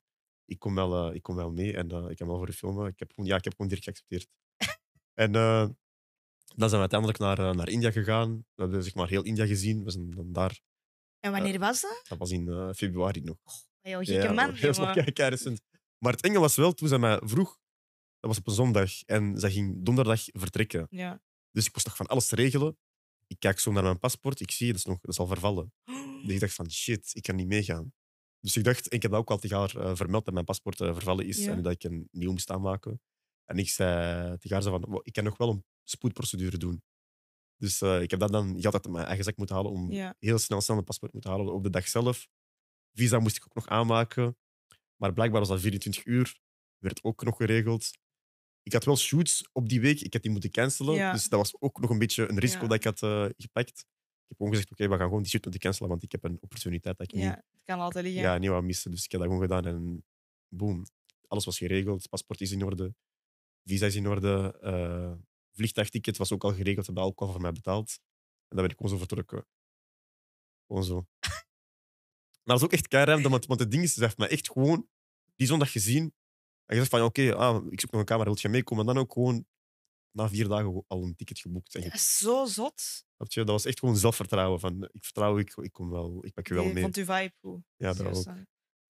Ik 0.48 0.58
kom 0.58 0.74
wel, 0.74 1.08
eh, 1.08 1.14
ik 1.14 1.22
kom 1.22 1.34
wel 1.36 1.50
mee 1.50 1.76
en 1.76 1.90
eh, 1.90 2.10
ik 2.10 2.16
kan 2.16 2.26
wel 2.26 2.36
voor 2.36 2.46
je 2.46 2.52
filmen. 2.52 2.86
Ik 2.86 2.98
heb 2.98 3.12
ja, 3.14 3.36
ik 3.36 3.44
heb 3.44 3.52
gewoon 3.52 3.68
direct 3.68 3.84
geaccepteerd. 3.84 4.28
en 5.24 5.34
eh, 5.34 5.68
dan 6.56 6.68
zijn 6.68 6.82
we 6.82 6.88
uiteindelijk 6.88 7.18
naar, 7.18 7.38
eh, 7.38 7.54
naar 7.54 7.68
India 7.68 7.90
gegaan. 7.90 8.46
We 8.54 8.62
hebben 8.62 8.82
zeg 8.82 8.94
maar 8.94 9.08
heel 9.08 9.22
India 9.22 9.46
gezien. 9.46 9.84
We 9.84 9.90
zijn 9.90 10.10
dan 10.10 10.32
daar. 10.32 10.60
En 11.20 11.32
wanneer 11.32 11.58
was 11.58 11.80
dat? 11.80 12.04
Dat 12.08 12.18
was 12.18 12.30
in 12.30 12.48
eh, 12.48 12.72
februari 12.72 13.20
nog. 13.20 13.38
Heel 13.80 14.02
gekke 14.02 14.32
man, 14.32 14.54
dat 14.60 14.76
was 14.76 14.94
kei 15.12 15.30
recent. 15.30 15.60
Maar 15.98 16.12
het 16.12 16.22
enge 16.22 16.38
was 16.38 16.56
wel, 16.56 16.72
toen 16.72 16.88
zij 16.88 16.98
mij 16.98 17.20
vroeg, 17.24 17.58
dat 18.20 18.30
was 18.30 18.38
op 18.38 18.46
een 18.46 18.52
zondag, 18.52 19.02
en 19.02 19.38
zij 19.38 19.50
ging 19.50 19.84
donderdag 19.84 20.22
vertrekken. 20.24 20.86
Ja. 20.90 21.22
Dus 21.50 21.66
ik 21.66 21.72
moest 21.72 21.86
nog 21.86 21.96
van 21.96 22.06
alles 22.06 22.30
regelen. 22.30 22.78
Ik 23.26 23.36
kijk 23.38 23.58
zo 23.58 23.72
naar 23.72 23.82
mijn 23.82 23.98
paspoort, 23.98 24.40
ik 24.40 24.50
zie, 24.50 24.66
dat 24.66 24.76
is, 24.76 24.84
nog, 24.84 25.00
dat 25.00 25.10
is 25.10 25.18
al 25.18 25.26
vervallen. 25.26 25.72
Dus 26.24 26.34
ik 26.34 26.40
dacht 26.40 26.54
van, 26.54 26.70
shit, 26.70 27.10
ik 27.14 27.22
kan 27.22 27.36
niet 27.36 27.46
meegaan. 27.46 27.92
Dus 28.40 28.56
ik 28.56 28.64
dacht, 28.64 28.92
ik 28.92 29.02
heb 29.02 29.10
dat 29.10 29.20
ook 29.20 29.30
al 29.30 29.38
tegen 29.38 29.56
haar 29.58 29.76
eh, 29.76 29.96
vermeld 29.96 30.24
dat 30.24 30.34
mijn 30.34 30.46
paspoort 30.46 30.80
eh, 30.80 30.92
vervallen 30.92 31.26
is 31.26 31.44
Ja. 31.44 31.50
en 31.52 31.62
dat 31.62 31.72
ik 31.72 31.84
een 31.84 32.08
nieuw 32.10 32.30
moest 32.30 32.50
aanmaken. 32.50 33.00
En 33.44 33.58
ik 33.58 33.68
zei 33.68 34.38
tegen 34.38 34.56
haar 34.56 34.62
van, 34.62 34.84
"Wow, 34.88 35.00
ik 35.02 35.12
kan 35.12 35.24
nog 35.24 35.36
wel 35.36 35.48
een 35.50 35.64
spoedprocedure 35.84 36.56
doen. 36.56 36.82
Dus 37.56 37.80
eh, 37.80 38.02
ik 38.02 38.10
heb 38.10 38.20
dat 38.20 38.32
dan 38.32 38.60
geld 38.60 38.74
uit 38.74 38.88
mijn 38.88 39.06
eigen 39.06 39.24
zak 39.24 39.36
moeten 39.36 39.56
halen 39.56 39.72
om 39.72 39.92
Ja. 39.92 40.14
heel 40.18 40.38
snel, 40.38 40.60
snel 40.60 40.76
een 40.78 40.84
paspoort 40.84 41.12
moeten 41.12 41.30
halen 41.30 41.52
op 41.52 41.62
de 41.62 41.70
dag 41.70 41.88
zelf. 41.88 42.28
Visa 42.92 43.18
moest 43.18 43.36
ik 43.36 43.44
ook 43.44 43.54
nog 43.54 43.66
aanmaken. 43.68 44.36
Maar 44.96 45.12
blijkbaar 45.12 45.40
was 45.40 45.48
dat 45.48 45.60
24 45.60 46.04
uur. 46.04 46.38
Werd 46.78 47.04
ook 47.04 47.24
nog 47.24 47.36
geregeld. 47.36 47.90
Ik 48.62 48.72
had 48.72 48.84
wel 48.84 48.96
shoots 48.96 49.48
op 49.52 49.68
die 49.68 49.80
week. 49.80 50.00
Ik 50.00 50.12
had 50.12 50.22
die 50.22 50.30
moeten 50.30 50.50
cancelen. 50.50 50.94
Ja. 50.94 51.12
Dus 51.12 51.28
dat 51.28 51.38
was 51.38 51.60
ook 51.60 51.80
nog 51.80 51.90
een 51.90 51.98
beetje 51.98 52.28
een 52.28 52.38
risico 52.38 52.62
Ja. 52.62 52.68
dat 52.68 52.76
ik 52.76 52.84
had 52.84 53.32
gepakt. 53.36 53.86
Ik 54.28 54.36
heb 54.36 54.46
gewoon 54.46 54.52
gezegd, 54.52 54.70
oké, 54.72 54.88
we 54.88 54.96
gaan 54.96 55.06
gewoon 55.06 55.22
die 55.22 55.30
shoot 55.30 55.42
moeten 55.42 55.60
cancelen, 55.60 55.88
want 55.88 56.02
ik 56.02 56.12
heb 56.12 56.24
een 56.24 56.38
opportuniteit 56.40 56.98
dat 56.98 57.12
ik 57.12 57.18
Ja, 57.18 57.26
niet, 57.26 57.34
het 57.36 57.64
kan 57.64 57.80
altijd 57.80 58.04
liggen. 58.04 58.22
ja, 58.22 58.38
niet 58.38 58.48
wou 58.50 58.62
missen. 58.62 58.90
Dus 58.90 59.04
ik 59.04 59.10
heb 59.10 59.20
dat 59.20 59.30
gewoon 59.30 59.46
gedaan 59.46 59.64
en 59.66 60.04
boom. 60.48 60.84
Alles 61.26 61.44
was 61.44 61.58
geregeld. 61.58 62.08
Paspoort 62.08 62.40
is 62.40 62.50
in 62.52 62.62
orde. 62.64 62.94
Visa 63.64 63.86
is 63.86 63.94
in 63.94 64.06
orde. 64.08 64.58
eh 64.60 65.12
vliegtuigticket 65.52 66.16
was 66.16 66.32
ook 66.32 66.44
al 66.44 66.52
geregeld. 66.54 66.84
Ze 66.84 66.92
hebben 66.92 67.10
ook 67.10 67.20
al 67.20 67.32
voor 67.32 67.40
mij 67.40 67.52
betaald. 67.52 67.98
En 68.48 68.56
dan 68.56 68.62
ben 68.62 68.70
ik 68.70 68.76
gewoon 68.76 68.92
zo 68.92 68.98
vertrokken. 68.98 69.46
Gewoon 70.66 70.84
zo. 70.84 71.06
Maar 72.42 72.56
dat 72.56 72.56
is 72.56 72.64
ook 72.64 72.72
echt 72.72 72.88
keihard, 72.88 73.22
want, 73.22 73.46
want 73.46 73.60
het 73.60 73.70
ding 73.70 73.82
is, 73.82 73.94
ze 73.94 74.02
heeft 74.02 74.18
mij 74.18 74.28
echt 74.28 74.50
gewoon 74.52 74.88
die 75.36 75.46
zondag 75.46 75.72
gezien. 75.72 76.02
En 76.64 76.76
gezegd 76.76 76.88
van, 76.90 77.02
oké, 77.02 77.34
ah, 77.34 77.66
ik 77.70 77.80
zoek 77.80 77.90
nog 77.90 78.00
een 78.00 78.06
camera, 78.06 78.30
wil 78.30 78.38
je 78.40 78.48
meekomen? 78.48 78.86
En 78.88 78.94
dan 78.94 79.02
ook 79.02 79.12
gewoon 79.12 79.46
na 80.10 80.28
vier 80.28 80.48
dagen 80.48 80.84
al 80.86 81.02
een 81.04 81.14
ticket 81.16 81.38
geboekt. 81.38 81.74
En 81.74 81.82
Dat 81.82 81.94
is 81.94 82.16
zo 82.18 82.44
zot. 82.44 82.80
snap 82.80 83.32
je, 83.32 83.40
dat 83.40 83.48
was 83.48 83.64
echt 83.64 83.78
gewoon 83.78 83.96
zelfvertrouwen. 83.96 84.60
Van, 84.60 84.88
ik 84.92 85.04
vertrouw, 85.04 85.38
ik, 85.38 85.56
ik 85.56 85.72
kom 85.72 85.90
wel, 85.90 86.24
ik 86.24 86.32
pak 86.34 86.46
je 86.48 86.54
wel 86.54 86.64
Je 86.64 86.72
mee. 86.72 86.82
vond 86.82 86.96
uw 86.96 87.04
vibe 87.04 87.32
goed. 87.40 87.62
Ja, 87.76 87.92
dat 87.92 88.16
ook. 88.28 88.34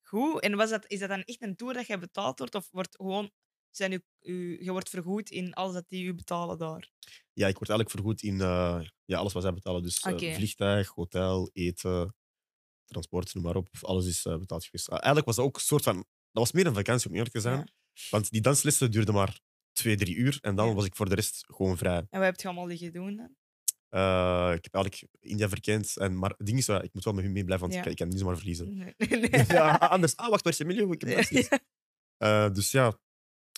Goed. 0.02 0.40
En 0.40 0.56
was 0.56 0.70
dat, 0.70 0.84
is 0.90 0.98
dat 0.98 1.08
dan 1.08 1.22
echt 1.22 1.42
een 1.42 1.56
tour 1.56 1.74
dat 1.74 1.86
je 1.86 1.98
betaald 1.98 2.38
wordt? 2.38 2.54
Of 2.54 2.68
wordt 2.70 2.96
gewoon, 2.96 3.30
zijn 3.70 3.92
u, 3.92 4.02
u, 4.20 4.64
je 4.64 4.70
wordt 4.70 4.88
vergoed 4.88 5.30
in 5.30 5.54
alles 5.54 5.74
dat 5.74 5.88
die 5.88 6.04
u 6.04 6.14
betalen 6.14 6.58
daar? 6.58 6.90
Ja, 7.32 7.46
ik 7.48 7.58
word 7.58 7.70
eigenlijk 7.70 7.90
vergoed 7.90 8.22
in 8.22 8.40
eh, 8.40 8.80
ja, 9.04 9.18
alles 9.18 9.32
wat 9.32 9.42
zij 9.42 9.52
betalen. 9.54 9.82
Dus 9.82 10.00
eh, 10.00 10.12
Oké. 10.12 10.34
vliegtuig, 10.34 10.88
hotel, 10.88 11.50
eten, 11.52 12.14
transport, 12.84 13.34
noem 13.34 13.44
maar 13.44 13.56
op. 13.56 13.68
Alles 13.80 14.06
is 14.06 14.24
eh, 14.24 14.36
betaald 14.38 14.64
geweest. 14.64 14.86
Ah, 14.88 14.92
eigenlijk 14.94 15.26
was 15.26 15.36
dat 15.36 15.44
ook 15.44 15.54
een 15.56 15.62
soort 15.62 15.82
van... 15.82 15.94
Dat 16.32 16.42
was 16.42 16.52
meer 16.52 16.66
een 16.66 16.74
vakantie, 16.74 17.08
om 17.08 17.14
eerlijk 17.14 17.34
te 17.34 17.40
zijn. 17.40 17.58
Ja. 17.58 17.66
Want 18.10 18.30
die 18.30 18.40
danslessen 18.40 18.90
duurden 18.90 19.14
maar 19.14 19.40
twee, 19.78 19.96
drie 19.96 20.14
uur. 20.14 20.38
En 20.40 20.54
dan 20.56 20.74
was 20.74 20.84
ik 20.84 20.96
voor 20.96 21.08
de 21.08 21.14
rest 21.14 21.44
gewoon 21.46 21.76
vrij. 21.76 21.96
En 21.96 22.06
wat 22.10 22.22
heb 22.22 22.40
je 22.40 22.46
allemaal 22.46 22.66
liggen 22.66 22.92
doen 22.92 23.16
dan? 23.16 23.36
Eh, 23.88 24.52
ik 24.54 24.64
heb 24.64 24.74
eigenlijk 24.74 25.12
India 25.20 25.48
verkend. 25.48 25.96
En, 25.96 26.18
maar 26.18 26.34
het 26.36 26.46
ding 26.46 26.58
is, 26.58 26.66
ja, 26.66 26.82
ik 26.82 26.92
moet 26.94 27.04
wel 27.04 27.12
met 27.14 27.24
hun 27.24 27.32
mee 27.32 27.44
blijven, 27.44 27.68
want 27.68 27.72
Ja. 27.78 27.78
ik, 27.78 27.84
kan- 27.84 27.92
ik 27.92 27.98
kan 27.98 28.08
niet 28.08 28.18
zomaar 28.18 28.36
verliezen. 28.36 28.76
Nee. 28.76 28.94
nee. 29.30 29.44
ja, 29.48 29.74
anders... 29.76 30.16
Ah, 30.16 30.28
wacht, 30.28 30.42
waar 30.44 30.52
is 30.52 30.58
Emilio? 30.58 30.92
Ik 30.92 31.00
heb. 31.02 31.24
Ja. 32.18 32.46
Eh, 32.46 32.52
dus 32.54 32.70
ja, 32.70 32.98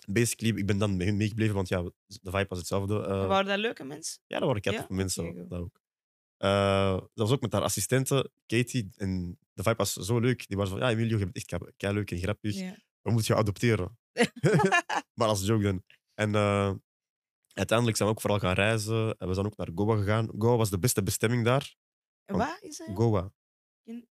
basically, 0.06 0.58
ik 0.58 0.66
ben 0.66 0.78
dan 0.78 0.96
met 0.96 1.06
hun 1.06 1.16
meegebleven, 1.16 1.54
want 1.54 1.68
ja, 1.68 1.82
de 1.82 1.92
vibe 2.30 2.46
was 2.48 2.58
hetzelfde. 2.58 3.02
Eh, 3.06 3.26
Waren 3.26 3.46
dat 3.46 3.58
leuke 3.58 3.84
mensen? 3.84 4.20
Ja, 4.26 4.38
dat 4.38 4.48
waren 4.48 4.72
Ja? 4.72 4.86
mensen. 4.88 5.24
Oké, 5.28 5.38
goed. 5.40 5.50
dat 5.50 5.60
ook. 5.60 5.80
Eh, 6.36 6.92
dat 6.92 7.10
was 7.14 7.30
ook 7.30 7.40
met 7.40 7.52
haar 7.52 7.62
assistente, 7.62 8.30
Katie. 8.46 8.90
En 8.96 9.38
de 9.52 9.62
vibe 9.62 9.76
was 9.76 9.92
zo 9.92 10.18
leuk. 10.18 10.48
Die 10.48 10.56
was 10.56 10.68
van, 10.68 10.78
ja, 10.78 10.90
Emilio, 10.90 11.18
je 11.18 11.24
bent 11.24 11.36
echt 11.36 11.74
kei 11.76 11.92
leuk 11.94 12.10
en 12.10 12.18
grappig. 12.18 12.54
Ja. 12.54 12.76
We 13.02 13.10
moeten 13.10 13.34
je 13.34 13.40
adopteren. 13.40 13.98
maar 15.18 15.28
als 15.28 15.46
joke 15.46 15.62
dan. 15.62 15.84
En 16.20 16.34
eh, 16.34 16.72
uiteindelijk 17.52 17.96
zijn 17.96 18.08
we 18.08 18.14
ook 18.14 18.20
vooral 18.20 18.38
gaan 18.38 18.54
reizen. 18.54 19.16
En 19.18 19.28
we 19.28 19.34
zijn 19.34 19.46
ook 19.46 19.56
naar 19.56 19.68
Goa 19.74 19.96
gegaan. 19.96 20.28
Goa 20.38 20.56
was 20.56 20.70
de 20.70 20.78
beste 20.78 21.02
bestemming 21.02 21.44
daar. 21.44 21.76
En 22.24 22.36
Wat 22.36 22.58
is 22.60 22.76
dat? 22.76 22.88
Goa. 22.94 23.32
In- 23.82 24.08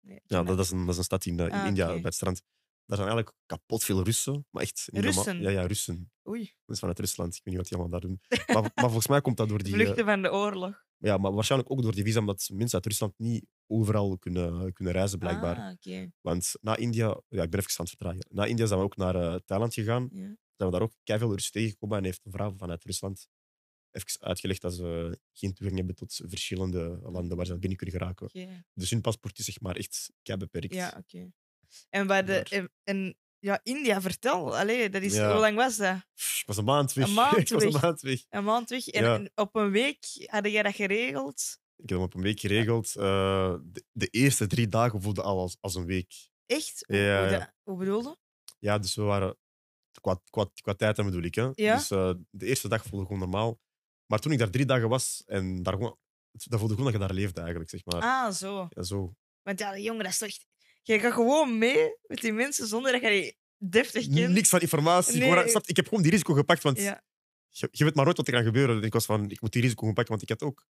Nee, 0.00 0.16
ik 0.16 0.22
Ja, 0.26 0.42
dat 0.42 0.58
is 0.58 0.70
een, 0.70 0.80
dat 0.80 0.88
is 0.88 0.96
een 0.96 1.04
stad 1.04 1.24
in, 1.24 1.38
eh, 1.40 1.46
in 1.46 1.52
Ah, 1.52 1.66
India, 1.66 1.86
bij 1.86 2.00
het 2.02 2.14
strand. 2.14 2.42
Daar 2.86 2.96
zijn 2.98 3.08
eigenlijk 3.10 3.38
kapot 3.46 3.84
veel 3.84 4.02
Russen. 4.04 4.46
Maar 4.50 4.62
echt. 4.62 4.88
Russen? 4.92 5.40
Ja, 5.40 5.50
ja, 5.50 5.66
Russen. 5.66 6.12
Oei, 6.28 6.44
Dat 6.64 6.74
is 6.74 6.78
vanuit 6.78 6.98
Rusland. 6.98 7.34
Ik 7.34 7.40
weet 7.44 7.54
niet 7.54 7.56
wat 7.56 7.68
die 7.68 7.78
allemaal 7.78 8.00
daar 8.00 8.08
doen. 8.10 8.20
Maar, 8.46 8.62
maar 8.74 8.84
volgens 8.84 9.06
mij 9.06 9.20
komt 9.20 9.36
dat 9.36 9.48
door 9.48 9.62
die... 9.62 9.72
eh, 9.74 9.80
vluchten 9.80 10.04
van 10.04 10.22
de 10.22 10.32
oorlog. 10.32 10.86
Ja, 10.98 11.16
maar 11.16 11.32
waarschijnlijk 11.32 11.70
ook 11.70 11.82
door 11.82 11.94
die 11.94 12.04
visa, 12.04 12.18
omdat 12.18 12.50
mensen 12.52 12.74
uit 12.74 12.86
Rusland 12.86 13.18
niet 13.18 13.46
overal 13.66 14.18
kunnen, 14.18 14.72
kunnen 14.72 14.92
reizen, 14.92 15.18
blijkbaar. 15.18 15.56
Ah, 15.56 15.72
oké. 15.72 16.10
Want 16.20 16.54
na 16.60 16.76
India, 16.76 17.20
ja, 17.28 17.42
ik 17.42 17.50
ben 17.50 17.60
even 17.60 17.78
aan 17.78 17.86
het 17.86 17.88
vertragen. 17.88 18.26
Na 18.28 18.44
India 18.44 18.66
zijn 18.66 18.78
we 18.78 18.84
ook 18.84 18.96
naar 18.96 19.14
eh, 19.14 19.34
Thailand 19.44 19.74
gegaan. 19.74 20.08
Ja. 20.12 20.36
Zijn 20.56 20.70
we 20.70 20.70
daar 20.70 20.82
ook 20.82 20.92
veel 21.04 21.32
Russen 21.32 21.52
tegengekomen 21.52 21.98
en 21.98 22.04
heeft 22.04 22.24
een 22.24 22.32
vrouw 22.32 22.54
vanuit 22.56 22.84
Rusland 22.84 23.28
even 23.90 24.20
uitgelegd 24.20 24.60
dat 24.60 24.74
ze 24.74 25.18
geen 25.32 25.54
toegang 25.54 25.76
hebben 25.76 25.94
tot 25.94 26.20
verschillende 26.24 26.98
landen 27.02 27.36
waar 27.36 27.46
ze 27.46 27.58
binnen 27.58 27.78
kunnen 27.78 27.98
geraken. 27.98 28.26
oké. 28.26 28.64
Dus 28.74 28.90
hun 28.90 29.00
paspoort 29.00 29.38
is 29.38 29.44
zeg 29.44 29.60
maar 29.60 29.76
echt 29.76 30.12
kei 30.22 30.38
beperkt. 30.38 30.74
Ja, 30.74 30.94
oké. 30.98 31.30
En, 31.88 32.06
bij 32.06 32.24
de, 32.24 32.42
en, 32.42 32.70
en 32.82 33.16
ja, 33.38 33.60
India, 33.62 34.00
vertel. 34.00 34.56
Allee, 34.56 34.90
dat 34.90 35.02
is, 35.02 35.14
Ja. 35.14 35.30
Hoe 35.30 35.40
lang 35.40 35.56
was 35.56 35.76
dat? 35.76 35.96
Ik 36.14 36.42
was 36.46 36.56
een 36.56 36.64
maand 36.64 36.92
weg. 36.92 37.06
Een 37.06 37.14
maand 37.14 37.36
ik 37.36 37.48
was 37.54 37.62
een 37.62 37.72
weg. 37.72 37.82
maand 37.82 38.00
weg. 38.00 38.24
Een 38.28 38.44
maand 38.44 38.68
weg. 38.70 38.86
En, 38.88 39.04
Ja. 39.04 39.14
en 39.14 39.30
op 39.34 39.54
een 39.56 39.70
week 39.70 40.26
had 40.26 40.50
jij 40.50 40.62
dat 40.62 40.74
geregeld? 40.74 41.58
Ik 41.76 41.88
heb 41.88 41.98
hem 41.98 42.06
op 42.06 42.14
een 42.14 42.22
week 42.22 42.40
geregeld. 42.40 42.96
Eh, 42.96 43.54
de, 43.62 43.84
de 43.92 44.06
eerste 44.06 44.46
drie 44.46 44.68
dagen 44.68 45.02
voelde 45.02 45.22
al 45.22 45.38
als, 45.38 45.56
als 45.60 45.74
een 45.74 45.86
week. 45.86 46.14
Echt? 46.46 46.84
Ja, 46.86 46.96
hoe, 46.96 47.30
ja. 47.30 47.38
dat- 47.38 47.52
hoe 47.62 47.76
bedoelde? 47.78 48.16
Ja, 48.58 48.78
dus 48.78 48.94
we 48.94 49.02
waren... 49.02 49.36
Qua, 50.00 50.20
qua, 50.30 50.50
qua 50.62 50.74
tijd 50.74 50.96
bedoel 50.96 51.22
ik. 51.22 51.34
Hè? 51.34 51.50
Dus 51.52 51.90
eh, 51.90 52.12
de 52.30 52.46
eerste 52.46 52.68
dag 52.68 52.82
voelde 52.82 53.04
gewoon 53.04 53.20
normaal. 53.20 53.58
Maar 54.06 54.18
toen 54.18 54.32
ik 54.32 54.38
daar 54.38 54.50
drie 54.50 54.64
dagen 54.66 54.88
was, 54.88 55.22
en 55.26 55.62
daar 55.62 55.72
gewoon, 55.72 55.96
dat 56.30 56.58
voelde 56.58 56.74
gewoon 56.74 56.92
dat 56.92 57.00
je 57.00 57.06
daar 57.06 57.16
leefde 57.16 57.40
eigenlijk, 57.40 57.70
zeg 57.70 57.84
maar. 57.84 58.00
Ah, 58.02 58.32
zo. 58.32 58.66
Ja, 58.70 58.82
zo. 58.82 59.14
Want 59.42 59.58
ja, 59.58 59.78
jongen, 59.78 60.02
dat 60.02 60.12
is 60.12 60.18
toch... 60.18 60.30
Je 60.94 60.98
gaat 60.98 61.12
gewoon 61.12 61.58
mee 61.58 61.96
met 62.06 62.20
die 62.20 62.32
mensen 62.32 62.66
zonder 62.66 62.92
dat 62.92 63.00
je 63.00 63.08
die 63.08 63.36
deftig 63.70 64.08
kent. 64.14 64.32
Niks 64.32 64.48
van 64.48 64.60
informatie. 64.60 65.18
Nee. 65.18 65.28
Gewoon, 65.30 65.48
snap 65.48 65.64
je? 65.64 65.70
ik 65.70 65.76
heb 65.76 65.86
gewoon 65.88 66.02
die 66.02 66.10
risico 66.12 66.34
gepakt, 66.34 66.62
want 66.62 66.78
Ja. 66.80 67.02
je, 67.48 67.68
je 67.70 67.84
weet 67.84 67.94
maar 67.94 68.04
nooit 68.04 68.16
wat 68.16 68.28
er 68.28 68.34
gaat 68.34 68.44
gebeuren. 68.44 68.76
En 68.76 68.82
ik 68.82 68.92
was 68.92 69.04
van, 69.04 69.30
ik 69.30 69.40
moet 69.40 69.52
die 69.52 69.62
risico 69.62 69.86
pakken, 69.86 70.08
want 70.08 70.22
ik 70.22 70.28
had 70.28 70.42
ook 70.42 70.66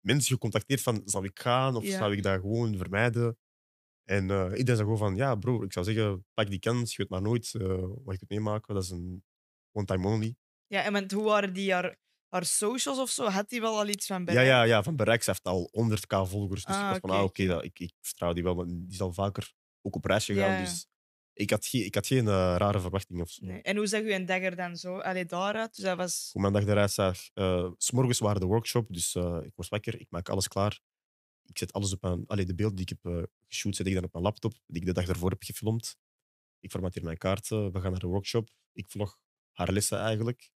mensen 0.00 0.32
gecontacteerd 0.32 0.80
van, 0.82 1.02
zal 1.04 1.24
ik 1.24 1.38
gaan 1.40 1.76
of 1.76 1.84
Ja. 1.84 1.98
zou 1.98 2.12
ik 2.16 2.22
dat 2.22 2.40
gewoon 2.40 2.76
vermijden? 2.76 3.38
En 4.04 4.30
eh, 4.30 4.36
iedereen 4.44 4.64
zei 4.64 4.78
gewoon 4.78 4.98
van, 4.98 5.16
ja 5.16 5.34
bro, 5.34 5.62
ik 5.62 5.72
zou 5.72 5.84
zeggen, 5.84 6.26
pak 6.34 6.50
die 6.50 6.58
kans, 6.58 6.90
je 6.90 6.96
weet 6.96 7.08
maar 7.08 7.22
nooit 7.22 7.54
eh, 7.54 7.66
wat 7.78 8.12
je 8.12 8.18
kunt 8.18 8.30
meemaken. 8.30 8.74
Dat 8.74 8.82
is 8.84 8.90
een 8.90 9.24
one 9.72 9.86
time 9.86 10.06
only. 10.08 10.34
Ja, 10.66 10.84
en 10.84 11.12
hoe 11.12 11.24
waren 11.24 11.52
die 11.52 11.72
haar, 11.72 11.96
haar 12.28 12.44
socials 12.44 12.98
of 12.98 13.10
zo? 13.10 13.24
Had 13.28 13.48
die 13.48 13.60
wel 13.60 13.78
al 13.78 13.88
iets 13.88 14.06
van 14.06 14.18
Ja, 14.18 14.24
bereikt? 14.24 14.48
ja, 14.50 14.62
ja, 14.62 14.82
van 14.82 14.96
bereik. 14.96 15.22
Ze 15.22 15.30
heeft 15.30 15.44
al 15.44 15.70
100k 15.72 16.28
volgers. 16.28 16.64
Dus 16.64 16.74
Ah, 16.74 16.80
ik 16.82 16.88
was 16.88 16.98
van, 17.00 17.10
oké, 17.10 17.18
ah, 17.18 17.56
oké, 17.56 17.64
ik, 17.64 17.78
ik 17.78 17.92
vertrouw 18.00 18.32
die 18.32 18.42
wel. 18.42 18.54
Maar 18.54 18.66
die 18.66 18.86
is 18.88 19.00
al 19.00 19.12
vaker 19.12 19.52
ook 19.82 19.96
op 19.96 20.04
reis 20.04 20.24
gegaan. 20.24 20.50
Ja, 20.50 20.56
ja. 20.58 20.64
Dus 20.64 20.86
ik 21.32 21.50
had 21.50 21.66
geen, 21.66 21.84
ik 21.84 21.94
had 21.94 22.06
geen 22.06 22.26
eh, 22.28 22.54
rare 22.58 22.80
verwachtingen 22.80 23.22
of 23.22 23.30
zo. 23.30 23.44
Nee. 23.44 23.62
En 23.62 23.76
hoe 23.76 23.86
zag 23.86 24.00
u 24.02 24.12
een 24.12 24.26
dag 24.26 24.40
er 24.42 24.56
dan 24.56 24.76
zo? 24.76 24.98
Allee, 24.98 25.24
daaruit? 25.24 25.74
Dus 25.74 25.84
dat 25.84 25.96
was... 25.96 26.30
Hoe 26.32 26.40
mijn 26.40 26.52
dag 26.52 26.62
eruit 26.66 26.90
zag. 26.92 27.18
eh, 27.34 27.70
s 27.76 27.90
morgens 27.90 28.18
waren 28.18 28.40
de 28.40 28.46
workshop, 28.46 28.86
dus 28.92 29.14
eh, 29.14 29.38
ik 29.42 29.52
was 29.54 29.68
wakker, 29.68 30.00
ik 30.00 30.06
maak 30.10 30.28
alles 30.28 30.48
klaar. 30.48 30.80
Ik 31.46 31.58
zet 31.58 31.72
alles 31.72 31.92
op 31.92 32.02
mijn... 32.02 32.24
Allee, 32.26 32.44
de 32.44 32.54
beelden 32.54 32.76
die 32.76 32.86
ik 32.90 32.96
heb 33.02 33.12
uh, 33.14 33.22
geshoot, 33.46 33.76
zet 33.76 33.86
ik 33.86 33.94
dan 33.94 34.04
op 34.04 34.12
mijn 34.12 34.24
laptop, 34.24 34.52
die 34.66 34.80
ik 34.80 34.86
de 34.86 34.92
dag 34.92 35.06
ervoor 35.08 35.30
heb 35.30 35.42
gefilmd. 35.42 35.96
Ik 36.60 36.70
formateer 36.70 37.02
mijn 37.04 37.18
kaarten, 37.18 37.72
we 37.72 37.80
gaan 37.80 37.90
naar 37.90 38.00
de 38.00 38.06
workshop. 38.06 38.48
Ik 38.72 38.88
vlog 38.88 39.18
haar 39.52 39.72
lessen 39.72 39.98
eigenlijk. 39.98 40.50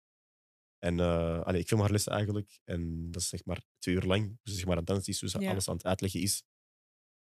En 0.79 0.97
uh, 0.97 1.41
allee, 1.41 1.61
ik 1.61 1.67
film 1.67 1.79
haar 1.81 1.91
lessen 1.91 2.11
eigenlijk. 2.11 2.59
En 2.63 3.11
dat 3.11 3.21
is 3.21 3.29
zeg 3.29 3.45
maar 3.45 3.61
twee 3.79 3.95
uur 3.95 4.03
lang. 4.03 4.37
Dus 4.43 4.55
zeg 4.55 4.65
maar 4.65 4.77
aan 4.77 4.83
dansen 4.83 5.13
is, 5.13 5.19
dus 5.19 5.31
Ja. 5.31 5.49
alles 5.49 5.67
aan 5.69 5.75
het 5.75 5.85
uitleggen 5.85 6.21
is. 6.21 6.43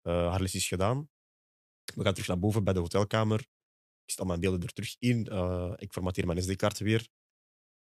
Uh, 0.02 0.30
haar 0.30 0.40
les 0.40 0.54
is 0.54 0.68
gedaan. 0.68 1.08
We 1.94 2.02
gaan 2.02 2.12
terug 2.12 2.28
naar 2.28 2.38
boven 2.38 2.64
bij 2.64 2.72
de 2.74 2.80
hotelkamer. 2.80 3.40
Ik 4.04 4.10
stel 4.12 4.24
mijn 4.24 4.40
beelden 4.40 4.62
er 4.62 4.72
terug 4.72 4.96
in. 4.98 5.28
Uh, 5.32 5.72
ik 5.76 5.92
formateer 5.92 6.26
mijn 6.26 6.42
SD-kaart 6.42 6.78
weer. 6.78 7.08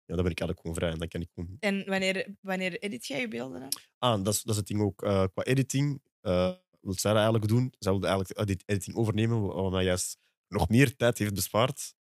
Ja, 0.05 0.14
dan 0.14 0.23
ben 0.23 0.33
ik 0.33 0.41
eigenlijk 0.41 0.61
gewoon 0.61 0.75
vrij 0.77 0.91
en 0.91 0.99
dan 0.99 1.09
kan 1.09 1.20
ik 1.20 1.31
gewoon... 1.35 1.57
En 1.61 1.85
wanneer, 1.89 2.37
wanneer 2.41 2.79
edit 2.83 3.07
jij 3.07 3.20
je 3.20 3.29
beelden 3.29 3.61
dan? 3.61 3.73
Ah, 3.99 4.25
dat 4.25 4.35
is, 4.35 4.43
dat 4.43 4.51
is 4.51 4.57
het 4.57 4.66
ding 4.66 4.81
ook. 4.81 4.97
Qua 4.97 5.43
editing 5.43 6.03
wil 6.81 6.95
zij 6.99 7.12
dat 7.12 7.14
eigenlijk 7.23 7.49
doen. 7.49 7.75
Zij 7.79 7.93
wilde 7.93 8.07
eigenlijk 8.07 8.47
de 8.49 8.62
editing 8.66 8.97
overnemen, 8.97 9.41
wat 9.43 9.70
mij 9.73 9.85
juist 9.85 10.18
nog 10.49 10.68
meer 10.68 10.97
tijd 10.97 11.18
heeft 11.18 11.35
bespaard. 11.35 11.95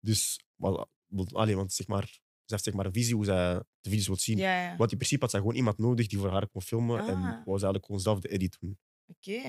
Dus 0.00 0.40
wat, 0.54 0.88
wat- 1.06 1.34
allee, 1.34 1.56
want 1.56 1.72
zeg 1.72 1.86
maar, 1.86 2.18
ze 2.48 2.54
heeft 2.54 2.64
zeg 2.64 2.74
maar 2.74 2.86
een 2.86 2.92
visie 2.92 3.14
hoe 3.14 3.24
zij 3.24 3.54
de 3.80 3.90
video's 3.90 4.06
wil 4.06 4.16
zien. 4.16 4.38
Ja, 4.38 4.62
ja. 4.62 4.76
Want 4.76 4.90
in 4.90 4.96
principe 4.96 5.20
had 5.22 5.30
zij 5.30 5.40
gewoon 5.40 5.54
iemand 5.54 5.78
nodig 5.78 6.06
die 6.06 6.18
voor 6.18 6.30
haar 6.30 6.48
kon 6.48 6.62
filmen. 6.62 6.98
En 7.00 7.14
Ah. 7.14 7.22
wou 7.22 7.42
ze 7.44 7.64
eigenlijk 7.64 7.84
gewoon 7.84 8.00
zelf 8.00 8.20
de 8.20 8.28
edit 8.28 8.56
doen. 8.60 8.78
Oké. 9.06 9.40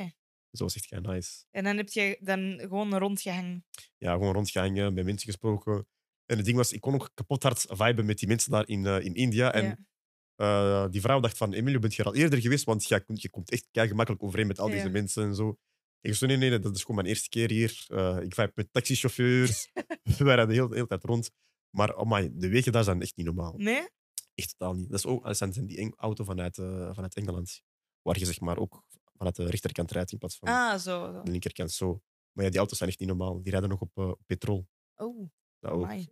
Dus 0.52 0.60
dat 0.60 0.74
was 0.74 0.76
echt 0.76 0.86
kei 0.86 1.02
nice. 1.02 1.44
En 1.52 1.64
dan 1.64 1.78
heb 1.78 1.90
je 1.90 2.18
dan 2.22 2.60
gewoon 2.60 2.98
rondgehangen. 2.98 3.66
Ja, 3.98 4.12
gewoon 4.14 4.34
rondgehangen, 4.34 4.94
met 4.94 5.06
mensen 5.06 5.28
gesproken. 5.28 5.88
En 6.26 6.36
het 6.38 6.46
ding 6.46 6.58
was, 6.58 6.72
ik 6.74 6.82
kon 6.82 6.94
ook 6.94 7.12
kapot 7.14 7.44
hard 7.44 7.66
viben 7.70 8.06
met 8.06 8.18
die 8.18 8.28
mensen 8.28 8.52
daar 8.52 8.68
in, 8.68 8.86
eh, 8.86 9.06
in 9.06 9.14
India. 9.14 9.54
En 9.54 9.88
eh, 10.36 10.88
die 10.90 11.02
vrouw 11.02 11.20
dacht 11.20 11.38
van, 11.38 11.54
Emilio, 11.54 11.80
bent 11.80 11.96
je 11.96 12.04
al 12.04 12.16
eerder 12.16 12.42
geweest? 12.42 12.64
Want 12.66 12.88
jij 12.88 13.02
komt- 13.02 13.22
je 13.22 13.30
komt 13.30 13.52
echt 13.52 13.68
kei 13.72 13.88
gemakkelijk 13.88 14.24
overeen 14.24 14.48
met 14.48 14.60
al 14.60 14.70
deze 14.70 14.90
mensen 14.90 15.24
en 15.24 15.36
zo. 15.36 15.58
Ik 16.02 16.14
zei, 16.16 16.38
nee, 16.38 16.50
nee, 16.50 16.60
dat 16.60 16.76
is 16.76 16.82
gewoon 16.82 16.96
mijn 16.96 17.08
eerste 17.08 17.30
keer 17.30 17.50
hier. 17.50 17.86
Eh, 17.88 18.18
ik 18.22 18.34
vibe 18.34 18.52
met 18.56 18.68
taxichauffeurs. 18.74 19.70
We 20.18 20.24
de 20.24 20.24
hele, 20.32 20.46
de 20.48 20.54
hele 20.76 20.88
tijd 20.88 21.04
rond. 21.04 21.32
Maar 21.70 21.96
amai, 21.96 22.30
de 22.34 22.48
wegen 22.50 22.72
daar 22.72 22.84
zijn 22.84 23.02
echt 23.02 23.16
niet 23.16 23.26
normaal. 23.26 23.54
Nee? 23.58 23.90
Echt 24.36 24.56
totaal 24.58 24.74
niet. 24.74 24.90
Dat 24.90 25.00
is 25.00 25.06
ook 25.06 25.24
dat 25.24 25.38
zijn 25.38 25.66
die 25.66 25.94
auto 25.96 26.24
vanuit, 26.24 26.58
eh, 26.58 26.94
vanuit 26.94 27.16
Engeland. 27.16 27.62
Waar 28.02 28.20
je 28.20 28.26
zeg 28.26 28.40
maar 28.40 28.58
ook 28.58 28.84
vanuit 29.18 29.36
de 29.36 29.50
rechterkant 29.50 29.92
rijdt 29.92 30.12
in 30.12 30.18
plaats 30.18 30.38
van 30.38 30.48
Ah, 30.48 30.72
zo. 30.72 31.12
zo. 31.14 31.22
de 31.24 31.32
linkerkant 31.32 31.72
zo. 31.72 32.02
Maar 32.32 32.44
ja, 32.46 32.50
die 32.52 32.60
auto's 32.60 32.78
zijn 32.78 32.90
echt 32.90 33.00
niet 33.00 33.08
normaal. 33.08 33.42
Die 33.42 33.52
rijden 33.52 33.70
nog 33.70 33.82
op, 33.82 33.98
op 33.98 34.20
petrol. 34.26 34.68
Oh, 34.96 35.30
Dat 35.60 35.72
ook. 35.72 35.84
amai. 35.84 36.08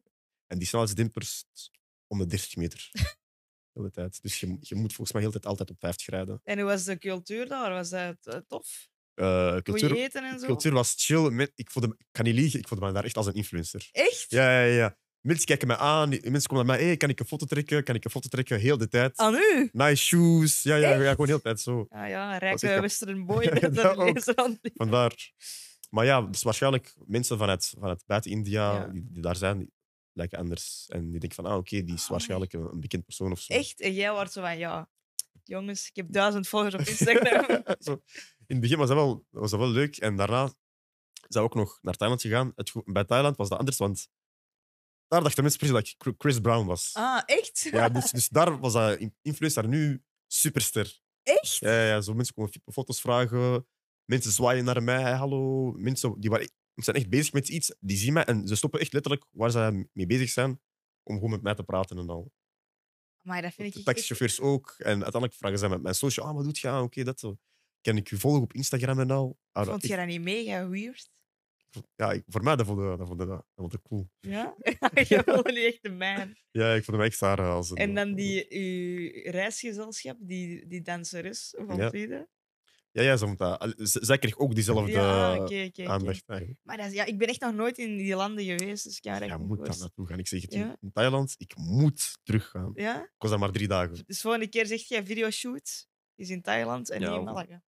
En 0.47 0.57
die 0.57 0.67
snelheidsdempers 0.67 1.45
om 2.07 2.17
de 2.17 2.25
30 2.25 2.55
meter. 2.55 2.89
De 3.77 3.91
tijd. 3.91 4.21
Dus 4.21 4.39
je, 4.39 4.57
je 4.59 4.75
moet 4.75 4.93
volgens 4.93 5.11
mij 5.11 5.21
heel 5.21 5.31
tijd 5.31 5.45
altijd 5.45 5.69
op 5.69 5.79
50 5.79 6.07
rijden. 6.07 6.41
En 6.43 6.57
hoe 6.59 6.67
was 6.67 6.83
de 6.83 6.97
cultuur 6.97 7.47
daar? 7.47 7.71
Was 7.71 7.89
dat 7.89 8.15
eh, 8.25 8.39
tof? 8.47 8.89
Goeie 9.15 9.61
cultuur, 9.61 9.95
eten 9.95 10.23
en 10.23 10.39
zo? 10.39 10.45
cultuur 10.45 10.71
was 10.73 10.93
chill. 10.97 11.29
Met, 11.29 11.51
ik, 11.55 11.69
voelde, 11.71 11.95
ik 11.97 12.07
kan 12.11 12.25
niet 12.25 12.35
liegen, 12.35 12.59
ik 12.59 12.67
voelde 12.67 12.85
me 12.85 12.91
daar 12.91 13.03
echt 13.03 13.17
als 13.17 13.25
een 13.25 13.33
influencer. 13.33 13.89
Echt? 13.91 14.25
Ja, 14.29 14.61
ja, 14.61 14.73
ja. 14.75 14.97
Mensen 15.27 15.45
kijken 15.45 15.67
mij 15.67 15.77
aan. 15.77 16.09
Mensen 16.09 16.49
komen 16.49 16.65
naar 16.65 16.75
mij. 16.77 16.85
Hey, 16.85 16.97
kan 16.97 17.09
ik 17.09 17.19
een 17.19 17.25
foto 17.25 17.45
trekken? 17.45 17.83
Kan 17.83 17.95
ik 17.95 18.05
een 18.05 18.11
foto 18.11 18.27
trekken? 18.27 18.59
Heel 18.59 18.77
de 18.77 18.87
tijd. 18.87 19.17
Aan 19.17 19.33
u? 19.33 19.69
Nice 19.71 20.03
shoes. 20.03 20.63
Ja, 20.63 20.75
ja, 20.75 20.93
ja, 20.95 21.09
gewoon 21.11 21.27
heel 21.27 21.35
de 21.35 21.41
tijd 21.43 21.59
zo. 21.59 21.85
Ja, 21.89 22.05
ja, 22.05 22.37
rijke 22.37 22.69
echt- 22.69 22.79
western 22.81 23.25
boy. 23.25 23.43
Ja, 23.61 23.69
dat 23.69 24.25
dat 24.35 24.57
Vandaar. 24.73 25.31
Maar 25.89 26.05
ja, 26.05 26.21
dus 26.21 26.43
waarschijnlijk 26.43 26.95
mensen 27.05 27.37
vanuit, 27.37 27.73
vanuit 27.79 28.03
buiten 28.05 28.31
India 28.31 28.73
Ja. 28.73 28.87
die, 28.87 29.07
die 29.11 29.21
daar 29.21 29.35
zijn, 29.35 29.57
die 29.57 29.71
lijken 30.13 30.39
anders. 30.39 30.85
En 30.87 31.01
die 31.11 31.19
denken 31.19 31.43
van, 31.43 31.45
ah, 31.45 31.57
oké, 31.57 31.83
die 31.83 31.95
is 31.95 32.03
Ah, 32.03 32.09
waarschijnlijk 32.09 32.53
een, 32.53 32.67
een 32.71 32.79
bekend 32.79 33.05
persoon 33.05 33.31
of 33.31 33.39
zo. 33.39 33.53
Echt? 33.53 33.81
En 33.81 33.93
jij 33.93 34.11
wordt 34.11 34.31
zo 34.31 34.41
van, 34.41 34.57
ja, 34.57 34.89
jongens, 35.43 35.87
ik 35.89 35.95
heb 35.95 36.11
duizend 36.11 36.47
volgers 36.47 36.73
op 36.73 36.79
Instagram. 36.79 37.63
Zo. 37.79 37.91
In 37.91 38.55
het 38.55 38.59
begin 38.59 38.77
was 38.77 38.87
dat, 38.87 38.97
wel, 38.97 39.25
was 39.29 39.51
dat 39.51 39.59
wel 39.59 39.69
leuk. 39.69 39.97
En 39.97 40.15
daarna 40.15 40.45
zijn 41.27 41.43
we 41.43 41.49
ook 41.49 41.55
nog 41.55 41.79
naar 41.81 41.93
Thailand 41.93 42.21
gegaan. 42.21 42.51
Het, 42.55 42.71
bij 42.85 43.03
Thailand 43.03 43.37
was 43.37 43.49
dat 43.49 43.59
anders, 43.59 43.77
want 43.77 44.07
daar 45.07 45.23
dachten 45.23 45.41
mensen 45.43 45.59
precies 45.59 45.75
dat 45.77 45.87
ik 45.87 45.95
Chr- 45.97 46.15
Chris 46.17 46.39
Brown 46.39 46.65
was. 46.65 46.93
ah, 46.93 47.21
echt? 47.25 47.67
Ja, 47.71 47.89
dus, 47.89 48.11
dus 48.11 48.27
daar 48.27 48.59
was 48.59 48.73
dat 48.73 48.97
in- 48.97 49.15
influencer 49.21 49.67
nu 49.67 50.03
superster. 50.27 50.99
Echt? 51.23 51.57
Ja, 51.57 51.83
ja, 51.85 52.01
zo 52.01 52.13
mensen 52.13 52.33
komen 52.35 52.51
foto's 52.65 53.01
vragen. 53.01 53.67
Mensen 54.05 54.31
zwaaien 54.31 54.63
naar 54.65 54.83
mij. 54.83 55.11
Hallo. 55.13 55.71
Mensen 55.71 56.19
die 56.19 56.29
waren, 56.29 56.47
die 56.73 56.83
zijn 56.83 56.95
echt 56.95 57.09
bezig 57.09 57.33
met 57.33 57.49
iets. 57.49 57.75
Die 57.79 57.97
zien 57.97 58.13
mij 58.13 58.25
en 58.25 58.47
ze 58.47 58.55
stoppen 58.55 58.79
echt 58.79 58.93
letterlijk 58.93 59.25
waar 59.31 59.51
ze 59.51 59.87
mee 59.93 60.05
bezig 60.05 60.29
zijn 60.29 60.61
om 61.03 61.15
gewoon 61.15 61.29
met 61.31 61.41
mij 61.41 61.55
te 61.55 61.63
praten 61.63 61.97
en 61.97 62.09
al. 62.09 62.31
Maar 63.21 63.41
dat 63.41 63.53
vind 63.53 63.67
ik 63.67 63.73
De 63.73 63.83
taxichauffeurs 63.83 64.39
ook. 64.39 64.75
En 64.77 64.91
uiteindelijk 64.91 65.33
vragen 65.33 65.57
ze 65.59 65.69
met 65.69 65.81
mijn 65.81 65.95
social. 65.95 66.25
Ah, 66.27 66.35
wat 66.35 66.43
doet 66.43 66.57
je? 66.57 66.69
Ah, 66.69 66.81
oké, 66.83 67.03
dat 67.03 67.19
zo. 67.19 67.37
Kan 67.81 67.97
ik 67.97 68.09
je 68.09 68.17
volgen 68.17 68.41
op 68.41 68.53
Instagram 68.53 68.99
en 68.99 69.11
al? 69.11 69.39
Ah, 69.51 69.65
Vond 69.65 69.87
je 69.87 69.95
dat 69.95 70.05
niet 70.05 70.21
mega 70.21 70.67
weird? 70.67 71.09
Ja, 71.95 72.11
ik- 72.11 72.23
voor 72.27 72.43
mij 72.43 72.55
dat 72.55 72.65
vond 72.65 72.79
ik 72.79 72.97
dat 72.97 73.07
vond 73.07 73.21
ik- 73.21 73.27
dat 73.27 73.45
vond 73.55 73.73
ik 73.73 73.81
cool. 73.81 74.09
Ja? 74.19 74.55
je 75.09 75.21
voelde 75.25 75.51
niet 75.51 75.63
echt 75.73 75.79
een 75.85 75.97
man. 75.97 76.35
Ja, 76.51 76.73
ik 76.73 76.83
vond 76.83 76.97
hem 76.97 77.05
echt 77.05 77.19
daar 77.19 77.41
als 77.41 77.69
een, 77.69 77.77
En 77.77 77.93
dan 77.95 78.13
die 78.15 78.45
uw 78.49 79.31
reisgezelschap, 79.31 80.17
die, 80.19 80.67
die 80.67 80.81
danseres 80.81 81.53
van 81.57 81.75
Ja. 81.77 82.25
Ja, 82.91 83.03
ja, 83.03 83.17
ze 83.17 83.25
vond 83.25 83.37
dat. 83.37 83.73
Zij 83.77 84.17
kreeg 84.17 84.37
ook 84.37 84.55
diezelfde 84.55 84.91
Ja, 84.91 85.37
aandacht. 85.85 86.27
Maar 86.63 86.77
dat 86.77 86.85
is, 86.85 86.93
ja, 86.93 87.05
ik 87.05 87.17
ben 87.17 87.27
echt 87.27 87.39
nog 87.41 87.53
nooit 87.53 87.77
in 87.77 87.97
die 87.97 88.15
landen 88.15 88.43
geweest, 88.45 88.83
dus 88.83 88.97
Ja, 89.01 89.37
moet 89.37 89.65
daar 89.65 89.77
naartoe 89.79 90.07
gaan. 90.07 90.19
Ik 90.19 90.27
zeg 90.27 90.41
het 90.41 90.53
je. 90.53 90.59
Ja? 90.59 90.77
In 90.81 90.91
Thailand, 90.91 91.35
ik 91.37 91.55
moet 91.55 92.17
teruggaan. 92.23 92.71
Ja? 92.73 93.01
Ik 93.03 93.09
was 93.17 93.29
daar 93.29 93.39
maar 93.39 93.51
drie 93.51 93.67
dagen. 93.67 94.03
Dus 94.05 94.21
volgende 94.21 94.47
keer 94.47 94.65
zegt 94.65 94.87
je 94.87 95.05
videoshoot 95.05 95.87
is 96.15 96.29
in 96.29 96.41
Thailand 96.41 96.89
en 96.89 96.99
Ja, 97.01 97.09
niet 97.09 97.17
in 97.19 97.23
Malaga. 97.23 97.63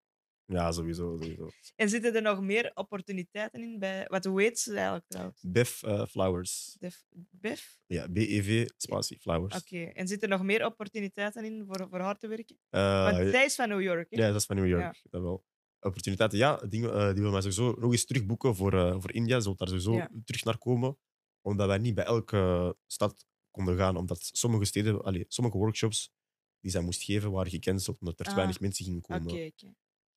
Ja, 0.51 0.71
sowieso. 0.71 1.17
sowieso. 1.21 1.49
En 1.75 1.89
zitten 1.89 2.15
er 2.15 2.21
nog 2.21 2.41
meer 2.41 2.71
opportuniteiten 2.73 3.61
in? 3.61 3.79
Bij, 3.79 4.05
wat 4.07 4.25
hoe 4.25 4.41
heet 4.41 4.59
ze 4.59 4.73
eigenlijk 4.73 5.05
trouwens? 5.07 5.41
Bev 5.47 5.83
eh, 5.83 6.05
Flowers. 6.05 6.75
Def, 6.79 7.03
Bef? 7.31 7.79
Ja, 7.85 8.07
B-E-V, 8.07 8.69
spatie, 8.77 9.19
Flowers. 9.19 9.55
Oké. 9.55 9.77
En 9.83 10.07
zitten 10.07 10.29
er 10.29 10.37
nog 10.37 10.45
meer 10.45 10.65
opportuniteiten 10.65 11.45
in 11.45 11.65
voor, 11.67 11.87
voor 11.89 11.99
haar 11.99 12.17
te 12.17 12.27
werken? 12.27 12.57
Eh, 12.69 13.11
Want 13.11 13.29
zij 13.29 13.45
is 13.45 13.55
van 13.55 13.69
New 13.69 13.81
York, 13.81 14.07
hè? 14.09 14.21
ja, 14.21 14.27
dat 14.27 14.35
is 14.39 14.45
van 14.45 14.55
New 14.55 14.67
York. 14.67 15.01
Dat 15.09 15.21
wel. 15.21 15.45
Opportuniteiten, 15.79 16.37
ja. 16.37 16.55
Die, 16.55 16.91
eh, 16.91 17.13
die 17.13 17.21
wil 17.21 17.31
mij 17.31 17.41
sowieso 17.41 17.75
nog 17.79 17.91
eens 17.91 18.05
terugboeken 18.05 18.55
voor, 18.55 19.01
voor 19.01 19.11
India. 19.13 19.39
Ze 19.39 19.45
wil 19.45 19.55
daar 19.55 19.67
sowieso 19.67 19.93
Ja. 19.93 20.09
terug 20.25 20.43
naar 20.43 20.57
komen. 20.57 20.97
Omdat 21.41 21.67
wij 21.67 21.77
niet 21.77 21.95
bij 21.95 22.03
elke 22.05 22.75
stad 22.87 23.25
konden 23.51 23.77
gaan. 23.77 23.95
Omdat 23.97 24.29
sommige 24.33 24.65
steden, 24.65 25.01
allee, 25.03 25.25
sommige 25.27 25.57
workshops 25.57 26.11
die 26.59 26.71
zij 26.71 26.81
moest 26.81 27.03
geven, 27.03 27.31
waren 27.31 27.51
gecanceld. 27.51 27.99
Omdat 27.99 28.19
er 28.19 28.25
te 28.25 28.31
Ah. 28.31 28.37
weinig 28.37 28.59
mensen 28.59 28.85
gingen 28.85 29.01
komen. 29.01 29.31
oké. 29.31 29.51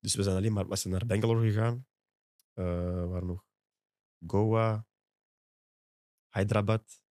Dus 0.03 0.15
we 0.15 0.23
zijn 0.23 0.37
alleen 0.37 0.53
maar 0.53 0.69
we 0.69 0.77
zijn 0.77 0.93
naar 0.93 1.07
Bangalore 1.07 1.47
gegaan. 1.47 1.87
Eh, 2.53 3.07
waar 3.07 3.25
nog? 3.25 3.45
Goa, 4.27 4.87
Hyderabad. 6.31 7.03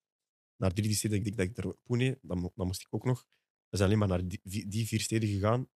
Naar 0.56 0.74
drie 0.74 0.94
steden. 0.94 1.18
Ik 1.18 1.24
denk 1.24 1.38
dat 1.38 1.48
ik 1.48 1.58
er 1.58 1.78
Pune, 1.84 2.20
dan, 2.22 2.52
dan 2.56 2.68
moest 2.68 2.82
ik 2.82 2.94
ook 2.94 3.06
nog. 3.06 3.28
We 3.70 3.78
zijn 3.78 3.90
alleen 3.90 4.00
maar 4.00 4.08
naar 4.08 4.28
die, 4.28 4.68
die 4.68 4.88
vier 4.88 5.00
steden 5.00 5.30
gegaan. 5.30 5.70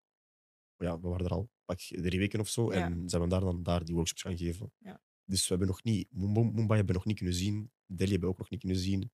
Ja, 0.77 1.01
we 1.01 1.09
waren 1.09 1.27
er 1.27 1.33
al 1.33 1.51
pak 1.65 1.79
drie 1.79 2.19
weken 2.19 2.41
of 2.41 2.49
zo. 2.49 2.73
Ja. 2.73 2.85
En 2.85 3.09
zijn 3.09 3.23
we 3.23 3.29
daar 3.29 3.41
dan 3.41 3.63
daar 3.63 3.85
die 3.85 3.95
workshops 3.95 4.23
gaan 4.23 4.37
geven. 4.37 4.73
Ja. 4.79 5.03
Dus 5.25 5.43
we 5.43 5.49
hebben 5.49 5.69
nog 5.69 5.83
niet. 5.83 6.13
Mumbai, 6.13 6.45
Mumbai 6.45 6.77
hebben 6.77 6.87
we 6.87 6.93
nog 6.93 7.05
niet 7.05 7.17
kunnen 7.17 7.35
zien. 7.35 7.73
Delhi 7.87 8.11
hebben 8.11 8.29
we 8.29 8.35
ook 8.35 8.41
nog 8.41 8.51
niet 8.51 8.61
kunnen 8.61 8.79
zien. 8.79 9.13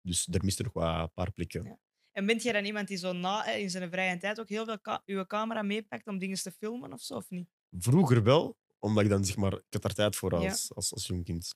Dus 0.00 0.26
er 0.26 0.44
misten 0.44 0.64
nog 0.64 0.74
wel 0.74 1.02
een 1.02 1.12
paar 1.12 1.32
plekken. 1.32 1.64
Ja. 1.64 1.78
En 2.14 2.26
bent 2.26 2.42
jij 2.42 2.52
dan 2.52 2.64
iemand 2.64 2.88
die 2.88 2.96
zo 2.96 3.12
na, 3.12 3.46
in 3.46 3.70
zijn 3.70 3.90
vrije 3.90 4.16
tijd 4.18 4.40
ook 4.40 4.48
heel 4.48 4.64
veel 4.64 4.80
ka 4.80 5.02
uw 5.04 5.24
camera 5.26 5.62
meepakt 5.62 6.06
om 6.06 6.18
dingen 6.18 6.42
te 6.42 6.50
filmen 6.52 6.92
of 6.92 7.00
zo, 7.00 7.14
of 7.14 7.30
niet? 7.30 7.48
Vroeger 7.78 8.22
wel, 8.22 8.56
omdat 8.78 9.04
ik 9.04 9.10
dan 9.10 9.24
zeg 9.24 9.36
maar, 9.36 9.52
ik 9.52 9.64
had 9.70 9.82
daar 9.82 9.94
tijd 9.94 10.16
voor 10.16 10.40
Ja. 10.40 10.48
als, 10.50 10.74
als, 10.74 10.92
als 10.92 11.06
jong 11.06 11.24
kind. 11.24 11.54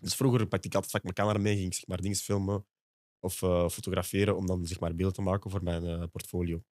Dus 0.00 0.14
vroeger 0.14 0.46
pakte 0.46 0.66
ik 0.68 0.74
altijd 0.74 0.92
vaak 0.92 1.02
mijn 1.02 1.14
camera 1.14 1.38
mee, 1.38 1.56
ging 1.56 1.74
zeg 1.74 1.86
maar 1.86 2.00
dingen 2.00 2.16
filmen 2.16 2.66
of 3.18 3.42
eh, 3.42 3.68
fotograferen 3.68 4.36
om 4.36 4.46
dan 4.46 4.66
zeg 4.66 4.80
maar 4.80 4.94
beelden 4.94 5.14
te 5.14 5.22
maken 5.22 5.50
voor 5.50 5.62
mijn 5.62 5.84
eh, 5.86 6.02
portfolio. 6.12 6.62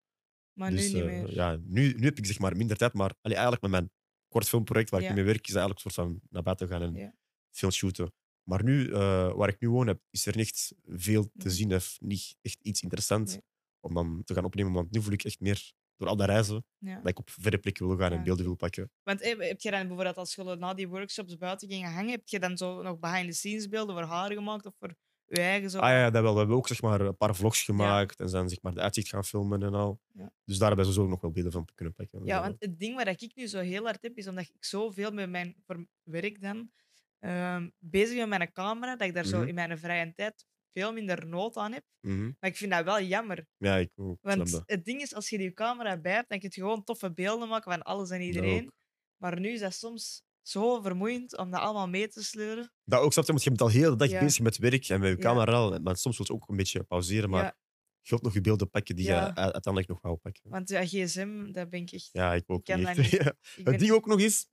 Maar 0.52 0.70
dus 0.70 0.92
nu 0.92 1.00
niet 1.00 1.08
eh, 1.10 1.22
meer. 1.22 1.34
ja, 1.34 1.56
nu, 1.62 1.92
nu 1.92 2.04
heb 2.04 2.18
ik 2.18 2.26
zeg 2.26 2.38
maar 2.38 2.56
minder 2.56 2.76
tijd, 2.76 2.92
maar 2.92 3.14
allee, 3.20 3.36
eigenlijk 3.36 3.62
met 3.62 3.70
mijn 3.70 3.90
kort 4.28 4.48
filmproject 4.48 4.90
waar 4.90 5.00
Ja. 5.00 5.08
ik 5.08 5.14
nu 5.14 5.22
mee 5.22 5.32
werk, 5.32 5.48
is 5.48 5.54
eigenlijk 5.54 5.84
een 5.84 5.90
soort 5.90 6.06
van 6.08 6.20
naar 6.30 6.42
buiten 6.42 6.68
gaan 6.68 6.82
en 6.82 6.94
Ja. 6.94 7.14
film 7.50 7.72
shooten. 7.72 8.12
Maar 8.48 8.64
nu, 8.64 8.92
eh, 8.92 9.32
waar 9.34 9.48
ik 9.48 9.60
nu 9.60 9.70
woon 9.70 9.86
heb, 9.86 10.00
is 10.10 10.26
er 10.26 10.36
niet 10.36 10.72
veel 10.86 11.22
te 11.24 11.30
Nee. 11.46 11.52
zien 11.54 11.74
of 11.74 11.96
niet 12.00 12.36
echt 12.42 12.58
iets 12.62 12.82
interessants 12.82 13.32
Nee. 13.32 13.42
om 13.80 13.94
dan 13.94 14.22
te 14.24 14.34
gaan 14.34 14.44
opnemen. 14.44 14.72
Want 14.72 14.90
nu 14.90 15.02
voel 15.02 15.12
ik 15.12 15.24
echt 15.24 15.40
meer 15.40 15.72
door 15.96 16.08
al 16.08 16.16
dat 16.16 16.26
reizen 16.28 16.64
Ja. 16.78 16.96
dat 16.96 17.08
ik 17.08 17.18
op 17.18 17.30
verre 17.30 17.58
plekken 17.58 17.86
wil 17.86 17.96
gaan 17.96 18.10
Ja. 18.10 18.16
en 18.16 18.22
beelden 18.22 18.44
wil 18.44 18.54
pakken. 18.54 18.90
Want 19.02 19.20
eh, 19.20 19.38
heb 19.48 19.60
je 19.60 19.70
dan 19.70 19.86
bijvoorbeeld 19.86 20.16
als 20.16 20.34
je 20.34 20.56
na 20.58 20.74
die 20.74 20.88
workshops 20.88 21.36
buiten 21.36 21.68
ging 21.68 21.84
hangen, 21.84 22.10
heb 22.10 22.28
je 22.28 22.38
dan 22.38 22.56
zo 22.56 22.82
nog 22.82 22.98
behind-the-scenes 22.98 23.68
beelden 23.68 23.94
voor 23.94 24.04
haar 24.04 24.32
gemaakt 24.32 24.66
of 24.66 24.74
voor 24.78 24.94
je 25.24 25.40
eigen 25.40 25.70
zo? 25.70 25.78
Ah 25.78 25.88
ja, 25.90 26.10
dat 26.10 26.22
wel. 26.22 26.32
We 26.32 26.38
hebben 26.38 26.56
ook 26.56 26.68
zeg 26.68 26.82
maar, 26.82 27.00
een 27.00 27.16
paar 27.16 27.36
vlogs 27.36 27.62
gemaakt 27.62 28.20
en 28.20 28.28
zijn 28.28 28.48
zeg 28.48 28.62
maar, 28.62 28.74
de 28.74 28.80
uitzicht 28.80 29.08
gaan 29.08 29.24
filmen 29.24 29.62
en 29.62 29.74
al. 29.74 30.00
Dus 30.44 30.58
daar 30.58 30.68
hebben 30.68 30.86
we 30.86 30.92
sowieso 30.92 31.10
nog 31.10 31.20
wel 31.20 31.30
beelden 31.30 31.52
van 31.52 31.68
kunnen 31.74 31.94
pakken. 31.94 32.24
Ja, 32.24 32.34
Dat 32.34 32.44
want 32.48 32.56
het 32.62 32.78
ding 32.78 32.96
waar 32.96 33.08
ik 33.08 33.32
nu 33.34 33.46
zo 33.46 33.58
heel 33.60 33.84
hard 33.84 34.02
heb, 34.02 34.16
is 34.16 34.26
omdat 34.28 34.44
ik 34.44 34.64
zoveel 34.64 35.10
met 35.10 35.30
mijn 35.30 35.56
voor 35.66 35.86
werk 36.02 36.40
dan 36.40 36.70
ehm, 37.18 37.68
bezig 37.78 38.16
ben 38.16 38.28
met 38.28 38.38
mijn 38.38 38.52
camera, 38.52 38.96
dat 38.96 39.08
ik 39.08 39.14
daar 39.14 39.24
zo 39.26 39.38
Mhm. 39.38 39.48
in 39.48 39.54
mijn 39.54 39.78
vrije 39.78 40.12
tijd 40.14 40.46
veel 40.72 40.92
minder 40.92 41.26
nood 41.26 41.56
aan 41.56 41.72
heb. 41.72 41.84
Mhm. 42.00 42.24
Maar 42.40 42.50
ik 42.50 42.56
vind 42.56 42.70
dat 42.72 42.84
wel 42.84 43.00
jammer. 43.02 43.46
Ja, 43.56 43.76
ik 43.76 43.90
ook. 43.96 44.18
Want 44.20 44.62
het 44.66 44.84
ding 44.84 45.00
is, 45.00 45.14
als 45.14 45.28
je 45.28 45.38
die 45.38 45.52
camera 45.52 45.96
bij 46.00 46.12
hebt, 46.12 46.28
dan 46.28 46.38
kun 46.38 46.48
je 46.54 46.60
gewoon 46.60 46.84
toffe 46.84 47.12
beelden 47.12 47.48
maken 47.48 47.72
van 47.72 47.82
alles 47.82 48.10
en 48.10 48.20
iedereen. 48.20 48.72
Maar 49.16 49.40
nu 49.40 49.48
is 49.48 49.60
dat 49.60 49.74
soms 49.74 50.22
zo 50.42 50.80
vermoeiend 50.80 51.36
om 51.36 51.50
dat 51.50 51.60
allemaal 51.60 51.88
mee 51.88 52.08
te 52.08 52.24
sleuren. 52.24 52.72
Dat 52.84 53.00
ook, 53.00 53.12
snap 53.12 53.24
je? 53.24 53.30
Want 53.32 53.44
je 53.44 53.48
bent 53.50 53.60
al 53.62 53.68
heel 53.68 53.90
de 53.90 53.96
dag 53.96 54.10
Ja. 54.10 54.20
bezig 54.20 54.42
met 54.42 54.58
werk 54.58 54.88
en 54.88 55.00
met 55.00 55.08
je 55.10 55.16
Ja. 55.16 55.22
camera. 55.22 55.52
al, 55.52 55.78
Maar 55.80 55.96
soms 55.96 56.16
wil 56.16 56.26
je 56.28 56.32
ook 56.42 56.48
een 56.48 56.56
beetje 56.56 56.82
pauzeren, 56.82 57.30
maar 57.30 57.42
Ja, 57.42 57.56
je 58.00 58.10
wilt 58.10 58.22
nog 58.22 58.34
je 58.34 58.40
beelden 58.40 58.70
pakken 58.70 58.96
die 58.96 59.04
Ja. 59.06 59.26
je 59.26 59.34
uiteindelijk 59.34 59.88
nog 59.88 60.00
wou 60.00 60.16
pakken. 60.16 60.50
want 60.50 60.68
ja, 60.68 60.84
gsm, 60.86 61.52
dat 61.52 61.70
ben 61.70 61.80
ik 61.80 61.90
echt... 61.92 62.08
Ja, 62.12 62.34
ik 62.34 62.44
ook 62.50 62.68
Ik 62.68 62.76
niet. 62.76 62.86
echt. 62.86 62.96
ben- 63.56 63.72
Het 63.72 63.78
ding 63.78 63.90
ook 63.92 64.06
nog 64.06 64.20
is, 64.20 64.46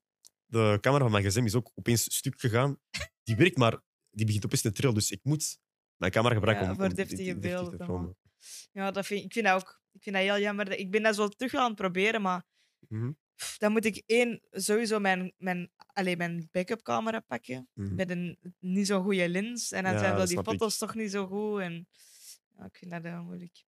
de 0.45 0.77
camera 0.81 1.03
van 1.03 1.11
mijn 1.11 1.23
gsm 1.23 1.45
is 1.45 1.55
ook 1.55 1.71
opeens 1.75 2.15
stuk 2.15 2.39
gegaan. 2.39 2.77
Die 3.23 3.35
werkt, 3.35 3.57
maar 3.57 3.81
die 4.09 4.25
begint 4.25 4.45
opeens 4.45 4.61
te 4.61 4.71
trillen. 4.71 4.95
Dus 4.95 5.11
ik 5.11 5.19
moet 5.23 5.57
mijn 5.95 6.11
camera 6.11 6.33
gebruiken 6.33 6.65
Ja, 6.65 6.71
om, 6.71 6.77
voor 6.77 6.87
om 6.87 6.93
deftige 6.93 7.23
deftig 7.23 7.39
beelden 7.39 7.77
te 7.77 7.85
filmen. 7.85 8.17
Ja, 8.71 8.91
dat 8.91 9.05
vind, 9.05 9.23
ik 9.23 9.33
vind 9.33 9.45
dat 9.45 9.55
ook. 9.61 9.81
Ik 9.91 10.03
vind 10.03 10.15
dat 10.15 10.25
heel 10.25 10.39
jammer. 10.39 10.71
Ik 10.71 10.91
ben 10.91 11.03
dat 11.03 11.15
zo 11.15 11.27
terug 11.27 11.53
aan 11.55 11.67
het 11.67 11.75
proberen, 11.75 12.21
maar 12.21 12.45
Mhm. 12.89 13.11
Dan 13.57 13.71
moet 13.71 13.85
ik 13.85 14.03
één, 14.05 14.41
sowieso 14.51 14.99
mijn, 14.99 15.33
mijn, 15.37 15.71
alleen 15.93 16.17
mijn 16.17 16.47
backup 16.51 16.81
camera 16.81 17.19
pakken. 17.19 17.69
Mhm. 17.73 17.95
Met 17.95 18.09
een 18.09 18.37
niet 18.59 18.87
zo 18.87 19.01
goede 19.01 19.29
lens. 19.29 19.71
En 19.71 19.83
dan 19.83 19.93
Ja, 19.93 19.99
zijn 19.99 20.15
wel 20.15 20.25
die 20.25 20.39
ik. 20.39 20.45
foto's 20.45 20.77
toch 20.77 20.95
niet 20.95 21.11
zo 21.11 21.27
goed. 21.27 21.59
En, 21.61 21.87
ja, 22.57 22.65
ik 22.65 22.77
vind 22.77 22.91
dat 22.91 23.03
heel 23.03 23.23
moeilijk. 23.23 23.63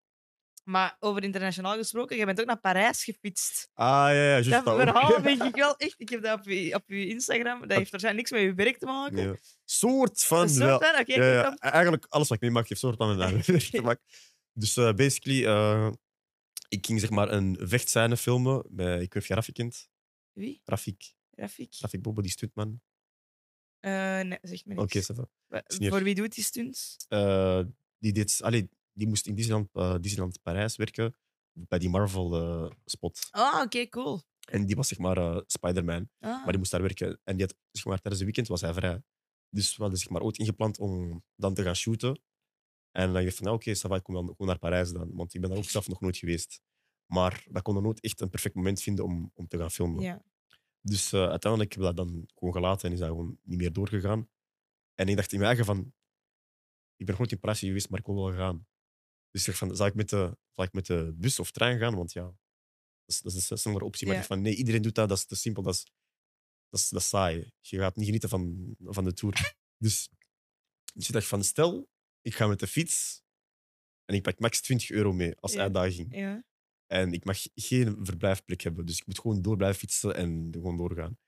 Maar 0.68 0.96
over 0.98 1.22
internationaal 1.22 1.76
gesproken, 1.76 2.16
jij 2.16 2.24
bent 2.26 2.40
ook 2.40 2.46
naar 2.46 2.60
Parijs 2.60 3.04
gefietst. 3.04 3.70
Ah, 3.74 3.86
ja, 3.86 4.12
ja, 4.12 4.30
juist 4.30 4.50
Dat 4.50 4.62
verhaal 4.64 5.20
vind 5.22 5.42
ik 5.42 5.54
wel 5.54 5.76
echt... 5.76 5.94
Ik 6.00 6.08
heb 6.08 6.22
dat 6.22 6.38
op 6.38 6.44
je, 6.44 6.74
op 6.74 6.82
je 6.86 7.06
Instagram. 7.06 7.60
Dat 7.60 7.76
heeft 7.78 7.90
waarschijnlijk 7.90 8.30
niks 8.30 8.30
met 8.44 8.56
je 8.56 8.64
werk 8.64 8.78
te 8.78 8.86
maken. 8.86 9.22
Ja. 9.22 9.36
Soort 9.64 10.24
van 10.24 10.48
soort 10.48 10.64
wel. 10.64 10.80
van, 10.80 11.00
oké, 11.00 11.14
Ja, 11.14 11.32
ja, 11.32 11.42
dan. 11.42 11.56
Eigenlijk 11.58 12.06
alles 12.08 12.28
wat 12.28 12.36
ik 12.36 12.42
meemaak 12.42 12.68
heeft 12.68 12.80
soort 12.80 12.96
van 12.96 13.08
een 13.10 13.20
eigen 13.20 13.52
werk 13.52 13.64
te 13.70 13.82
maken. 13.82 14.04
Dus 14.52 14.76
eh, 14.76 14.92
basically, 14.92 15.44
eh, 15.46 15.90
ik 16.68 16.86
ging 16.86 17.00
zeg 17.00 17.10
maar 17.10 17.32
een 17.32 17.58
vechtscène 17.60 18.16
filmen. 18.16 18.64
Bij, 18.70 18.92
ik 18.92 18.98
weet 18.98 19.14
niet 19.14 19.16
of 19.16 19.26
je 19.28 19.34
Rafik 19.34 19.54
kent. 19.54 19.88
Wie? 20.32 20.60
Rafik. 20.64 21.14
Rafik? 21.30 21.74
Rafik 21.78 22.02
Bobo, 22.02 22.20
die 22.22 22.30
stuntman. 22.30 22.80
Eh, 23.80 23.90
nee, 24.20 24.38
zeg 24.42 24.64
me 24.64 24.74
Oké, 24.76 24.96
niks. 24.96 25.12
ça 25.12 25.14
va. 25.14 25.28
Wa- 25.46 25.62
is 25.66 25.78
niet 25.78 25.90
Voor 25.90 26.02
wie 26.02 26.14
doet 26.14 26.34
die 26.34 26.44
stunts? 26.44 26.96
Eh, 27.08 27.60
die, 27.98 28.12
deed, 28.12 28.38
allee, 28.42 28.68
die 28.98 29.08
moest 29.08 29.26
in 29.26 29.34
Disneyland, 29.34 29.68
eh, 29.72 29.96
Disneyland 30.00 30.42
Parijs 30.42 30.76
werken. 30.76 31.16
Bij 31.52 31.78
die 31.78 31.88
Marvel-spot. 31.88 33.28
Ah, 33.30 33.62
oké, 33.62 33.88
cool. 33.88 34.20
en 34.50 34.66
die 34.66 34.76
was 34.76 34.88
zeg 34.88 34.98
maar 34.98 35.16
eh, 35.16 35.40
Spider-Man. 35.46 36.08
Ah. 36.18 36.30
Maar 36.30 36.46
die 36.46 36.58
moest 36.58 36.70
daar 36.70 36.82
werken. 36.82 37.20
En 37.24 37.36
die 37.36 37.46
had, 37.46 37.56
zeg 37.70 37.84
maar, 37.84 38.00
tijdens 38.00 38.18
de 38.18 38.24
weekend 38.24 38.48
was 38.48 38.60
hij 38.60 38.74
vrij. 38.74 39.02
Dus 39.50 39.76
we 39.76 39.82
hadden 39.82 39.98
zeg 39.98 40.10
maar, 40.10 40.22
ooit 40.22 40.38
ingepland 40.38 40.78
om 40.78 41.24
dan 41.36 41.54
te 41.54 41.62
gaan 41.62 41.76
shooten. 41.76 42.20
En 42.90 43.04
dan 43.04 43.12
dacht 43.12 43.26
ik 43.26 43.34
van, 43.34 43.48
oké, 43.52 43.76
va, 43.76 43.96
ik 43.96 44.02
kom 44.02 44.14
dan 44.14 44.26
gewoon 44.26 44.46
naar 44.46 44.58
Parijs 44.58 44.92
dan. 44.92 45.14
Want 45.14 45.34
ik 45.34 45.40
ben 45.40 45.50
daar 45.50 45.58
ook 45.58 45.64
zelf 45.64 45.88
nog 45.88 46.00
nooit 46.00 46.16
geweest. 46.16 46.60
Maar 47.06 47.44
we 47.50 47.62
konden 47.62 47.82
nooit 47.82 48.00
echt 48.00 48.20
een 48.20 48.30
perfect 48.30 48.54
moment 48.54 48.82
vinden 48.82 49.04
om, 49.04 49.30
om 49.34 49.48
te 49.48 49.58
gaan 49.58 49.70
filmen. 49.70 50.02
Ja. 50.02 50.22
Dus 50.80 51.12
eh, 51.12 51.28
uiteindelijk 51.28 51.72
hebben 51.72 51.90
we 51.90 51.96
dat 51.96 52.06
dan 52.08 52.28
gewoon 52.34 52.54
gelaten 52.54 52.88
en 52.88 52.92
is 52.94 53.00
dat 53.00 53.08
gewoon 53.08 53.38
niet 53.42 53.58
meer 53.58 53.72
doorgegaan. 53.72 54.28
En 54.94 55.08
ik 55.08 55.16
dacht 55.16 55.32
in 55.32 55.38
mijn 55.38 55.50
eigen 55.50 55.66
van, 55.66 55.92
ik 56.96 57.06
ben 57.06 57.14
nooit 57.18 57.32
in 57.32 57.40
Parijs 57.40 57.58
geweest, 57.58 57.90
maar 57.90 57.98
ik 57.98 58.06
wil 58.06 58.24
wel 58.24 58.34
gaan. 58.34 58.66
Dus 59.30 59.40
ik 59.40 59.46
dacht 59.46 59.58
van, 59.58 59.76
zal 59.76 59.86
ik 59.86 59.94
met 59.94 60.08
de, 60.08 60.36
zal 60.54 60.64
ik 60.64 60.72
met 60.72 60.86
de 60.86 61.12
bus 61.16 61.38
of 61.38 61.50
trein 61.50 61.78
gaan? 61.78 61.94
Want 61.94 62.12
ja, 62.12 62.22
dat 62.22 62.36
is, 63.06 63.20
dat 63.20 63.32
is 63.34 63.50
een 63.50 63.58
snellere 63.58 63.84
optie. 63.84 64.06
Maar 64.06 64.16
Ja. 64.16 64.22
ik 64.22 64.28
dacht 64.28 64.40
van, 64.40 64.50
nee, 64.50 64.58
iedereen 64.58 64.82
doet 64.82 64.94
dat, 64.94 65.08
dat 65.08 65.18
is 65.18 65.24
te 65.24 65.36
simpel, 65.36 65.62
dat 65.62 65.74
is, 65.74 65.82
dat 66.68 66.80
is, 66.80 66.88
dat 66.88 67.00
is 67.00 67.08
saai. 67.08 67.50
Je 67.60 67.78
gaat 67.78 67.96
niet 67.96 68.04
genieten 68.06 68.28
van, 68.28 68.74
van 68.78 69.04
de 69.04 69.12
tour. 69.12 69.54
Dus, 69.78 70.08
dus 70.94 71.06
ik 71.06 71.12
dacht 71.12 71.26
van, 71.26 71.44
stel, 71.44 71.88
ik 72.20 72.34
ga 72.34 72.46
met 72.46 72.58
de 72.60 72.66
fiets 72.66 73.22
en 74.04 74.14
ik 74.14 74.22
pak 74.22 74.38
max 74.38 74.60
20 74.60 74.90
euro 74.90 75.12
mee 75.12 75.36
als 75.36 75.52
Ja. 75.52 75.60
uitdaging. 75.60 76.14
ja. 76.14 76.46
En 76.86 77.12
ik 77.12 77.24
mag 77.24 77.38
geen 77.54 78.04
verblijfplek 78.06 78.60
hebben. 78.60 78.86
Dus 78.86 78.98
ik 78.98 79.06
moet 79.06 79.18
gewoon 79.18 79.42
door 79.42 79.56
blijven 79.56 79.78
fietsen 79.78 80.14
en 80.14 80.48
gewoon 80.52 80.76
doorgaan. 80.76 81.18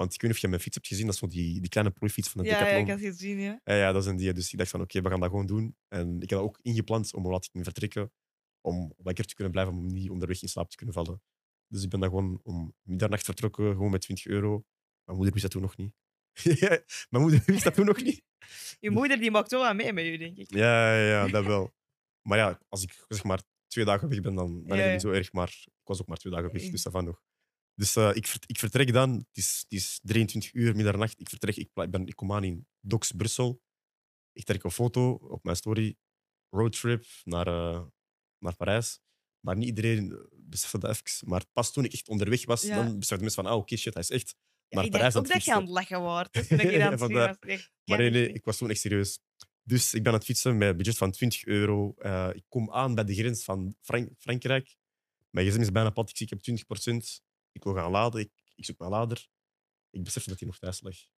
Want 0.00 0.14
ik 0.14 0.20
weet 0.20 0.30
niet 0.30 0.38
of 0.38 0.44
je 0.44 0.48
mijn 0.48 0.62
fiets 0.62 0.74
hebt 0.74 0.88
gezien. 0.88 1.04
Dat 1.06 1.14
is 1.14 1.20
zo 1.20 1.26
die, 1.26 1.60
die 1.60 1.68
kleine 1.68 1.92
plooifiets 1.92 2.28
van 2.28 2.42
de 2.42 2.48
Ja, 2.48 2.66
ja, 2.66 2.76
ik 2.76 2.88
had 2.88 3.00
het 3.00 3.08
gezien, 3.08 3.38
ja. 3.38 3.60
Ja, 3.64 3.74
ja, 3.74 3.92
dat 3.92 4.02
is 4.02 4.08
een 4.08 4.16
die. 4.16 4.32
Dus 4.32 4.52
ik 4.52 4.58
dacht 4.58 4.70
van, 4.70 4.80
oké, 4.80 5.00
we 5.00 5.08
gaan 5.08 5.20
dat 5.20 5.28
gewoon 5.28 5.46
doen. 5.46 5.76
En 5.88 6.14
ik 6.14 6.30
heb 6.30 6.38
dat 6.38 6.40
ook 6.40 6.58
ingepland 6.62 7.14
om 7.14 7.30
laat 7.30 7.48
ik 7.52 7.64
vertrekken. 7.64 8.12
Om 8.60 8.94
lekker 8.96 9.24
te 9.24 9.34
kunnen 9.34 9.52
blijven, 9.52 9.74
om 9.74 9.86
niet 9.86 10.10
onderweg 10.10 10.42
in 10.42 10.48
slaap 10.48 10.70
te 10.70 10.76
kunnen 10.76 10.94
vallen. 10.94 11.22
Dus 11.66 11.82
ik 11.82 11.90
ben 11.90 12.00
dan 12.00 12.08
gewoon 12.08 12.40
om 12.42 12.74
middernacht 12.82 13.24
vertrokken, 13.24 13.72
gewoon 13.72 13.90
met 13.90 14.00
20 14.00 14.26
euro. 14.26 14.64
Mijn 15.04 15.16
moeder 15.16 15.32
wist 15.32 15.42
dat 15.42 15.50
toen 15.52 15.62
nog 15.62 15.76
niet. 15.76 15.92
Mijn 17.10 17.22
moeder 17.22 17.42
wist 17.46 17.64
dat 17.64 17.74
toen 17.74 17.86
nog 17.86 18.02
niet. 18.02 18.22
Je 18.80 18.90
moeder 18.90 19.18
die 19.18 19.30
maakt 19.30 19.50
wel 19.50 19.66
aan 19.66 19.76
mee 19.76 19.92
met 19.92 20.04
je, 20.04 20.18
denk 20.18 20.36
ik. 20.36 20.54
Ja, 20.54 20.96
ja, 20.96 21.08
ja, 21.08 21.28
dat 21.36 21.44
wel. 21.44 21.74
Maar 22.28 22.38
ja, 22.38 22.60
als 22.68 22.82
ik 22.82 23.04
zeg 23.08 23.24
maar 23.24 23.42
twee 23.66 23.84
dagen 23.84 24.08
weg 24.08 24.20
ben, 24.20 24.34
dan, 24.34 24.62
Ja, 24.66 24.74
het 24.74 24.84
ja. 24.84 24.92
niet 24.92 25.00
zo 25.00 25.10
erg. 25.10 25.32
Maar 25.32 25.48
ik 25.66 25.86
was 25.86 26.00
ook 26.00 26.06
maar 26.06 26.16
twee 26.16 26.32
dagen 26.32 26.52
weg, 26.52 26.70
dus 26.70 26.82
dat 26.82 26.92
van 26.92 27.04
nog. 27.04 27.22
Dus 27.74 27.96
eh, 27.96 28.10
ik, 28.14 28.34
ik 28.46 28.58
vertrek 28.58 28.92
dan. 28.92 29.12
Het 29.12 29.36
is, 29.36 29.58
het 29.68 29.72
is 29.72 30.00
23 30.02 30.52
uur, 30.54 30.76
middernacht. 30.76 31.20
Ik 31.20 31.28
vertrek. 31.28 31.56
Ik, 31.56 31.70
ik, 31.74 31.90
ben, 31.90 32.06
ik 32.06 32.16
kom 32.16 32.32
aan 32.32 32.44
in 32.44 32.66
Docks, 32.80 33.12
Brussel. 33.12 33.62
Ik 34.32 34.44
trek 34.44 34.62
een 34.64 34.70
foto 34.70 35.12
op 35.12 35.44
mijn 35.44 35.56
story. 35.56 35.96
Roadtrip 36.48 37.04
naar, 37.24 37.46
eh, 37.46 37.82
naar 38.38 38.56
Parijs. 38.56 39.00
Maar 39.40 39.56
niet 39.56 39.66
iedereen 39.68 40.12
eh, 40.12 40.18
besefte 40.32 40.78
dat 40.78 40.90
even. 40.90 41.28
Maar 41.28 41.44
pas 41.52 41.72
toen 41.72 41.84
ik 41.84 41.92
echt 41.92 42.08
onderweg 42.08 42.44
was, 42.44 42.62
Ja. 42.62 42.76
dan 42.76 42.98
beseften 42.98 43.20
mensen 43.26 43.42
van, 43.42 43.52
ah, 43.52 43.58
oké, 43.58 43.76
shit, 43.76 43.94
hij 43.94 44.02
is 44.02 44.10
echt 44.10 44.34
Ja, 44.68 44.76
naar 44.76 44.84
ik 44.84 44.90
Parijs 44.90 45.14
dacht 45.14 45.26
aan 45.26 45.32
ook 45.32 45.42
het 45.42 45.44
dat 45.44 45.44
je 45.44 45.52
aan 45.52 45.66
fietsen. 45.66 45.76
het 45.76 45.90
lachen 45.90 46.04
was. 46.06 46.28
Dus 46.30 46.48
toen 46.48 46.58
ik 46.60 46.68
hier 46.70 46.82
aan 46.84 46.90
het 46.90 47.00
was, 47.00 47.08
dacht 47.10 47.44
ik, 47.44 47.70
Maar 47.84 47.98
nee, 47.98 48.10
nee, 48.10 48.28
ik 48.28 48.34
ik 48.34 48.44
was 48.44 48.56
toen 48.56 48.70
echt 48.70 48.80
serieus. 48.80 49.18
Dus 49.62 49.94
ik 49.94 50.02
ben 50.02 50.12
aan 50.12 50.18
het 50.18 50.26
fietsen 50.26 50.58
met 50.58 50.68
een 50.68 50.76
budget 50.76 50.96
van 50.96 51.10
20 51.10 51.44
euro. 51.44 51.94
Ik 52.32 52.44
kom 52.48 52.70
aan 52.72 52.94
bij 52.94 53.04
de 53.04 53.14
grens 53.14 53.44
van 53.44 53.74
Frank- 53.80 54.10
Frankrijk. 54.18 54.76
Mijn 55.30 55.46
gsm 55.50 55.60
is 55.60 55.72
bijna 55.72 55.90
plat. 55.90 56.10
Ik 56.10 56.16
zie, 56.16 56.26
ik 56.26 56.32
heb 56.32 56.40
20 56.40 56.66
Ik 57.52 57.62
wil 57.64 57.74
gaan 57.74 57.90
laden. 57.90 58.20
Ik, 58.20 58.30
ik 58.54 58.64
zoek 58.64 58.78
mijn 58.78 58.90
lader. 58.90 59.28
Ik 59.90 60.02
besef 60.04 60.24
dat 60.24 60.38
hij 60.38 60.48
nog 60.48 60.58
thuis 60.58 60.80
lag. 60.80 60.96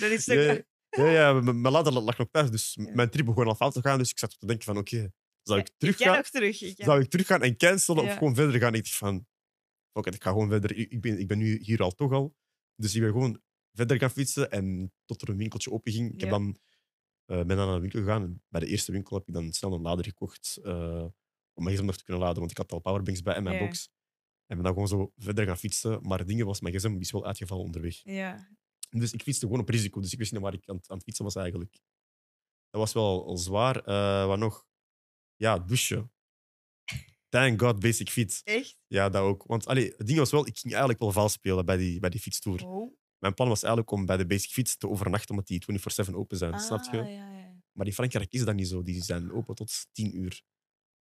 Dat 0.00 0.10
is 0.10 0.24
Ja, 0.24 0.54
toch- 0.54 0.64
ja, 0.90 1.10
ja, 1.10 1.32
mijn 1.32 1.60
mijn 1.60 1.74
lader 1.74 1.92
lag 1.92 2.18
nog 2.18 2.28
thuis. 2.30 2.50
Dus 2.50 2.74
Ja. 2.74 2.94
mijn 2.94 3.10
trip 3.10 3.26
begon 3.26 3.46
al 3.46 3.54
fout 3.54 3.72
te 3.72 3.80
gaan. 3.80 3.98
Dus 3.98 4.10
ik 4.10 4.18
zat 4.18 4.38
te 4.38 4.46
denken 4.46 4.64
van, 4.64 4.76
oké, 4.78 5.12
zou 5.42 5.60
ik 5.60 5.70
teruggaan? 5.76 6.16
nog 6.16 6.28
terug. 6.28 6.62
Ik 6.62 6.82
Zou 6.84 7.00
ik 7.02 7.10
teruggaan 7.10 7.42
en 7.42 7.56
cancelen 7.56 8.04
of 8.04 8.12
gewoon 8.16 8.34
verder 8.34 8.60
gaan? 8.60 8.74
Ik 8.74 8.84
dacht 8.84 8.96
van, 8.96 9.26
it, 9.92 10.14
ik 10.14 10.22
ga 10.22 10.30
gewoon 10.30 10.48
verder. 10.48 10.76
Ik 10.76 10.90
ik 10.92 11.00
ben, 11.00 11.18
ik 11.18 11.26
ben 11.28 11.38
nu 11.38 11.58
hier 11.62 11.82
al 11.82 11.90
toch 11.90 12.12
al. 12.12 12.36
Dus 12.74 12.94
ik 12.94 13.00
ben 13.00 13.10
gewoon 13.10 13.42
verder 13.72 13.98
gaan 13.98 14.10
fietsen 14.10 14.50
en 14.50 14.92
tot 15.04 15.22
er 15.22 15.28
een 15.28 15.36
winkeltje 15.36 15.70
open 15.70 15.92
ging. 15.92 16.12
Ik 16.12 16.20
heb 16.20 16.30
dan, 16.30 16.58
eh, 17.24 17.36
ben 17.44 17.56
dan 17.56 17.66
naar 17.66 17.74
de 17.74 17.80
winkel 17.80 18.00
gegaan. 18.00 18.22
En 18.22 18.42
bij 18.48 18.60
de 18.60 18.66
eerste 18.66 18.92
winkel 18.92 19.16
heb 19.16 19.28
ik 19.28 19.34
dan 19.34 19.52
snel 19.52 19.72
een 19.72 19.80
lader 19.82 20.04
gekocht 20.04 20.56
eh, 20.62 21.06
mijn 21.64 21.76
gsm 21.76 21.84
nog 21.86 21.96
te 21.96 22.04
kunnen 22.04 22.22
laden, 22.22 22.38
want 22.38 22.50
ik 22.50 22.56
had 22.56 22.72
al 22.72 22.78
powerbanks 22.80 23.22
bij 23.22 23.34
en 23.34 23.42
mijn 23.42 23.58
box. 23.66 23.88
En 24.46 24.56
ben 24.56 24.64
dan 24.64 24.72
gewoon 24.72 24.88
zo 24.88 25.12
verder 25.16 25.46
gaan 25.46 25.56
fietsen. 25.58 25.98
Maar 26.02 26.18
het 26.18 26.28
ding 26.28 26.42
was, 26.44 26.60
mijn 26.60 26.74
gsm 26.74 26.96
is 26.98 27.10
wel 27.10 27.26
uitgevallen 27.26 27.64
onderweg. 27.64 28.00
Ja. 28.04 28.48
Dus 28.90 29.12
ik 29.12 29.22
fietste 29.22 29.46
gewoon 29.46 29.60
op 29.60 29.68
risico. 29.68 30.00
Dus 30.00 30.12
ik 30.12 30.18
wist 30.18 30.32
niet 30.32 30.40
waar 30.40 30.52
ik 30.54 30.68
aan, 30.68 30.76
het- 30.76 30.88
aan 30.90 30.96
het 30.96 31.04
fietsen 31.04 31.24
was 31.24 31.34
eigenlijk. 31.34 31.72
Dat 32.70 32.80
was 32.80 32.92
wel 32.92 33.26
al 33.26 33.36
zwaar. 33.36 33.76
Eh, 33.84 34.26
wat 34.26 34.38
nog? 34.38 34.66
Ja, 35.36 35.58
douchen. 35.58 36.10
Thank 37.28 37.60
God, 37.60 37.80
basic 37.80 38.08
fit. 38.10 38.40
Echt? 38.44 38.78
Ja, 38.86 39.08
dat 39.08 39.22
ook. 39.22 39.44
Want 39.46 39.66
allee, 39.66 39.94
het 39.96 40.06
ding 40.06 40.18
was 40.18 40.30
wel, 40.30 40.46
ik 40.46 40.58
ging 40.58 40.72
eigenlijk 40.72 41.00
wel 41.02 41.12
vals 41.12 41.32
spelen 41.32 41.64
bij 41.66 41.76
die, 41.76 42.00
bij 42.00 42.10
die 42.10 42.20
fietstour. 42.20 42.66
Oh. 42.66 42.96
Mijn 43.18 43.34
plan 43.34 43.48
was 43.48 43.62
eigenlijk 43.62 43.92
om 43.92 44.06
bij 44.06 44.16
de 44.16 44.26
basic 44.26 44.50
fiets 44.50 44.76
te 44.76 44.88
overnachten, 44.88 45.30
omdat 45.30 45.46
die 45.46 45.62
24-7 45.64 46.14
open 46.14 46.36
zijn. 46.36 46.60
snap 46.60 46.82
je? 46.92 47.00
Ah, 47.00 47.10
ja, 47.10 47.30
ja. 47.38 47.54
Maar 47.72 47.86
in 47.86 47.92
Frankrijk 47.92 48.32
is 48.32 48.44
dat 48.44 48.54
niet 48.54 48.68
zo. 48.68 48.82
Die 48.82 49.02
zijn 49.02 49.32
open 49.32 49.54
tot 49.54 49.86
10 49.92 50.16
uur. 50.16 50.42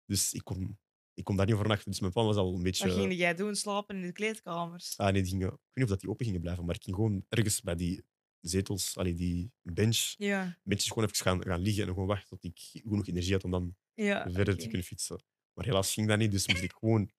Dus 0.09 0.33
ik 0.33 0.45
kon, 0.45 0.79
ik 1.15 1.25
kon 1.25 1.37
daar 1.37 1.47
niet 1.47 1.55
overnachten. 1.55 1.91
Dus 1.91 2.01
mijn 2.01 2.13
plan 2.13 2.27
was 2.27 2.37
al 2.37 2.55
een 2.55 2.63
beetje... 2.63 2.87
Wat 2.89 2.97
ging 2.97 3.15
jij 3.15 3.35
doen? 3.35 3.55
Slapen 3.57 3.97
in 3.97 4.03
de 4.03 4.13
kleedkamers? 4.13 4.97
Ah, 4.97 5.13
nee, 5.13 5.23
die 5.23 5.31
gingen, 5.31 5.47
ik 5.47 5.53
weet 5.53 5.61
niet 5.75 5.85
of 5.85 5.91
dat 5.91 6.01
die 6.01 6.11
open 6.11 6.25
gingen 6.27 6.41
blijven, 6.41 6.65
maar 6.65 6.75
ik 6.75 6.83
ging 6.83 6.97
gewoon 6.97 7.25
ergens 7.29 7.61
bij 7.61 7.75
die 7.75 8.05
zetels, 8.41 8.97
allee, 8.97 9.15
die 9.15 9.53
bench, 9.63 10.15
Ja. 10.17 10.59
benches 10.63 10.89
gewoon 10.89 11.05
even 11.05 11.17
gaan, 11.17 11.43
gaan 11.45 11.61
liggen 11.61 11.83
en 11.83 11.89
gewoon 11.89 12.07
wachten 12.07 12.29
tot 12.29 12.45
ik 12.45 12.59
genoeg 12.83 13.07
energie 13.07 13.33
had 13.33 13.45
om 13.45 13.51
dan 13.51 13.77
ja 13.95 14.31
verder 14.31 14.57
te 14.57 14.67
kunnen 14.67 14.87
fietsen. 14.87 15.23
Maar 15.53 15.65
helaas 15.65 15.93
ging 15.93 16.09
dat 16.09 16.19
niet, 16.19 16.31
dus 16.31 16.47
moest 16.49 16.63
ik 16.63 16.73
gewoon 16.73 17.11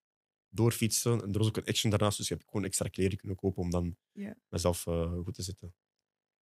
doorfietsen. 0.49 1.21
En 1.23 1.31
er 1.31 1.37
was 1.37 1.47
ook 1.47 1.57
een 1.57 1.65
action 1.65 1.89
daarnaast, 1.89 2.17
dus 2.17 2.29
heb 2.29 2.41
ik 2.41 2.47
gewoon 2.49 2.65
extra 2.65 2.87
kleren 2.87 3.17
kunnen 3.17 3.37
kopen 3.37 3.61
om 3.63 3.69
dan 3.69 3.97
Ja. 4.11 4.35
mezelf 4.49 4.87
eh, 4.87 5.13
goed 5.23 5.33
te 5.33 5.43
zetten. 5.43 5.75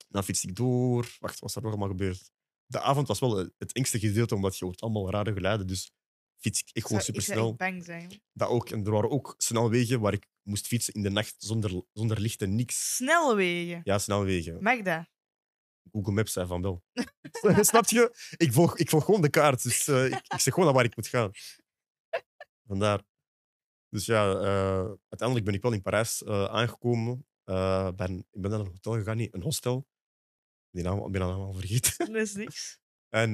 Dan 0.10 0.24
fietste 0.24 0.48
ik 0.48 0.56
door. 0.56 1.02
Wacht, 1.20 1.40
wat 1.40 1.40
was 1.40 1.56
er 1.56 1.62
nog 1.62 1.72
allemaal 1.72 1.90
gebeurd? 1.90 2.32
De 2.66 2.80
avond 2.82 3.08
was 3.08 3.20
wel 3.20 3.38
het 3.58 3.72
engste 3.74 4.00
gedeelte, 4.00 4.36
omdat 4.36 4.58
je 4.58 4.66
hoort 4.66 4.82
allemaal 4.82 5.12
rare 5.12 5.34
geluiden. 5.34 5.68
Dus 5.68 5.92
fiets 6.40 6.60
ik 6.62 6.70
Ik 6.74 6.86
gewoon 6.86 7.02
super 7.02 7.22
Ik 7.22 7.28
snel. 7.28 7.56
bang 7.56 7.84
zijn. 7.86 8.22
Dat 8.34 8.50
ook. 8.50 8.70
En 8.70 8.86
er 8.86 8.92
waren 8.92 9.10
ook 9.10 9.36
snelwegen 9.38 10.00
waar 10.00 10.14
ik 10.14 10.28
moest 10.42 10.68
fietsen 10.68 10.94
in 10.94 11.02
de 11.02 11.10
nacht 11.10 11.36
zonder, 11.38 11.84
zonder 11.94 12.20
licht 12.22 12.42
en 12.42 12.56
niks. 12.56 12.96
Snelwegen. 12.96 13.82
Ja, 13.84 13.98
snelwegen. 13.98 14.64
Mag 14.64 14.82
dat? 14.82 15.06
Google 15.92 16.14
Maps 16.14 16.32
zei 16.32 16.48
van 16.48 16.62
wel. 16.62 16.84
Snap 17.62 17.86
je? 17.86 18.34
Ik 18.38 18.54
volg, 18.54 18.78
ik 18.78 18.90
volg 18.90 19.06
gewoon 19.06 19.22
de 19.22 19.30
kaart. 19.30 19.64
Dus 19.64 19.88
eh, 19.88 20.06
ik, 20.06 20.14
ik 20.14 20.40
zeg 20.40 20.54
gewoon 20.54 20.66
naar 20.66 20.74
waar 20.74 20.86
ik 20.86 20.96
moet 20.96 21.08
gaan. 21.08 21.32
Vandaar. 22.68 23.04
Dus 23.90 24.06
ja, 24.06 24.32
eh, 24.32 24.86
uiteindelijk 25.10 25.46
ben 25.46 25.54
ik 25.54 25.62
wel 25.62 25.72
in 25.72 25.82
Parijs 25.82 26.24
eh, 26.24 26.46
aangekomen. 26.46 27.28
Ben, 27.96 28.26
ik 28.32 28.42
ben 28.42 28.52
naar 28.52 28.60
een 28.60 28.66
hotel 28.66 28.94
gegaan, 28.94 29.18
niet 29.18 29.34
een 29.34 29.42
hostel. 29.42 29.88
Die 30.72 30.84
naam 30.84 30.98
ik 30.98 31.12
ben 31.12 31.22
de 31.22 31.28
naam 31.28 31.42
al 31.42 31.54
vergeten. 31.54 32.06
Dat 32.14 32.16
is 32.16 32.34
niks. 32.34 32.80
En 33.10 33.30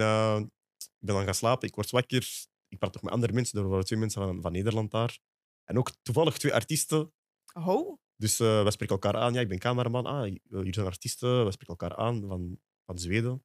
ik 0.78 1.08
ben 1.08 1.16
dan 1.16 1.24
gaan 1.24 1.36
slapen. 1.36 1.68
Ik 1.68 1.76
word 1.76 1.90
wakker. 1.90 2.46
Ik 2.74 2.80
praat 2.80 2.94
nog 2.94 3.04
met 3.04 3.14
andere 3.14 3.34
mensen. 3.34 3.60
Er 3.60 3.68
waren 3.68 3.86
twee 3.86 4.00
mensen 4.00 4.22
van, 4.22 4.42
van 4.42 4.52
Nederland 4.52 4.92
daar. 4.92 5.20
En 5.64 5.78
ook 5.78 5.92
toevallig 6.02 6.38
twee 6.38 6.54
artiesten. 6.54 7.14
Oh, 7.54 7.98
Dus 8.16 8.40
eh 8.40 8.62
wij 8.62 8.72
spreken 8.72 8.96
elkaar 8.96 9.16
aan. 9.22 9.34
Ja, 9.34 9.40
ik 9.42 9.48
ben 9.48 9.60
cameraman. 9.60 10.06
Ah, 10.06 10.36
jullie 10.44 10.74
zijn 10.74 10.86
artiesten. 10.86 11.46
We 11.46 11.52
spreken 11.52 11.76
elkaar 11.78 11.98
aan 11.98 12.22
van, 12.28 12.60
van 12.86 12.98
Zweden. 13.00 13.44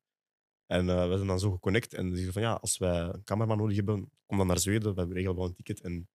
En 0.66 0.89
eh, 0.89 1.09
we 1.09 1.14
zijn 1.16 1.26
dan 1.26 1.39
zo 1.41 1.51
geconnect. 1.51 1.95
En 1.95 2.09
ze 2.11 2.14
zeggen 2.14 2.33
van 2.33 2.43
ja, 2.43 2.53
als 2.53 2.79
wij 2.79 3.01
een 3.01 3.24
cameraman 3.24 3.59
nodig 3.59 3.76
hebben, 3.76 4.11
kom 4.26 4.37
dan 4.39 4.47
naar 4.47 4.59
Zweden. 4.59 4.95
We 4.95 5.14
regelen 5.14 5.37
wel 5.37 5.45
een 5.47 5.55
ticket 5.55 5.81
en 5.81 6.09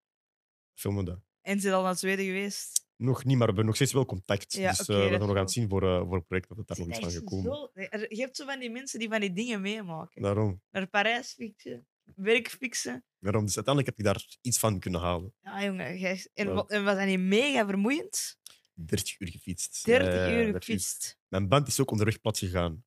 filmen 0.80 1.06
dat. 1.06 1.20
en 1.42 1.60
ze 1.60 1.74
al 1.74 1.84
naar 1.84 1.98
Zweden 1.98 2.26
geweest? 2.26 2.82
Nog 2.96 3.18
niet, 3.24 3.28
maar 3.38 3.38
we 3.40 3.46
hebben 3.46 3.66
nog 3.66 3.76
steeds 3.76 3.94
wel 3.94 4.06
contact. 4.06 4.54
Ja, 4.54 4.70
dus 4.70 4.80
eh, 4.80 4.86
we 4.88 4.94
zijn 4.94 5.12
nog 5.20 5.22
is 5.30 5.36
aan 5.36 5.42
het 5.42 5.52
zien 5.52 5.70
voor, 5.70 5.84
eh, 5.84 6.00
voor 6.08 6.16
een 6.16 6.26
project 6.26 6.48
dat 6.48 6.58
het 6.58 6.68
daar 6.68 6.78
nog 6.80 6.88
iets 6.88 7.00
van 7.00 7.08
is 7.08 7.16
gekomen. 7.16 7.44
zo- 7.54 7.70
Je 8.10 8.18
hebt 8.22 8.36
zo 8.36 8.46
van 8.46 8.60
die 8.60 8.70
mensen 8.70 9.00
die 9.00 9.10
van 9.10 9.20
die 9.20 9.34
dingen 9.34 9.62
meemaken. 9.62 10.22
Daarom. 10.22 10.62
Naar 10.72 10.88
Parijs 10.88 11.34
fietsen. 11.34 11.88
Werk 12.16 12.50
fixen. 12.50 13.06
Daarom, 13.20 13.46
dus 13.46 13.56
uiteindelijk 13.56 13.98
heb 13.98 14.06
ik 14.08 14.14
daar 14.14 14.38
iets 14.42 14.60
van 14.60 14.80
kunnen 14.80 15.02
halen. 15.02 15.34
Ja, 15.42 15.64
jongen. 15.64 15.98
jij- 16.00 16.28
En, 16.34 16.54
was 16.54 16.68
dat 16.98 17.06
niet 17.06 17.20
mega 17.20 17.66
vermoeiend? 17.66 18.38
30 18.74 19.20
uur 19.20 19.28
gefietst. 19.28 19.86
30 19.86 20.08
Ja, 20.14 20.14
ja, 20.28 20.30
uur 20.46 20.52
dat 20.52 20.62
is 20.62 20.68
juist. 20.68 20.92
gefietst. 20.94 21.18
Mijn 21.28 21.48
band 21.48 21.68
is 21.68 21.80
ook 21.80 21.92
onderweg 21.92 22.22
plat 22.22 22.38
gegaan. 22.38 22.86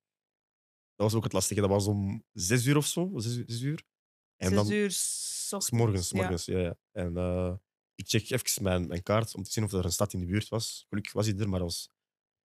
Dat 0.95 1.07
was 1.11 1.15
ook 1.15 1.25
het 1.25 1.33
lastige. 1.33 1.61
Dat 1.61 1.71
was 1.71 1.87
om 1.87 2.25
6 2.33 2.67
uur 2.67 2.77
of 2.77 2.87
zo. 2.87 3.11
6, 3.15 3.43
zes 3.47 3.61
uur. 3.61 3.83
En 4.37 4.49
Zes 4.49 4.57
dan 4.57 4.71
uur 4.73 4.91
s 4.91 5.49
s 5.59 5.71
morgens. 5.71 6.11
Ja. 6.11 6.17
morgens 6.17 6.45
ja. 6.45 6.59
Ja, 6.59 6.77
En 6.93 7.17
eh, 7.17 7.55
ik 7.95 8.09
check 8.09 8.31
even 8.31 8.63
mijn, 8.63 8.87
mijn 8.87 9.03
kaart 9.03 9.35
om 9.35 9.43
te 9.43 9.51
zien 9.53 9.65
of 9.65 9.73
er 9.73 9.85
een 9.85 9.93
stad 9.93 10.13
in 10.13 10.21
de 10.21 10.27
buurt 10.27 10.49
was. 10.49 10.87
Gelukkig 10.89 11.13
was 11.13 11.27
hij 11.27 11.37
er, 11.37 11.49
maar 11.49 11.59
dat 11.59 11.69
was 11.69 11.91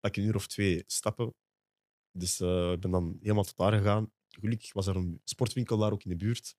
pak 0.00 0.16
een 0.16 0.24
uur 0.24 0.34
of 0.34 0.46
twee 0.46 0.82
stappen. 0.86 1.34
Dus 2.12 2.40
eh, 2.40 2.72
ik 2.72 2.80
ben 2.80 2.90
dan 2.90 3.16
helemaal 3.20 3.44
tot 3.44 3.56
daar 3.56 3.72
gegaan. 3.72 4.12
Gelukkig 4.28 4.72
was 4.72 4.86
er 4.86 4.96
een 4.96 5.20
sportwinkel 5.24 5.78
daar 5.78 5.92
ook 5.92 6.02
in 6.04 6.10
de 6.10 6.16
buurt. 6.16 6.56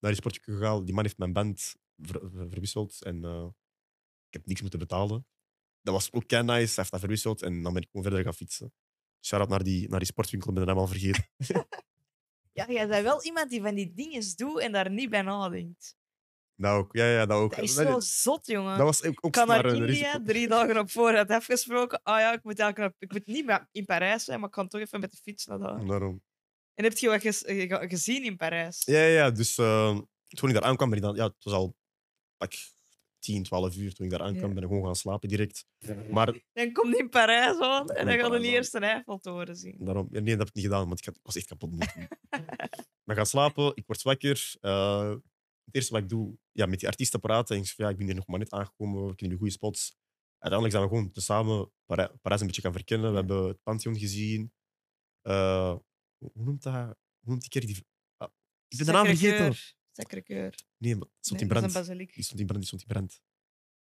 Naar 0.00 0.10
die 0.10 0.20
sportwinkel 0.20 0.52
gegaan. 0.54 0.84
Die 0.84 0.94
man 0.94 1.04
heeft 1.04 1.18
mijn 1.18 1.32
band 1.32 1.76
ver- 1.96 2.30
ver- 2.30 2.48
verwisseld 2.50 3.02
en 3.02 3.24
eh, 3.24 3.46
ik 4.26 4.32
heb 4.32 4.46
niks 4.46 4.60
moeten 4.60 4.78
betalen. 4.78 5.26
Dat 5.82 5.94
was 5.94 6.12
ook 6.12 6.26
kei 6.26 6.42
nice. 6.42 6.52
Hij 6.56 6.66
heeft 6.74 6.90
dat 6.90 7.00
verwisseld 7.00 7.42
en 7.42 7.62
dan 7.62 7.72
ben 7.72 7.82
ik 7.82 7.88
gewoon 7.90 8.06
verder 8.06 8.22
gaan 8.24 8.34
fietsen. 8.34 8.72
Shout-out 9.20 9.50
naar 9.50 9.62
die, 9.62 9.88
naar 9.88 9.98
die 9.98 10.08
sportwinkel, 10.08 10.48
ik 10.48 10.54
ben 10.54 10.62
er 10.62 10.68
helemaal 10.74 10.92
vergeten. 10.92 11.28
Ja, 12.52 12.66
jij 12.68 12.88
bent 12.88 13.02
wel 13.02 13.22
iemand 13.24 13.50
die 13.50 13.62
van 13.62 13.74
die 13.74 13.92
dingen 13.94 14.22
doet 14.36 14.60
en 14.60 14.72
daar 14.72 14.90
niet 14.90 15.10
bij 15.10 15.22
nadenkt. 15.22 15.96
Nou, 16.54 16.78
ook. 16.78 16.96
Ja, 16.96 17.04
ja, 17.10 17.26
dat 17.26 17.38
ook. 17.38 17.50
Dat 17.54 17.64
is 17.64 17.74
Dat- 17.74 17.86
zo 17.86 18.00
zot, 18.30 18.46
jongen. 18.46 18.76
dat 18.78 18.86
was 18.86 19.02
ook, 19.04 19.16
ook 19.18 19.24
ik 19.24 19.32
kan 19.32 19.46
naar 19.46 19.66
India 19.66 19.84
risico. 19.86 20.22
drie 20.24 20.48
dagen 20.48 20.78
op 20.78 20.90
voorhand 20.90 21.30
afgesproken. 21.30 22.00
Ah 22.02 22.18
ja, 22.20 22.32
ik 22.32 22.42
moet, 22.42 22.56
naar- 22.56 22.94
ik 22.98 23.12
moet 23.12 23.26
niet 23.26 23.46
meer 23.46 23.68
in 23.72 23.84
Parijs 23.84 24.24
zijn, 24.24 24.38
maar 24.40 24.48
ik 24.48 24.54
kan 24.54 24.68
toch 24.68 24.80
even 24.80 25.00
met 25.00 25.10
de 25.10 25.16
fiets 25.16 25.46
naar 25.46 25.58
daar. 25.58 25.86
Daarom. 25.86 26.22
En 26.78 26.84
heb 26.84 26.98
je 26.98 27.08
wat 27.08 27.24
eh, 27.24 27.68
ge- 27.68 27.88
gezien 27.88 28.24
in 28.24 28.36
Parijs? 28.36 28.82
Ja, 28.84 28.98
ja, 28.98 29.06
ja. 29.06 29.30
Dus 29.30 29.58
eh, 29.58 29.98
toen 30.28 30.48
ik 30.48 30.54
daar 30.54 30.64
aankwam, 30.64 30.88
ben 30.88 30.98
ik 30.98 31.04
dan, 31.04 31.14
ja, 31.14 31.24
het 31.24 31.44
was 31.44 31.54
al 31.54 31.76
pak 32.36 32.52
10, 33.18 33.42
12 33.42 33.76
uur 33.76 33.94
toen 33.94 34.04
ik 34.06 34.10
daar 34.12 34.22
aankwam, 34.22 34.48
Ja. 34.48 34.54
ben 34.54 34.62
ik 34.62 34.68
gewoon 34.68 34.84
gaan 34.84 34.96
slapen 34.96 35.28
direct. 35.28 35.64
Maar 36.10 36.40
Dan 36.52 36.72
komt 36.72 36.96
in 36.96 37.08
Parijs 37.08 37.58
aan 37.60 37.80
en 37.80 37.86
dan 37.86 37.96
in 37.98 38.06
ga 38.06 38.12
je 38.14 38.20
Parijs 38.22 38.42
de 38.42 38.48
eerste 38.48 38.78
Eiffeltoren 38.78 39.56
zien. 39.56 39.76
daarom, 39.78 40.08
ja, 40.10 40.20
nee, 40.20 40.28
dat 40.30 40.38
heb 40.38 40.48
ik 40.48 40.54
niet 40.54 40.64
gedaan, 40.64 40.86
want 40.86 40.98
ik, 40.98 41.04
had- 41.04 41.14
ik 41.16 41.20
was 41.22 41.36
echt 41.36 41.46
kapot. 41.46 41.70
moe 41.70 41.86
gaan 43.18 43.26
slapen, 43.26 43.72
ik 43.74 43.86
word 43.86 44.02
wakker. 44.02 44.54
eh, 44.60 45.10
het 45.64 45.74
eerste 45.74 45.92
wat 45.92 46.02
ik 46.02 46.08
doe, 46.08 46.38
ja, 46.52 46.66
met 46.66 46.78
die 46.78 46.88
artiesten 46.88 47.20
praten. 47.20 47.54
En 47.54 47.60
ik 47.60 47.66
zeg, 47.66 47.76
van, 47.76 47.84
ja, 47.84 47.90
ik 47.90 47.96
ben 47.96 48.06
hier 48.06 48.14
nog 48.14 48.26
maar 48.26 48.38
net 48.38 48.50
aangekomen, 48.52 49.10
ik 49.10 49.16
ken 49.16 49.28
de 49.28 49.36
goede 49.36 49.52
spots. 49.52 49.96
Uiteindelijk 50.38 50.72
zijn 50.78 50.82
we 50.82 50.96
gewoon 50.96 51.12
tezamen 51.12 51.70
Parij- 51.86 52.10
Parijs 52.22 52.40
een 52.40 52.46
beetje 52.46 52.62
gaan 52.62 52.72
verkennen. 52.72 53.10
We 53.10 53.16
hebben 53.16 53.46
het 53.48 53.62
Pantheon 53.62 53.98
gezien. 53.98 54.52
Eh, 55.22 55.76
hoe 56.18 56.44
noemt 56.44 56.62
dat? 56.62 56.74
Hoe 56.74 56.94
noemt 57.20 57.40
die 57.40 57.50
kerk? 57.50 57.66
Die... 57.66 57.86
Ah, 58.16 58.28
ik 58.68 58.76
ben 58.76 58.86
de 58.86 58.92
naam 58.92 59.06
vergeten. 59.06 59.54
Sacré-Cœur. 59.92 60.54
Nee, 60.76 60.96
maar 60.96 61.06
het 61.06 61.26
stond 61.26 61.40
in 61.40 61.48
dat 61.48 61.64
is 61.64 61.72
brand. 61.72 61.88
een. 61.88 61.96
Die 61.96 62.22
stond 62.24 62.40
in 62.40 62.46
brand, 62.46 62.60
die 62.60 62.66
stond 62.66 62.82
in 62.82 62.88
brand. 62.88 63.20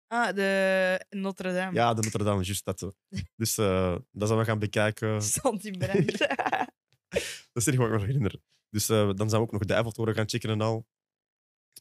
Ah, 0.07 0.35
de 0.35 1.05
Notre-Dame. 1.09 1.73
Ja, 1.73 1.93
de 1.93 2.01
Notre 2.01 2.23
Dame, 2.23 2.43
juist 2.43 2.65
dat. 2.65 2.95
Dus 3.35 3.57
eh, 3.57 3.97
dat 4.11 4.27
zijn 4.27 4.39
we 4.39 4.45
gaan 4.45 4.59
bekijken. 4.59 5.21
Stond 5.33 5.65
in 5.65 5.77
brand. 5.77 6.17
Dat 7.53 7.61
is 7.61 7.65
enige 7.65 7.81
wat 7.81 7.91
ik 7.91 7.99
me 7.99 8.05
herinner. 8.05 8.39
Dus 8.69 8.89
eh, 8.89 9.09
dan 9.13 9.29
zijn 9.29 9.41
we 9.41 9.47
ook 9.47 9.51
nog 9.51 9.65
de 9.65 9.73
Eiffeltoren 9.73 10.13
gaan 10.13 10.29
checken 10.29 10.49
en 10.49 10.61
al. 10.61 10.87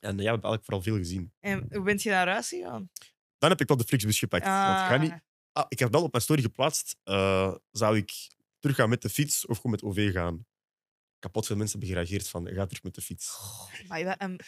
En 0.00 0.10
ja, 0.10 0.16
we 0.16 0.22
hebben 0.24 0.26
eigenlijk 0.50 0.64
vooral 0.64 0.82
veel 0.82 0.96
gezien. 0.96 1.32
en 1.40 1.66
hoe 1.70 1.82
bent 1.82 2.02
je 2.02 2.10
naar 2.10 2.28
huis 2.28 2.48
gegaan? 2.48 2.90
Dan 3.38 3.50
heb 3.50 3.60
ik 3.60 3.68
wel 3.68 3.76
de 3.76 3.84
Flixbus 3.84 4.18
gepakt. 4.18 4.44
Want 4.44 4.80
ik, 4.80 4.86
ga 4.86 4.96
niet... 4.96 5.10
Ah, 5.10 5.18
ah, 5.52 5.64
ik 5.68 5.78
heb 5.78 5.92
wel 5.92 6.02
op 6.02 6.12
mijn 6.12 6.24
story 6.24 6.42
geplaatst. 6.42 6.96
eh, 7.02 7.54
zou 7.70 7.96
ik 7.96 8.12
terug 8.62 8.76
gaan 8.76 8.88
met 8.88 9.02
de 9.02 9.08
fiets 9.08 9.46
of 9.46 9.56
gewoon 9.56 9.72
met 9.72 9.82
OV 9.82 10.12
gaan? 10.12 10.46
Kapot 11.18 11.46
veel 11.46 11.56
mensen 11.56 11.78
hebben 11.78 11.96
gereageerd 11.96 12.28
van, 12.28 12.46
ga 12.48 12.66
terug 12.66 12.82
met 12.82 12.94
de 12.94 13.00
fiets. 13.00 13.28
goh, 13.28 13.88
maar 13.88 13.98
je, 13.98 14.04
ehm, 14.04 14.30
je 14.30 14.38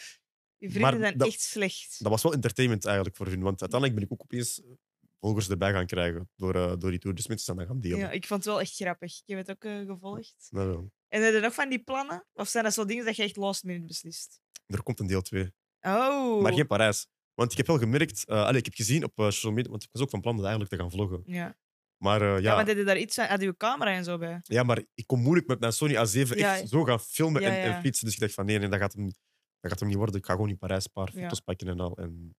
Maar 0.69 0.71
vrienden 0.71 0.99
zijn 0.99 1.17
dat- 1.17 1.27
echt 1.27 1.41
slecht. 1.41 1.95
Dat 1.99 2.11
was 2.11 2.23
wel 2.23 2.33
entertainment 2.33 2.85
eigenlijk 2.85 3.15
voor 3.15 3.27
hun. 3.27 3.41
Want 3.41 3.61
uiteindelijk 3.61 3.99
ben 3.99 4.07
ik 4.09 4.13
ook 4.13 4.21
opeens 4.21 4.61
volgers 5.19 5.49
erbij 5.49 5.71
gaan 5.71 5.85
krijgen 5.85 6.29
door, 6.35 6.55
eh, 6.55 6.73
door 6.77 6.89
die 6.89 6.99
tour. 6.99 7.15
Dus 7.15 7.27
mensen 7.27 7.45
zijn 7.45 7.57
dan 7.57 7.67
gaan 7.67 7.79
delen. 7.79 7.97
Ja, 7.97 8.11
ik 8.11 8.25
vond 8.27 8.43
het 8.43 8.53
wel 8.53 8.61
echt 8.61 8.75
grappig. 8.75 9.17
Ik 9.17 9.23
heb 9.25 9.37
het 9.37 9.49
ook 9.49 9.63
eh, 9.63 9.85
gevolgd. 9.85 10.47
Nou, 10.49 10.71
ja. 10.71 10.89
En 11.07 11.23
heb 11.23 11.33
je 11.33 11.39
nog 11.39 11.53
van 11.53 11.69
die 11.69 11.83
plannen? 11.83 12.25
Of 12.33 12.47
zijn 12.47 12.63
dat 12.63 12.73
zo 12.73 12.85
dingen 12.85 13.05
dat 13.05 13.15
je 13.15 13.23
echt 13.23 13.35
last 13.35 13.63
minute 13.63 13.85
beslist? 13.85 14.41
er 14.67 14.83
komt 14.83 14.99
een 14.99 15.07
deel 15.07 15.21
2. 15.21 15.53
Oh. 15.81 16.41
Maar 16.41 16.53
geen 16.53 16.67
Parijs. 16.67 17.07
Want 17.33 17.51
ik 17.51 17.57
heb 17.57 17.67
wel 17.67 17.77
gemerkt, 17.77 18.25
eh, 18.25 18.43
allee, 18.45 18.59
ik 18.59 18.65
heb 18.65 18.73
gezien 18.73 19.03
op 19.03 19.11
social 19.15 19.51
media, 19.51 19.71
want 19.71 19.83
ik 19.83 19.89
was 19.91 20.01
ook 20.01 20.09
van 20.09 20.21
plan 20.21 20.35
dat 20.35 20.45
eigenlijk 20.45 20.73
te 20.75 20.79
gaan 20.79 20.91
vloggen. 20.91 21.23
Ja. 21.25 21.57
Maar 22.05 22.21
eh, 22.21 22.41
Ja. 22.41 22.61
ja, 22.61 22.67
je 22.75 22.83
daar 22.83 22.97
iets 22.99 23.17
aan? 23.19 23.27
Had 23.27 23.41
je 23.41 23.57
camera 23.57 23.91
en 23.91 24.03
zo 24.03 24.17
bij? 24.17 24.39
ja, 24.43 24.63
maar 24.63 24.83
ik 24.93 25.07
kon 25.07 25.21
moeilijk 25.21 25.47
met 25.47 25.59
mijn 25.59 25.73
Sony 25.73 25.93
A7 25.93 26.37
Ja. 26.37 26.57
echt 26.57 26.69
zo 26.69 26.83
gaan 26.83 26.99
filmen 26.99 27.41
Ja, 27.41 27.57
en, 27.57 27.81
fietsen. 27.81 28.05
Dus 28.05 28.13
ik 28.13 28.19
dacht 28.19 28.33
van 28.33 28.45
nee, 28.45 28.59
nee 28.59 28.69
dat, 28.69 28.79
gaat 28.79 28.93
hem, 28.93 29.05
dat 29.59 29.71
gaat 29.71 29.79
hem 29.79 29.87
niet 29.89 29.97
worden. 29.97 30.15
Ik 30.15 30.25
ga 30.25 30.33
gewoon 30.33 30.49
in 30.49 30.57
Parijs 30.57 30.85
een 30.85 30.91
paar 30.91 31.11
Ja. 31.15 31.21
foto's 31.21 31.39
pakken 31.39 31.67
en 31.67 31.79
al. 31.79 31.97
En 31.97 32.35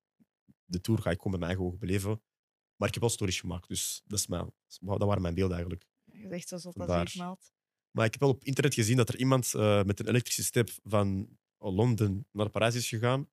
de 0.65 0.81
tour 0.81 1.01
ga 1.01 1.11
ik 1.11 1.17
gewoon 1.17 1.33
met 1.33 1.41
mijn 1.41 1.51
eigen 1.53 1.65
ogen 1.67 1.79
beleven. 1.79 2.23
Maar 2.77 2.89
ik 2.89 2.95
heb 2.95 3.03
wel 3.03 3.13
stories 3.13 3.41
gemaakt, 3.41 3.69
dus 3.69 4.03
dat, 4.05 4.19
is 4.19 4.27
mijn, 4.27 4.53
dat 4.81 5.03
waren 5.03 5.23
mijn 5.23 5.35
beelden 5.35 5.57
eigenlijk. 5.57 5.87
Je 6.05 6.29
echt 6.29 6.49
zo 6.49 6.57
zot 6.57 6.77
als 6.79 6.87
Vandaar. 6.87 7.07
ik 7.07 7.15
maat. 7.15 7.53
Maar 7.91 8.05
ik 8.05 8.13
heb 8.13 8.21
wel 8.21 8.31
op 8.31 8.45
internet 8.45 8.75
gezien 8.75 8.97
dat 8.97 9.09
er 9.09 9.17
iemand 9.19 9.55
eh, 9.55 9.83
met 9.83 10.01
een 10.01 10.09
elektrische 10.09 10.45
step 10.45 10.71
van 10.83 11.39
Londen 11.59 12.27
naar 12.33 12.51
Parijs 12.51 12.75
is 12.75 12.89
gegaan. 12.89 13.29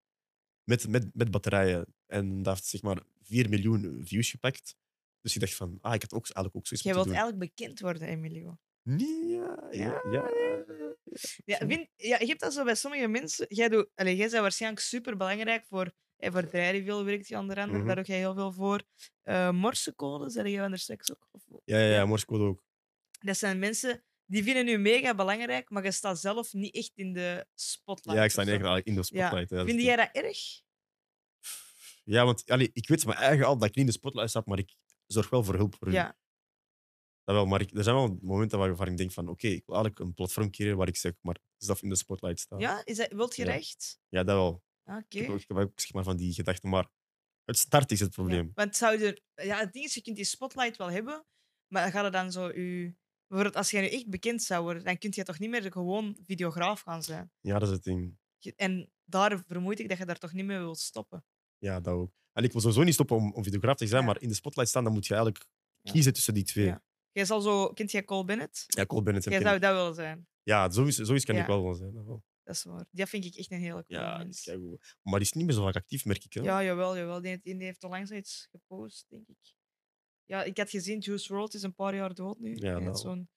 Met, 0.63 0.87
met, 0.87 1.09
met 1.13 1.31
batterijen. 1.31 1.85
En 2.05 2.43
dat 2.43 2.53
heeft 2.53 2.67
zeg 2.67 2.81
maar 2.81 3.01
4 3.21 3.49
miljoen 3.49 4.01
views 4.05 4.29
gepakt. 4.29 4.75
Dus 5.23 5.33
ik 5.35 5.39
dacht 5.41 5.55
van, 5.55 5.77
ah, 5.81 5.93
ik 5.93 6.01
had 6.01 6.13
ook, 6.13 6.23
eigenlijk 6.23 6.55
ook 6.55 6.67
zoiets 6.67 6.85
Jij 6.85 6.93
wilt 6.93 7.05
doen. 7.05 7.15
eigenlijk 7.15 7.55
bekend 7.55 7.79
worden, 7.79 8.07
Emilio. 8.07 8.57
Nee, 8.81 9.27
ja, 9.27 9.67
ja, 9.71 10.01
ja. 10.11 10.31
Ja, 11.45 11.57
vind, 11.67 11.87
ja, 11.95 12.19
je 12.19 12.25
hebt 12.25 12.39
dat 12.39 12.53
zo 12.53 12.63
bij 12.63 12.75
sommige 12.75 13.07
mensen. 13.07 13.45
Jij, 13.49 13.69
doet, 13.69 13.89
allee, 13.95 14.15
jij 14.15 14.29
bent 14.29 14.41
waarschijnlijk 14.41 14.81
super 14.81 15.17
belangrijk 15.17 15.65
voor. 15.65 15.91
Hey, 16.15 16.31
voor 16.31 16.47
Drijreveel 16.49 17.05
werkt 17.05 17.27
je 17.27 17.37
onder 17.37 17.57
andere, 17.57 17.77
Mhm. 17.77 17.87
daar 17.87 17.95
doe 17.95 18.05
jij 18.05 18.17
heel 18.17 18.33
veel 18.33 18.51
voor. 18.51 18.83
Eh 19.21 19.49
morsecode, 19.51 20.29
zeg 20.29 20.47
jij 20.47 20.59
van 20.69 20.77
seks 20.77 21.11
ook? 21.11 21.27
Of, 21.31 21.43
Ja, 21.65 21.77
ja, 21.79 21.93
ja, 21.93 22.05
Morsecode 22.05 22.43
ook. 22.43 22.63
dat 23.19 23.37
zijn 23.37 23.59
mensen 23.59 24.03
die 24.25 24.43
vinden 24.43 24.67
u 24.67 24.77
mega 24.77 25.15
belangrijk, 25.15 25.69
maar 25.69 25.83
je 25.83 25.91
staat 25.91 26.19
zelf 26.19 26.53
niet 26.53 26.75
echt 26.75 26.91
in 26.95 27.13
de 27.13 27.45
spotlight. 27.53 28.17
Ja, 28.17 28.23
ik 28.23 28.31
sta 28.31 28.43
zo. 28.43 28.49
eigenlijk 28.49 28.85
in 28.85 28.95
de 28.95 29.03
spotlight. 29.03 29.49
Ja. 29.49 29.65
Vind 29.65 29.81
jij 29.81 29.95
dat 29.95 30.09
erg? 30.11 30.37
Ja, 32.03 32.25
want 32.25 32.49
allee, 32.49 32.69
ik 32.73 32.87
weet 32.87 33.01
van 33.01 33.09
mijn 33.13 33.23
eigen 33.23 33.45
al 33.45 33.57
dat 33.57 33.69
ik 33.69 33.75
niet 33.75 33.85
in 33.85 33.91
de 33.91 33.97
spotlight 33.97 34.29
sta, 34.29 34.41
maar 34.45 34.57
ik 34.59 34.75
zorg 35.05 35.29
wel 35.29 35.43
voor 35.43 35.55
hulp 35.55 35.75
voor 35.75 35.87
hun. 35.87 35.95
Ja. 35.95 36.17
Dat 37.23 37.35
wel, 37.35 37.45
maar 37.45 37.61
ik, 37.61 37.71
er 37.75 37.83
zijn 37.83 37.95
wel 37.95 38.17
momenten 38.21 38.57
waar, 38.59 38.75
waar 38.75 38.87
ik 38.87 38.97
denk 38.97 39.11
van, 39.11 39.27
oké, 39.27 39.47
ik 39.47 39.65
wil 39.65 39.75
eigenlijk 39.75 40.05
een 40.05 40.13
platform 40.13 40.51
creëren 40.51 40.77
waar 40.77 40.87
ik 40.87 40.95
zeg, 40.97 41.13
maar 41.21 41.37
zelf 41.57 41.81
in 41.81 41.89
de 41.89 41.95
spotlight 41.95 42.39
sta. 42.39 42.57
Ja, 42.59 42.85
is 42.85 42.97
dat, 42.97 43.11
wilt 43.11 43.35
je 43.35 43.45
Ja. 43.45 43.51
recht? 43.51 43.99
Ja, 44.09 44.23
dat 44.23 44.35
wel. 44.35 44.63
Ah, 44.83 44.95
Oké. 44.97 45.17
Ik 45.17 45.21
heb 45.25 45.29
ook, 45.29 45.39
ik 45.39 45.47
heb 45.47 45.57
ook 45.57 45.79
zeg 45.79 45.93
maar, 45.93 46.03
van 46.03 46.17
die 46.17 46.33
gedachten, 46.33 46.69
maar 46.69 46.89
het 47.45 47.57
start 47.57 47.91
is 47.91 47.99
het 47.99 48.11
probleem. 48.11 48.45
Ja, 48.45 48.51
want 48.53 48.75
zou 48.75 48.99
je, 48.99 49.21
ja, 49.35 49.59
het 49.59 49.73
ding 49.73 49.85
is, 49.85 49.93
je 49.93 50.01
kunt 50.01 50.15
die 50.15 50.25
spotlight 50.25 50.77
wel 50.77 50.91
hebben, 50.91 51.25
maar 51.67 51.91
gaat 51.91 52.03
het 52.03 52.13
dan 52.13 52.31
zo 52.31 52.49
u. 52.49 52.97
Bijvoorbeeld, 53.27 53.57
als 53.63 53.71
jij 53.71 53.81
nu 53.81 53.87
echt 53.87 54.09
bekend 54.09 54.43
zou 54.43 54.63
worden, 54.63 54.83
dan 54.83 54.97
kun 54.97 55.11
je 55.13 55.23
toch 55.23 55.39
niet 55.39 55.49
meer 55.49 55.71
gewoon 55.71 56.17
videograaf 56.21 56.81
gaan 56.81 57.03
zijn. 57.03 57.31
Ja, 57.39 57.59
dat 57.59 57.67
is 57.69 57.73
het 57.75 57.83
ding. 57.83 58.17
En 58.55 58.91
daar 59.03 59.43
vermoed 59.47 59.79
ik 59.79 59.89
dat 59.89 59.97
je 59.97 60.05
daar 60.05 60.17
toch 60.17 60.33
niet 60.33 60.45
mee 60.45 60.57
wilt 60.57 60.79
stoppen. 60.79 61.25
Ja, 61.57 61.79
dat 61.79 61.93
ook. 61.93 62.11
En 62.33 62.43
ik 62.43 62.51
wil 62.51 62.61
sowieso 62.61 62.83
niet 62.83 62.93
stoppen 62.93 63.15
om, 63.15 63.33
om 63.33 63.43
videograaf 63.43 63.75
te 63.75 63.87
zijn, 63.87 64.01
Ja. 64.01 64.07
maar 64.07 64.21
in 64.21 64.27
de 64.27 64.33
spotlight 64.33 64.69
staan, 64.69 64.83
dan 64.83 64.93
moet 64.93 65.05
je 65.07 65.13
eigenlijk 65.13 65.45
Ja. 65.81 65.91
kiezen 65.91 66.13
tussen 66.13 66.33
die 66.33 66.43
twee. 66.43 66.65
Ja. 66.65 66.71
Ja, 66.71 66.83
Jij 67.11 67.25
zal 67.25 67.41
zo, 67.41 67.67
kent 67.73 67.91
jij 67.91 68.03
Cole 68.03 68.25
Bennett? 68.25 68.65
Cole 68.87 69.01
Bennett 69.03 69.25
en 69.25 69.31
Jij 69.31 69.41
zou 69.41 69.59
dat 69.59 69.73
willen 69.75 69.95
zijn. 69.95 70.27
Ja, 70.43 70.69
zoiets, 70.71 70.97
zoiets 70.97 71.25
kan 71.25 71.35
Ja. 71.35 71.41
ik 71.41 71.47
wel 71.47 71.63
wel 71.63 71.73
zijn. 71.73 71.93
dat 71.93 72.05
wel. 72.05 72.23
Dat 72.43 72.55
is 72.55 72.63
waar. 72.63 72.85
Die 72.91 73.05
vind 73.05 73.25
ik 73.25 73.35
echt 73.35 73.51
een 73.51 73.59
hele 73.59 73.83
coole 73.85 74.01
Ja, 74.01 74.17
mens. 74.17 74.45
is. 74.47 74.55
Maar 75.01 75.13
die 75.19 75.21
is 75.21 75.31
niet 75.33 75.45
meer 75.45 75.53
zo 75.55 75.63
vaak 75.63 75.75
actief, 75.75 76.05
merk 76.05 76.23
ik. 76.23 76.33
Hè? 76.33 76.41
Ja, 76.41 76.63
jawel, 76.63 76.97
jawel. 76.97 77.21
Die, 77.21 77.39
die 77.43 77.63
heeft 77.63 77.83
al 77.83 77.89
langs 77.89 78.11
iets 78.11 78.47
gepost, 78.51 79.05
denk 79.09 79.27
ik. 79.27 79.53
Ja, 80.25 80.43
ik 80.43 80.57
had 80.57 80.69
gezien, 80.69 80.99
Juice 80.99 81.33
WRLD 81.33 81.53
is 81.53 81.63
een 81.63 81.75
paar 81.75 81.95
jaar 81.95 82.13
dood 82.13 82.39
nu. 82.39 82.55
Ja, 82.55 82.71
heeft 82.73 82.85
nou. 82.85 82.97
zo'n- 82.97 83.29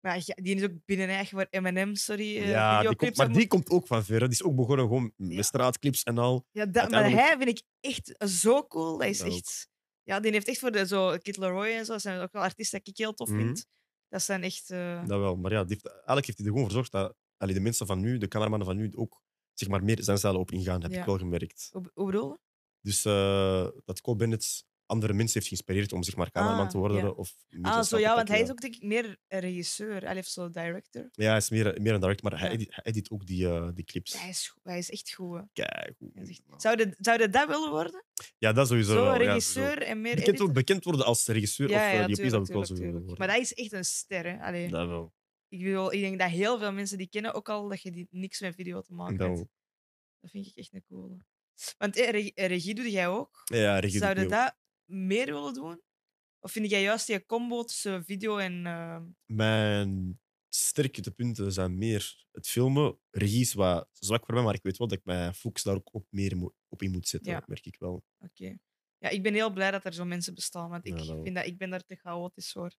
Maar 0.00 0.22
ja, 0.24 0.34
die 0.34 0.54
is 0.56 0.62
ook 0.62 0.72
binnen 0.84 1.08
eigen 1.08 1.36
waar 1.36 1.46
Eminem, 1.50 1.94
sorry. 1.94 2.36
eh, 2.36 2.48
Ja, 2.50 2.80
die 2.82 2.96
komt, 2.96 3.16
maar 3.16 3.32
die 3.32 3.46
komt 3.46 3.70
ook 3.70 3.86
van 3.86 4.04
ver. 4.04 4.20
hè. 4.20 4.28
Die 4.28 4.36
is 4.38 4.42
ook 4.42 4.56
begonnen 4.56 4.86
gewoon 4.86 5.12
met 5.16 5.32
Ja. 5.32 5.42
straatclips 5.42 6.02
en 6.02 6.18
al. 6.18 6.46
Ja, 6.50 6.66
dat, 6.66 6.90
maar 6.90 7.10
hij 7.10 7.36
vind 7.38 7.48
ik 7.48 7.62
echt 7.80 8.14
zo 8.30 8.66
cool. 8.66 8.98
Dat 8.98 9.08
is 9.08 9.18
Dat 9.18 9.26
ook. 9.26 9.32
echt... 9.36 9.68
Ja, 10.02 10.20
die 10.20 10.32
heeft 10.32 10.48
echt 10.48 10.58
voor 10.58 10.70
de, 10.70 10.86
zo 10.86 11.16
Kid 11.18 11.36
Laroi 11.36 11.74
en 11.74 11.84
zo. 11.84 11.92
Dat 11.92 12.00
zijn 12.02 12.20
ook 12.20 12.32
wel 12.32 12.42
artiesten 12.42 12.80
die 12.82 12.92
ik 12.92 12.98
heel 12.98 13.14
tof 13.14 13.28
Mhm. 13.28 13.38
vind. 13.38 13.66
Dat 14.08 14.22
zijn 14.22 14.42
echt... 14.42 14.70
eh, 14.70 15.06
Dat 15.06 15.18
wel. 15.20 15.36
Maar 15.36 15.52
ja, 15.52 15.64
die 15.64 15.72
heeft, 15.72 15.86
eigenlijk 15.94 16.26
heeft 16.26 16.38
hij 16.38 16.46
er 16.46 16.52
gewoon 16.52 16.70
voor 16.70 16.82
gezorgd 16.82 16.92
dat 16.92 17.16
allee, 17.36 17.54
de 17.54 17.60
mensen 17.60 17.86
van 17.86 18.00
nu, 18.00 18.18
de 18.18 18.28
cameramannen 18.28 18.66
van 18.68 18.76
nu, 18.76 18.90
ook 18.94 19.22
zeg 19.54 19.68
maar, 19.68 19.84
meer 19.84 20.02
zijn 20.02 20.18
stijl 20.18 20.38
op 20.38 20.50
ingaan, 20.50 20.82
heb 20.82 20.92
Ja. 20.92 20.98
ik 21.00 21.04
wel 21.06 21.18
gemerkt. 21.18 21.68
hoe, 21.72 21.82
bedoel 21.82 22.28
je? 22.30 22.38
Dus 22.80 23.04
eh, 23.04 23.68
dat 23.84 24.00
Cole 24.00 24.16
Bennett 24.16 24.64
andere 24.90 25.12
mensen 25.12 25.34
heeft 25.34 25.46
geïnspireerd 25.46 25.92
om 25.92 26.02
zeg 26.02 26.16
maar, 26.16 26.30
cameraman 26.30 26.64
Ah, 26.64 26.70
te 26.70 26.78
worden. 26.78 26.96
ja. 26.96 27.08
Of 27.08 27.34
Ah, 27.62 27.82
zo 27.82 27.98
ja, 27.98 28.14
want 28.14 28.28
hij 28.28 28.40
is 28.40 28.50
ook 28.50 28.60
denk 28.60 28.74
ik 28.74 28.82
meer 28.82 29.16
een 29.28 29.40
regisseur. 29.40 30.04
Hij 30.04 30.14
heeft 30.14 30.30
zo 30.30 30.50
director. 30.50 31.08
Ja, 31.12 31.28
hij 31.28 31.36
is 31.36 31.50
meer, 31.50 31.64
meer 31.80 31.94
een 31.94 32.00
director, 32.00 32.30
maar 32.30 32.40
hij, 32.40 32.50
edit, 32.50 32.74
hij 32.74 32.84
edit 32.84 33.10
ook 33.10 33.26
die, 33.26 33.46
eh, 33.48 33.68
die 33.74 33.84
clips. 33.84 34.20
Hij 34.20 34.28
is, 34.28 34.48
goed- 34.48 34.64
hij 34.64 34.78
is 34.78 34.90
echt 34.90 35.12
goed. 35.12 35.42
is 36.14 36.28
echt- 36.28 36.42
Zou 36.56 36.78
je 36.78 36.94
zou 36.98 37.28
dat 37.30 37.46
willen 37.46 37.70
worden? 37.70 38.04
Ja, 38.38 38.52
dat 38.52 38.68
sowieso. 38.68 38.92
Zo, 38.92 39.02
wel, 39.04 39.16
regisseur 39.16 39.82
en 39.82 40.00
meer 40.00 40.14
Bekend, 40.14 40.36
worden- 40.38 40.54
bekend 40.54 40.84
worden 40.84 41.04
als 41.06 41.26
regisseur 41.26 41.66
of 41.66 41.72
Ja, 41.72 41.90
eh, 41.92 41.98
DOP 41.98 42.14
zou 42.14 42.14
tuurlijk, 42.28 42.46
ik 42.48 42.54
wel 42.54 42.66
zo 42.66 42.74
willen 42.74 42.92
worden. 42.92 43.18
Maar 43.18 43.28
dat 43.28 43.38
is 43.38 43.54
echt 43.54 43.72
een 43.72 43.84
ster. 43.84 44.24
Hè? 44.24 44.38
Allee, 44.38 44.68
Dat 44.68 44.88
wel. 44.88 45.12
ik, 45.48 45.58
bedoel, 45.64 45.92
ik 45.92 46.00
denk 46.00 46.18
dat 46.18 46.30
heel 46.30 46.58
veel 46.58 46.72
mensen 46.72 46.98
die 46.98 47.08
kennen, 47.08 47.34
ook 47.34 47.48
al 47.48 47.68
dat 47.68 47.82
je 47.82 47.90
die 47.90 48.06
niks 48.10 48.40
met 48.40 48.54
video 48.54 48.80
te 48.80 48.92
maken 48.94 49.16
Dat 49.16 49.28
hebt. 49.28 49.48
Dat 50.20 50.30
vind 50.30 50.46
ik 50.46 50.56
echt 50.56 50.72
een 50.72 50.84
coole. 50.88 51.16
Want 51.78 51.96
eh, 51.96 52.10
regie, 52.10 52.32
regie 52.34 52.74
doe 52.74 52.90
jij 52.90 53.08
ook. 53.08 53.42
Ja, 53.44 53.78
regie 53.78 53.98
doe 54.00 54.08
Zou 54.08 54.10
ik 54.10 54.16
je 54.18 54.24
nu 54.26 54.34
ook. 54.34 54.40
dat 54.40 54.56
meer 54.90 55.26
willen 55.26 55.54
doen? 55.54 55.82
Of 56.40 56.52
vind 56.52 56.70
jij 56.70 56.82
juist 56.82 57.06
die 57.06 57.26
combo 57.26 57.64
tussen 57.64 58.04
video 58.04 58.36
en... 58.36 58.66
eh, 58.66 59.00
Mijn 59.26 60.20
sterke 60.48 61.10
punten 61.10 61.52
zijn 61.52 61.78
meer 61.78 62.24
het 62.32 62.48
filmen. 62.48 62.98
Regie 63.10 63.40
is 63.40 63.52
wat 63.54 63.88
zwak 63.92 64.24
voor 64.24 64.34
mij, 64.34 64.42
maar 64.44 64.54
ik 64.54 64.62
weet 64.62 64.76
wel 64.76 64.88
dat 64.88 64.98
ik 64.98 65.04
mijn 65.04 65.34
focus 65.34 65.62
daar 65.62 65.74
ook 65.74 65.94
op 65.94 66.06
meer 66.10 66.50
op 66.68 66.82
in 66.82 66.90
moet 66.90 67.08
zetten, 67.08 67.32
Ja. 67.32 67.42
merk 67.46 67.66
ik 67.66 67.76
wel. 67.78 68.04
Oké. 68.18 68.56
Ja, 68.98 69.08
ik 69.08 69.22
ben 69.22 69.34
heel 69.34 69.52
blij 69.52 69.70
dat 69.70 69.84
er 69.84 69.92
zo 69.92 70.04
mensen 70.04 70.34
bestaan, 70.34 70.70
want 70.70 70.86
ik 70.86 70.98
Ja, 70.98 71.04
dat- 71.04 71.22
vind 71.22 71.34
dat 71.36 71.46
ik 71.46 71.58
ben 71.58 71.70
daar 71.70 71.84
te 71.84 71.96
chaotisch 71.96 72.52
voor. 72.52 72.72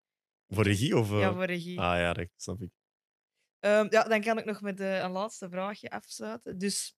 Voor 0.48 0.64
regie 0.64 0.96
of... 0.98 1.11
Ja, 1.11 1.20
eh, 1.28 1.34
voor 1.34 1.44
regie. 1.44 1.80
Ah 1.80 1.98
ja, 1.98 2.12
dat 2.12 2.28
snap 2.36 2.62
ik. 2.62 2.70
Ehm, 3.58 3.86
ja, 3.90 4.02
dan 4.02 4.20
kan 4.20 4.38
ik 4.38 4.44
nog 4.44 4.61
met 4.61 4.80
eh, 4.80 4.98
een 4.98 5.11
laatste 5.11 5.48
vraagje 5.48 5.90
afsluiten. 5.90 6.58
Dus 6.58 6.94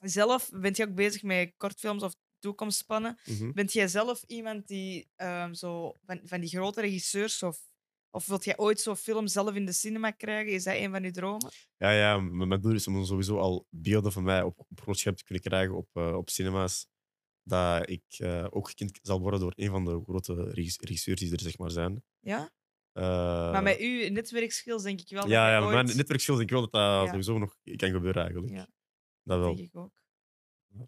zelf 0.00 0.50
bent 0.52 0.76
je 0.76 0.86
ook 0.88 0.94
bezig 0.94 1.22
met 1.22 1.52
kortfilms 1.56 2.02
of 2.02 2.14
toekomstspannen. 2.44 3.18
Mhm. 3.24 3.52
Bent 3.52 3.72
jij 3.72 3.88
zelf 3.88 4.22
iemand 4.26 4.66
die 4.66 5.08
ehm, 5.16 5.52
zo 5.52 5.94
van, 6.06 6.20
van 6.24 6.40
die 6.40 6.48
grote 6.48 6.80
regisseurs 6.80 7.42
of, 7.42 7.58
of 8.10 8.26
wilt 8.26 8.44
jij 8.44 8.56
ooit 8.58 8.80
zo'n 8.80 8.96
film 8.96 9.26
zelf 9.26 9.54
in 9.54 9.64
de 9.66 9.72
cinema 9.72 10.10
krijgen? 10.10 10.52
Is 10.52 10.64
dat 10.64 10.74
een 10.74 10.90
van 10.90 11.02
je 11.02 11.10
dromen? 11.10 11.50
Ja, 11.76 11.90
ja, 11.90 12.20
mijn 12.20 12.60
doel 12.60 12.74
is 12.74 12.86
om 12.86 13.04
sowieso 13.04 13.38
al 13.38 13.66
beelden 13.70 14.12
van 14.12 14.22
mij 14.22 14.42
op, 14.42 14.58
op 14.58 14.80
groot 14.80 14.98
scherm 14.98 15.16
te 15.16 15.24
kunnen 15.24 15.42
krijgen 15.44 15.76
op, 15.76 15.88
eh, 15.92 16.16
op 16.16 16.30
cinema's. 16.30 16.86
Dat 17.42 17.88
ik 17.90 18.04
eh, 18.08 18.46
ook 18.50 18.68
gekend 18.68 18.98
zal 19.02 19.20
worden 19.20 19.40
door 19.40 19.52
een 19.56 19.70
van 19.70 19.84
de 19.84 20.00
grote 20.04 20.50
regis- 20.50 20.78
regisseurs 20.80 21.20
die 21.20 21.32
er 21.32 21.40
zeg 21.40 21.58
maar 21.58 21.70
zijn. 21.70 22.02
Ja? 22.20 22.50
Eh, 22.92 23.52
maar 23.52 23.62
met 23.62 23.78
uw 23.78 24.08
netwerkskills 24.10 24.82
denk 24.82 25.00
ik 25.00 25.08
wel 25.08 25.20
dat 25.22 25.30
ja, 25.30 25.44
jij 25.48 25.58
ja, 25.58 25.60
met 25.64 25.74
mijn 25.84 25.96
netwerkskills 25.96 26.38
denk 26.38 26.50
ik 26.50 26.56
wel 26.56 26.68
dat 26.68 26.72
dat 26.72 27.04
Ja. 27.04 27.08
sowieso 27.10 27.38
nog 27.38 27.56
kan 27.76 27.90
gebeuren 27.90 28.22
eigenlijk. 28.22 28.52
Ja. 28.52 28.68
Dat 29.22 29.38
wel. 29.38 29.54
denk 29.56 29.68
ik 29.68 29.76
ook. 29.76 30.03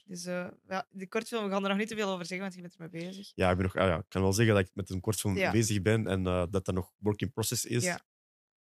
Dus 0.04 0.24
eh, 0.24 0.46
ja, 0.68 0.86
de 0.90 1.08
kortfilm, 1.08 1.44
we 1.44 1.50
gaan 1.50 1.62
er 1.62 1.68
nog 1.68 1.78
niet 1.78 1.88
te 1.88 1.94
veel 1.96 2.08
over 2.08 2.26
zeggen, 2.26 2.40
want 2.40 2.54
je 2.54 2.60
bent 2.60 2.74
ermee 2.74 3.08
bezig. 3.08 3.32
Ja, 3.34 3.50
ik, 3.50 3.56
ben 3.56 3.64
nog, 3.64 3.76
ah 3.76 3.88
ja, 3.88 3.96
ik 3.96 4.04
kan 4.08 4.22
wel 4.22 4.32
zeggen 4.32 4.54
dat 4.54 4.64
ik 4.66 4.70
met 4.74 4.90
een 4.90 5.00
kortfilm 5.00 5.36
Ja. 5.36 5.50
bezig 5.50 5.82
ben 5.82 6.06
en 6.06 6.26
eh, 6.26 6.44
dat 6.50 6.64
dat 6.64 6.74
nog 6.74 6.92
work 6.98 7.20
in 7.20 7.32
process 7.32 7.64
is. 7.64 7.84
Ja. 7.84 8.00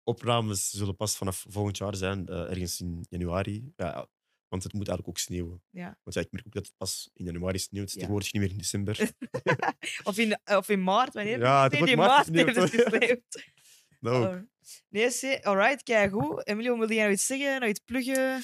Opnames 0.03 0.71
zullen 0.71 0.97
pas 0.97 1.17
vanaf 1.17 1.45
volgend 1.49 1.77
jaar 1.79 1.95
zijn, 1.97 2.27
eh, 2.27 2.51
ergens 2.51 2.81
in 2.81 3.07
januari. 3.09 3.73
Ja, 3.77 4.07
want 4.49 4.63
het 4.63 4.73
moet 4.73 4.89
eigenlijk 4.89 5.09
ook 5.19 5.25
sneeuwen. 5.25 5.63
Ja. 5.71 5.99
Want 6.03 6.17
ja, 6.17 6.21
ik 6.21 6.33
merk 6.33 6.47
ook 6.47 6.53
dat 6.53 6.67
het 6.67 6.77
pas 6.77 7.11
in 7.15 7.25
januari 7.25 7.59
sneeuwt. 7.59 7.89
Ja. 7.89 7.95
tegenwoordig 7.95 8.33
niet 8.33 8.43
meer 8.43 8.51
in 8.51 8.57
december. 8.59 9.11
Of 10.05 10.19
in, 10.19 10.39
of 10.45 10.69
in 10.69 10.83
maart, 10.83 11.15
wanneer? 11.15 11.39
Ja, 11.39 11.63
het 11.63 11.71
nee, 11.73 11.81
wordt 11.81 11.93
in 11.95 11.99
maart 11.99 12.33
maart 12.33 12.47
heeft 12.47 12.47
het 12.47 12.57
hoor. 12.57 12.91
gesneeuwd. 12.91 13.45
nou, 14.01 14.27
Oh. 14.37 14.43
Nee, 14.89 15.11
see, 15.11 15.47
alright, 15.47 15.83
kijk 15.83 16.13
goed. 16.13 16.47
Emilio, 16.47 16.79
wil 16.79 16.93
jij 16.93 17.05
nog 17.05 17.13
iets 17.13 17.27
zeggen? 17.27 17.61
Nog 17.61 17.69
iets 17.69 17.81
pluggen? 17.85 18.43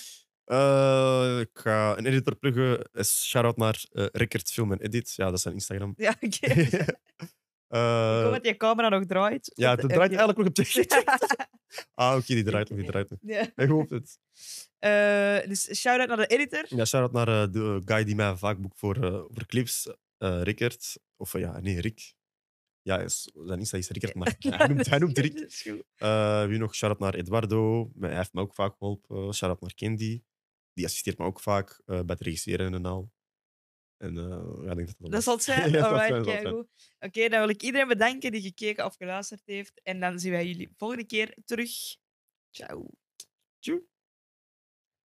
Eh, 0.52 1.38
ik 1.40 1.50
ga 1.52 1.98
een 1.98 2.06
editor 2.06 2.36
pluggen. 2.36 2.88
Eh, 2.92 3.04
Shout-out 3.04 3.56
naar 3.56 3.84
eh 3.92 4.06
Rickert 4.12 4.50
Film 4.52 4.72
en 4.72 4.80
Edit. 4.80 5.12
Ja, 5.16 5.24
dat 5.24 5.34
is 5.34 5.42
zijn 5.42 5.54
Instagram. 5.54 5.94
Ja, 5.96 6.14
oké. 6.20 6.66
Eh, 7.72 8.30
dat 8.30 8.46
je 8.46 8.56
camera 8.56 8.88
nog 8.88 9.04
draait. 9.06 9.50
ja, 9.54 9.70
het 9.70 9.80
draait 9.80 9.98
eigenlijk 10.12 10.38
nog 10.38 10.46
op 10.46 10.54
TikTok. 10.74 11.04
ah, 11.94 12.16
oké, 12.16 12.34
die 12.34 12.44
draait 12.44 12.68
nog, 12.70 12.78
die 12.78 12.88
draait 12.88 13.10
nog. 13.10 13.18
Ja. 13.22 13.46
Ik 13.56 13.68
hoop 13.68 13.90
het. 13.90 14.18
Eh, 14.78 15.48
dus 15.48 15.78
shout-out 15.80 16.08
naar 16.08 16.16
de 16.16 16.26
editor. 16.26 16.64
Ja, 16.68 16.84
shout-out 16.84 17.12
naar 17.12 17.42
eh, 17.42 17.52
de 17.52 17.82
guy 17.84 18.04
die 18.04 18.14
mij 18.14 18.36
vaak 18.36 18.58
boekt 18.58 18.78
voor, 18.78 18.96
eh, 19.04 19.12
voor 19.12 19.46
clips, 19.46 19.86
eh 20.18 20.42
Rickert. 20.42 20.98
Of 21.16 21.34
eh, 21.34 21.40
ja, 21.40 21.60
nee, 21.60 21.80
Rick. 21.80 22.14
Ja, 22.82 22.98
is, 22.98 23.30
zijn 23.46 23.58
Insta 23.58 23.76
is 23.76 23.88
Rickert, 23.88 24.14
maar 24.14 24.36
hij 24.38 24.66
noemt, 24.68 24.86
hij 24.88 24.98
noemt 24.98 25.18
Rick. 25.18 25.34
Dat 25.38 25.48
is 25.50 25.62
goed. 25.62 25.82
Eh, 25.96 26.46
wie 26.46 26.58
nog? 26.58 26.74
Shout-out 26.74 27.00
naar 27.00 27.14
Eduardo. 27.20 27.90
Hij 28.00 28.16
heeft 28.16 28.32
me 28.32 28.40
ook 28.40 28.54
vaak 28.54 28.74
geholpen. 28.78 29.34
Shout-out 29.34 29.60
naar 29.60 29.74
Candy. 29.74 30.22
Die 30.72 30.84
assisteert 30.84 31.18
me 31.18 31.24
ook 31.24 31.40
vaak 31.40 31.70
eh, 31.70 32.00
bij 32.00 32.14
het 32.14 32.20
regisseren 32.20 32.74
en 32.74 32.84
al. 32.84 33.12
En 33.96 34.18
eh, 34.18 34.64
ja, 34.66 34.74
denk 34.74 34.86
dat 34.86 34.96
dat, 34.98 35.10
Dat 35.10 35.22
zal 35.22 35.34
het 35.34 35.42
zijn. 35.42 35.70
Ja, 35.72 35.80
dat 35.80 36.06
zal 36.06 36.16
Alright. 36.16 36.68
Oké, 36.98 37.28
dan 37.28 37.40
wil 37.40 37.48
ik 37.48 37.62
iedereen 37.62 37.88
bedanken 37.88 38.32
die 38.32 38.40
gekeken 38.40 38.84
of 38.84 38.96
geluisterd 38.96 39.42
heeft. 39.44 39.80
En 39.82 40.00
dan 40.00 40.18
zien 40.18 40.32
wij 40.32 40.46
jullie 40.46 40.72
volgende 40.76 41.06
keer 41.06 41.36
terug. 41.44 41.70
Ciao. 42.50 42.86
Tjoe. 43.58 43.91